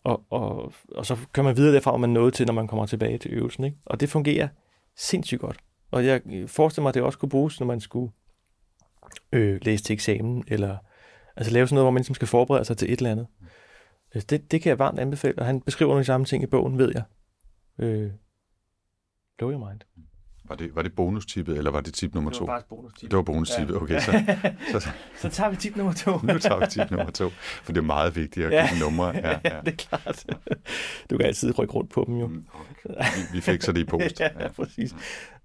Og, 0.04 0.24
og, 0.30 0.72
og 0.88 1.06
så 1.06 1.16
kan 1.34 1.44
man 1.44 1.56
videre 1.56 1.74
derfra, 1.74 1.92
om 1.92 2.00
man 2.00 2.10
nåede 2.10 2.30
til, 2.30 2.46
når 2.46 2.54
man 2.54 2.66
kommer 2.66 2.86
tilbage 2.86 3.18
til 3.18 3.32
øvelsen. 3.32 3.64
Ikke? 3.64 3.76
Og 3.84 4.00
det 4.00 4.08
fungerer 4.08 4.48
sindssygt 4.96 5.40
godt. 5.40 5.58
Og 5.90 6.06
jeg 6.06 6.22
forestiller 6.46 6.82
mig, 6.82 6.88
at 6.88 6.94
det 6.94 7.02
også 7.02 7.18
kunne 7.18 7.28
bruges, 7.28 7.60
når 7.60 7.66
man 7.66 7.80
skulle 7.80 8.12
øh, 9.32 9.60
læse 9.62 9.84
til 9.84 9.94
eksamen, 9.94 10.44
eller 10.48 10.76
altså 11.36 11.52
lave 11.52 11.66
sådan 11.66 11.74
noget, 11.74 11.84
hvor 11.84 11.90
man 11.90 12.00
ligesom 12.00 12.14
skal 12.14 12.28
forberede 12.28 12.64
sig 12.64 12.76
til 12.76 12.92
et 12.92 12.98
eller 12.98 13.10
andet. 13.10 13.26
Altså, 14.14 14.26
det, 14.26 14.50
det 14.50 14.62
kan 14.62 14.70
jeg 14.70 14.78
varmt 14.78 14.98
anbefale, 14.98 15.38
og 15.38 15.46
han 15.46 15.60
beskriver 15.60 15.92
nogle 15.92 16.04
samme 16.04 16.26
ting 16.26 16.42
i 16.42 16.46
bogen, 16.46 16.78
ved 16.78 16.92
jeg. 16.94 17.02
Øh, 17.78 18.10
blow 19.38 19.50
your 19.50 19.68
mind. 19.68 19.80
Var 20.48 20.56
det, 20.56 20.76
var 20.76 20.82
det 20.82 20.92
bonustippet, 20.96 21.58
eller 21.58 21.70
var 21.70 21.80
det 21.80 21.94
tip 21.94 22.14
nummer 22.14 22.30
to? 22.30 22.46
faktisk 22.46 22.68
bonus 22.68 22.92
tip. 22.94 23.10
Det 23.10 23.16
var 23.16 23.22
bonustippet, 23.22 23.76
okay. 23.76 24.00
Så, 24.00 24.12
så, 24.80 24.88
Så 25.16 25.28
tager 25.28 25.50
vi 25.50 25.56
tip 25.56 25.76
nummer 25.76 25.92
to. 25.92 26.10
nu 26.32 26.38
tager 26.38 26.58
vi 26.60 26.66
tip 26.70 26.90
nummer 26.90 27.10
to, 27.10 27.28
for 27.62 27.72
det 27.72 27.80
er 27.80 27.84
meget 27.84 28.16
vigtigt 28.16 28.46
at 28.46 28.52
Ja. 28.52 28.68
give 28.72 28.80
numre. 28.84 29.12
Ja, 29.16 29.30
ja. 29.44 29.60
det 29.64 29.68
er 29.72 29.76
klart. 29.76 30.24
Du 31.10 31.16
kan 31.16 31.26
altid 31.26 31.58
rykke 31.58 31.74
rundt 31.74 31.90
på 31.90 32.04
dem 32.06 32.16
jo. 32.16 32.26
Mm, 32.26 32.44
Vi, 32.84 32.94
vi 33.32 33.40
fik 33.40 33.62
så 33.62 33.72
det 33.72 33.80
i 33.80 33.84
post. 33.84 34.20
ja, 34.20 34.28
ja, 34.40 34.48
præcis. 34.48 34.94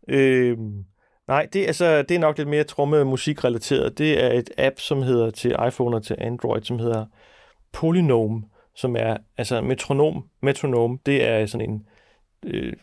Øhm, 0.07 0.85
nej, 1.27 1.47
det, 1.53 1.61
er 1.61 1.67
altså, 1.67 2.01
det 2.01 2.15
er 2.15 2.19
nok 2.19 2.37
lidt 2.37 2.49
mere 2.49 2.63
tromme 2.63 3.05
musikrelateret. 3.05 3.97
Det 3.97 4.23
er 4.23 4.31
et 4.39 4.49
app, 4.57 4.79
som 4.79 5.01
hedder 5.01 5.29
til 5.31 5.55
iPhone 5.67 5.95
og 5.97 6.03
til 6.03 6.15
Android, 6.19 6.61
som 6.61 6.79
hedder 6.79 7.05
Polynome, 7.73 8.43
som 8.75 8.95
er 8.95 9.17
altså 9.37 9.61
metronom. 9.61 10.23
Metronom, 10.41 10.99
det 11.05 11.27
er 11.27 11.45
sådan 11.45 11.69
en 11.69 11.85
øh, 12.45 12.73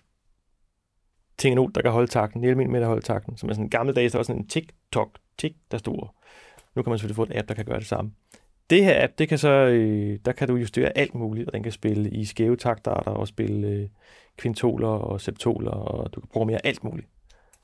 tingenot, 1.38 1.74
der 1.74 1.82
kan 1.82 1.90
holde 1.90 2.06
takten, 2.06 2.40
en 2.40 2.48
almindelig 2.48 2.72
med 2.72 2.80
at 2.80 2.86
holde 2.86 3.02
takten, 3.02 3.36
som 3.36 3.48
er 3.48 3.52
sådan 3.52 3.64
en 3.64 3.70
gammeldags, 3.70 4.12
der 4.12 4.16
er 4.16 4.20
også 4.20 4.26
sådan 4.26 4.42
en 4.42 4.48
tik-tok, 4.48 5.18
tik, 5.38 5.52
der 5.70 5.78
står. 5.78 6.22
Nu 6.74 6.82
kan 6.82 6.90
man 6.90 6.98
selvfølgelig 6.98 7.16
få 7.16 7.22
en 7.24 7.38
app, 7.38 7.48
der 7.48 7.54
kan 7.54 7.64
gøre 7.64 7.78
det 7.78 7.86
samme. 7.86 8.12
Det 8.70 8.84
her 8.84 9.04
app, 9.04 9.12
det 9.18 9.28
kan 9.28 9.38
så, 9.38 9.48
øh, 9.48 10.18
der 10.24 10.32
kan 10.32 10.48
du 10.48 10.56
justere 10.56 10.98
alt 10.98 11.14
muligt, 11.14 11.46
og 11.46 11.52
den 11.52 11.62
kan 11.62 11.72
spille 11.72 12.10
i 12.10 12.24
skæve 12.24 12.56
taktarter 12.56 13.10
og 13.10 13.28
spille 13.28 13.68
øh, 13.68 13.88
kvintoler 14.36 14.88
og 14.88 15.20
septoler, 15.20 15.70
og 15.70 16.14
du 16.14 16.20
kan 16.20 16.28
programmere 16.28 16.66
alt 16.66 16.84
muligt. 16.84 17.08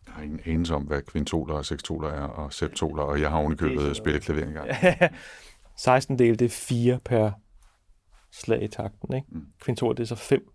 Jeg 0.06 0.14
har 0.14 0.22
ingen 0.22 0.40
anelse 0.46 0.74
om, 0.74 0.82
hvad 0.82 1.02
kvintoler 1.02 1.54
og 1.54 1.64
sekstoler 1.64 2.08
er, 2.08 2.22
og 2.22 2.52
septoler, 2.52 3.02
og 3.02 3.20
jeg 3.20 3.30
har 3.30 3.38
ovenikøbet 3.38 3.96
spillet 3.96 4.22
klaver 4.22 4.44
engang. 4.44 4.68
16 5.78 6.18
del, 6.18 6.38
det 6.38 6.44
er 6.44 6.48
4 6.48 6.98
per 7.04 7.30
slag 8.32 8.62
i 8.62 8.68
takten. 8.68 9.14
Ikke? 9.14 9.26
Mm. 9.30 9.46
Kvintoler, 9.60 9.94
det 9.94 10.02
er 10.02 10.06
så 10.06 10.14
5 10.14 10.48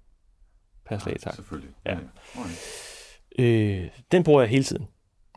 per 0.86 0.98
slag 0.98 1.16
i 1.16 1.20
takten. 1.20 1.36
Selvfølgelig. 1.36 1.76
Ja. 1.86 1.92
ja. 1.92 2.00
Okay. 2.40 2.52
Øh, 3.38 3.88
den 4.12 4.24
bruger 4.24 4.42
jeg 4.42 4.50
hele 4.50 4.64
tiden, 4.64 4.88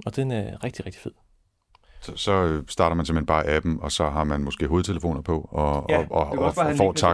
og 0.07 0.17
den 0.17 0.31
er 0.31 0.65
rigtig, 0.65 0.87
rigtig 0.87 1.03
fed. 1.03 1.13
Så, 2.03 2.17
så 2.17 2.63
starter 2.69 2.97
man 2.97 3.07
simpelthen 3.07 3.27
bare 3.27 3.47
appen, 3.49 3.79
og 3.81 3.93
så 3.93 4.09
har 4.11 4.25
man 4.25 4.45
måske 4.45 4.67
hovedtelefoner 4.67 5.21
på, 5.21 5.49
og, 5.51 5.87
Ja, 5.89 5.99
og, 5.99 6.07
og, 6.11 6.27
og, 6.27 6.39
og 6.39 6.55
får 6.55 7.07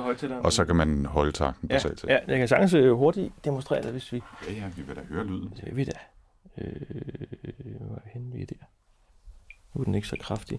højtaleren. 0.00 0.44
og 0.44 0.52
så 0.52 0.64
kan 0.64 0.76
man 0.76 1.04
holde 1.06 1.32
takten 1.32 1.68
ja, 1.70 1.74
basalt 1.74 2.00
set. 2.00 2.08
ja, 2.08 2.18
jeg 2.28 2.38
kan 2.38 2.48
sagtens 2.48 2.74
øh, 2.74 2.92
hurtigt 2.92 3.32
demonstrere 3.44 3.82
det, 3.82 3.90
hvis 3.92 4.12
vi... 4.12 4.22
ja, 4.48 4.52
ja, 4.54 4.68
vi 4.76 4.82
vil 4.82 4.96
da 4.96 5.00
høre 5.08 5.26
lyden. 5.26 5.52
Det 5.56 5.64
vil 5.64 5.76
vi 5.76 5.84
da. 5.84 5.98
Øh, 6.58 6.80
hvor 7.80 7.96
er 7.96 8.00
vi 8.04 8.10
henne? 8.12 8.32
Vi 8.34 8.42
er 8.42 8.46
der. 8.46 8.54
Nu 9.74 9.80
er 9.80 9.84
den 9.84 9.94
ikke 9.94 10.08
så 10.08 10.16
kraftig. 10.20 10.58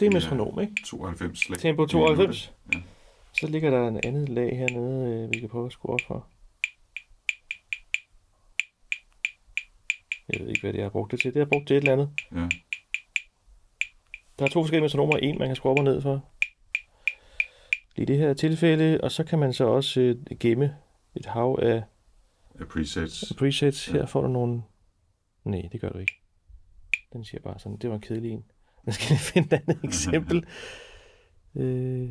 Det 0.00 0.06
er 0.06 0.10
Ja. 0.10 0.14
metronom, 0.14 0.60
ikke? 0.60 0.74
92 0.86 1.38
slag. 1.38 1.58
Tempo 1.58 1.84
i 1.84 1.88
92. 1.88 2.52
minuttet. 2.66 2.90
Så 3.40 3.46
ligger 3.46 3.70
der 3.70 3.88
en 3.88 4.00
andet 4.04 4.28
lag 4.28 4.56
hernede, 4.58 5.10
øh, 5.24 5.32
vi 5.32 5.40
kan 5.40 5.48
prøve 5.48 5.66
at 5.66 5.72
skrue 5.72 5.92
op 5.94 6.00
for. 6.06 6.26
Jeg 10.28 10.40
ved 10.40 10.48
ikke, 10.48 10.60
hvad 10.60 10.72
det 10.72 10.78
er, 10.78 10.82
jeg 10.82 10.84
har 10.84 10.90
brugt 10.90 11.10
det 11.10 11.20
til. 11.20 11.34
Det 11.34 11.36
har 11.36 11.44
jeg 11.44 11.48
brugt 11.48 11.66
til 11.66 11.76
et 11.76 11.80
eller 11.80 11.92
andet. 11.92 12.10
Ja. 12.32 12.40
ja. 12.40 12.48
Der 14.38 14.44
er 14.44 14.48
to 14.48 14.62
forskellige 14.62 14.82
metronomer. 14.82 15.16
En, 15.16 15.38
man 15.38 15.48
kan 15.48 15.56
skrue 15.56 15.72
op 15.72 15.78
og 15.78 15.84
ned 15.84 16.02
for. 16.02 16.28
I 17.96 18.04
det 18.04 18.18
her 18.18 18.34
tilfælde. 18.34 19.00
Og 19.02 19.12
så 19.12 19.24
kan 19.24 19.38
man 19.38 19.52
så 19.52 19.64
også 19.64 20.00
øh, 20.00 20.16
gemme 20.40 20.76
et 21.14 21.26
hav 21.26 21.58
af 21.62 21.82
ja. 22.60 22.64
Presets. 22.64 23.32
presets. 23.38 23.88
Ja. 23.88 23.92
Her 23.92 24.06
får 24.06 24.20
du 24.20 24.28
nogle... 24.28 24.62
Nej, 25.44 25.68
det 25.72 25.80
gør 25.80 25.88
du 25.88 25.98
ikke. 25.98 26.20
Den 27.12 27.24
siger 27.24 27.40
bare 27.40 27.58
sådan, 27.58 27.76
det 27.76 27.90
var 27.90 27.96
en 27.96 28.02
kedelig 28.02 28.30
en. 28.30 28.44
Nu 28.84 28.92
skal 28.92 29.06
jeg 29.10 29.20
finde 29.20 29.56
et 29.56 29.62
andet 29.68 29.84
eksempel. 29.84 30.46
øh, 31.60 32.10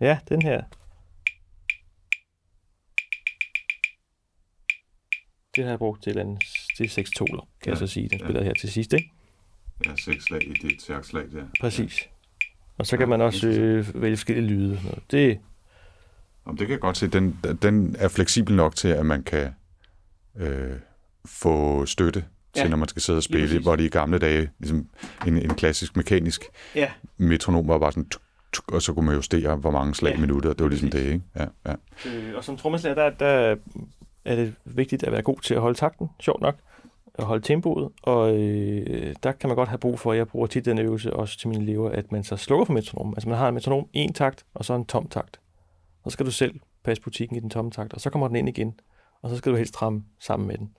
ja, 0.00 0.18
den 0.28 0.42
her. 0.42 0.64
Det 5.56 5.64
har 5.64 5.70
jeg 5.70 5.78
brugt 5.78 6.02
til 6.02 6.10
et 6.10 6.12
eller 6.12 6.30
andet. 6.30 6.63
Det 6.78 6.84
er 6.84 6.88
6 6.88 7.10
toler, 7.10 7.32
kan 7.32 7.46
ja. 7.66 7.70
Jeg 7.70 7.78
så 7.78 7.86
sige. 7.86 8.08
Den 8.08 8.18
ja. 8.18 8.24
spiller 8.26 8.42
her 8.44 8.52
til 8.60 8.70
sidst, 8.72 8.92
ikke? 8.92 9.10
Ja, 9.86 9.90
seks 9.96 10.24
slag 10.24 10.42
i 10.48 10.52
dit 10.52 10.80
takslag 10.88 11.24
der. 11.32 11.44
Præcis. 11.60 12.08
Og 12.78 12.86
så 12.86 12.96
kan 12.96 13.04
Ja, 13.04 13.08
man 13.10 13.20
også 13.20 13.48
øh, 13.48 14.02
vælge 14.02 14.16
forskellige 14.16 14.46
lyde. 14.46 14.80
Det, 15.10 15.38
Om 16.44 16.56
det 16.56 16.66
kan 16.66 16.72
jeg 16.72 16.80
godt 16.80 16.96
se. 16.96 17.06
Den, 17.08 17.38
den 17.62 17.96
er 17.98 18.08
fleksibel 18.08 18.56
nok 18.56 18.76
til, 18.76 18.88
at 18.88 19.06
man 19.06 19.22
kan 19.22 19.50
øh, 20.36 20.70
få 21.26 21.86
støtte 21.86 22.24
til, 22.54 22.62
Ja, 22.62 22.68
når 22.68 22.76
man 22.76 22.88
skal 22.88 23.02
sidde 23.02 23.16
og 23.16 23.22
spille, 23.22 23.60
hvor 23.62 23.76
det 23.76 23.84
i 23.84 23.88
gamle 23.88 24.18
dage, 24.18 24.50
ligesom 24.58 24.88
en, 25.26 25.38
en 25.38 25.54
klassisk 25.54 25.96
mekanisk 25.96 26.44
ja. 26.74 26.90
metronom 27.16 27.68
var 27.68 27.78
bare 27.78 27.92
sådan, 27.92 28.08
tuk, 28.08 28.22
tuk, 28.52 28.72
og 28.72 28.82
så 28.82 28.92
kunne 28.92 29.06
man 29.06 29.14
justere, 29.14 29.56
hvor 29.56 29.70
mange 29.70 29.94
slag 29.94 30.12
i 30.12 30.14
Ja, 30.14 30.20
minuttet. 30.20 30.58
Det 30.58 30.64
var 30.64 30.68
ligesom 30.70 30.90
det, 30.90 31.00
ikke? 31.06 31.20
Ja, 31.36 31.46
ja. 31.66 31.74
Øh, 32.08 32.36
og 32.36 32.44
som 32.44 32.56
trommeslager, 32.56 32.94
der, 32.94 33.10
der 33.10 33.56
er 34.24 34.36
det 34.36 34.54
vigtigt 34.64 35.02
at 35.02 35.12
være 35.12 35.22
god 35.22 35.40
til 35.40 35.54
at 35.54 35.60
holde 35.60 35.78
takten, 35.78 36.08
sjovt 36.20 36.40
nok, 36.40 36.56
at 37.14 37.24
holde 37.24 37.42
tempoet, 37.42 37.92
og 38.02 38.36
øh, 38.36 39.14
der 39.22 39.32
kan 39.32 39.48
man 39.48 39.56
godt 39.56 39.68
have 39.68 39.78
brug 39.78 39.98
for, 39.98 40.12
jeg 40.12 40.28
bruger 40.28 40.46
tit 40.46 40.64
den 40.64 40.78
øvelse 40.78 41.12
også 41.12 41.38
til 41.38 41.48
mine 41.48 41.62
elever, 41.62 41.90
at 41.90 42.12
man 42.12 42.24
så 42.24 42.36
slukker 42.36 42.64
for 42.64 42.72
metronom. 42.72 43.14
Altså 43.16 43.28
man 43.28 43.38
har 43.38 43.48
en 43.48 43.54
metronom, 43.54 43.88
en 43.92 44.12
takt, 44.12 44.46
og 44.54 44.64
så 44.64 44.74
en 44.74 44.84
tom 44.86 45.08
takt. 45.08 45.40
Så 46.04 46.10
skal 46.10 46.26
du 46.26 46.30
selv 46.30 46.60
passe 46.84 47.02
butikken 47.02 47.36
i 47.36 47.40
den 47.40 47.50
tomme 47.50 47.70
takt, 47.70 47.94
og 47.94 48.00
så 48.00 48.10
kommer 48.10 48.28
den 48.28 48.36
ind 48.36 48.48
igen, 48.48 48.80
og 49.22 49.30
så 49.30 49.36
skal 49.36 49.52
du 49.52 49.56
helst 49.56 49.82
ramme 49.82 50.04
sammen 50.20 50.46
med 50.48 50.58
den. 50.58 50.70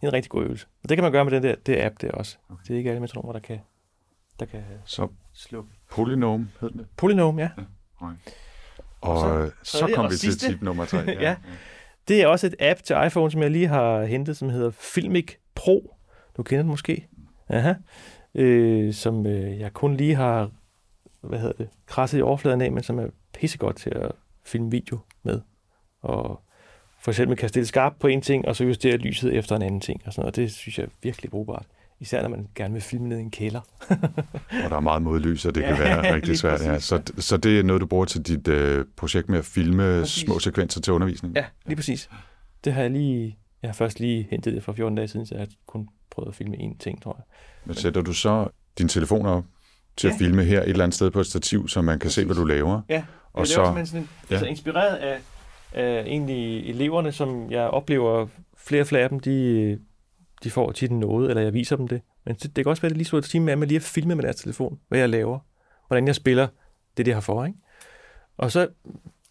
Det 0.00 0.06
er 0.06 0.10
en 0.10 0.12
rigtig 0.14 0.30
god 0.30 0.42
øvelse. 0.44 0.66
Og 0.82 0.88
det 0.88 0.96
kan 0.96 1.02
man 1.02 1.12
gøre 1.12 1.24
med 1.24 1.32
den 1.32 1.42
der 1.42 1.54
det 1.66 1.76
app 1.80 1.94
der 2.00 2.10
også. 2.12 2.36
Okay. 2.50 2.62
Det 2.68 2.74
er 2.74 2.76
ikke 2.78 2.90
alle 2.90 3.00
metronomer, 3.00 3.32
der 3.32 3.40
kan, 3.40 3.58
der 4.40 4.46
kan 4.46 4.60
Så 4.84 5.08
slukke. 5.32 5.70
polynom 5.90 6.48
hed 6.60 6.70
det. 6.70 6.86
Polynom, 6.96 7.38
ja. 7.38 7.50
Og, 7.96 8.12
Og 9.00 9.18
så 9.20 9.50
så, 9.62 9.78
så 9.78 9.90
kom 9.94 10.10
vi 10.10 10.16
til 10.16 10.38
tip 10.38 10.62
nummer 10.62 10.84
tre. 10.84 10.98
Ja. 11.20 11.36
Det 12.08 12.22
er 12.22 12.26
også 12.26 12.46
et 12.46 12.54
app 12.60 12.82
til 12.82 12.96
iPhone, 13.06 13.30
som 13.30 13.42
jeg 13.42 13.50
lige 13.50 13.66
har 13.66 14.04
hentet, 14.04 14.36
som 14.36 14.50
hedder 14.50 14.70
Filmic 14.70 15.34
Pro. 15.54 15.94
Du 16.36 16.42
kender 16.42 16.62
den 16.62 16.70
måske? 16.70 17.08
Aha. 17.48 17.74
Øh, 18.34 18.94
som 18.94 19.26
øh, 19.26 19.60
jeg 19.60 19.72
kun 19.72 19.96
lige 19.96 20.14
har 20.14 20.50
hvad 21.20 21.38
hedder 21.38 21.54
det, 21.54 21.68
krasset 21.86 22.18
i 22.18 22.22
overfladen 22.22 22.60
af, 22.60 22.72
men 22.72 22.82
som 22.82 22.98
er 22.98 23.06
pissegodt 23.34 23.76
til 23.76 23.90
at 23.90 24.12
filme 24.44 24.70
video 24.70 24.98
med. 25.22 25.40
Og 26.02 26.42
for 27.00 27.10
eksempel 27.10 27.36
kan 27.36 27.48
stille 27.48 27.66
skarpt 27.66 27.98
på 27.98 28.06
en 28.06 28.22
ting, 28.22 28.48
og 28.48 28.56
så 28.56 28.64
justere 28.64 28.96
lyset 28.96 29.34
efter 29.34 29.56
en 29.56 29.62
anden 29.62 29.80
ting. 29.80 30.02
Og 30.06 30.12
sådan 30.12 30.22
noget. 30.22 30.36
Det 30.36 30.52
synes 30.52 30.78
jeg 30.78 30.84
er 30.84 30.90
virkelig 31.02 31.30
brugbart. 31.30 31.66
Især 32.00 32.22
når 32.22 32.28
man 32.28 32.46
gerne 32.54 32.72
vil 32.74 32.82
filme 32.82 33.08
ned 33.08 33.18
i 33.18 33.20
en 33.20 33.30
kælder. 33.30 33.60
Og 34.64 34.70
der 34.70 34.76
er 34.76 34.80
meget 34.80 35.02
modlys, 35.02 35.44
og 35.46 35.54
det 35.54 35.62
kan 35.64 35.76
Ja, 35.76 35.82
være 35.82 36.02
lige 36.02 36.14
rigtig 36.14 36.38
svært. 36.38 36.60
Ja. 36.64 36.68
præcis, 36.72 36.84
Så, 36.88 37.02
så 37.18 37.36
det 37.36 37.58
er 37.58 37.62
noget, 37.62 37.80
du 37.82 37.86
bruger 37.86 38.04
til 38.04 38.22
dit 38.22 38.48
øh, 38.48 38.84
projekt 38.96 39.28
med 39.28 39.38
at 39.38 39.44
filme 39.44 40.00
Præcis. 40.00 40.22
små 40.22 40.38
sekvenser 40.38 40.80
til 40.80 40.92
undervisning? 40.92 41.34
Ja, 41.36 41.44
lige 41.66 41.76
præcis. 41.76 42.10
Det 42.64 42.72
har 42.72 42.82
jeg 42.82 42.90
lige... 42.90 43.38
Jeg 43.62 43.68
har 43.68 43.74
først 43.74 44.00
lige 44.00 44.26
hentet 44.30 44.52
det 44.54 44.62
for 44.62 44.72
14 44.72 44.96
dage 44.96 45.08
siden, 45.08 45.26
så 45.26 45.34
jeg 45.34 45.40
har 45.42 45.48
kun 45.66 45.88
prøvet 46.10 46.28
at 46.28 46.34
filme 46.34 46.56
én 46.56 46.76
ting, 46.78 47.02
tror 47.02 47.14
jeg. 47.18 47.24
Men 47.64 47.74
sætter 47.74 48.02
du 48.02 48.12
så 48.12 48.48
din 48.78 48.88
telefon 48.88 49.26
op 49.26 49.44
til 49.96 50.08
Ja. 50.08 50.12
at 50.14 50.18
filme 50.18 50.44
her 50.44 50.62
et 50.62 50.68
eller 50.68 50.84
andet 50.84 50.94
sted 50.94 51.10
på 51.10 51.20
et 51.20 51.26
stativ, 51.26 51.68
så 51.68 51.82
man 51.82 51.98
kan 51.98 52.10
se, 52.10 52.24
hvad 52.24 52.36
du 52.36 52.44
laver? 52.44 52.80
Ja, 52.88 53.04
Og 53.32 53.40
og 53.40 53.46
så- 53.46 53.52
så, 53.54 53.64
sådan, 53.64 53.86
sådan, 53.86 54.08
ja. 54.30 54.34
altså 54.34 54.46
inspireret 54.46 54.96
af, 54.96 55.18
af 55.72 56.02
egentlig 56.06 56.70
eleverne, 56.70 57.12
som 57.12 57.50
jeg 57.50 57.62
oplever, 57.62 58.26
flere 58.56 58.82
og 58.82 58.86
flere 58.86 59.02
af 59.02 59.08
dem, 59.08 59.20
de, 59.20 59.78
de 60.44 60.50
får 60.50 60.72
tit 60.72 60.90
noget, 60.90 61.30
eller 61.30 61.42
jeg 61.42 61.54
viser 61.54 61.76
dem 61.76 61.88
det. 61.88 62.02
Men 62.24 62.34
det, 62.34 62.56
det 62.56 62.64
kan 62.64 62.70
også 62.70 62.82
være, 62.82 62.88
at 62.88 62.90
det 62.90 62.96
lige 62.96 63.06
så 63.06 63.20
time 63.20 63.44
med, 63.44 63.56
med 63.56 63.66
lige 63.66 63.76
at 63.76 63.82
filme 63.82 64.14
med 64.14 64.24
deres 64.24 64.36
telefon, 64.36 64.80
hvad 64.88 64.98
jeg 64.98 65.08
laver, 65.08 65.38
hvordan 65.86 66.06
jeg 66.06 66.14
spiller 66.14 66.48
det, 66.96 67.06
de 67.06 67.12
har 67.12 67.20
for, 67.20 67.44
ikke? 67.44 67.58
Og 68.36 68.52
så 68.52 68.68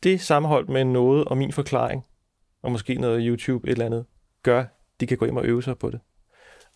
det 0.04 0.22
sammenholdt 0.22 0.70
med 0.70 0.86
noget 0.86 1.26
og 1.26 1.38
min 1.38 1.52
forklaring, 1.52 2.06
og 2.62 2.72
måske 2.72 2.96
noget 2.96 3.24
YouTube, 3.24 3.68
et 3.68 3.72
eller 3.72 3.86
andet, 3.86 4.06
gør, 4.44 4.66
de 5.00 5.08
kan 5.08 5.18
gå 5.18 5.26
hjem 5.26 5.38
og 5.38 5.46
øve 5.46 5.64
sig 5.64 5.78
på 5.78 5.90
det. 5.90 6.00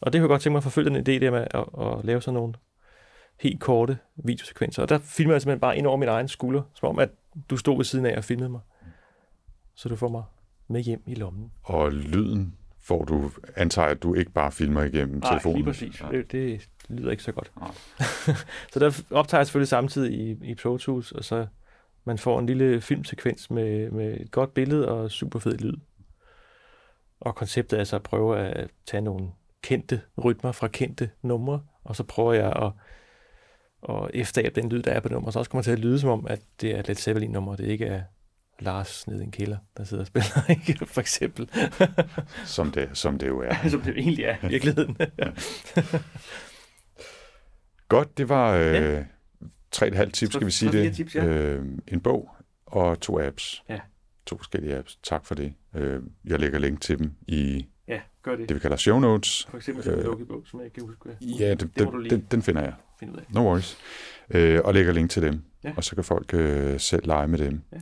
Og 0.02 0.14
det 0.14 0.20
kunne 0.20 0.26
jeg 0.26 0.30
godt 0.30 0.42
tænke 0.42 0.54
mig 0.54 0.58
at 0.60 0.64
forfølge 0.64 0.90
den 0.90 0.98
idé 0.98 1.26
der 1.26 1.32
med 1.32 1.48
at, 1.52 1.88
at 1.88 2.06
lave 2.06 2.22
sådan 2.22 2.34
nogle 2.34 2.54
helt 3.40 3.60
korte 3.60 3.98
videosekvenser. 4.16 4.82
Og 4.82 4.90
der 4.90 4.98
filmer 4.98 5.34
jeg 5.34 5.42
simpelthen 5.42 5.60
bare 5.60 5.78
ind 5.78 5.88
over 5.88 5.98
min 5.98 6.10
egen 6.10 6.28
skulder, 6.28 6.62
som 6.74 6.90
om, 6.90 7.00
at 7.00 7.10
du 7.50 7.58
stod 7.58 7.78
ved 7.78 7.86
siden 7.86 8.06
af 8.06 8.18
og 8.18 8.24
filmede 8.24 8.50
mig. 8.50 8.62
Så 9.76 9.90
du 9.90 9.96
får 9.96 10.08
mig 10.08 10.24
med 10.68 10.82
hjem 10.82 11.04
i 11.08 11.16
lommen. 11.16 11.52
Og 11.64 11.92
lyden 11.92 12.58
får 12.84 13.06
du, 13.06 13.32
antager 13.56 13.88
at 13.88 14.04
du 14.04 14.14
ikke 14.14 14.32
bare 14.32 14.52
filmer 14.52 14.84
igennem 14.84 15.22
telefonen? 15.22 15.56
lige 15.56 15.66
præcis. 15.66 16.02
Ja. 16.02 16.18
Det, 16.18 16.32
det 16.32 16.70
lyder 16.90 17.12
ikke 17.12 17.24
så 17.24 17.32
godt. 17.32 17.52
Nej. 17.60 17.72
så 18.74 18.80
der 18.80 19.02
optager 19.12 19.40
jeg 19.40 19.48
selvfølgelig 19.48 19.68
samtidig 19.68 20.14
i, 20.14 20.52
i 20.52 20.56
Pro 20.56 20.78
Tools, 20.78 21.12
og 21.12 21.24
så 21.24 21.48
man 22.06 22.18
får 22.18 22.40
en 22.40 22.46
lille 22.46 22.82
filmsekvens 22.82 23.52
med, 23.52 23.92
med 23.92 24.22
et 24.22 24.32
godt 24.32 24.54
billede 24.54 24.88
og 24.88 25.12
super 25.12 25.40
fed 25.40 25.58
lyd. 25.58 25.74
Og 27.20 27.36
konceptet 27.36 27.80
er 27.80 27.84
så 27.84 27.96
at 27.96 28.04
prøve 28.04 28.40
at 28.40 28.70
tage 28.86 29.02
nogle 29.02 29.30
kendte 29.62 30.02
rytmer 30.24 30.52
fra 30.52 30.68
kendte 30.68 31.10
numre, 31.22 31.62
og 31.84 31.96
så 31.96 32.04
prøver 32.04 32.34
jeg 32.34 32.54
at, 32.56 32.72
at 33.90 34.10
efterabe 34.14 34.62
den 34.62 34.70
lyd, 34.70 34.82
der 34.82 34.92
er 34.92 35.00
på 35.00 35.10
nummer, 35.10 35.32
så 35.32 35.40
også 35.40 35.52
kommer 35.52 35.64
til 35.64 35.72
at 35.72 35.80
lyde 35.80 36.00
som 36.00 36.10
om, 36.10 36.28
at 36.30 36.42
det 36.62 36.76
er 36.76 36.80
et 36.80 36.88
Led 36.88 36.96
Zeppelin-nummer, 36.96 37.56
det 37.56 37.66
ikke 37.66 37.86
er 37.86 38.02
Lars 38.62 39.08
nede 39.08 39.22
i 39.22 39.24
en 39.24 39.32
kælder, 39.32 39.58
der 39.78 39.84
sidder 39.84 40.04
og 40.04 40.08
spiller, 40.08 40.50
ikke? 40.70 40.86
for 40.86 41.02
eksempel. 41.02 41.50
Som, 42.46 42.72
det, 42.72 42.90
som 42.94 43.18
det 43.18 43.28
jo 43.28 43.40
er. 43.40 43.56
som 43.70 43.82
det 43.82 43.98
egentlig 43.98 44.26
er 44.26 44.36
i 44.44 44.48
virkeligheden. 44.48 44.98
Godt, 47.88 48.18
det 48.18 48.30
var 48.30 48.52
øh, 48.56 49.06
tre 49.72 49.86
og 49.86 49.88
et 49.88 49.96
halvt 49.96 50.14
tip, 50.14 50.30
Tre- 50.30 50.32
skal 50.40 50.46
vi 50.46 50.52
sige 50.52 50.72
det. 50.72 50.96
tips, 50.96 51.16
ja. 51.16 51.26
øh, 51.26 51.66
en 51.88 52.00
bog 52.02 52.30
og 52.66 53.00
to 53.00 53.20
apps. 53.20 53.64
Ja. 53.70 53.80
To 54.26 54.38
forskellige 54.38 54.78
apps. 54.78 55.00
Tak 55.04 55.26
for 55.26 55.36
det. 55.36 55.54
Øh, 55.76 56.00
jeg 56.26 56.40
lægger 56.40 56.60
link 56.60 56.82
til 56.82 57.00
dem 57.00 57.12
i 57.28 57.66
ja, 57.88 58.00
gør 58.24 58.36
det. 58.36 58.50
det, 58.50 58.56
vi 58.56 58.60
kalder 58.60 58.78
show 58.78 59.00
notes. 59.00 59.48
For 59.50 59.58
eksempel 59.58 59.88
Øh, 59.90 59.98
en 59.98 60.04
lukkebog, 60.04 60.44
som 60.46 60.60
jeg 60.60 60.66
ikke 60.66 60.76
kan 60.76 60.84
huske, 60.84 61.10
Ja, 61.22 61.50
det, 61.50 61.62
det 61.62 61.76
den, 61.78 62.10
den, 62.10 62.28
den 62.32 62.42
finder 62.42 62.62
jeg. 62.62 62.74
finde 63.00 63.14
ud 63.14 63.18
af. 63.18 63.24
No 63.30 63.42
worries. 63.44 63.78
Øh, 64.30 64.60
og 64.64 64.74
lægger 64.74 64.94
link 64.94 65.10
til 65.12 65.22
dem. 65.22 65.42
Ja. 65.64 65.74
Og 65.78 65.84
så 65.84 65.96
kan 65.96 66.04
folk 66.04 66.34
øh, 66.34 66.80
selv 66.80 67.08
lege 67.08 67.28
med 67.28 67.40
dem. 67.40 67.62
Ja. 67.72 67.78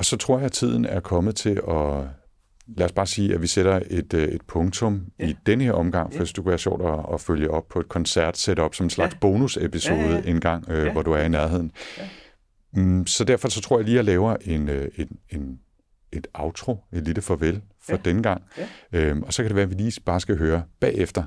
Og 0.00 0.04
så 0.04 0.16
tror 0.16 0.36
jeg, 0.38 0.44
at 0.46 0.52
tiden 0.52 0.84
er 0.84 1.00
kommet 1.00 1.36
til 1.36 1.60
at... 1.68 2.04
Lad 2.76 2.86
os 2.86 2.92
bare 2.92 3.06
sige, 3.06 3.34
at 3.34 3.42
vi 3.42 3.46
sætter 3.46 3.80
et, 3.90 4.14
øh, 4.14 4.28
et 4.28 4.42
punktum 4.48 5.06
Ja. 5.18 5.26
i 5.28 5.36
denne 5.46 5.64
her 5.64 5.72
omgang, 5.72 6.12
for 6.12 6.18
Ja. 6.18 6.24
det 6.24 6.36
kunne 6.36 6.46
være 6.46 6.58
sjovt 6.58 6.82
at, 6.86 7.14
at 7.14 7.20
følge 7.20 7.50
op 7.50 7.68
på 7.68 7.80
et 7.80 7.88
koncert 7.88 8.38
setup 8.38 8.74
som 8.74 8.86
en 8.86 8.90
slags 8.90 9.12
Ja. 9.14 9.18
bonusepisode 9.18 9.96
Ja, 9.98 10.08
ja, 10.08 10.16
ja. 10.16 10.30
en 10.30 10.40
gang, 10.40 10.64
øh, 10.68 10.86
Ja. 10.86 10.92
hvor 10.92 11.02
du 11.02 11.12
er 11.12 11.22
i 11.22 11.28
nærheden. 11.28 11.72
Ja. 11.98 12.08
Mm, 12.72 13.06
så 13.06 13.24
derfor 13.24 13.48
så 13.48 13.60
tror 13.60 13.78
jeg 13.78 13.84
lige, 13.84 13.94
at 13.94 13.96
jeg 13.96 14.04
laver 14.04 14.36
en, 14.44 14.68
øh, 14.68 14.88
en, 14.96 15.08
en, 15.30 15.58
et 16.12 16.26
outro, 16.34 16.78
et 16.92 17.04
lille 17.04 17.22
farvel 17.22 17.62
for 17.86 17.92
Ja. 17.92 17.98
denne 18.04 18.22
gang. 18.22 18.42
Ja. 18.58 18.66
Øhm, 18.92 19.22
og 19.22 19.32
så 19.32 19.42
kan 19.42 19.48
det 19.48 19.56
være, 19.56 19.62
at 19.64 19.70
vi 19.70 19.74
lige 19.74 20.00
bare 20.06 20.20
skal 20.20 20.38
høre 20.38 20.62
bagefter, 20.80 21.22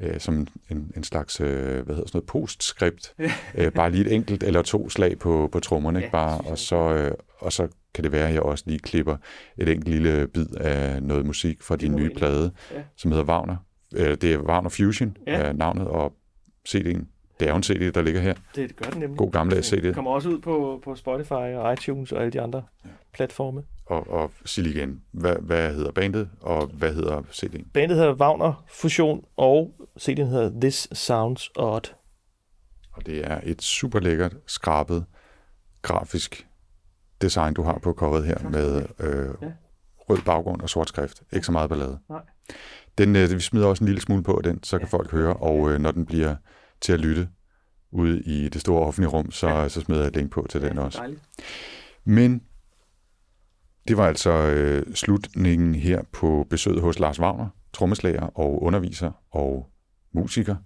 øh, 0.00 0.20
som 0.20 0.46
en, 0.70 0.92
en 0.96 1.04
slags 1.04 1.40
øh, 1.40 1.48
hvad 1.84 1.94
hedder 1.94 2.08
sådan 2.08 2.10
noget, 2.14 2.26
postskript. 2.26 3.14
Ja. 3.18 3.32
øh, 3.54 3.72
bare 3.72 3.90
lige 3.90 4.04
et 4.06 4.12
enkelt 4.14 4.42
eller 4.42 4.62
to 4.62 4.88
slag 4.88 5.18
på, 5.18 5.48
på 5.52 5.60
trommerne, 5.60 5.98
Ja, 5.98 6.04
ikke 6.04 6.12
bare, 6.12 6.40
og 6.40 6.58
så, 6.58 6.76
øh, 6.94 7.12
og 7.38 7.52
så 7.52 7.68
kan 7.96 8.04
det 8.04 8.12
være, 8.12 8.28
at 8.28 8.34
jeg 8.34 8.42
også 8.42 8.64
lige 8.66 8.78
klipper 8.78 9.16
et 9.58 9.68
enkelt 9.68 9.88
lille 9.88 10.28
bid 10.28 10.54
af 10.56 11.02
noget 11.02 11.26
musik 11.26 11.62
fra 11.62 11.76
din 11.76 11.94
nye 11.94 12.10
plade, 12.16 12.52
ja. 12.74 12.82
som 12.96 13.12
hedder 13.12 13.24
Wagner. 13.24 13.56
Øh, 13.96 14.16
det 14.16 14.32
er 14.32 14.38
Wagner 14.38 14.68
Fusion, 14.68 15.16
ja. 15.26 15.52
navnet, 15.52 15.88
og 15.88 16.12
CD'en. 16.68 17.04
Det 17.40 17.46
er 17.46 17.50
jo 17.50 17.56
en 17.56 17.62
CD, 17.62 17.92
der 17.92 18.02
ligger 18.02 18.20
her. 18.20 18.34
Det 18.54 18.76
gør 18.76 18.90
den 18.90 19.00
nemlig. 19.00 19.18
God 19.18 19.30
gamle 19.30 19.62
CD. 19.62 19.82
Det 19.82 19.94
kommer 19.94 20.10
også 20.10 20.28
ud 20.28 20.38
på, 20.38 20.80
på 20.84 20.94
Spotify 20.94 21.32
og 21.32 21.72
iTunes 21.72 22.12
og 22.12 22.20
alle 22.20 22.32
de 22.32 22.40
andre 22.40 22.62
ja. 22.84 22.90
platforme. 23.14 23.62
Og, 23.86 24.10
og 24.10 24.30
sig 24.44 24.66
igen, 24.66 25.02
hvad, 25.12 25.36
hvad 25.40 25.74
hedder 25.74 25.92
bandet, 25.92 26.28
og 26.40 26.66
hvad 26.66 26.94
hedder 26.94 27.22
CD'en? 27.22 27.70
Bandet 27.74 27.96
hedder 27.96 28.14
Wagner 28.14 28.64
Fusion, 28.68 29.24
og 29.36 29.74
CD'en 30.00 30.24
hedder 30.24 30.60
This 30.60 30.88
Sounds 30.92 31.50
Odd. 31.56 31.94
Og 32.92 33.06
det 33.06 33.26
er 33.26 33.40
et 33.44 33.62
super 33.62 34.00
lækkert, 34.00 34.36
skrabet, 34.46 35.04
grafisk 35.82 36.46
design, 37.22 37.54
du 37.54 37.62
har 37.62 37.78
på 37.82 37.92
coveret 37.92 38.26
her, 38.26 38.48
med 38.48 38.82
øh, 39.00 39.34
rød 39.98 40.18
baggrund 40.24 40.62
og 40.62 40.70
sort 40.70 40.88
skrift. 40.88 41.22
Ikke 41.32 41.46
så 41.46 41.52
meget 41.52 41.70
ballade. 41.70 41.98
Nej. 42.08 42.20
Den, 42.98 43.16
øh, 43.16 43.30
vi 43.30 43.40
smider 43.40 43.66
også 43.66 43.84
en 43.84 43.88
lille 43.88 44.00
smule 44.00 44.22
på 44.22 44.40
den, 44.44 44.62
så 44.62 44.78
kan 44.78 44.88
folk 44.88 45.10
høre, 45.10 45.34
og 45.34 45.70
øh, 45.70 45.80
når 45.80 45.90
den 45.90 46.06
bliver 46.06 46.36
til 46.80 46.92
at 46.92 47.00
lytte 47.00 47.28
ude 47.90 48.22
i 48.22 48.48
det 48.48 48.60
store 48.60 48.86
offentlige 48.86 49.10
rum, 49.10 49.30
så, 49.30 49.68
så 49.68 49.80
smider 49.80 50.00
jeg 50.00 50.08
et 50.08 50.16
link 50.16 50.30
på 50.30 50.46
til 50.50 50.62
den 50.62 50.78
også. 50.78 50.98
Dejligt. 50.98 51.22
Men 52.04 52.42
det 53.88 53.96
var 53.96 54.06
altså 54.06 54.30
øh, 54.30 54.94
slutningen 54.94 55.74
her 55.74 56.02
på 56.12 56.46
besøget 56.50 56.80
hos 56.80 56.98
Lars 56.98 57.20
Wagner, 57.20 57.48
trommeslager 57.72 58.38
og 58.38 58.62
underviser 58.62 59.10
og 59.30 59.70
musiker 60.12 60.56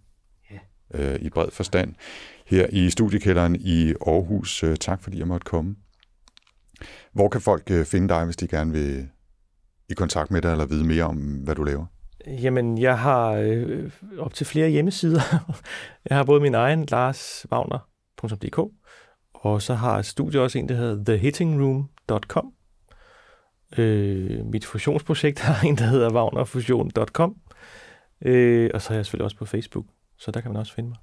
ja. 0.51 0.59
øh, 0.95 1.21
i 1.21 1.31
bred 1.31 1.51
forstand, 1.51 1.95
her 2.47 2.67
i 2.73 2.91
studiekælderen 2.91 3.57
i 3.57 3.95
Aarhus. 4.07 4.65
Øh, 4.65 4.77
tak 4.77 5.03
fordi 5.03 5.19
jeg 5.19 5.29
måtte 5.29 5.45
komme. 5.45 5.77
Hvor 7.13 7.29
kan 7.29 7.41
folk 7.41 7.71
øh, 7.71 7.85
finde 7.85 8.09
dig, 8.09 8.25
hvis 8.25 8.37
de 8.37 8.49
gerne 8.49 8.73
vil 8.73 9.09
i 9.89 9.95
kontakt 9.95 10.31
med 10.31 10.43
dig 10.43 10.53
eller 10.53 10.67
vide 10.67 10.85
mere 10.85 11.05
om, 11.05 11.17
hvad 11.17 11.55
du 11.55 11.63
laver? 11.63 11.87
Jamen, 12.27 12.79
jeg 12.79 12.99
har 12.99 13.33
øh, 13.33 13.91
op 14.19 14.35
til 14.35 14.47
flere 14.47 14.69
hjemmesider. 14.69 15.55
jeg 16.09 16.17
har 16.17 16.25
både 16.25 16.41
min 16.41 16.55
egen, 16.55 16.87
larswagner.dk, 16.91 18.59
og 19.35 19.63
så 19.63 19.75
har 19.75 20.03
studiet 20.03 20.43
også 20.43 20.59
en, 20.59 20.69
der 20.69 20.75
hedder 20.75 21.05
thehittingroom.com. 21.05 22.53
Øh, 23.79 24.47
mit 24.47 24.65
fusionsprojekt 24.65 25.41
har 25.49 25.67
en, 25.67 25.77
der 25.77 25.85
hedder 25.85 26.13
wagnerfusion.com. 26.15 27.37
Øh, 28.25 28.71
og 28.75 28.83
så 28.83 28.93
er 28.93 28.97
jeg 28.97 29.07
selvfølgelig 29.07 29.25
også 29.25 29.37
på 29.37 29.45
Facebook, 29.45 29.87
så 30.19 30.31
der 30.31 30.41
kan 30.41 30.51
man 30.51 30.61
også 30.61 30.75
finde 30.75 30.89
mig. 30.89 30.99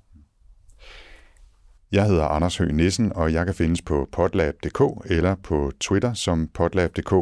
Jeg 1.92 2.06
hedder 2.06 2.24
Anders 2.24 2.58
Høgh 2.58 2.76
Nissen, 2.76 3.12
og 3.16 3.34
jeg 3.34 3.46
kan 3.46 3.56
findes 3.56 3.82
på 3.82 4.10
potlab.dk 4.12 4.82
eller 5.06 5.36
på 5.36 5.72
Twitter 5.80 6.14
som 6.14 6.50
potlab.dk. 6.54 7.14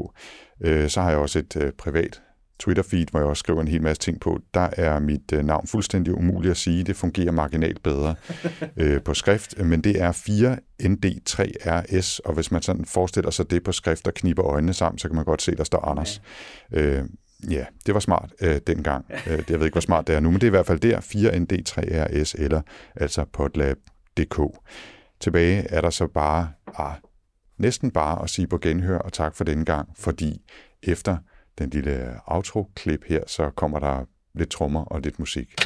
Øh, 0.61 0.89
så 0.89 1.01
har 1.01 1.09
jeg 1.09 1.19
også 1.19 1.39
et 1.39 1.55
øh, 1.55 1.71
privat 1.71 2.21
Twitter-feed, 2.63 3.05
hvor 3.11 3.19
jeg 3.19 3.27
også 3.27 3.39
skriver 3.39 3.61
en 3.61 3.67
hel 3.67 3.81
masse 3.81 4.01
ting 4.01 4.19
på. 4.19 4.39
Der 4.53 4.69
er 4.77 4.99
mit 4.99 5.31
øh, 5.33 5.43
navn 5.43 5.67
fuldstændig 5.67 6.13
umuligt 6.13 6.51
at 6.51 6.57
sige. 6.57 6.83
Det 6.83 6.95
fungerer 6.95 7.31
marginalt 7.31 7.83
bedre 7.83 8.15
på 9.05 9.13
skrift, 9.13 9.59
men 9.59 9.81
det 9.81 10.01
er 10.01 10.11
4ND3RS, 10.11 12.19
og 12.25 12.33
hvis 12.33 12.51
man 12.51 12.61
sådan 12.61 12.85
forestiller 12.85 13.31
sig 13.31 13.51
det 13.51 13.63
på 13.63 13.71
skrift 13.71 14.07
og 14.07 14.13
kniber 14.13 14.45
øjnene 14.45 14.73
sammen, 14.73 14.99
så 14.99 15.07
kan 15.07 15.15
man 15.15 15.25
godt 15.25 15.41
se, 15.41 15.55
der 15.55 15.63
står 15.63 15.85
Anders. 15.85 16.21
Okay. 16.71 17.03
Ja, 17.49 17.65
det 17.85 17.93
var 17.93 17.99
smart 17.99 18.29
øh, 18.41 18.59
dengang. 18.67 19.05
jeg 19.25 19.43
ved 19.47 19.65
ikke, 19.65 19.73
hvor 19.73 19.81
smart 19.81 20.07
det 20.07 20.15
er 20.15 20.19
nu, 20.19 20.31
men 20.31 20.41
det 20.41 20.43
er 20.43 20.47
i 20.47 20.49
hvert 20.49 20.65
fald 20.65 20.79
der, 20.79 20.99
4ND3RS, 20.99 22.43
eller 22.43 22.61
altså 22.95 23.25
potlab 23.33 23.77
dk. 24.17 24.39
Tilbage 25.19 25.67
er 25.69 25.81
der 25.81 25.89
så 25.89 26.07
bare, 26.07 26.51
ah, 26.75 26.95
næsten 27.57 27.91
bare 27.91 28.23
at 28.23 28.29
sige 28.29 28.47
på 28.47 28.57
genhør 28.57 28.97
og 28.97 29.13
tak 29.13 29.35
for 29.35 29.43
denne 29.43 29.65
gang, 29.65 29.89
fordi 29.95 30.41
efter 30.83 31.17
den 31.57 31.69
lille 31.69 32.19
outro-klip 32.25 33.03
her, 33.05 33.23
så 33.27 33.49
kommer 33.49 33.79
der 33.79 34.05
lidt 34.33 34.49
trommer 34.49 34.83
og 34.83 35.01
lidt 35.01 35.19
musik. 35.19 35.64